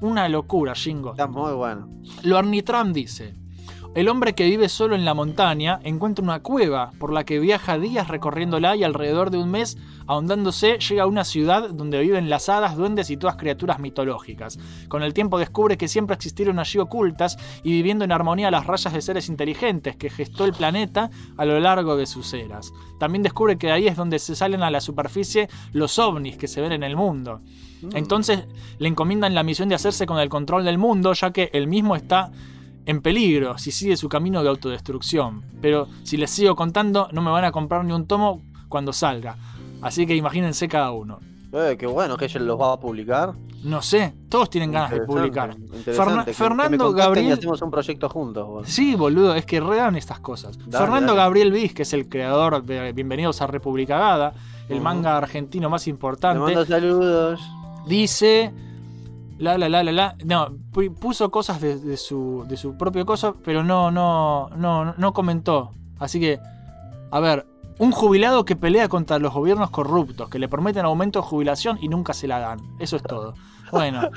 una 0.00 0.28
locura, 0.28 0.72
Shingo. 0.74 1.12
Está 1.12 1.28
muy 1.28 1.52
bueno. 1.52 1.88
Lorny 2.24 2.62
Trump 2.62 2.92
dice: 2.92 3.34
El 3.98 4.08
hombre 4.08 4.36
que 4.36 4.44
vive 4.44 4.68
solo 4.68 4.94
en 4.94 5.04
la 5.04 5.12
montaña 5.12 5.80
encuentra 5.82 6.22
una 6.22 6.38
cueva 6.38 6.92
por 7.00 7.12
la 7.12 7.24
que 7.24 7.40
viaja 7.40 7.80
días 7.80 8.06
recorriéndola 8.06 8.76
y 8.76 8.84
alrededor 8.84 9.32
de 9.32 9.38
un 9.38 9.50
mes, 9.50 9.76
ahondándose, 10.06 10.78
llega 10.78 11.02
a 11.02 11.06
una 11.08 11.24
ciudad 11.24 11.70
donde 11.70 12.00
viven 12.00 12.30
las 12.30 12.48
hadas, 12.48 12.76
duendes 12.76 13.10
y 13.10 13.16
todas 13.16 13.34
criaturas 13.34 13.80
mitológicas. 13.80 14.56
Con 14.86 15.02
el 15.02 15.14
tiempo 15.14 15.36
descubre 15.36 15.76
que 15.76 15.88
siempre 15.88 16.14
existieron 16.14 16.60
allí 16.60 16.78
ocultas 16.78 17.38
y 17.64 17.72
viviendo 17.72 18.04
en 18.04 18.12
armonía 18.12 18.52
las 18.52 18.68
rayas 18.68 18.94
de 18.94 19.02
seres 19.02 19.28
inteligentes 19.28 19.96
que 19.96 20.10
gestó 20.10 20.44
el 20.44 20.52
planeta 20.52 21.10
a 21.36 21.44
lo 21.44 21.58
largo 21.58 21.96
de 21.96 22.06
sus 22.06 22.32
eras. 22.34 22.72
También 23.00 23.24
descubre 23.24 23.58
que 23.58 23.72
ahí 23.72 23.88
es 23.88 23.96
donde 23.96 24.20
se 24.20 24.36
salen 24.36 24.62
a 24.62 24.70
la 24.70 24.80
superficie 24.80 25.48
los 25.72 25.98
ovnis 25.98 26.36
que 26.36 26.46
se 26.46 26.60
ven 26.60 26.70
en 26.70 26.84
el 26.84 26.94
mundo. 26.94 27.40
Entonces 27.92 28.46
le 28.78 28.86
encomiendan 28.86 29.34
la 29.34 29.42
misión 29.42 29.68
de 29.68 29.74
hacerse 29.74 30.06
con 30.06 30.20
el 30.20 30.28
control 30.28 30.64
del 30.64 30.78
mundo, 30.78 31.12
ya 31.14 31.32
que 31.32 31.50
él 31.52 31.66
mismo 31.66 31.96
está 31.96 32.30
en 32.88 33.00
peligro 33.02 33.56
si 33.58 33.70
sigue 33.70 33.96
su 33.96 34.08
camino 34.08 34.42
de 34.42 34.48
autodestrucción. 34.48 35.44
Pero 35.62 35.86
si 36.02 36.16
les 36.16 36.30
sigo 36.30 36.56
contando, 36.56 37.08
no 37.12 37.22
me 37.22 37.30
van 37.30 37.44
a 37.44 37.52
comprar 37.52 37.84
ni 37.84 37.92
un 37.92 38.06
tomo 38.06 38.42
cuando 38.68 38.92
salga. 38.92 39.36
Así 39.82 40.06
que 40.06 40.16
imagínense 40.16 40.66
cada 40.68 40.90
uno. 40.90 41.20
Eh, 41.52 41.76
qué 41.78 41.86
bueno 41.86 42.16
que 42.16 42.24
ella 42.26 42.40
los 42.40 42.60
va 42.60 42.72
a 42.72 42.80
publicar. 42.80 43.32
No 43.64 43.82
sé, 43.82 44.14
todos 44.28 44.50
tienen 44.50 44.70
ganas 44.70 44.90
de 44.92 45.00
publicar. 45.02 45.50
interesante. 45.56 45.92
Ferna- 45.94 46.18
Que- 46.20 46.24
que 46.26 46.30
me 46.30 46.34
Fernando 46.34 46.84
contacten 46.84 46.96
Y 46.96 47.06
Gabriel. 47.06 47.32
hacemos 47.38 47.62
un 47.62 47.70
proyecto 47.70 48.08
juntos. 48.08 48.46
boludo. 48.46 48.64
Sí, 48.66 48.94
boludo, 48.94 49.34
es 49.34 49.44
que 49.46 49.60
redan 49.60 49.96
estas 49.96 50.20
cosas. 50.20 50.56
Dale, 50.58 50.84
Fernando 50.84 51.12
dale. 51.14 51.24
Gabriel 51.24 51.52
Viz, 51.52 51.74
que 51.74 51.82
es 51.82 51.92
el 51.92 52.08
creador 52.08 52.62
de 52.64 52.92
Bienvenidos 52.92 53.40
a 53.42 53.46
República 53.48 53.98
Gada, 53.98 54.32
el 54.68 54.80
manga 54.80 55.16
argentino 55.16 55.68
más 55.70 55.84
Te 55.84 55.90
importante. 55.90 56.38
mando 56.40 56.64
saludos. 56.66 57.40
dice 57.86 58.52
la 59.38 59.56
la 59.58 59.68
la 59.68 59.82
la 59.82 59.92
la. 59.92 60.16
No 60.24 60.48
pu- 60.72 60.94
puso 60.94 61.30
cosas 61.30 61.60
de, 61.60 61.78
de 61.78 61.96
su 61.96 62.44
de 62.48 62.56
su 62.56 62.76
propio 62.76 63.06
coso 63.06 63.36
pero 63.44 63.62
no 63.64 63.90
no 63.90 64.50
no 64.56 64.94
no 64.96 65.12
comentó. 65.12 65.70
Así 65.98 66.20
que 66.20 66.38
a 67.10 67.20
ver 67.20 67.46
un 67.78 67.92
jubilado 67.92 68.44
que 68.44 68.56
pelea 68.56 68.88
contra 68.88 69.18
los 69.20 69.32
gobiernos 69.32 69.70
corruptos 69.70 70.28
que 70.28 70.38
le 70.40 70.48
prometen 70.48 70.84
aumento 70.84 71.20
de 71.20 71.26
jubilación 71.26 71.78
y 71.80 71.88
nunca 71.88 72.12
se 72.12 72.26
la 72.28 72.38
dan. 72.40 72.58
Eso 72.80 72.96
es 72.96 73.02
todo 73.02 73.34
bueno 73.72 74.10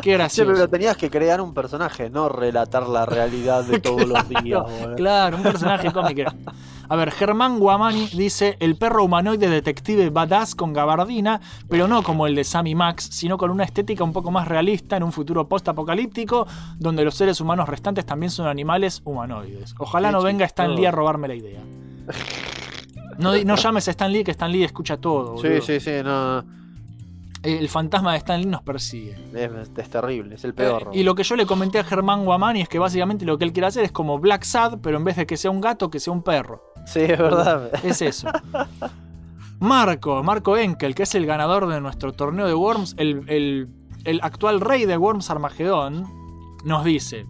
qué 0.00 0.10
Sí, 0.10 0.10
gracioso 0.12 0.52
pero 0.54 0.68
tenías 0.68 0.96
que 0.96 1.10
crear 1.10 1.40
un 1.40 1.52
personaje, 1.52 2.08
no 2.08 2.28
relatar 2.28 2.88
la 2.88 3.04
realidad 3.04 3.64
de 3.64 3.78
todos 3.80 4.06
los 4.06 4.28
días. 4.28 4.62
boludo. 4.62 4.96
Claro, 4.96 5.36
un 5.36 5.42
personaje 5.42 5.92
cómico. 5.92 6.30
A 6.88 6.96
ver, 6.96 7.10
Germán 7.10 7.58
Guamani 7.58 8.06
dice 8.08 8.56
el 8.60 8.76
perro 8.76 9.04
humanoide 9.04 9.48
detective 9.48 10.10
badass 10.10 10.54
con 10.54 10.72
gabardina, 10.72 11.40
pero 11.68 11.88
no 11.88 12.02
como 12.02 12.26
el 12.26 12.34
de 12.34 12.44
Sammy 12.44 12.74
Max, 12.74 13.08
sino 13.12 13.38
con 13.38 13.50
una 13.50 13.64
estética 13.64 14.04
un 14.04 14.12
poco 14.12 14.30
más 14.30 14.48
realista 14.48 14.96
en 14.96 15.02
un 15.02 15.12
futuro 15.12 15.48
post-apocalíptico, 15.48 16.46
donde 16.78 17.04
los 17.04 17.14
seres 17.14 17.40
humanos 17.40 17.68
restantes 17.68 18.04
también 18.04 18.30
son 18.30 18.46
animales 18.46 19.00
humanoides. 19.04 19.74
Ojalá 19.78 20.08
Qué 20.08 20.12
no 20.12 20.22
venga 20.22 20.44
Stan 20.46 20.74
Lee 20.74 20.86
a 20.86 20.90
robarme 20.90 21.28
la 21.28 21.34
idea. 21.34 21.60
No, 23.18 23.34
llames 23.36 23.88
a 23.88 23.90
Stan 23.90 24.10
Lee, 24.12 24.24
que 24.24 24.30
Stan 24.32 24.50
Lee 24.50 24.64
escucha 24.64 24.96
todo. 24.96 25.36
Sí, 25.38 25.48
boludo. 25.48 25.62
sí, 25.62 25.80
sí, 25.80 25.90
no. 26.02 26.61
El 27.42 27.68
fantasma 27.68 28.12
de 28.12 28.18
Stan 28.18 28.40
Lee 28.40 28.46
nos 28.46 28.62
persigue. 28.62 29.16
Es, 29.34 29.50
es 29.76 29.90
terrible, 29.90 30.36
es 30.36 30.44
el 30.44 30.54
peor. 30.54 30.90
Eh, 30.92 31.00
y 31.00 31.02
lo 31.02 31.14
que 31.16 31.24
yo 31.24 31.34
le 31.34 31.44
comenté 31.44 31.80
a 31.80 31.84
Germán 31.84 32.24
Guamani 32.24 32.60
es 32.60 32.68
que 32.68 32.78
básicamente 32.78 33.24
lo 33.24 33.36
que 33.36 33.44
él 33.44 33.52
quiere 33.52 33.66
hacer 33.66 33.82
es 33.84 33.90
como 33.92 34.18
Black 34.20 34.44
Sad, 34.44 34.78
pero 34.80 34.96
en 34.96 35.04
vez 35.04 35.16
de 35.16 35.26
que 35.26 35.36
sea 35.36 35.50
un 35.50 35.60
gato, 35.60 35.90
que 35.90 35.98
sea 35.98 36.12
un 36.12 36.22
perro. 36.22 36.62
Sí, 36.86 37.00
es 37.00 37.18
verdad. 37.18 37.70
Es 37.84 38.00
eso. 38.02 38.28
Marco, 39.60 40.22
Marco 40.22 40.56
Enkel, 40.56 40.94
que 40.94 41.04
es 41.04 41.14
el 41.14 41.26
ganador 41.26 41.68
de 41.68 41.80
nuestro 41.80 42.12
torneo 42.12 42.46
de 42.46 42.54
Worms, 42.54 42.94
el, 42.98 43.24
el- 43.28 43.68
el 44.04 44.18
actual 44.22 44.60
rey 44.60 44.84
de 44.84 44.96
Worms 44.96 45.30
Armageddon, 45.30 46.08
nos 46.64 46.84
dice: 46.84 47.24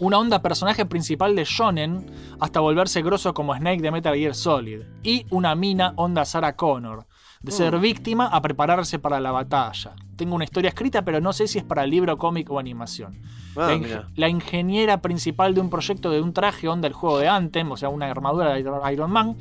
Una 0.00 0.18
onda 0.18 0.42
personaje 0.42 0.84
principal 0.84 1.36
de 1.36 1.44
Shonen 1.44 2.06
hasta 2.40 2.58
volverse 2.58 3.02
grosso 3.02 3.32
como 3.34 3.54
Snake 3.54 3.80
de 3.82 3.92
Metal 3.92 4.16
Gear 4.16 4.34
Solid. 4.34 4.80
Y 5.04 5.26
una 5.30 5.54
mina 5.54 5.92
onda 5.96 6.24
Sarah 6.24 6.56
Connor. 6.56 7.06
De 7.42 7.52
ser 7.52 7.74
Mm. 7.74 7.80
víctima 7.80 8.26
a 8.26 8.42
prepararse 8.42 8.98
para 8.98 9.18
la 9.18 9.32
batalla. 9.32 9.92
Tengo 10.16 10.34
una 10.34 10.44
historia 10.44 10.68
escrita, 10.68 11.02
pero 11.02 11.22
no 11.22 11.32
sé 11.32 11.48
si 11.48 11.56
es 11.56 11.64
para 11.64 11.86
libro, 11.86 12.18
cómic 12.18 12.50
o 12.50 12.58
animación. 12.58 13.18
Ah, 13.56 13.68
la, 13.68 13.74
inge- 13.74 13.80
mira. 13.80 14.08
la 14.14 14.28
ingeniera 14.28 15.00
principal 15.00 15.54
de 15.54 15.62
un 15.62 15.70
proyecto 15.70 16.10
de 16.10 16.20
un 16.20 16.34
traje 16.34 16.68
onda 16.68 16.86
el 16.86 16.92
juego 16.92 17.18
de 17.18 17.28
Anthem, 17.28 17.72
o 17.72 17.78
sea, 17.78 17.88
una 17.88 18.10
armadura 18.10 18.52
de 18.52 18.60
Iron- 18.60 18.92
Iron 18.92 19.10
Man, 19.10 19.36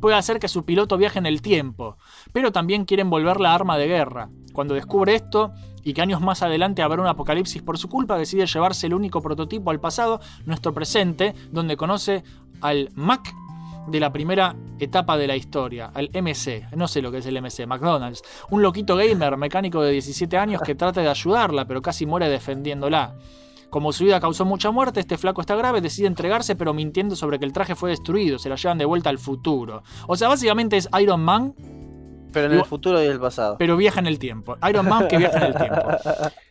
puede 0.00 0.16
hacer 0.16 0.38
que 0.38 0.48
su 0.48 0.64
piloto 0.64 0.96
viaje 0.96 1.18
en 1.18 1.26
el 1.26 1.42
tiempo, 1.42 1.98
pero 2.32 2.52
también 2.52 2.86
quieren 2.86 3.10
volver 3.10 3.38
la 3.38 3.54
arma 3.54 3.76
de 3.76 3.86
guerra. 3.86 4.30
Cuando 4.54 4.72
descubre 4.72 5.14
esto 5.14 5.52
y 5.84 5.92
que 5.92 6.00
años 6.00 6.22
más 6.22 6.42
adelante 6.42 6.80
habrá 6.80 7.02
un 7.02 7.06
apocalipsis 7.08 7.60
por 7.60 7.76
su 7.76 7.90
culpa, 7.90 8.16
decide 8.16 8.46
llevarse 8.46 8.86
el 8.86 8.94
único 8.94 9.20
prototipo 9.20 9.70
al 9.70 9.78
pasado, 9.78 10.20
nuestro 10.46 10.72
presente, 10.72 11.34
donde 11.50 11.76
conoce 11.76 12.24
al 12.62 12.90
Mac 12.94 13.34
de 13.88 14.00
la 14.00 14.12
primera 14.12 14.54
etapa 14.78 15.16
de 15.16 15.26
la 15.26 15.36
historia, 15.36 15.90
al 15.94 16.10
MC, 16.12 16.68
no 16.76 16.88
sé 16.88 17.02
lo 17.02 17.10
que 17.10 17.18
es 17.18 17.26
el 17.26 17.40
MC, 17.40 17.66
McDonald's, 17.66 18.22
un 18.50 18.62
loquito 18.62 18.96
gamer 18.96 19.36
mecánico 19.36 19.82
de 19.82 19.92
17 19.92 20.36
años 20.36 20.62
que 20.62 20.74
trata 20.74 21.00
de 21.00 21.08
ayudarla, 21.08 21.66
pero 21.66 21.82
casi 21.82 22.06
muere 22.06 22.28
defendiéndola. 22.28 23.14
Como 23.70 23.92
su 23.92 24.04
vida 24.04 24.20
causó 24.20 24.44
mucha 24.44 24.70
muerte, 24.70 25.00
este 25.00 25.16
flaco 25.16 25.40
está 25.40 25.56
grave, 25.56 25.80
decide 25.80 26.06
entregarse, 26.06 26.56
pero 26.56 26.74
mintiendo 26.74 27.16
sobre 27.16 27.38
que 27.38 27.46
el 27.46 27.54
traje 27.54 27.74
fue 27.74 27.90
destruido, 27.90 28.38
se 28.38 28.50
la 28.50 28.56
llevan 28.56 28.76
de 28.76 28.84
vuelta 28.84 29.08
al 29.08 29.18
futuro. 29.18 29.82
O 30.06 30.14
sea, 30.14 30.28
básicamente 30.28 30.76
es 30.76 30.88
Iron 31.00 31.24
Man, 31.24 31.54
Pero 32.32 32.46
en 32.46 32.58
el 32.58 32.64
futuro 32.64 33.02
y 33.02 33.06
el 33.06 33.20
pasado. 33.20 33.56
pero 33.58 33.76
viaja 33.76 34.00
en 34.00 34.06
el 34.06 34.18
tiempo. 34.18 34.56
Iron 34.68 34.88
Man 34.88 35.08
que 35.08 35.18
viaja 35.18 35.38
en 35.38 35.44
el 35.44 35.54
tiempo. 35.54 35.88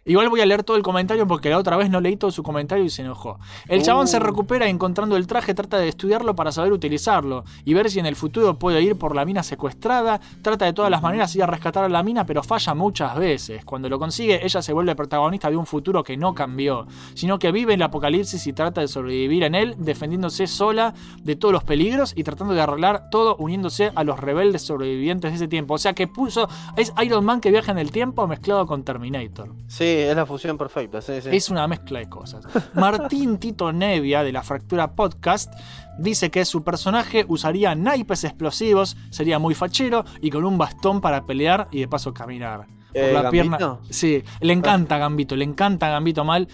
Igual 0.04 0.30
voy 0.30 0.42
a 0.42 0.46
leer 0.48 0.64
todo 0.64 0.78
el 0.78 0.84
comentario 0.84 1.28
porque 1.28 1.50
la 1.50 1.60
otra 1.60 1.78
vez 1.78 1.90
no 1.92 2.02
leí 2.02 2.18
todo 2.18 2.32
su 2.32 2.42
comentario 2.42 2.84
y 2.84 2.90
se 2.90 3.04
enojó. 3.04 3.40
El 3.68 3.84
chabón 3.84 4.08
se 4.08 4.18
Uh. 4.18 4.22
recupera 4.22 4.68
encontrando 4.68 5.16
el 5.16 5.28
traje, 5.28 5.54
trata 5.54 5.78
de 5.78 5.88
estudiarlo 5.88 6.36
para 6.36 6.52
saber 6.52 6.72
utilizarlo 6.74 7.44
y 7.66 7.74
ver 7.76 7.90
si 7.92 8.00
en 8.00 8.06
el 8.08 8.16
futuro 8.16 8.58
puede 8.58 8.82
ir 8.82 8.98
por 8.98 9.16
la 9.16 9.26
mina 9.26 9.44
secuestrada. 9.44 10.20
Trata 10.42 10.66
de 10.66 10.74
todas 10.74 10.90
las 10.90 11.02
maneras 11.04 11.36
ir 11.36 11.44
a 11.44 11.48
rescatar 11.48 11.84
a 11.84 11.90
la 11.90 12.02
mina, 12.04 12.26
pero 12.26 12.42
falla 12.42 12.74
muchas 12.74 13.16
veces. 13.16 13.64
Cuando 13.64 13.90
lo 13.90 14.00
consigue, 14.00 14.44
ella 14.44 14.62
se 14.62 14.74
vuelve 14.74 14.96
protagonista 14.96 15.50
de 15.52 15.58
un 15.58 15.66
futuro 15.68 16.04
que 16.04 16.18
no 16.18 16.34
cambió, 16.34 16.88
sino 17.14 17.38
que 17.38 17.52
vive 17.52 17.76
el 17.76 17.82
apocalipsis 17.84 18.46
y 18.48 18.54
trata 18.54 18.82
de 18.82 18.88
sobrevivir 18.88 19.44
en 19.44 19.54
él, 19.56 19.76
defendiéndose 19.78 20.48
sola 20.48 20.94
de 21.22 21.36
todos 21.36 21.54
los 21.54 21.64
peligros 21.64 22.14
y 22.16 22.24
tratando 22.24 22.54
de 22.56 22.62
arreglar 22.62 23.10
todo 23.12 23.36
uniéndose 23.38 23.92
a 23.96 24.04
los 24.04 24.20
rebeldes 24.20 24.64
sobrevivientes 24.64 25.32
de 25.32 25.36
ese 25.36 25.48
tiempo. 25.48 25.71
O 25.74 25.78
sea 25.78 25.94
que 25.94 26.08
puso. 26.08 26.48
Es 26.78 26.94
Iron 27.04 27.26
Man 27.26 27.42
que 27.42 27.52
viaja 27.52 27.72
en 27.72 27.78
el 27.78 27.92
tiempo 27.92 28.28
mezclado 28.28 28.66
con 28.66 28.84
Terminator. 28.84 29.54
Sí, 29.68 29.86
es 29.86 30.16
la 30.16 30.26
fusión 30.26 30.58
perfecta. 30.58 31.02
Sí, 31.02 31.22
sí. 31.22 31.30
Es 31.32 31.50
una 31.50 31.68
mezcla 31.68 32.00
de 32.00 32.10
cosas. 32.10 32.44
Martín 32.74 33.38
Tito 33.38 33.72
Nevia, 33.72 34.24
de 34.24 34.32
la 34.32 34.44
Fractura 34.44 34.92
Podcast, 34.96 35.54
dice 36.00 36.32
que 36.32 36.46
su 36.46 36.64
personaje 36.64 37.26
usaría 37.28 37.76
naipes 37.76 38.24
explosivos, 38.24 38.98
sería 39.10 39.40
muy 39.40 39.56
fachero 39.56 40.04
y 40.22 40.30
con 40.30 40.44
un 40.46 40.58
bastón 40.58 41.02
para 41.02 41.26
pelear 41.26 41.68
y 41.72 41.80
de 41.82 41.88
paso 41.88 42.14
caminar. 42.14 42.66
Por 42.94 43.02
Eh, 43.02 43.14
la 43.14 43.22
¿Gambito? 43.22 43.32
pierna. 43.50 43.78
Sí, 43.90 44.24
le 44.42 44.54
encanta 44.54 44.98
Gambito, 44.98 45.36
le 45.36 45.46
encanta 45.46 45.90
Gambito 45.90 46.24
mal. 46.26 46.48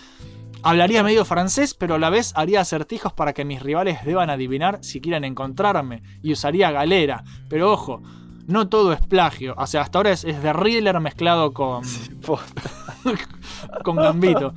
Hablaría 0.64 1.04
medio 1.04 1.24
francés, 1.24 1.74
pero 1.76 1.96
a 1.96 2.00
la 2.00 2.10
vez 2.10 2.34
haría 2.36 2.62
acertijos 2.62 3.14
para 3.14 3.34
que 3.34 3.46
mis 3.46 3.62
rivales 3.62 4.04
deban 4.04 4.30
adivinar 4.30 4.80
si 4.82 5.00
quieren 5.00 5.24
encontrarme. 5.24 6.02
Y 6.24 6.34
usaría 6.34 6.72
galera. 6.72 7.24
Pero 7.48 7.72
ojo, 7.72 8.02
no 8.48 8.68
todo 8.68 8.92
es 8.94 9.02
plagio. 9.02 9.54
O 9.58 9.68
sea, 9.68 9.82
hasta 9.82 10.00
ahora 10.00 10.12
es, 10.12 10.24
es 10.24 10.42
de 10.42 10.52
Riddler 10.54 11.00
mezclado 11.00 11.54
con, 11.54 11.84
con 13.84 13.96
Gambito. 13.96 14.54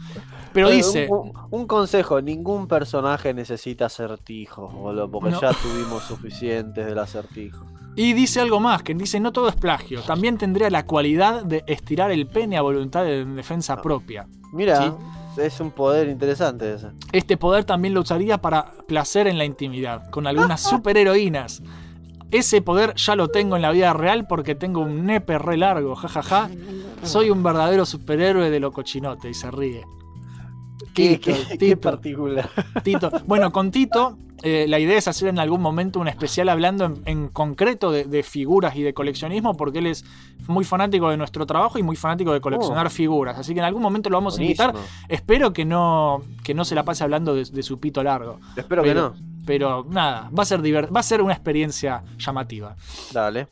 Pero 0.53 0.67
Oye, 0.69 0.77
dice. 0.77 1.07
Un, 1.09 1.33
un 1.51 1.67
consejo: 1.67 2.21
ningún 2.21 2.67
personaje 2.67 3.33
necesita 3.35 3.87
acertijos, 3.87 4.73
boludo, 4.73 5.11
porque 5.11 5.31
No. 5.31 5.41
ya 5.41 5.53
tuvimos 5.53 6.03
suficientes 6.05 6.87
del 6.87 6.99
acertijo. 6.99 7.65
Y 7.97 8.13
dice 8.13 8.41
algo 8.41 8.61
más, 8.61 8.83
que 8.83 8.95
dice 8.95 9.19
no 9.21 9.33
todo 9.33 9.49
es 9.49 9.57
plagio, 9.57 10.01
también 10.03 10.39
tendría 10.39 10.71
la 10.71 10.87
cualidad 10.87 11.45
de 11.45 11.65
estirar 11.67 12.11
el 12.13 12.27
pene 12.29 12.57
a 12.57 12.63
voluntad 12.63 13.03
de 13.05 13.21
en 13.23 13.35
defensa 13.37 13.83
propia. 13.83 14.27
Mira, 14.53 14.81
Sí. 15.35 15.41
es 15.43 15.61
un 15.61 15.71
poder 15.73 16.09
interesante 16.09 16.73
ese. 16.73 16.89
Este 17.13 17.37
poder 17.37 17.65
también 17.65 17.93
lo 17.95 18.01
usaría 18.01 18.39
para 18.39 18.71
placer 18.87 19.27
en 19.27 19.39
la 19.39 19.45
intimidad, 19.45 20.09
con 20.11 20.27
algunas 20.29 20.61
superheroínas. 20.71 21.63
Ese 22.31 22.63
poder 22.63 22.95
ya 22.95 23.17
lo 23.17 23.29
tengo 23.29 23.57
en 23.57 23.63
la 23.63 23.73
vida 23.73 23.93
real 23.93 24.27
porque 24.27 24.55
tengo 24.55 24.81
un 24.81 25.07
nepe 25.07 25.39
re 25.39 25.57
largo, 25.57 25.97
jajaja. 25.97 26.49
Soy 27.03 27.31
un 27.31 27.43
verdadero 27.43 27.85
superhéroe 27.85 28.51
de 28.51 28.61
lo 28.61 28.73
cochinote 28.73 29.29
y 29.29 29.35
se 29.35 29.51
ríe. 29.51 29.85
Qué, 30.95 31.19
Tito, 31.19 31.39
qué- 31.49 31.59
qué 31.59 31.77
particular. 31.77 32.49
Tito. 32.83 33.11
Bueno, 33.27 33.53
con 33.53 33.71
Tito, 33.71 34.19
eh, 34.43 34.67
la 34.69 34.79
idea 34.79 34.97
es 34.99 35.07
hacer 35.07 35.29
en 35.29 35.39
algún 35.39 35.61
momento 35.61 36.01
un 36.01 36.09
especial 36.09 36.49
hablando 36.49 36.85
en, 36.87 37.03
en 37.05 37.29
concreto 37.29 37.91
de, 37.93 38.05
de 38.05 38.23
figuras 38.23 38.75
y 38.77 38.83
de 38.83 38.93
coleccionismo, 38.95 39.57
porque 39.57 39.79
él 39.79 39.87
es 39.87 40.05
muy 40.49 40.65
fanático 40.65 41.11
de 41.11 41.17
nuestro 41.17 41.47
trabajo 41.47 41.79
y 41.79 41.83
muy 41.83 41.97
fanático 41.97 42.33
de 42.33 42.41
coleccionar 42.41 42.87
Oh. 42.87 42.91
figuras. 42.91 43.39
Así 43.39 43.53
que 43.55 43.61
en 43.61 43.67
algún 43.67 43.83
momento 43.83 44.11
lo 44.11 44.17
vamos 44.17 44.39
a 44.39 44.43
invitar. 44.43 44.75
Espero 45.09 45.53
que 45.53 45.65
no, 45.65 46.23
que 46.43 46.55
no 46.55 46.65
se 46.65 46.75
la 46.75 46.85
pase 46.85 47.05
hablando 47.05 47.35
de, 47.35 47.45
de 47.45 47.63
su 47.63 47.79
pito 47.79 48.03
largo. 48.03 48.41
Espero 48.57 48.83
Pero- 48.83 49.13
que 49.13 49.19
no. 49.19 49.31
Pero 49.47 49.87
nada, 49.89 50.31
va 50.37 50.43
a 50.43 50.47
ser 50.47 50.61
diver- 50.61 50.95
va 50.95 51.01
a 51.01 51.03
ser 51.03 51.23
una 51.23 51.33
experiencia 51.33 52.03
llamativa. 52.19 52.77
Dale. 53.13 53.49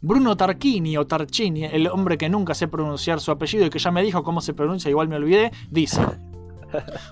Bruno 0.00 0.36
Tarquini 0.36 0.96
o 0.96 1.06
Tarchini, 1.06 1.64
el 1.64 1.86
hombre 1.88 2.16
que 2.18 2.28
nunca 2.28 2.54
sé 2.54 2.68
pronunciar 2.68 3.20
su 3.20 3.30
apellido 3.30 3.66
y 3.66 3.70
que 3.70 3.78
ya 3.78 3.90
me 3.90 4.02
dijo 4.02 4.22
cómo 4.22 4.40
se 4.42 4.52
pronuncia, 4.54 4.90
igual 4.90 5.08
me 5.08 5.16
olvidé, 5.16 5.50
dice: 5.70 6.00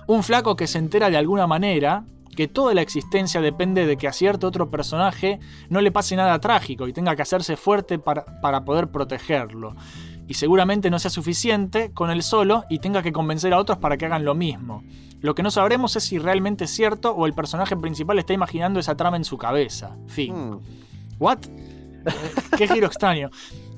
Un 0.07 0.23
flaco 0.23 0.55
que 0.55 0.67
se 0.67 0.77
entera 0.77 1.09
de 1.09 1.17
alguna 1.17 1.47
manera 1.47 2.05
que 2.35 2.47
toda 2.47 2.73
la 2.73 2.81
existencia 2.81 3.41
depende 3.41 3.85
de 3.85 3.97
que 3.97 4.07
a 4.07 4.13
cierto 4.13 4.47
otro 4.47 4.69
personaje 4.69 5.39
no 5.69 5.81
le 5.81 5.91
pase 5.91 6.15
nada 6.15 6.39
trágico 6.39 6.87
y 6.87 6.93
tenga 6.93 7.15
que 7.15 7.21
hacerse 7.21 7.55
fuerte 7.57 7.99
para, 7.99 8.25
para 8.41 8.65
poder 8.65 8.89
protegerlo. 8.89 9.75
Y 10.27 10.35
seguramente 10.35 10.89
no 10.89 10.99
sea 10.99 11.11
suficiente 11.11 11.91
con 11.93 12.09
él 12.09 12.23
solo 12.23 12.63
y 12.69 12.79
tenga 12.79 13.03
que 13.03 13.11
convencer 13.11 13.53
a 13.53 13.59
otros 13.59 13.77
para 13.77 13.97
que 13.97 14.05
hagan 14.05 14.25
lo 14.25 14.35
mismo. 14.35 14.83
Lo 15.21 15.35
que 15.35 15.43
no 15.43 15.51
sabremos 15.51 15.95
es 15.95 16.03
si 16.03 16.17
realmente 16.17 16.65
es 16.65 16.71
cierto 16.71 17.11
o 17.11 17.25
el 17.25 17.33
personaje 17.33 17.77
principal 17.77 18.19
está 18.19 18.33
imaginando 18.33 18.79
esa 18.79 18.95
trama 18.95 19.17
en 19.17 19.25
su 19.25 19.37
cabeza. 19.37 19.95
Fin. 20.07 20.33
Mm. 20.33 20.59
¿What? 21.19 21.39
Qué 22.57 22.67
giro 22.67 22.87
extraño. 22.87 23.29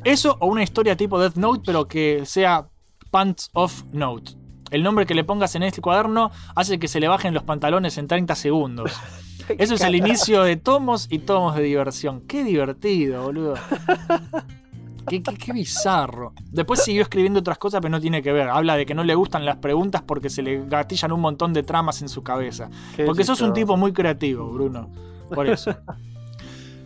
Eso 0.03 0.37
o 0.39 0.47
una 0.47 0.63
historia 0.63 0.95
tipo 0.95 1.19
Death 1.19 1.35
Note, 1.35 1.61
pero 1.65 1.87
que 1.87 2.25
sea 2.25 2.67
Pants 3.11 3.49
of 3.53 3.83
Note. 3.91 4.33
El 4.75 4.83
nombre 4.83 5.05
que 5.05 5.15
le 5.15 5.23
pongas 5.23 5.55
en 5.55 5.63
este 5.63 5.79
cuaderno 5.79 6.31
hace 6.53 6.79
que 6.79 6.89
se 6.89 6.99
le 6.99 7.07
bajen 7.07 7.33
los 7.33 7.43
pantalones 7.43 7.97
en 7.97 8.07
30 8.09 8.35
segundos. 8.35 8.91
Eso 9.57 9.75
es 9.75 9.81
el 9.81 9.95
inicio 9.95 10.43
de 10.43 10.57
tomos 10.57 11.07
y 11.09 11.19
tomos 11.19 11.55
de 11.55 11.63
diversión. 11.63 12.19
Qué 12.27 12.43
divertido, 12.43 13.23
boludo. 13.23 13.53
Qué, 15.07 15.21
qué- 15.23 15.35
qué 15.37 15.53
bizarro. 15.53 16.33
Después 16.51 16.83
siguió 16.83 17.03
escribiendo 17.03 17.39
otras 17.39 17.57
cosas, 17.59 17.79
pero 17.79 17.91
no 17.91 18.01
tiene 18.01 18.21
que 18.23 18.33
ver. 18.33 18.49
Habla 18.49 18.75
de 18.75 18.85
que 18.87 18.95
no 18.95 19.03
le 19.05 19.13
gustan 19.15 19.45
las 19.45 19.57
preguntas 19.57 20.01
porque 20.01 20.29
se 20.31 20.41
le 20.41 20.65
gatillan 20.67 21.11
un 21.13 21.21
montón 21.21 21.53
de 21.53 21.61
tramas 21.63 22.01
en 22.01 22.09
su 22.09 22.21
cabeza. 22.23 22.69
Qué 22.97 23.05
Porque 23.05 23.23
sos 23.23 23.39
un 23.41 23.53
tipo 23.53 23.77
muy 23.77 23.93
creativo, 23.93 24.49
Bruno. 24.51 24.89
Por 25.33 25.47
eso. 25.47 25.73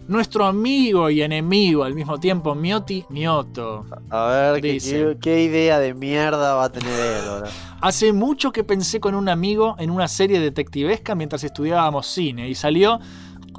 Nuestro 0.09 0.47
amigo 0.47 1.11
y 1.11 1.21
enemigo 1.21 1.83
al 1.83 1.93
mismo 1.93 2.19
tiempo, 2.19 2.55
Mioti 2.55 3.05
Mioto. 3.09 3.85
A 4.09 4.53
ver, 4.53 4.59
¿qué, 4.59 5.15
qué 5.21 5.43
idea 5.43 5.77
de 5.77 5.93
mierda 5.93 6.55
va 6.55 6.63
a 6.63 6.71
tener 6.71 6.91
él 6.91 7.29
ahora? 7.29 7.49
Hace 7.79 8.11
mucho 8.11 8.51
que 8.51 8.63
pensé 8.63 8.99
con 8.99 9.13
un 9.13 9.29
amigo 9.29 9.75
en 9.77 9.91
una 9.91 10.07
serie 10.07 10.39
detectivesca 10.39 11.13
mientras 11.13 11.43
estudiábamos 11.43 12.07
cine 12.07 12.49
y 12.49 12.55
salió 12.55 12.99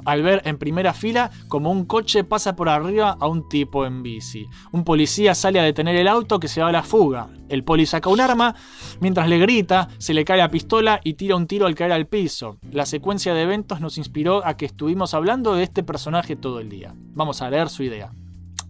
al 0.05 0.23
ver 0.23 0.41
en 0.45 0.57
primera 0.57 0.93
fila 0.93 1.31
como 1.47 1.71
un 1.71 1.85
coche 1.85 2.23
pasa 2.23 2.55
por 2.55 2.69
arriba 2.69 3.17
a 3.19 3.27
un 3.27 3.47
tipo 3.49 3.85
en 3.85 4.03
bici. 4.03 4.47
Un 4.71 4.83
policía 4.83 5.35
sale 5.35 5.59
a 5.59 5.63
detener 5.63 5.95
el 5.95 6.07
auto 6.07 6.39
que 6.39 6.47
se 6.47 6.61
va 6.61 6.69
a 6.69 6.71
la 6.71 6.83
fuga. 6.83 7.29
El 7.49 7.63
poli 7.63 7.85
saca 7.85 8.09
un 8.09 8.21
arma, 8.21 8.55
mientras 8.99 9.27
le 9.27 9.37
grita, 9.37 9.89
se 9.97 10.13
le 10.13 10.23
cae 10.23 10.37
la 10.37 10.49
pistola 10.49 11.01
y 11.03 11.15
tira 11.15 11.35
un 11.35 11.47
tiro 11.47 11.65
al 11.65 11.75
caer 11.75 11.91
al 11.91 12.07
piso. 12.07 12.57
La 12.71 12.85
secuencia 12.85 13.33
de 13.33 13.43
eventos 13.43 13.81
nos 13.81 13.97
inspiró 13.97 14.45
a 14.45 14.55
que 14.55 14.65
estuvimos 14.65 15.13
hablando 15.13 15.53
de 15.55 15.63
este 15.63 15.83
personaje 15.83 16.35
todo 16.35 16.59
el 16.59 16.69
día. 16.69 16.93
Vamos 16.95 17.41
a 17.41 17.49
leer 17.49 17.69
su 17.69 17.83
idea. 17.83 18.11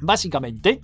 Básicamente, 0.02 0.82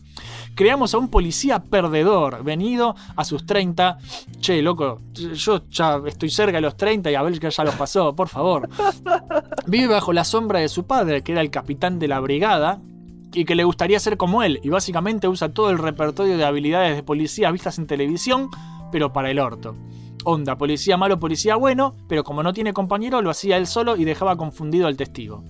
creamos 0.56 0.94
a 0.94 1.00
un 1.00 1.10
policía 1.10 1.60
perdedor, 1.60 2.44
venido 2.44 2.96
a 3.16 3.26
sus 3.26 3.46
30. 3.46 3.98
Che, 4.40 4.62
loco, 4.62 5.02
yo 5.14 5.68
ya 5.70 6.00
estoy 6.06 6.30
cerca 6.30 6.58
de 6.58 6.62
los 6.62 6.78
30 6.78 7.12
y 7.12 7.16
Abel 7.16 7.40
ya 7.40 7.64
los 7.64 7.76
pasó, 7.76 8.16
por 8.16 8.30
favor. 8.30 8.70
Vive 9.68 9.88
bajo 9.88 10.14
la 10.14 10.24
sombra 10.24 10.60
de 10.60 10.70
su 10.70 10.86
padre, 10.86 11.24
que 11.24 11.32
era 11.32 11.42
el 11.42 11.50
capitán 11.50 12.00
de 12.00 12.08
la 12.08 12.20
brigada, 12.20 12.80
y 13.34 13.46
que 13.46 13.56
le 13.56 13.64
gustaría 13.64 14.00
ser 14.00 14.18
como 14.18 14.44
él, 14.44 14.60
y 14.64 14.70
básicamente 14.70 15.28
usa 15.28 15.54
todo 15.54 15.70
el 15.70 15.78
repertorio 15.78 16.38
de 16.38 16.46
habilidades 16.46 16.96
de 16.96 17.04
policía 17.04 17.52
vistas 17.52 17.78
en 17.78 17.88
televisión, 17.88 18.50
pero 18.92 19.12
para 19.12 19.32
el 19.32 19.40
orto. 19.40 19.76
Onda, 20.24 20.58
policía 20.58 20.98
malo, 20.98 21.20
policía 21.20 21.56
bueno, 21.56 21.96
pero 22.08 22.24
como 22.24 22.44
no 22.44 22.54
tiene 22.54 22.74
compañero, 22.74 23.22
lo 23.22 23.30
hacía 23.30 23.58
él 23.58 23.68
solo 23.68 23.96
y 23.96 24.06
dejaba 24.06 24.38
confundido 24.38 24.88
al 24.88 24.98
testigo. 24.98 25.44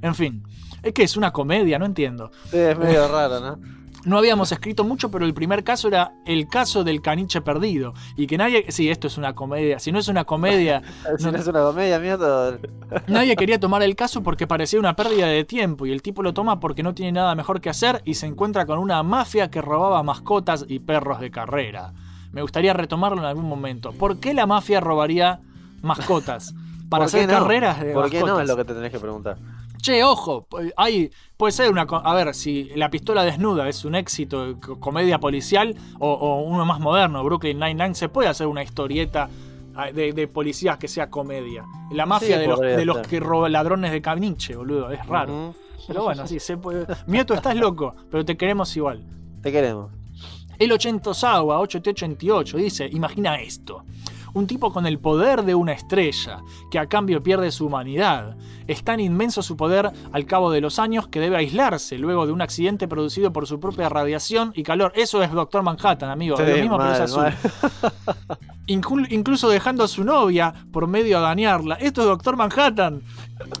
En 0.00 0.14
fin, 0.14 0.42
es 0.82 0.92
que 0.92 1.02
es 1.02 1.16
una 1.16 1.32
comedia, 1.32 1.78
no 1.78 1.86
entiendo. 1.86 2.30
Sí, 2.50 2.58
es 2.58 2.78
medio 2.78 3.08
raro, 3.08 3.40
¿no? 3.40 3.58
No 4.04 4.18
habíamos 4.18 4.50
escrito 4.50 4.82
mucho, 4.82 5.12
pero 5.12 5.24
el 5.24 5.32
primer 5.32 5.62
caso 5.62 5.86
era 5.86 6.12
el 6.26 6.48
caso 6.48 6.82
del 6.82 7.00
caniche 7.02 7.40
perdido. 7.40 7.94
Y 8.16 8.26
que 8.26 8.36
nadie. 8.36 8.66
Sí, 8.72 8.90
esto 8.90 9.06
es 9.06 9.16
una 9.16 9.34
comedia. 9.36 9.78
Si 9.78 9.92
no 9.92 10.00
es 10.00 10.08
una 10.08 10.24
comedia, 10.24 10.82
Si 11.18 11.24
No. 11.24 11.30
no 11.30 11.38
es 11.38 11.46
una 11.46 11.60
comedia, 11.62 12.00
mierda. 12.00 12.58
nadie 13.06 13.36
quería 13.36 13.60
tomar 13.60 13.80
el 13.84 13.94
caso 13.94 14.20
porque 14.24 14.48
parecía 14.48 14.80
una 14.80 14.96
pérdida 14.96 15.28
de 15.28 15.44
tiempo. 15.44 15.86
Y 15.86 15.92
el 15.92 16.02
tipo 16.02 16.24
lo 16.24 16.34
toma 16.34 16.58
porque 16.58 16.82
no 16.82 16.94
tiene 16.94 17.12
nada 17.12 17.36
mejor 17.36 17.60
que 17.60 17.70
hacer 17.70 18.02
y 18.04 18.14
se 18.14 18.26
encuentra 18.26 18.66
con 18.66 18.80
una 18.80 19.00
mafia 19.04 19.52
que 19.52 19.62
robaba 19.62 20.02
mascotas 20.02 20.64
y 20.68 20.80
perros 20.80 21.20
de 21.20 21.30
carrera. 21.30 21.92
Me 22.32 22.42
gustaría 22.42 22.72
retomarlo 22.72 23.18
en 23.18 23.26
algún 23.26 23.48
momento. 23.48 23.92
¿Por 23.92 24.18
qué 24.18 24.34
la 24.34 24.46
mafia 24.46 24.80
robaría 24.80 25.38
mascotas? 25.80 26.54
Para 26.92 27.04
¿Por 27.06 27.10
qué 27.12 27.16
hacer 27.24 27.28
no? 27.28 27.38
carreras 27.40 27.80
de 27.80 27.92
¿Por 27.92 28.08
qué 28.10 28.20
no? 28.20 28.38
Es 28.40 28.46
lo 28.48 28.56
que 28.56 28.64
te 28.64 28.74
tenés 28.74 28.92
que 28.92 29.00
preguntar. 29.00 29.36
Che, 29.80 30.04
ojo, 30.04 30.46
pu- 30.48 30.72
hay, 30.76 31.10
puede 31.36 31.50
ser 31.52 31.70
una... 31.72 31.82
A 31.82 32.14
ver, 32.14 32.34
si 32.34 32.70
La 32.76 32.88
pistola 32.88 33.24
desnuda 33.24 33.68
es 33.68 33.84
un 33.84 33.96
éxito 33.96 34.60
co- 34.60 34.78
comedia 34.78 35.18
policial 35.18 35.74
o, 35.98 36.12
o 36.12 36.42
uno 36.42 36.64
más 36.64 36.78
moderno, 36.78 37.24
Brooklyn 37.24 37.58
Nine-Nine, 37.58 37.94
se 37.96 38.08
puede 38.08 38.28
hacer 38.28 38.46
una 38.46 38.62
historieta 38.62 39.28
ah, 39.74 39.90
de, 39.90 40.12
de 40.12 40.28
policías 40.28 40.78
que 40.78 40.86
sea 40.86 41.10
comedia. 41.10 41.64
La 41.90 42.06
mafia 42.06 42.36
Sí, 42.36 42.42
de 42.42 42.84
los, 42.84 43.00
de 43.02 43.08
que 43.08 43.18
roban 43.18 43.50
ladrones 43.52 43.90
de 43.90 44.00
caniche, 44.00 44.54
boludo, 44.54 44.90
es 44.92 45.04
raro. 45.06 45.54
Pero 45.88 46.04
bueno, 46.04 46.28
sí, 46.28 46.38
se 46.38 46.56
puede... 46.58 46.86
Mieto, 47.08 47.34
estás 47.34 47.56
loco, 47.56 47.96
pero 48.08 48.24
te 48.24 48.36
queremos 48.36 48.76
igual. 48.76 49.02
Te 49.42 49.50
queremos. 49.50 49.90
El 50.60 50.70
80 50.70 51.12
Sawa 51.12 51.58
8888 51.58 52.56
dice, 52.58 52.88
imagina 52.92 53.40
esto. 53.40 53.84
Un 54.34 54.46
tipo 54.46 54.72
con 54.72 54.86
el 54.86 54.98
poder 54.98 55.42
de 55.42 55.54
una 55.54 55.72
estrella, 55.72 56.42
que 56.70 56.78
a 56.78 56.88
cambio 56.88 57.22
pierde 57.22 57.50
su 57.50 57.66
humanidad. 57.66 58.36
Es 58.66 58.84
tan 58.84 59.00
inmenso 59.00 59.42
su 59.42 59.56
poder 59.56 59.90
al 60.12 60.26
cabo 60.26 60.50
de 60.50 60.60
los 60.60 60.78
años 60.78 61.08
que 61.08 61.20
debe 61.20 61.36
aislarse 61.36 61.98
luego 61.98 62.26
de 62.26 62.32
un 62.32 62.42
accidente 62.42 62.88
producido 62.88 63.32
por 63.32 63.46
su 63.46 63.60
propia 63.60 63.88
radiación 63.88 64.52
y 64.54 64.62
calor. 64.62 64.92
Eso 64.94 65.22
es 65.22 65.32
Doctor 65.32 65.62
Manhattan, 65.62 66.10
amigo. 66.10 66.36
Sí, 66.36 66.42
lo 66.42 66.56
mismo, 66.56 66.78
pero 66.78 66.90
mal, 66.90 66.94
es 66.94 67.00
azul. 67.00 67.26
incluso 68.66 69.48
dejando 69.48 69.84
a 69.84 69.88
su 69.88 70.04
novia 70.04 70.54
por 70.72 70.86
medio 70.86 71.18
a 71.18 71.20
dañarla. 71.20 71.74
Esto 71.76 72.02
es 72.02 72.06
Doctor 72.06 72.36
Manhattan. 72.36 73.02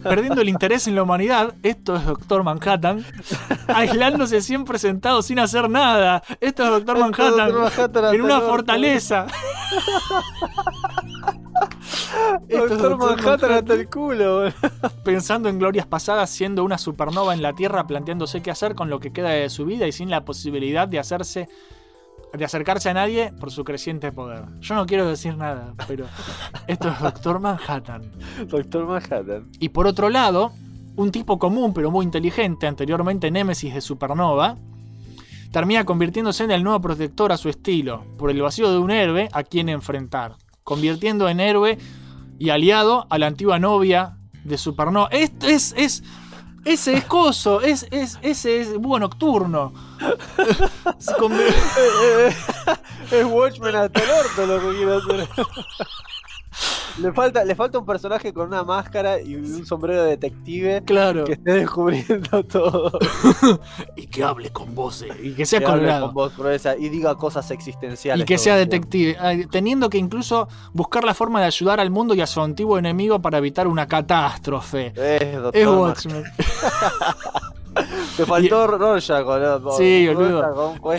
Perdiendo 0.02 0.40
el 0.40 0.48
interés 0.48 0.86
en 0.86 0.94
la 0.94 1.02
humanidad. 1.02 1.54
Esto 1.62 1.96
es 1.96 2.06
Doctor 2.06 2.44
Manhattan. 2.44 3.04
Aislándose 3.66 4.40
siempre 4.40 4.78
sentado 4.78 5.22
sin 5.22 5.38
hacer 5.38 5.68
nada. 5.68 6.22
Esto 6.40 6.64
es 6.64 6.70
Doctor 6.70 6.98
Manhattan. 6.98 7.48
Dr. 7.48 7.62
Manhattan 7.62 8.14
en 8.14 8.22
una 8.22 8.40
fortaleza. 8.40 9.26
Doctor. 12.48 12.96
Manhattan 12.98 13.52
hasta 13.52 13.74
el 13.74 13.88
culo. 13.88 14.50
Pensando 15.04 15.48
en 15.48 15.58
glorias 15.58 15.86
pasadas, 15.86 16.30
siendo 16.30 16.64
una 16.64 16.78
supernova 16.78 17.34
en 17.34 17.42
la 17.42 17.52
Tierra, 17.52 17.86
planteándose 17.86 18.42
qué 18.42 18.50
hacer 18.50 18.74
con 18.74 18.90
lo 18.90 19.00
que 19.00 19.12
queda 19.12 19.30
de 19.30 19.48
su 19.50 19.64
vida 19.64 19.86
y 19.86 19.92
sin 19.92 20.10
la 20.10 20.24
posibilidad 20.24 20.88
de 20.88 20.98
hacerse 20.98 21.48
de 22.32 22.44
acercarse 22.44 22.88
a 22.88 22.94
nadie 22.94 23.32
por 23.38 23.50
su 23.50 23.62
creciente 23.62 24.10
poder. 24.10 24.44
Yo 24.60 24.74
no 24.74 24.86
quiero 24.86 25.06
decir 25.06 25.36
nada, 25.36 25.74
pero 25.86 26.06
esto 26.66 26.88
es 26.88 26.98
Doctor 26.98 27.40
Manhattan. 27.40 28.10
Doctor 28.48 28.86
Manhattan. 28.86 29.50
Y 29.58 29.68
por 29.68 29.86
otro 29.86 30.08
lado, 30.08 30.52
un 30.96 31.10
tipo 31.10 31.38
común 31.38 31.74
pero 31.74 31.90
muy 31.90 32.04
inteligente, 32.04 32.66
anteriormente 32.66 33.30
Némesis 33.30 33.74
de 33.74 33.80
Supernova, 33.80 34.56
termina 35.50 35.84
convirtiéndose 35.84 36.44
en 36.44 36.52
el 36.52 36.62
nuevo 36.62 36.80
protector 36.80 37.32
a 37.32 37.36
su 37.36 37.50
estilo, 37.50 38.04
por 38.16 38.30
el 38.30 38.40
vacío 38.40 38.70
de 38.70 38.78
un 38.78 38.90
héroe 38.90 39.28
a 39.32 39.42
quien 39.42 39.68
enfrentar, 39.68 40.36
convirtiendo 40.64 41.28
en 41.28 41.40
héroe 41.40 41.78
y 42.42 42.50
aliado 42.50 43.06
a 43.08 43.18
la 43.18 43.28
antigua 43.28 43.60
novia 43.60 44.16
de 44.42 44.58
Supernova. 44.58 45.08
Es, 45.12 45.30
es, 45.76 46.02
ese 46.64 46.94
es 46.94 47.04
coso, 47.04 47.60
es, 47.60 47.86
es, 47.92 48.18
ese 48.20 48.60
es 48.60 48.76
búho 48.78 48.98
nocturno. 48.98 49.72
Es 53.12 53.26
Watchmen 53.26 53.76
hasta 53.76 54.02
el 54.02 54.10
orto 54.10 54.46
lo 54.46 54.72
quiero 54.72 54.96
hacer. 54.96 55.28
Le 57.00 57.10
falta, 57.12 57.42
le 57.44 57.54
falta 57.54 57.78
un 57.78 57.86
personaje 57.86 58.34
con 58.34 58.48
una 58.48 58.64
máscara 58.64 59.18
y 59.20 59.34
un 59.36 59.64
sombrero 59.64 60.02
de 60.02 60.10
detective 60.10 60.82
claro. 60.84 61.24
que 61.24 61.32
esté 61.32 61.52
descubriendo 61.54 62.44
todo. 62.44 62.92
Y 63.96 64.06
que 64.08 64.22
hable 64.22 64.50
con 64.50 64.74
voces. 64.74 65.10
Y 65.22 65.32
que 65.32 65.46
sea 65.46 65.60
Que 65.60 65.64
colorado. 65.64 66.06
con 66.06 66.14
voz 66.14 66.36
gruesa 66.36 66.76
y 66.76 66.88
diga 66.90 67.14
cosas 67.16 67.50
existenciales. 67.50 68.22
Y 68.22 68.26
que 68.26 68.36
sea 68.36 68.56
detective, 68.56 69.16
teniendo 69.50 69.88
que 69.88 69.96
incluso 69.98 70.48
buscar 70.74 71.04
la 71.04 71.14
forma 71.14 71.40
de 71.40 71.46
ayudar 71.46 71.80
al 71.80 71.90
mundo 71.90 72.14
y 72.14 72.20
a 72.20 72.26
su 72.26 72.40
antiguo 72.42 72.76
enemigo 72.78 73.20
para 73.22 73.38
evitar 73.38 73.66
una 73.66 73.86
catástrofe. 73.86 74.92
Es 74.94 75.34
Doctor 75.40 75.54
Es. 75.62 75.66
Watchmen. 75.68 76.24
Te 78.16 78.26
faltó 78.26 78.66
Rorschach, 78.78 79.24
boludo. 79.24 79.72
Sí, 79.78 80.06
boludo. 80.12 80.78
pero- 80.82 80.92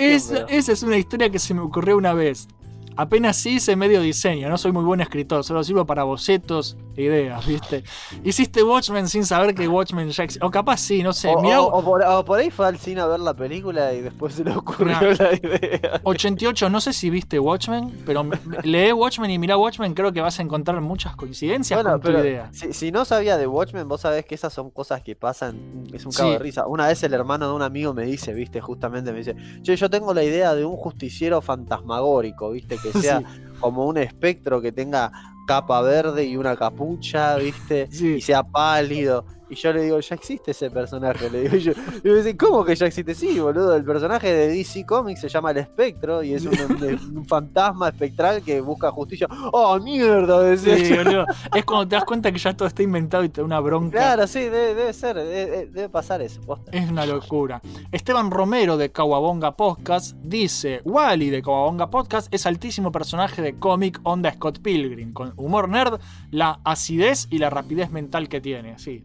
esa 0.50 0.72
es 0.72 0.82
una 0.84 0.98
historia 0.98 1.30
que 1.30 1.38
se 1.40 1.54
me 1.54 1.62
ocurrió 1.62 1.98
una 1.98 2.14
vez. 2.14 2.48
Apenas 2.96 3.44
hice 3.46 3.76
medio 3.76 4.02
diseño, 4.02 4.50
no 4.50 4.58
soy 4.58 4.72
muy 4.72 4.84
buen 4.84 5.02
escritor, 5.02 5.44
solo 5.44 5.64
sirvo 5.64 5.86
para 5.86 6.04
bocetos 6.04 6.78
ideas, 6.98 7.46
¿viste? 7.46 7.84
Hiciste 8.24 8.62
Watchmen 8.64 9.08
sin 9.08 9.26
saber 9.26 9.54
que 9.56 9.68
Watchmen 9.68 10.10
ya. 10.10 10.26
O 10.42 10.52
capaz 10.52 10.78
sí, 10.78 11.02
no 11.04 11.14
sé. 11.14 11.30
O, 11.30 11.42
Mirá, 11.42 11.62
o- 11.62 11.80
o 11.80 11.84
por, 11.84 12.02
o 12.04 12.24
por 12.26 12.40
ahí 12.40 12.50
fue 12.52 12.68
al 12.68 12.78
cine 12.78 13.02
a 13.02 13.08
ver 13.08 13.20
la 13.20 13.34
película 13.34 13.94
y 13.94 14.02
después 14.02 14.34
se 14.36 14.44
le 14.44 14.52
ocurrió 14.56 14.94
Nah. 15.00 15.02
la 15.02 15.34
idea. 15.34 16.02
88, 16.04 16.70
no 16.70 16.80
sé 16.82 16.94
si 16.94 17.10
viste 17.10 17.40
Watchmen, 17.40 18.04
pero 18.06 18.24
lee 18.64 18.92
Watchmen 18.94 19.32
y 19.32 19.40
mirá 19.40 19.58
Watchmen, 19.58 19.94
creo 19.94 20.12
que 20.14 20.22
vas 20.22 20.40
a 20.40 20.44
encontrar 20.44 20.80
muchas 20.82 21.16
coincidencias 21.16 21.82
Bueno, 21.84 22.00
con 22.00 22.14
tu 22.14 22.18
idea. 22.20 22.50
si, 22.54 22.74
si 22.74 22.92
no 22.92 23.06
sabía 23.06 23.38
de 23.38 23.48
Watchmen, 23.48 23.88
vos 23.88 24.02
sabés 24.02 24.26
que 24.26 24.36
esas 24.36 24.54
son 24.54 24.70
cosas 24.70 25.02
que 25.02 25.16
pasan, 25.16 25.86
es 25.94 26.06
un 26.06 26.12
cago 26.12 26.30
Sí. 26.30 26.34
de 26.34 26.40
risa. 26.40 26.68
Una 26.68 26.88
vez 26.88 27.02
el 27.04 27.14
hermano 27.14 27.48
de 27.48 27.54
un 27.54 27.62
amigo 27.62 27.94
me 27.94 28.04
dice, 28.06 28.34
viste, 28.34 28.62
justamente 28.62 29.12
me 29.12 29.20
dice, 29.20 29.36
che, 29.62 29.76
yo 29.76 29.90
tengo 29.90 30.14
la 30.14 30.24
idea 30.24 30.54
de 30.56 30.66
un 30.66 30.76
justiciero 30.78 31.42
fantasmagórico, 31.42 32.52
viste, 32.52 32.78
que 32.78 32.92
sea 33.00 33.20
Sí. 33.20 33.26
como 33.60 33.86
un 33.86 33.98
espectro 33.98 34.62
que 34.62 34.72
tenga 34.72 35.12
capa 35.46 35.82
verde 35.82 36.26
y 36.26 36.38
una 36.38 36.56
capucha, 36.56 37.36
viste, 37.38 37.88
Sí. 37.92 38.16
y 38.16 38.22
sea 38.22 38.44
pálido. 38.44 39.26
Y 39.54 39.56
yo 39.56 39.72
le 39.72 39.84
digo, 39.84 40.00
ya 40.00 40.16
existe 40.16 40.52
ese 40.52 40.70
personaje, 40.72 41.30
le 41.30 41.42
digo 41.50 41.56
yo. 41.58 41.72
Y 42.04 42.08
me 42.10 42.16
dice, 42.16 42.36
¿cómo 42.36 42.66
que 42.66 42.76
ya 42.76 42.88
existe? 42.88 43.14
Sí, 43.16 43.40
boludo, 43.40 43.76
el 43.76 43.84
personaje 43.84 44.34
de 44.34 44.48
DC 44.50 44.86
Comics 44.86 45.22
se 45.22 45.30
llama 45.30 45.52
el 45.52 45.58
espectro 45.58 46.24
y 46.24 46.34
es 46.34 46.46
un, 46.46 46.54
un- 46.60 47.18
un 47.18 47.26
fantasma 47.26 47.90
espectral 47.90 48.42
que 48.42 48.60
busca 48.62 48.92
justicia. 48.92 49.28
¡Oh, 49.52 49.80
mierda! 49.80 50.42
Decía 50.42 50.78
Sí, 50.78 50.94
boludo. 50.96 51.26
Es 51.54 51.64
cuando 51.66 51.88
te 51.88 51.96
das 51.96 52.06
cuenta 52.06 52.32
que 52.32 52.40
ya 52.40 52.56
todo 52.56 52.68
está 52.68 52.84
inventado 52.84 53.24
y 53.24 53.30
te 53.30 53.42
da 53.42 53.46
una 53.46 53.60
bronca. 53.60 53.98
Claro, 53.98 54.28
sí, 54.28 54.40
debe, 54.42 54.74
debe 54.76 54.94
ser, 54.94 55.16
debe, 55.16 55.68
debe 55.68 55.90
pasar 55.90 56.22
eso. 56.22 56.42
posta. 56.42 56.72
Es 56.72 56.90
una 56.90 57.06
locura. 57.06 57.62
Esteban 57.92 58.32
Romero 58.32 58.76
de 58.78 58.92
Kawabonga 58.92 59.56
Podcast 59.56 60.16
dice: 60.24 60.82
Wally 60.84 61.30
de 61.30 61.42
Kawabonga 61.42 61.90
Podcast 61.90 62.34
es 62.34 62.46
altísimo 62.46 62.92
personaje 62.92 63.42
de 63.42 63.58
cómic 63.60 64.00
onda 64.04 64.34
Scott 64.34 64.60
Pilgrim, 64.62 65.14
con 65.14 65.34
humor 65.38 65.70
nerd, 65.70 66.00
la 66.32 66.60
acidez 66.64 67.28
y 67.30 67.38
la 67.38 67.50
rapidez 67.50 67.92
mental 67.92 68.28
que 68.30 68.42
tiene. 68.42 68.78
Sí. 68.80 69.04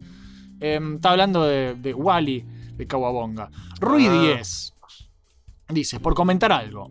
Em, 0.60 0.96
está 0.96 1.10
hablando 1.10 1.44
de, 1.44 1.74
de 1.74 1.94
Wally 1.94 2.44
de 2.76 2.86
Kawabonga. 2.86 3.50
Rui 3.80 4.06
Ah. 4.06 4.20
10 4.20 4.74
dice: 5.70 6.00
Por 6.00 6.14
comentar 6.14 6.52
algo. 6.52 6.90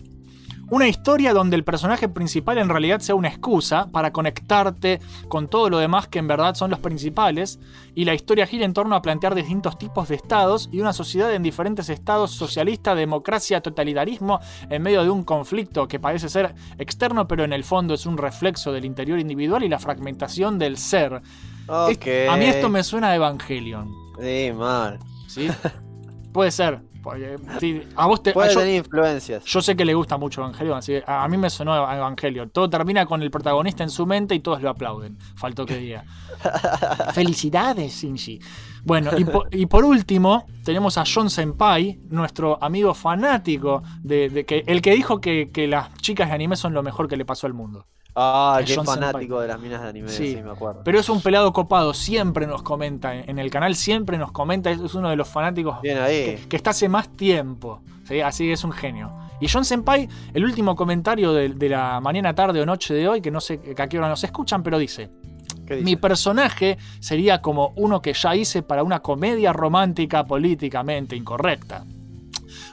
Una 0.70 0.90
historia 0.90 1.32
donde 1.34 1.56
el 1.56 1.64
personaje 1.64 2.10
principal 2.10 2.58
en 2.58 2.68
realidad 2.68 3.00
sea 3.00 3.16
una 3.16 3.30
excusa 3.30 3.88
para 3.90 4.12
conectarte 4.12 5.00
con 5.30 5.48
todo 5.48 5.70
lo 5.70 5.78
demás 5.78 6.10
que 6.10 6.20
en 6.20 6.28
verdad 6.28 6.56
son 6.56 6.70
los 6.70 6.80
principales, 6.80 7.58
y 7.96 8.04
la 8.04 8.14
historia 8.14 8.46
gira 8.46 8.66
en 8.66 8.74
torno 8.74 8.94
a 8.98 9.02
plantear 9.02 9.34
distintos 9.34 9.78
tipos 9.78 10.10
de 10.10 10.16
estados 10.16 10.68
y 10.74 10.82
una 10.82 10.92
sociedad 10.92 11.34
en 11.34 11.42
diferentes 11.42 11.88
estados 11.88 12.32
socialista, 12.32 12.96
democracia, 12.96 13.62
totalitarismo, 13.62 14.42
en 14.70 14.82
medio 14.82 15.04
de 15.04 15.10
un 15.10 15.24
conflicto 15.24 15.88
que 15.88 16.02
parece 16.02 16.28
ser 16.28 16.54
externo, 16.78 17.30
pero 17.30 17.46
en 17.46 17.54
el 17.54 17.64
fondo 17.64 17.94
es 17.94 18.06
un 18.06 18.18
reflexo 18.18 18.74
del 18.74 18.84
interior 18.84 19.20
individual 19.20 19.64
y 19.64 19.70
la 19.70 19.80
fragmentación 19.80 20.60
del 20.60 20.76
ser. 20.76 21.22
A 22.30 22.38
mí 22.38 22.46
esto 22.46 22.70
me 22.70 22.84
suena 22.84 23.10
a 23.10 23.16
Evangelion. 23.16 23.92
Sí, 24.20 24.52
mal. 24.54 25.00
¿sí? 25.28 25.48
Puede 26.34 26.52
ser. 26.52 26.82
porque, 27.04 27.36
sí, 27.60 27.82
a 27.96 28.06
vos 28.06 28.22
te, 28.22 28.34
Puede 28.34 28.54
yo- 28.54 28.60
tener 28.60 28.76
influencias. 28.76 29.44
yo 29.46 29.62
sé 29.62 29.76
que 29.76 29.86
le 29.86 29.94
gusta 29.94 30.18
mucho 30.18 30.42
Evangelion, 30.42 30.78
así 30.78 30.92
que 30.94 31.04
a 31.08 31.24
a 31.24 31.28
mí 31.28 31.38
me 31.38 31.50
sonó 31.50 31.74
a 31.88 31.96
Evangelion. 31.96 32.50
Todo 32.50 32.70
termina 32.70 33.06
con 33.06 33.22
el 33.22 33.32
protagonista 33.32 33.84
en 33.84 33.90
su 33.90 34.06
mente 34.06 34.36
y 34.36 34.40
todos 34.40 34.62
lo 34.62 34.70
aplauden. 34.70 35.18
Faltó 35.36 35.66
que 35.66 35.78
diga. 35.78 36.04
Felicidades, 37.14 37.94
Shinji. 37.94 38.40
Bueno, 38.84 39.12
y 39.18 39.26
por, 39.26 39.48
y 39.54 39.66
por 39.66 39.84
último, 39.84 40.46
tenemos 40.64 40.98
a 40.98 41.04
John 41.12 41.30
Senpai, 41.30 42.00
nuestro 42.10 42.62
amigo 42.64 42.94
fanático, 42.94 43.84
de, 44.02 44.30
de 44.30 44.46
que, 44.46 44.64
el 44.68 44.82
que 44.82 44.92
dijo 44.92 45.20
que, 45.20 45.50
que 45.52 45.68
las 45.68 45.94
chicas 45.98 46.30
de 46.30 46.36
anime 46.36 46.56
son 46.56 46.74
lo 46.74 46.84
mejor 46.84 47.08
que 47.08 47.18
le 47.18 47.26
pasó 47.26 47.48
al 47.48 47.54
mundo. 47.54 47.86
Ah, 48.20 48.60
qué 48.66 48.74
fanático 48.84 49.40
de 49.40 49.48
las 49.48 49.60
minas 49.60 49.82
de 49.84 49.90
anime, 49.90 50.10
Sí. 50.10 50.34
sí, 50.36 50.42
me 50.42 50.52
acuerdo. 50.52 50.82
Pero 50.84 51.00
es 51.00 51.08
un 51.08 51.22
pelado 51.22 51.54
copado, 51.54 51.94
siempre 51.94 52.48
nos 52.48 52.64
comenta 52.64 53.14
en 53.14 53.38
el 53.38 53.52
canal, 53.52 53.76
siempre 53.76 54.18
nos 54.18 54.32
comenta, 54.32 54.72
es 54.72 54.96
uno 54.96 55.10
de 55.10 55.16
los 55.16 55.28
fanáticos 55.28 55.80
Bien 55.84 56.00
ahí. 56.00 56.26
que, 56.26 56.48
que 56.50 56.56
está 56.56 56.72
hace 56.72 56.90
más 56.90 57.10
tiempo. 57.10 57.82
¿sí? 58.06 58.22
Así 58.22 58.46
que 58.46 58.54
es 58.54 58.64
un 58.64 58.72
genio. 58.72 59.14
Y 59.40 59.48
John 59.48 59.64
Senpai, 59.66 60.10
el 60.34 60.44
último 60.44 60.76
comentario 60.76 61.32
de, 61.32 61.50
de 61.50 61.70
la 61.70 62.00
mañana, 62.02 62.34
tarde 62.34 62.60
o 62.60 62.66
noche 62.66 62.96
de 62.96 63.08
hoy, 63.08 63.22
que 63.22 63.30
no 63.30 63.40
sé 63.40 63.60
a 63.78 63.88
qué 63.88 64.00
hora 64.00 64.10
nos 64.10 64.24
escuchan, 64.24 64.64
pero 64.64 64.80
dice: 64.80 65.12
¿Qué 65.68 65.76
dice? 65.76 65.86
Mi 65.86 65.96
personaje 65.96 66.80
sería 67.00 67.40
como 67.40 67.72
uno 67.76 68.02
que 68.02 68.14
ya 68.14 68.36
hice 68.36 68.64
para 68.64 68.82
una 68.82 69.00
comedia 69.02 69.54
romántica 69.54 70.26
políticamente 70.26 71.16
incorrecta. 71.16 71.84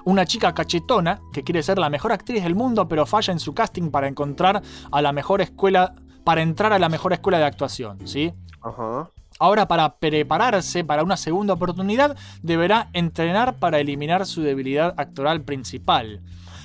Una 0.05 0.27
chica 0.27 0.53
cachetona 0.53 1.21
que 1.33 1.43
quiere 1.43 1.63
ser 1.63 1.79
la 1.79 1.89
mejor 1.89 2.13
actriz 2.13 2.43
del 2.43 2.55
mundo, 2.55 2.87
pero 2.89 3.07
falla 3.07 3.33
en 3.33 3.41
su 3.41 3.55
casting 3.55 3.91
para 3.91 4.07
encontrar 4.07 4.63
a 4.91 5.03
la 5.03 5.13
mejor 5.13 5.41
escuela, 5.41 5.95
para 6.25 6.43
entrar 6.43 6.73
a 6.73 6.79
la 6.79 6.89
mejor 6.89 7.13
escuela 7.13 7.39
de 7.39 7.45
actuación, 7.45 8.07
¿sí? 8.07 8.33
Ajá. 8.61 9.11
Ahora, 9.39 9.67
para 9.67 9.97
prepararse 9.97 10.85
para 10.85 11.03
una 11.03 11.17
segunda 11.17 11.55
oportunidad, 11.55 12.17
deberá 12.43 12.91
entrenar 12.93 13.57
para 13.57 13.81
eliminar 13.81 14.27
su 14.27 14.43
debilidad 14.43 14.95
actoral 14.97 15.43
principal. 15.43 16.23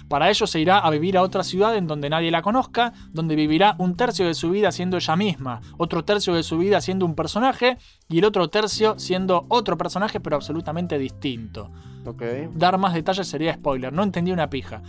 Para 0.09 0.29
ello 0.29 0.47
se 0.47 0.59
irá 0.59 0.79
a 0.79 0.89
vivir 0.89 1.17
a 1.17 1.21
otra 1.21 1.43
ciudad 1.43 1.75
en 1.77 1.87
donde 1.87 2.09
nadie 2.09 2.31
la 2.31 2.41
conozca, 2.41 2.93
donde 3.11 3.35
vivirá 3.35 3.75
un 3.77 3.95
tercio 3.95 4.25
de 4.25 4.33
su 4.33 4.49
vida 4.49 4.71
siendo 4.71 4.97
ella 4.97 5.15
misma, 5.15 5.61
otro 5.77 6.03
tercio 6.03 6.33
de 6.33 6.43
su 6.43 6.57
vida 6.57 6.81
siendo 6.81 7.05
un 7.05 7.15
personaje 7.15 7.77
y 8.09 8.17
el 8.17 8.25
otro 8.25 8.49
tercio 8.49 8.97
siendo 8.97 9.45
otro 9.49 9.77
personaje 9.77 10.19
pero 10.19 10.35
absolutamente 10.35 10.97
distinto. 10.97 11.71
Ok. 12.05 12.23
Dar 12.55 12.77
más 12.77 12.93
detalles 12.93 13.27
sería 13.27 13.53
spoiler, 13.53 13.93
no 13.93 14.03
entendí 14.03 14.31
una 14.31 14.49
pija. 14.49 14.81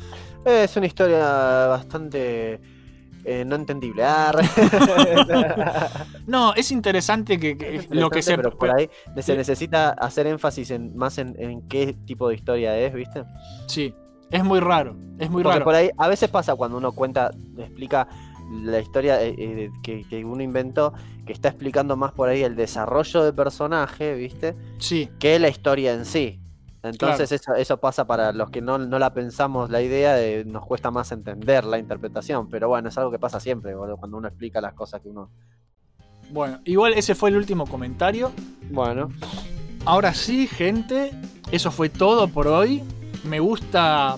Es 0.44 0.74
una 0.76 0.86
historia 0.86 1.66
bastante 1.66 2.60
eh, 3.24 3.44
no 3.44 3.56
entendible. 3.56 4.02
Ah, 4.04 4.32
No, 6.26 6.54
es 6.54 6.70
interesante 6.70 7.38
que, 7.38 7.58
que 7.58 7.76
Es 7.76 7.90
lo 7.90 8.08
que 8.08 8.22
se... 8.22 8.36
pero 8.36 8.56
por 8.56 8.70
ahí 8.70 8.88
se 9.20 9.36
necesita 9.36 9.90
hacer 9.90 10.26
énfasis 10.26 10.70
en, 10.70 10.96
más 10.96 11.18
en, 11.18 11.34
en 11.38 11.62
qué 11.68 11.94
tipo 12.06 12.28
de 12.28 12.36
historia 12.36 12.78
es, 12.78 12.94
¿viste? 12.94 13.24
Sí, 13.66 13.94
es 14.30 14.44
muy 14.44 14.60
raro, 14.60 14.96
es 15.18 15.30
muy 15.30 15.42
Porque 15.42 15.58
raro. 15.58 15.64
por 15.64 15.74
ahí 15.74 15.90
a 15.96 16.08
veces 16.08 16.28
pasa 16.28 16.54
cuando 16.54 16.76
uno 16.78 16.92
cuenta, 16.92 17.30
explica 17.58 18.08
la 18.50 18.80
historia 18.80 19.22
eh, 19.22 19.34
eh, 19.38 19.70
que, 19.82 20.04
que 20.08 20.24
uno 20.24 20.42
inventó, 20.42 20.92
que 21.26 21.32
está 21.32 21.48
explicando 21.48 21.96
más 21.96 22.12
por 22.12 22.28
ahí 22.28 22.42
el 22.42 22.56
desarrollo 22.56 23.22
de 23.22 23.32
personaje, 23.32 24.14
¿viste? 24.14 24.56
Sí, 24.78 25.08
Que 25.18 25.38
la 25.38 25.48
historia 25.48 25.92
en 25.92 26.04
sí. 26.04 26.40
Entonces 26.82 27.30
eso, 27.30 27.54
eso 27.54 27.76
pasa 27.76 28.06
para 28.06 28.32
los 28.32 28.50
que 28.50 28.62
no, 28.62 28.78
no 28.78 28.98
la 28.98 29.12
pensamos 29.12 29.68
la 29.68 29.82
idea, 29.82 30.14
de, 30.14 30.44
nos 30.46 30.64
cuesta 30.64 30.90
más 30.90 31.12
entender 31.12 31.64
la 31.64 31.78
interpretación, 31.78 32.48
pero 32.48 32.68
bueno, 32.68 32.88
es 32.88 32.96
algo 32.96 33.10
que 33.10 33.18
pasa 33.18 33.38
siempre, 33.38 33.74
boludo, 33.74 33.98
cuando 33.98 34.16
uno 34.16 34.28
explica 34.28 34.62
las 34.62 34.72
cosas 34.72 35.02
que 35.02 35.10
uno... 35.10 35.30
bueno, 36.30 36.60
igual 36.64 36.94
ese 36.94 37.14
fue 37.14 37.28
el 37.28 37.36
último 37.36 37.66
comentario. 37.66 38.32
Bueno, 38.70 39.10
Ahora 39.86 40.12
sí, 40.12 40.46
gente, 40.46 41.10
eso 41.52 41.70
fue 41.70 41.88
todo 41.88 42.28
por 42.28 42.46
hoy. 42.48 42.82
Me 43.24 43.40
gusta 43.40 44.16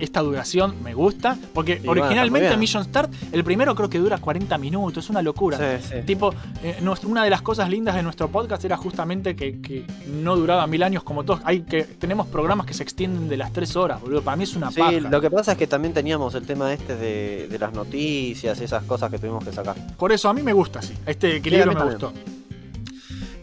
esta 0.00 0.20
duración 0.20 0.82
me 0.82 0.94
gusta. 0.94 1.38
Porque 1.54 1.80
Y 1.82 1.86
originalmente. 1.86 2.56
Mission 2.56 2.82
Start, 2.82 3.12
el 3.30 3.44
primero 3.44 3.76
creo 3.76 3.88
que 3.88 3.98
dura 3.98 4.18
40 4.18 4.58
minutos, 4.58 5.04
es 5.04 5.10
una 5.10 5.22
locura. 5.22 5.58
Sí, 5.80 5.86
sí. 5.90 6.02
Tipo, 6.04 6.34
eh, 6.64 6.76
una 7.04 7.22
de 7.22 7.30
las 7.30 7.40
cosas 7.42 7.68
lindas 7.68 7.94
de 7.94 8.02
nuestro 8.02 8.26
podcast 8.28 8.64
era 8.64 8.76
justamente 8.76 9.36
que, 9.36 9.60
que 9.60 9.86
no 10.08 10.34
duraba 10.34 10.66
mil 10.66 10.82
años 10.82 11.04
como 11.04 11.22
todos. 11.22 11.40
Hay 11.44 11.60
que 11.60 11.84
tenemos 11.84 12.26
programas 12.26 12.66
que 12.66 12.74
se 12.74 12.82
extienden 12.82 13.28
de 13.28 13.36
las 13.36 13.52
3 13.52 13.76
horas, 13.76 14.00
boludo. 14.00 14.22
Para 14.22 14.36
mí 14.36 14.42
es 14.42 14.56
una 14.56 14.72
Sí, 14.72 14.80
paja. 14.80 14.90
lo 14.92 15.20
que 15.20 15.30
pasa 15.30 15.52
es 15.52 15.58
que 15.58 15.68
también 15.68 15.94
teníamos 15.94 16.34
el 16.34 16.44
tema 16.46 16.72
este 16.72 16.96
de, 16.96 17.46
de 17.48 17.58
las 17.60 17.72
noticias 17.72 18.60
y 18.60 18.64
esas 18.64 18.82
cosas 18.82 19.08
que 19.08 19.18
tuvimos 19.18 19.44
que 19.44 19.52
sacar. 19.52 19.76
Por 19.96 20.10
eso 20.10 20.28
a 20.28 20.34
mí 20.34 20.42
me 20.42 20.52
gusta 20.52 20.80
así. 20.80 20.94
Este 21.06 21.36
equilibrio 21.36 21.70
Sí, 21.70 21.76
a 21.76 21.78
me 21.78 21.84
mí 21.84 21.90
gustó. 21.92 22.12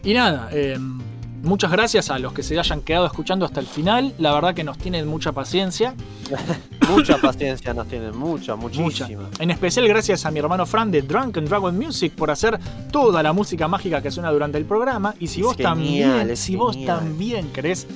Y 0.02 0.12
nada, 0.14 0.48
eh, 0.52 0.78
muchas 1.42 1.70
gracias 1.70 2.10
a 2.10 2.18
los 2.18 2.32
que 2.32 2.42
se 2.42 2.58
hayan 2.58 2.80
quedado 2.82 3.06
escuchando 3.06 3.44
hasta 3.44 3.60
el 3.60 3.66
final. 3.66 4.14
La 4.18 4.32
verdad 4.32 4.54
que 4.54 4.64
nos 4.64 4.78
tienen 4.78 5.06
mucha 5.06 5.32
paciencia. 5.32 5.94
Mucha 6.90 7.18
paciencia 7.18 7.72
nos 7.72 7.86
tienen, 7.86 8.16
mucha, 8.18 8.56
Mucha. 8.56 8.80
muchísima. 8.80 9.28
En 9.38 9.52
especial 9.52 9.86
gracias 9.86 10.26
a 10.26 10.30
mi 10.32 10.40
hermano 10.40 10.66
Fran 10.66 10.90
de 10.90 11.02
Drunken 11.02 11.44
Dragon 11.44 11.76
Music 11.78 12.12
por 12.14 12.32
hacer 12.32 12.58
toda 12.90 13.22
la 13.22 13.32
música 13.32 13.68
mágica 13.68 14.02
que 14.02 14.10
suena 14.10 14.32
durante 14.32 14.58
el 14.58 14.64
programa. 14.64 15.14
Y 15.20 15.28
si 15.28 15.38
Es 15.38 15.46
vos 15.46 15.56
genial, 15.56 15.72
también, 15.72 16.36
si 16.36 16.56
vos 16.56 16.84
también 16.84 17.52
querés 17.52 17.86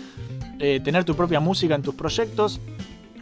eh, 0.60 0.78
tener 0.84 1.02
tu 1.02 1.16
propia 1.16 1.40
música 1.40 1.74
en 1.74 1.82
tus 1.82 1.96
proyectos, 1.96 2.60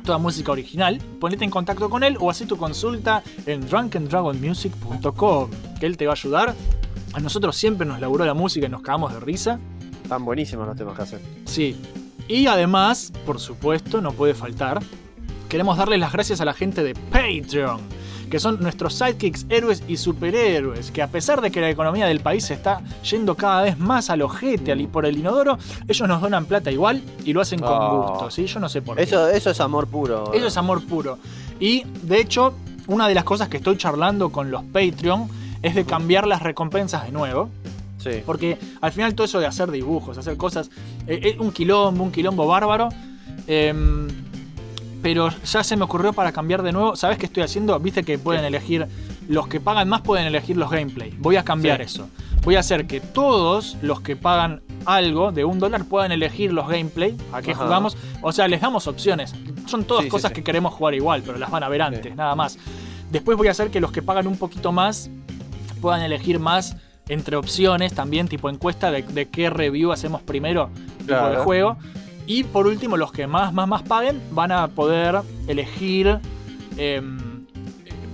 toda 0.04 0.18
música 0.18 0.52
original, 0.52 0.98
ponete 1.18 1.44
en 1.44 1.50
contacto 1.50 1.88
con 1.88 2.04
él 2.04 2.18
o 2.20 2.28
haz 2.28 2.40
tu 2.46 2.58
consulta 2.58 3.22
en 3.46 3.66
drunkendragonmusic.com, 3.66 5.50
que 5.80 5.86
él 5.86 5.96
te 5.96 6.04
va 6.06 6.12
a 6.12 6.16
ayudar. 6.16 6.54
A 7.14 7.20
nosotros 7.20 7.56
siempre 7.56 7.86
nos 7.86 7.98
laburó 8.00 8.26
la 8.26 8.34
música 8.34 8.66
y 8.66 8.68
nos 8.68 8.82
cagamos 8.82 9.14
de 9.14 9.20
risa. 9.20 9.58
Están 10.12 10.26
buenísimos 10.26 10.66
los 10.66 10.76
temas 10.76 10.94
que 10.94 11.02
hacen. 11.02 11.20
Sí. 11.46 11.74
Y 12.28 12.46
además, 12.46 13.12
por 13.24 13.40
supuesto, 13.40 14.02
no 14.02 14.12
puede 14.12 14.34
faltar, 14.34 14.82
queremos 15.48 15.78
darle 15.78 15.96
las 15.96 16.12
gracias 16.12 16.42
a 16.42 16.44
la 16.44 16.52
gente 16.52 16.82
de 16.82 16.94
Patreon, 16.94 17.80
que 18.30 18.38
son 18.38 18.60
nuestros 18.60 18.92
sidekicks, 18.92 19.46
héroes 19.48 19.82
y 19.88 19.96
superhéroes, 19.96 20.90
que 20.90 21.00
a 21.00 21.06
pesar 21.08 21.40
de 21.40 21.50
que 21.50 21.62
la 21.62 21.70
economía 21.70 22.04
del 22.06 22.20
país 22.20 22.44
se 22.44 22.52
está 22.52 22.82
yendo 23.10 23.34
cada 23.36 23.62
vez 23.62 23.78
más 23.78 24.10
al 24.10 24.20
ojete 24.20 24.72
y 24.76 24.86
por 24.86 25.06
el 25.06 25.16
inodoro, 25.16 25.56
ellos 25.88 26.06
nos 26.06 26.20
donan 26.20 26.44
plata 26.44 26.70
igual 26.70 27.02
y 27.24 27.32
lo 27.32 27.40
hacen 27.40 27.58
con 27.60 27.70
Oh. 27.72 28.08
gusto, 28.10 28.30
¿sí? 28.30 28.44
Yo 28.44 28.60
no 28.60 28.68
sé 28.68 28.82
por 28.82 28.96
qué. 28.98 29.04
Eso, 29.04 29.28
eso 29.28 29.48
es 29.48 29.60
amor 29.60 29.86
puro. 29.86 30.30
Eso 30.34 30.46
es 30.46 30.56
amor 30.58 30.84
puro. 30.86 31.18
Y 31.58 31.84
de 32.02 32.20
hecho, 32.20 32.52
una 32.86 33.08
de 33.08 33.14
las 33.14 33.24
cosas 33.24 33.48
que 33.48 33.56
estoy 33.56 33.78
charlando 33.78 34.30
con 34.30 34.50
los 34.50 34.62
Patreon 34.64 35.26
es 35.62 35.74
de 35.74 35.86
cambiar 35.86 36.26
las 36.26 36.42
recompensas 36.42 37.04
de 37.06 37.12
nuevo. 37.12 37.48
Sí. 38.02 38.22
Porque 38.24 38.58
al 38.80 38.92
final 38.92 39.14
todo 39.14 39.24
eso 39.24 39.38
de 39.40 39.46
hacer 39.46 39.70
dibujos, 39.70 40.18
hacer 40.18 40.36
cosas, 40.36 40.70
eh, 41.06 41.20
es 41.22 41.38
un 41.38 41.52
quilombo, 41.52 42.02
un 42.04 42.12
quilombo 42.12 42.46
bárbaro. 42.46 42.88
Em, 43.46 44.08
pero 45.02 45.30
ya 45.44 45.64
se 45.64 45.76
me 45.76 45.84
ocurrió 45.84 46.12
para 46.12 46.32
cambiar 46.32 46.62
de 46.62 46.72
nuevo. 46.72 46.94
¿Sabes 46.96 47.18
qué 47.18 47.26
estoy 47.26 47.42
haciendo? 47.42 47.78
Viste 47.80 48.04
que 48.04 48.18
pueden 48.18 48.44
elegir, 48.44 48.86
los 49.28 49.48
que 49.48 49.58
pagan 49.60 49.88
más 49.88 50.02
pueden 50.02 50.26
elegir 50.26 50.56
los 50.56 50.70
gameplay. 50.70 51.12
Voy 51.18 51.36
a 51.36 51.42
cambiar 51.44 51.78
Sí. 51.78 51.84
eso. 51.86 52.08
Voy 52.44 52.54
a 52.56 52.60
hacer 52.60 52.86
que 52.86 53.00
todos 53.00 53.76
los 53.82 54.00
que 54.00 54.16
pagan 54.16 54.62
algo 54.84 55.30
de 55.32 55.44
un 55.44 55.58
dólar 55.58 55.84
puedan 55.84 56.10
elegir 56.12 56.52
los 56.52 56.68
gameplay, 56.68 57.16
a 57.32 57.40
qué 57.42 57.52
Ajá. 57.52 57.64
jugamos. 57.64 57.96
O 58.20 58.32
sea, 58.32 58.46
les 58.48 58.60
damos 58.60 58.86
opciones. 58.86 59.34
Son 59.66 59.84
todas 59.84 60.04
Sí, 60.04 60.10
cosas 60.10 60.32
que 60.32 60.42
queremos 60.44 60.72
jugar 60.74 60.94
igual, 60.94 61.22
pero 61.24 61.38
las 61.38 61.50
van 61.50 61.62
a 61.64 61.68
ver 61.68 61.82
antes, 61.82 62.14
nada 62.16 62.34
más. 62.36 62.58
Después 63.10 63.36
voy 63.36 63.48
a 63.48 63.52
hacer 63.52 63.70
que 63.70 63.80
los 63.80 63.92
que 63.92 64.02
pagan 64.02 64.26
un 64.26 64.36
poquito 64.38 64.72
más 64.72 65.10
puedan 65.80 66.02
elegir 66.02 66.38
más 66.38 66.76
entre 67.08 67.36
opciones 67.36 67.92
también, 67.94 68.28
tipo 68.28 68.48
encuesta 68.48 68.90
de, 68.90 69.02
de 69.02 69.28
qué 69.28 69.50
review 69.50 69.92
hacemos 69.92 70.22
primero 70.22 70.70
tipo 70.98 71.12
de 71.14 71.36
juego. 71.44 71.76
Y 72.26 72.44
por 72.44 72.66
último, 72.66 72.96
los 72.96 73.12
que 73.12 73.26
más, 73.26 73.52
más, 73.52 73.66
más 73.68 73.82
paguen 73.82 74.20
van 74.30 74.52
a 74.52 74.68
poder 74.68 75.20
elegir 75.48 76.18
em, 76.78 77.18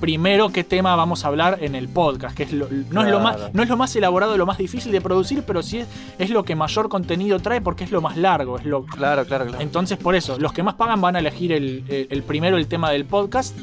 primero 0.00 0.50
qué 0.50 0.64
tema 0.64 0.94
vamos 0.96 1.24
a 1.24 1.28
hablar 1.28 1.58
en 1.60 1.74
el 1.74 1.88
podcast, 1.88 2.36
que 2.36 2.44
es 2.44 2.52
lo- 2.52 2.68
no, 2.90 3.02
es 3.02 3.10
lo 3.10 3.20
más, 3.20 3.36
no 3.52 3.62
es 3.62 3.68
lo 3.68 3.76
más 3.76 3.94
elaborado, 3.96 4.36
lo 4.38 4.46
más 4.46 4.56
difícil 4.58 4.92
de 4.92 5.00
producir, 5.00 5.42
pero 5.42 5.62
sí 5.62 5.78
es, 5.78 5.88
es 6.18 6.30
lo 6.30 6.44
que 6.44 6.54
mayor 6.54 6.88
contenido 6.88 7.40
trae 7.40 7.60
porque 7.60 7.84
es 7.84 7.90
lo 7.90 8.00
más 8.00 8.16
largo, 8.16 8.58
es 8.58 8.64
lo, 8.64 8.84
Claro, 8.86 9.24
claro, 9.26 9.44
claro. 9.46 9.60
entonces, 9.60 9.98
por 9.98 10.14
eso, 10.14 10.38
los 10.38 10.52
que 10.52 10.62
más 10.62 10.74
pagan 10.74 11.00
van 11.00 11.16
a 11.16 11.18
elegir 11.18 11.52
el, 11.52 11.84
el- 11.88 12.06
el 12.10 12.22
primero 12.22 12.56
el 12.56 12.66
tema 12.68 12.90
del 12.90 13.04
podcast. 13.04 13.56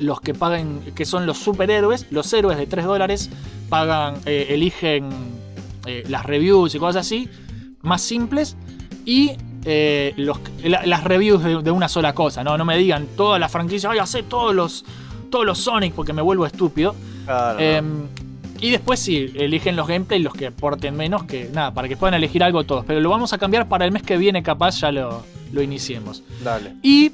Los 0.00 0.20
que 0.20 0.34
paguen, 0.34 0.80
que 0.94 1.04
son 1.04 1.26
los 1.26 1.38
superhéroes, 1.38 2.06
los 2.10 2.32
héroes 2.32 2.58
de 2.58 2.66
3 2.66 2.84
dólares, 2.84 3.30
pagan, 3.68 4.16
eh, 4.26 4.48
eligen 4.50 5.08
eh, 5.86 6.04
las 6.08 6.24
reviews 6.26 6.74
y 6.74 6.78
cosas 6.78 7.06
así, 7.06 7.28
más 7.82 8.02
simples. 8.02 8.56
Y 9.04 9.32
eh, 9.64 10.12
los, 10.16 10.38
la- 10.64 10.84
las 10.86 11.04
reviews 11.04 11.42
de, 11.42 11.62
de 11.62 11.70
una 11.70 11.88
sola 11.88 12.12
cosa, 12.14 12.44
¿no? 12.44 12.56
No 12.58 12.64
me 12.64 12.76
digan 12.76 13.06
toda 13.16 13.38
la 13.38 13.48
franquicia, 13.48 13.90
ay, 13.90 13.98
hace 13.98 14.22
todos 14.22 14.54
los, 14.54 14.84
todos 15.30 15.44
los 15.46 15.58
Sonic 15.58 15.92
porque 15.94 16.12
me 16.12 16.22
vuelvo 16.22 16.44
estúpido. 16.46 16.94
Claro, 17.24 17.58
Em, 17.58 18.06
y 18.60 18.70
después 18.70 19.00
sí, 19.00 19.32
eligen 19.34 19.76
los 19.76 19.86
gameplays 19.86 20.22
los 20.24 20.32
que 20.32 20.46
aporten 20.46 20.96
menos, 20.96 21.24
que 21.24 21.50
nada, 21.52 21.72
para 21.74 21.88
que 21.88 21.96
puedan 21.96 22.14
elegir 22.14 22.42
algo 22.42 22.64
todos. 22.64 22.84
Pero 22.86 23.00
lo 23.00 23.10
vamos 23.10 23.32
a 23.32 23.38
cambiar 23.38 23.68
para 23.68 23.84
el 23.84 23.92
mes 23.92 24.02
que 24.02 24.16
viene, 24.16 24.42
capaz 24.42 24.80
ya 24.80 24.90
lo, 24.92 25.22
lo 25.52 25.62
iniciemos. 25.62 26.22
Dale. 26.42 26.74
Y 26.82 27.12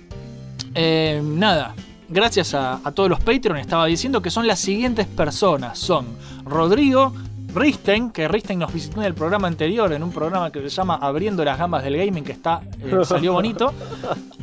eh, 0.75 1.21
nada, 1.25 1.75
gracias 2.13 2.55
a, 2.55 2.81
a 2.85 2.93
todos 2.93 3.09
los 3.09 3.21
Patreon, 3.21 3.59
estaba 3.59 3.87
diciendo 3.87 4.23
que 4.23 4.31
son 4.31 4.47
las 4.47 4.61
siguientes 4.61 5.07
personas. 5.07 5.79
Son 5.79 6.07
Rodrigo 6.45 7.13
Risten, 7.55 8.11
que 8.11 8.29
Risten 8.29 8.59
nos 8.59 8.73
visitó 8.73 9.01
en 9.01 9.07
el 9.07 9.15
programa 9.15 9.47
anterior, 9.47 9.93
en 9.93 10.03
un 10.03 10.11
programa 10.11 10.51
que 10.51 10.61
se 10.63 10.71
llama 10.71 10.95
Abriendo 10.95 11.45
las 11.45 11.59
gamas 11.59 11.85
del 11.85 11.97
gaming, 11.97 12.25
que 12.25 12.33
está 12.33 12.63
eh, 12.81 12.91
salió 13.05 13.35
bonito. 13.35 13.73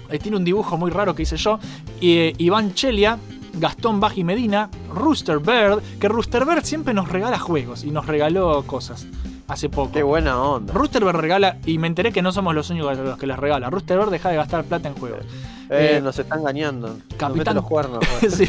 Eh, 0.10 0.20
tiene 0.20 0.38
un 0.38 0.44
dibujo 0.44 0.78
muy 0.78 0.92
raro 0.92 1.16
que 1.16 1.24
hice 1.24 1.38
yo. 1.38 1.60
Y, 2.00 2.18
eh, 2.18 2.34
Iván 2.38 2.74
Chelia, 2.76 3.18
Gastón 3.54 4.00
Baji 4.00 4.24
Medina, 4.24 4.70
Rooster 4.94 5.40
Bird, 5.40 5.82
que 6.00 6.08
Rooster 6.08 6.46
Bird 6.46 6.64
siempre 6.64 6.94
nos 6.94 7.10
regala 7.10 7.40
juegos 7.40 7.84
y 7.84 7.90
nos 7.90 8.06
regaló 8.06 8.64
cosas 8.68 9.08
hace 9.48 9.70
poco. 9.70 9.92
Qué 9.92 10.04
buena 10.04 10.40
onda. 10.40 10.72
Rooster 10.74 11.04
Bird 11.04 11.16
regala, 11.16 11.58
y 11.66 11.80
me 11.80 11.88
enteré 11.88 12.12
que 12.12 12.22
no 12.22 12.32
somos 12.32 12.54
los 12.54 12.70
únicos 12.70 12.96
los 12.96 13.18
que 13.18 13.26
les 13.26 13.38
regala. 13.38 13.72
Rooster 13.72 13.98
Bird 13.98 14.12
deja 14.12 14.30
de 14.30 14.36
gastar 14.36 14.64
plata 14.66 14.88
en 14.88 14.94
juegos. 14.94 15.26
Eh, 15.70 15.98
Eh, 15.98 16.02
nos 16.02 16.18
está 16.18 16.36
engañando. 16.36 16.88
Nos 16.88 16.98
Capitán- 17.18 17.38
mete 17.38 17.54
los 17.54 17.66
cuernos. 17.66 18.00
sí. 18.30 18.46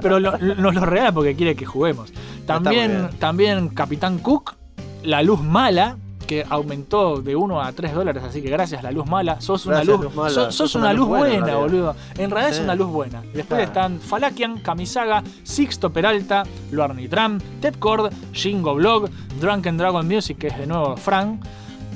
Pero 0.00 0.20
lo- 0.20 0.36
lo- 0.38 0.54
nos 0.54 0.74
lo 0.74 0.84
regala 0.86 1.12
porque 1.12 1.34
quiere 1.34 1.56
que 1.56 1.66
juguemos. 1.66 2.12
También, 2.46 3.10
también 3.18 3.68
Capitán 3.68 4.18
Cook, 4.18 4.54
La 5.02 5.22
Luz 5.22 5.42
Mala, 5.42 5.96
que 6.26 6.44
aumentó 6.48 7.22
de 7.22 7.34
1 7.36 7.62
a 7.62 7.72
3 7.72 7.94
dólares, 7.94 8.22
así 8.22 8.42
que 8.42 8.50
gracias 8.50 8.82
La 8.82 8.90
Luz 8.92 9.06
Mala. 9.06 9.40
Sos 9.40 9.64
una 9.66 9.76
Gracias, 9.76 9.96
luz, 9.96 10.04
Luz 10.04 10.14
Mala. 10.14 10.30
sos- 10.30 10.54
sos 10.54 10.74
una, 10.74 10.92
luz 10.92 11.08
buena, 11.08 11.52
en 11.52 11.56
boludo. 11.58 11.96
En 12.18 12.30
realidad 12.30 12.50
es 12.56 12.60
una 12.62 12.74
luz 12.74 12.88
buena. 12.88 13.20
Después 13.22 13.46
Claro. 13.46 13.62
están 13.64 13.98
Falakian, 14.00 14.58
Kamisaga, 14.58 15.22
Sixto 15.42 15.90
Peralta, 15.90 16.44
Luarni 16.70 17.08
Tram, 17.08 17.40
Ted 17.60 17.76
Cord, 17.78 18.12
Jingo 18.32 18.74
Blog, 18.74 19.08
Drunken 19.40 19.78
Dragon 19.78 20.06
Music, 20.06 20.36
que 20.38 20.48
es 20.48 20.58
de 20.58 20.66
nuevo 20.66 20.96
Frank, 20.98 21.42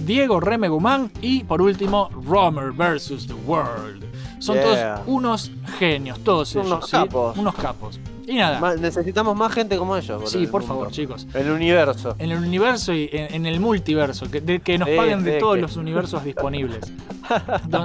Diego 0.05 0.40
Reme 0.40 0.69
Guzmán 0.69 1.10
y 1.20 1.44
por 1.44 1.62
último 1.62 2.09
Romer 2.24 2.73
vs. 2.73 3.27
The 3.27 3.35
World. 3.47 4.05
Son 4.39 4.56
Yeah. 4.56 4.64
todos 4.97 5.01
unos 5.06 5.52
genios, 5.78 6.19
todos 6.20 6.55
ellos. 6.56 6.66
unos 6.66 6.85
¿sí? 6.86 6.90
capos. 6.93 7.36
Unos 7.39 7.55
capos. 7.55 8.01
Y 8.27 8.35
nada. 8.36 8.74
Necesitamos 8.77 9.36
más 9.36 9.52
gente 9.52 9.77
como 9.77 9.97
ellos. 9.97 10.28
sí, 10.31 10.39
en 10.39 10.44
el 10.44 10.48
por 10.51 10.62
mundo. 10.62 10.74
favor, 10.74 10.90
chicos. 10.93 11.27
El 11.35 11.51
universo. 11.51 12.16
En 12.19 12.31
el 12.32 12.39
universo 12.39 12.93
y 12.93 13.09
en, 13.12 13.35
en 13.35 13.47
el 13.47 13.60
multiverso, 13.60 14.28
que, 14.31 14.40
de- 14.40 14.60
que 14.60 14.78
nos 14.78 14.89
Sí, 14.89 14.97
paguen 14.97 15.23
de 15.23 15.39
todos 15.39 15.56
que- 15.56 15.60
los 15.62 15.77
universos 15.77 16.24
disponibles. 16.24 16.93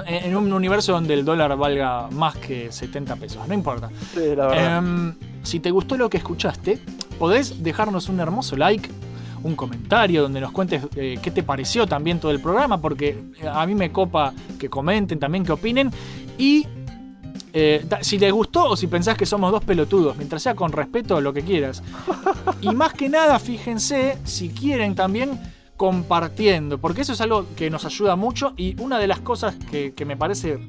En 0.07 0.15
en 0.31 0.35
un 0.35 0.51
universo 0.51 0.91
donde 0.93 1.13
el 1.13 1.23
dólar 1.23 1.55
valga 1.57 2.09
más 2.11 2.35
que 2.35 2.71
70 2.71 3.15
pesos, 3.17 3.47
no 3.47 3.53
importa. 3.53 3.89
Sí, 4.13 4.35
la 4.35 4.47
verdad. 4.47 4.77
Em, 4.79 5.13
si 5.43 5.59
te 5.59 5.71
gustó 5.71 5.95
lo 5.95 6.09
que 6.09 6.17
escuchaste, 6.17 6.79
podés 7.19 7.63
dejarnos 7.63 8.09
un 8.09 8.19
hermoso 8.19 8.55
like, 8.57 8.89
un 9.43 9.55
comentario 9.55 10.22
donde 10.23 10.41
nos 10.41 10.51
cuentes 10.51 10.84
eh, 10.95 11.19
qué 11.22 11.31
te 11.31 11.43
pareció 11.43 11.85
también 11.88 12.19
todo 12.19 12.31
el 12.31 12.39
programa, 12.41 12.80
porque 12.80 13.09
eh, 13.41 13.47
a 13.51 13.65
mí 13.65 13.76
me 13.76 13.91
copa 13.91 14.34
que 14.59 14.69
comenten 14.69 15.19
también, 15.19 15.43
que 15.45 15.51
opinen. 15.51 15.91
Y 16.38 16.65
eh, 17.53 17.84
da- 17.88 18.03
si 18.03 18.19
les 18.19 18.31
gustó 18.31 18.69
o 18.72 18.76
si 18.76 18.88
pensás 18.88 19.18
que 19.18 19.26
somos 19.26 19.51
dos 19.51 19.64
pelotudos, 19.64 20.15
mientras 20.18 20.43
sea 20.43 20.55
con 20.55 20.72
respeto, 20.72 21.19
lo 21.22 21.34
que 21.34 21.41
quieras. 21.43 21.81
Y 22.61 22.69
más 22.69 22.93
que 22.93 23.07
nada, 23.09 23.38
fíjense 23.39 24.18
si 24.23 24.49
quieren 24.49 24.95
también 24.95 25.39
compartiendo, 25.76 26.80
porque 26.80 27.01
eso 27.01 27.14
es 27.14 27.22
algo 27.22 27.45
que 27.55 27.69
nos 27.69 27.85
ayuda 27.85 28.15
mucho 28.15 28.53
y 28.57 28.80
una 28.81 28.97
de 28.99 29.07
las 29.07 29.19
cosas 29.19 29.55
que, 29.69 29.93
que 29.93 30.05
me 30.05 30.18
parece 30.18 30.59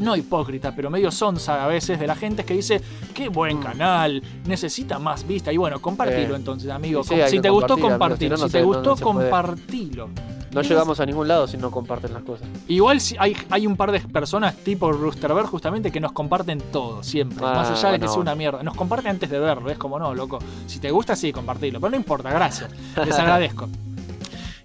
no 0.00 0.16
hipócrita, 0.16 0.74
pero 0.74 0.90
medio 0.90 1.10
sonsa 1.10 1.64
a 1.64 1.68
veces 1.68 2.00
de 2.00 2.06
la 2.06 2.16
gente 2.16 2.44
que 2.44 2.54
dice, 2.54 2.80
qué 3.14 3.28
buen 3.28 3.58
canal, 3.58 4.22
necesita 4.46 4.98
más 4.98 5.26
vista. 5.26 5.52
Y 5.52 5.56
bueno, 5.56 5.80
compartilo 5.80 6.34
Eh, 6.34 6.38
entonces, 6.38 6.70
amigo. 6.70 7.04
sí, 7.04 7.14
si 7.28 7.40
te 7.40 7.50
gustó, 7.50 7.78
compartilo. 7.78 8.36
si 8.36 8.40
no, 8.40 8.44
no 8.44 8.48
si 8.48 8.52
se- 8.52 8.58
te 8.58 8.64
gustó, 8.64 8.96
no 8.96 8.96
compartilo. 8.96 10.08
No 10.52 10.62
llegamos 10.62 10.98
a 10.98 11.06
ningún 11.06 11.28
lado 11.28 11.46
si 11.46 11.56
no 11.56 11.70
comparten 11.70 12.12
las 12.12 12.24
cosas. 12.24 12.48
Igual 12.66 13.00
si 13.00 13.14
hay, 13.20 13.36
hay 13.50 13.68
un 13.68 13.76
par 13.76 13.92
de 13.92 14.00
personas 14.00 14.56
tipo 14.56 14.90
Roosterberg 14.90 15.46
justamente 15.46 15.92
que 15.92 16.00
nos 16.00 16.10
comparten 16.10 16.60
todo, 16.72 17.04
siempre. 17.04 17.38
Ah, 17.46 17.52
más 17.54 17.70
allá 17.70 17.92
de 17.92 18.00
que 18.00 18.08
sea 18.08 18.18
una 18.18 18.34
mierda. 18.34 18.60
Nos 18.64 18.74
comparten 18.74 19.12
antes 19.12 19.30
de 19.30 19.38
verlo, 19.38 19.70
es 19.70 19.78
como 19.78 19.96
no, 20.00 20.12
loco. 20.12 20.40
Si 20.66 20.80
te 20.80 20.90
gusta, 20.90 21.14
sí, 21.14 21.30
compartilo. 21.32 21.78
Pero 21.78 21.90
no 21.90 21.96
importa, 21.96 22.30
gracias. 22.30 22.68
Les 22.96 23.16
agradezco. 23.16 23.68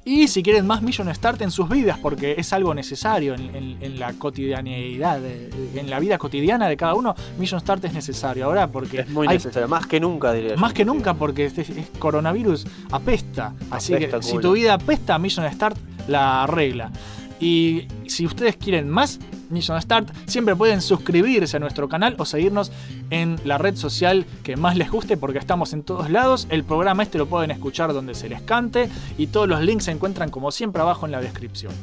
Y 0.07 0.27
si 0.27 0.43
quieren 0.43 0.67
más 0.67 0.83
Mission 0.83 1.13
Start 1.13 1.41
en 1.41 1.49
sus 1.49 1.67
vidas, 1.67 1.97
porque 1.99 2.35
es 2.37 2.53
algo 2.53 2.75
necesario 2.75 3.33
en, 3.33 3.55
en- 3.55 3.77
en 3.81 3.99
la 3.99 4.13
cotidianeidad, 4.13 5.19
de- 5.19 5.49
en 5.75 5.89
la 5.89 5.99
vida 5.99 6.19
cotidiana 6.19 6.67
de 6.69 6.77
cada 6.77 6.93
uno, 6.93 7.15
Mission 7.39 7.59
Start 7.59 7.83
es 7.85 7.93
necesario 7.93 8.45
ahora 8.45 8.67
porque 8.67 8.99
Es 8.99 9.09
muy 9.09 9.27
hay- 9.27 9.37
necesario, 9.37 9.67
más 9.67 9.87
que 9.87 9.99
nunca 9.99 10.31
diría 10.31 10.51
yo. 10.51 10.57
más 10.57 10.73
que 10.73 10.85
nunca 10.85 11.15
porque 11.15 11.45
este, 11.45 11.61
es 11.63 11.89
coronavirus 11.97 12.67
apesta. 12.91 13.53
Así 13.71 13.95
Apesta, 13.95 14.17
que 14.19 14.23
si 14.23 14.37
tu 14.37 14.51
vida 14.51 14.75
apesta, 14.75 15.17
Mission 15.17 15.51
Start 15.51 15.75
la 16.07 16.43
arregla. 16.43 16.91
Y 17.39 17.87
si 18.07 18.25
ustedes 18.25 18.55
quieren 18.55 18.89
más 18.89 19.19
Mission 19.49 19.81
Start, 19.81 20.09
siempre 20.25 20.55
pueden 20.55 20.81
suscribirse 20.81 21.57
a 21.57 21.59
nuestro 21.59 21.89
canal 21.89 22.15
o 22.17 22.25
seguirnos 22.25 22.71
en 23.09 23.39
la 23.43 23.57
red 23.57 23.75
social 23.75 24.25
que 24.43 24.55
más 24.55 24.77
les 24.77 24.89
guste 24.89 25.17
porque 25.17 25.39
estamos 25.39 25.73
en 25.73 25.83
todos 25.83 26.09
lados. 26.09 26.47
El 26.49 26.63
programa 26.63 27.03
este 27.03 27.17
lo 27.17 27.27
pueden 27.27 27.51
escuchar 27.51 27.93
donde 27.93 28.15
se 28.15 28.29
les 28.29 28.41
cante 28.41 28.89
y 29.17 29.27
todos 29.27 29.47
los 29.47 29.61
links 29.61 29.85
se 29.85 29.91
encuentran 29.91 30.29
como 30.29 30.51
siempre 30.51 30.81
abajo 30.81 31.05
en 31.05 31.11
la 31.11 31.21
descripción. 31.21 31.73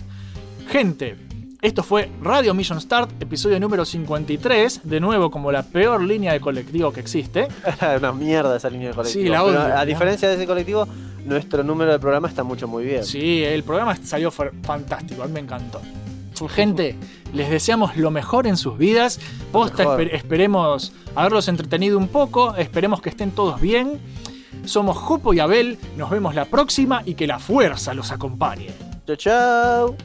Gente, 0.68 1.16
esto 1.62 1.82
fue 1.84 2.10
Radio 2.20 2.52
Mission 2.54 2.80
Start, 2.80 3.22
episodio 3.22 3.58
número 3.60 3.84
53, 3.84 4.80
de 4.82 5.00
nuevo 5.00 5.30
como 5.30 5.52
la 5.52 5.62
peor 5.62 6.02
línea 6.02 6.32
de 6.32 6.40
colectivo 6.40 6.92
que 6.92 6.98
existe. 7.00 7.46
Una 7.98 8.12
mierda 8.12 8.56
esa 8.56 8.68
línea 8.68 8.88
de 8.88 8.94
colectivo. 8.94 9.22
Sí, 9.24 9.28
la 9.30 9.44
Pero 9.44 9.62
odio. 9.62 9.76
a 9.78 9.84
diferencia 9.84 10.28
de 10.28 10.34
ese 10.34 10.46
colectivo, 10.46 10.88
nuestro 11.24 11.62
número 11.62 11.92
de 11.92 12.00
programa 12.00 12.26
está 12.28 12.42
mucho 12.42 12.66
muy 12.66 12.84
bien. 12.84 13.04
Sí, 13.04 13.44
el 13.44 13.62
programa 13.62 13.96
salió 13.96 14.30
fa- 14.32 14.50
fantástico, 14.62 15.22
a 15.22 15.26
mí 15.26 15.32
me 15.34 15.40
encantó. 15.40 15.80
Gente, 16.48 16.96
les 17.32 17.48
deseamos 17.50 17.96
lo 17.96 18.10
mejor 18.10 18.48
en 18.48 18.56
sus 18.56 18.76
vidas. 18.76 19.20
Posta, 19.52 19.84
esper- 19.84 20.12
esperemos 20.12 20.92
haberlos 21.14 21.46
entretenido 21.46 21.96
un 21.96 22.08
poco. 22.08 22.56
Esperemos 22.56 23.00
que 23.00 23.10
estén 23.10 23.30
todos 23.30 23.60
bien. 23.60 24.00
Somos 24.64 24.96
Jopo 24.96 25.32
y 25.32 25.38
Abel. 25.38 25.78
Nos 25.96 26.10
vemos 26.10 26.34
la 26.34 26.46
próxima 26.46 27.02
y 27.06 27.14
que 27.14 27.28
la 27.28 27.38
fuerza 27.38 27.94
los 27.94 28.10
acompañe. 28.10 28.70
Chao, 29.06 29.14
chao. 29.16 29.96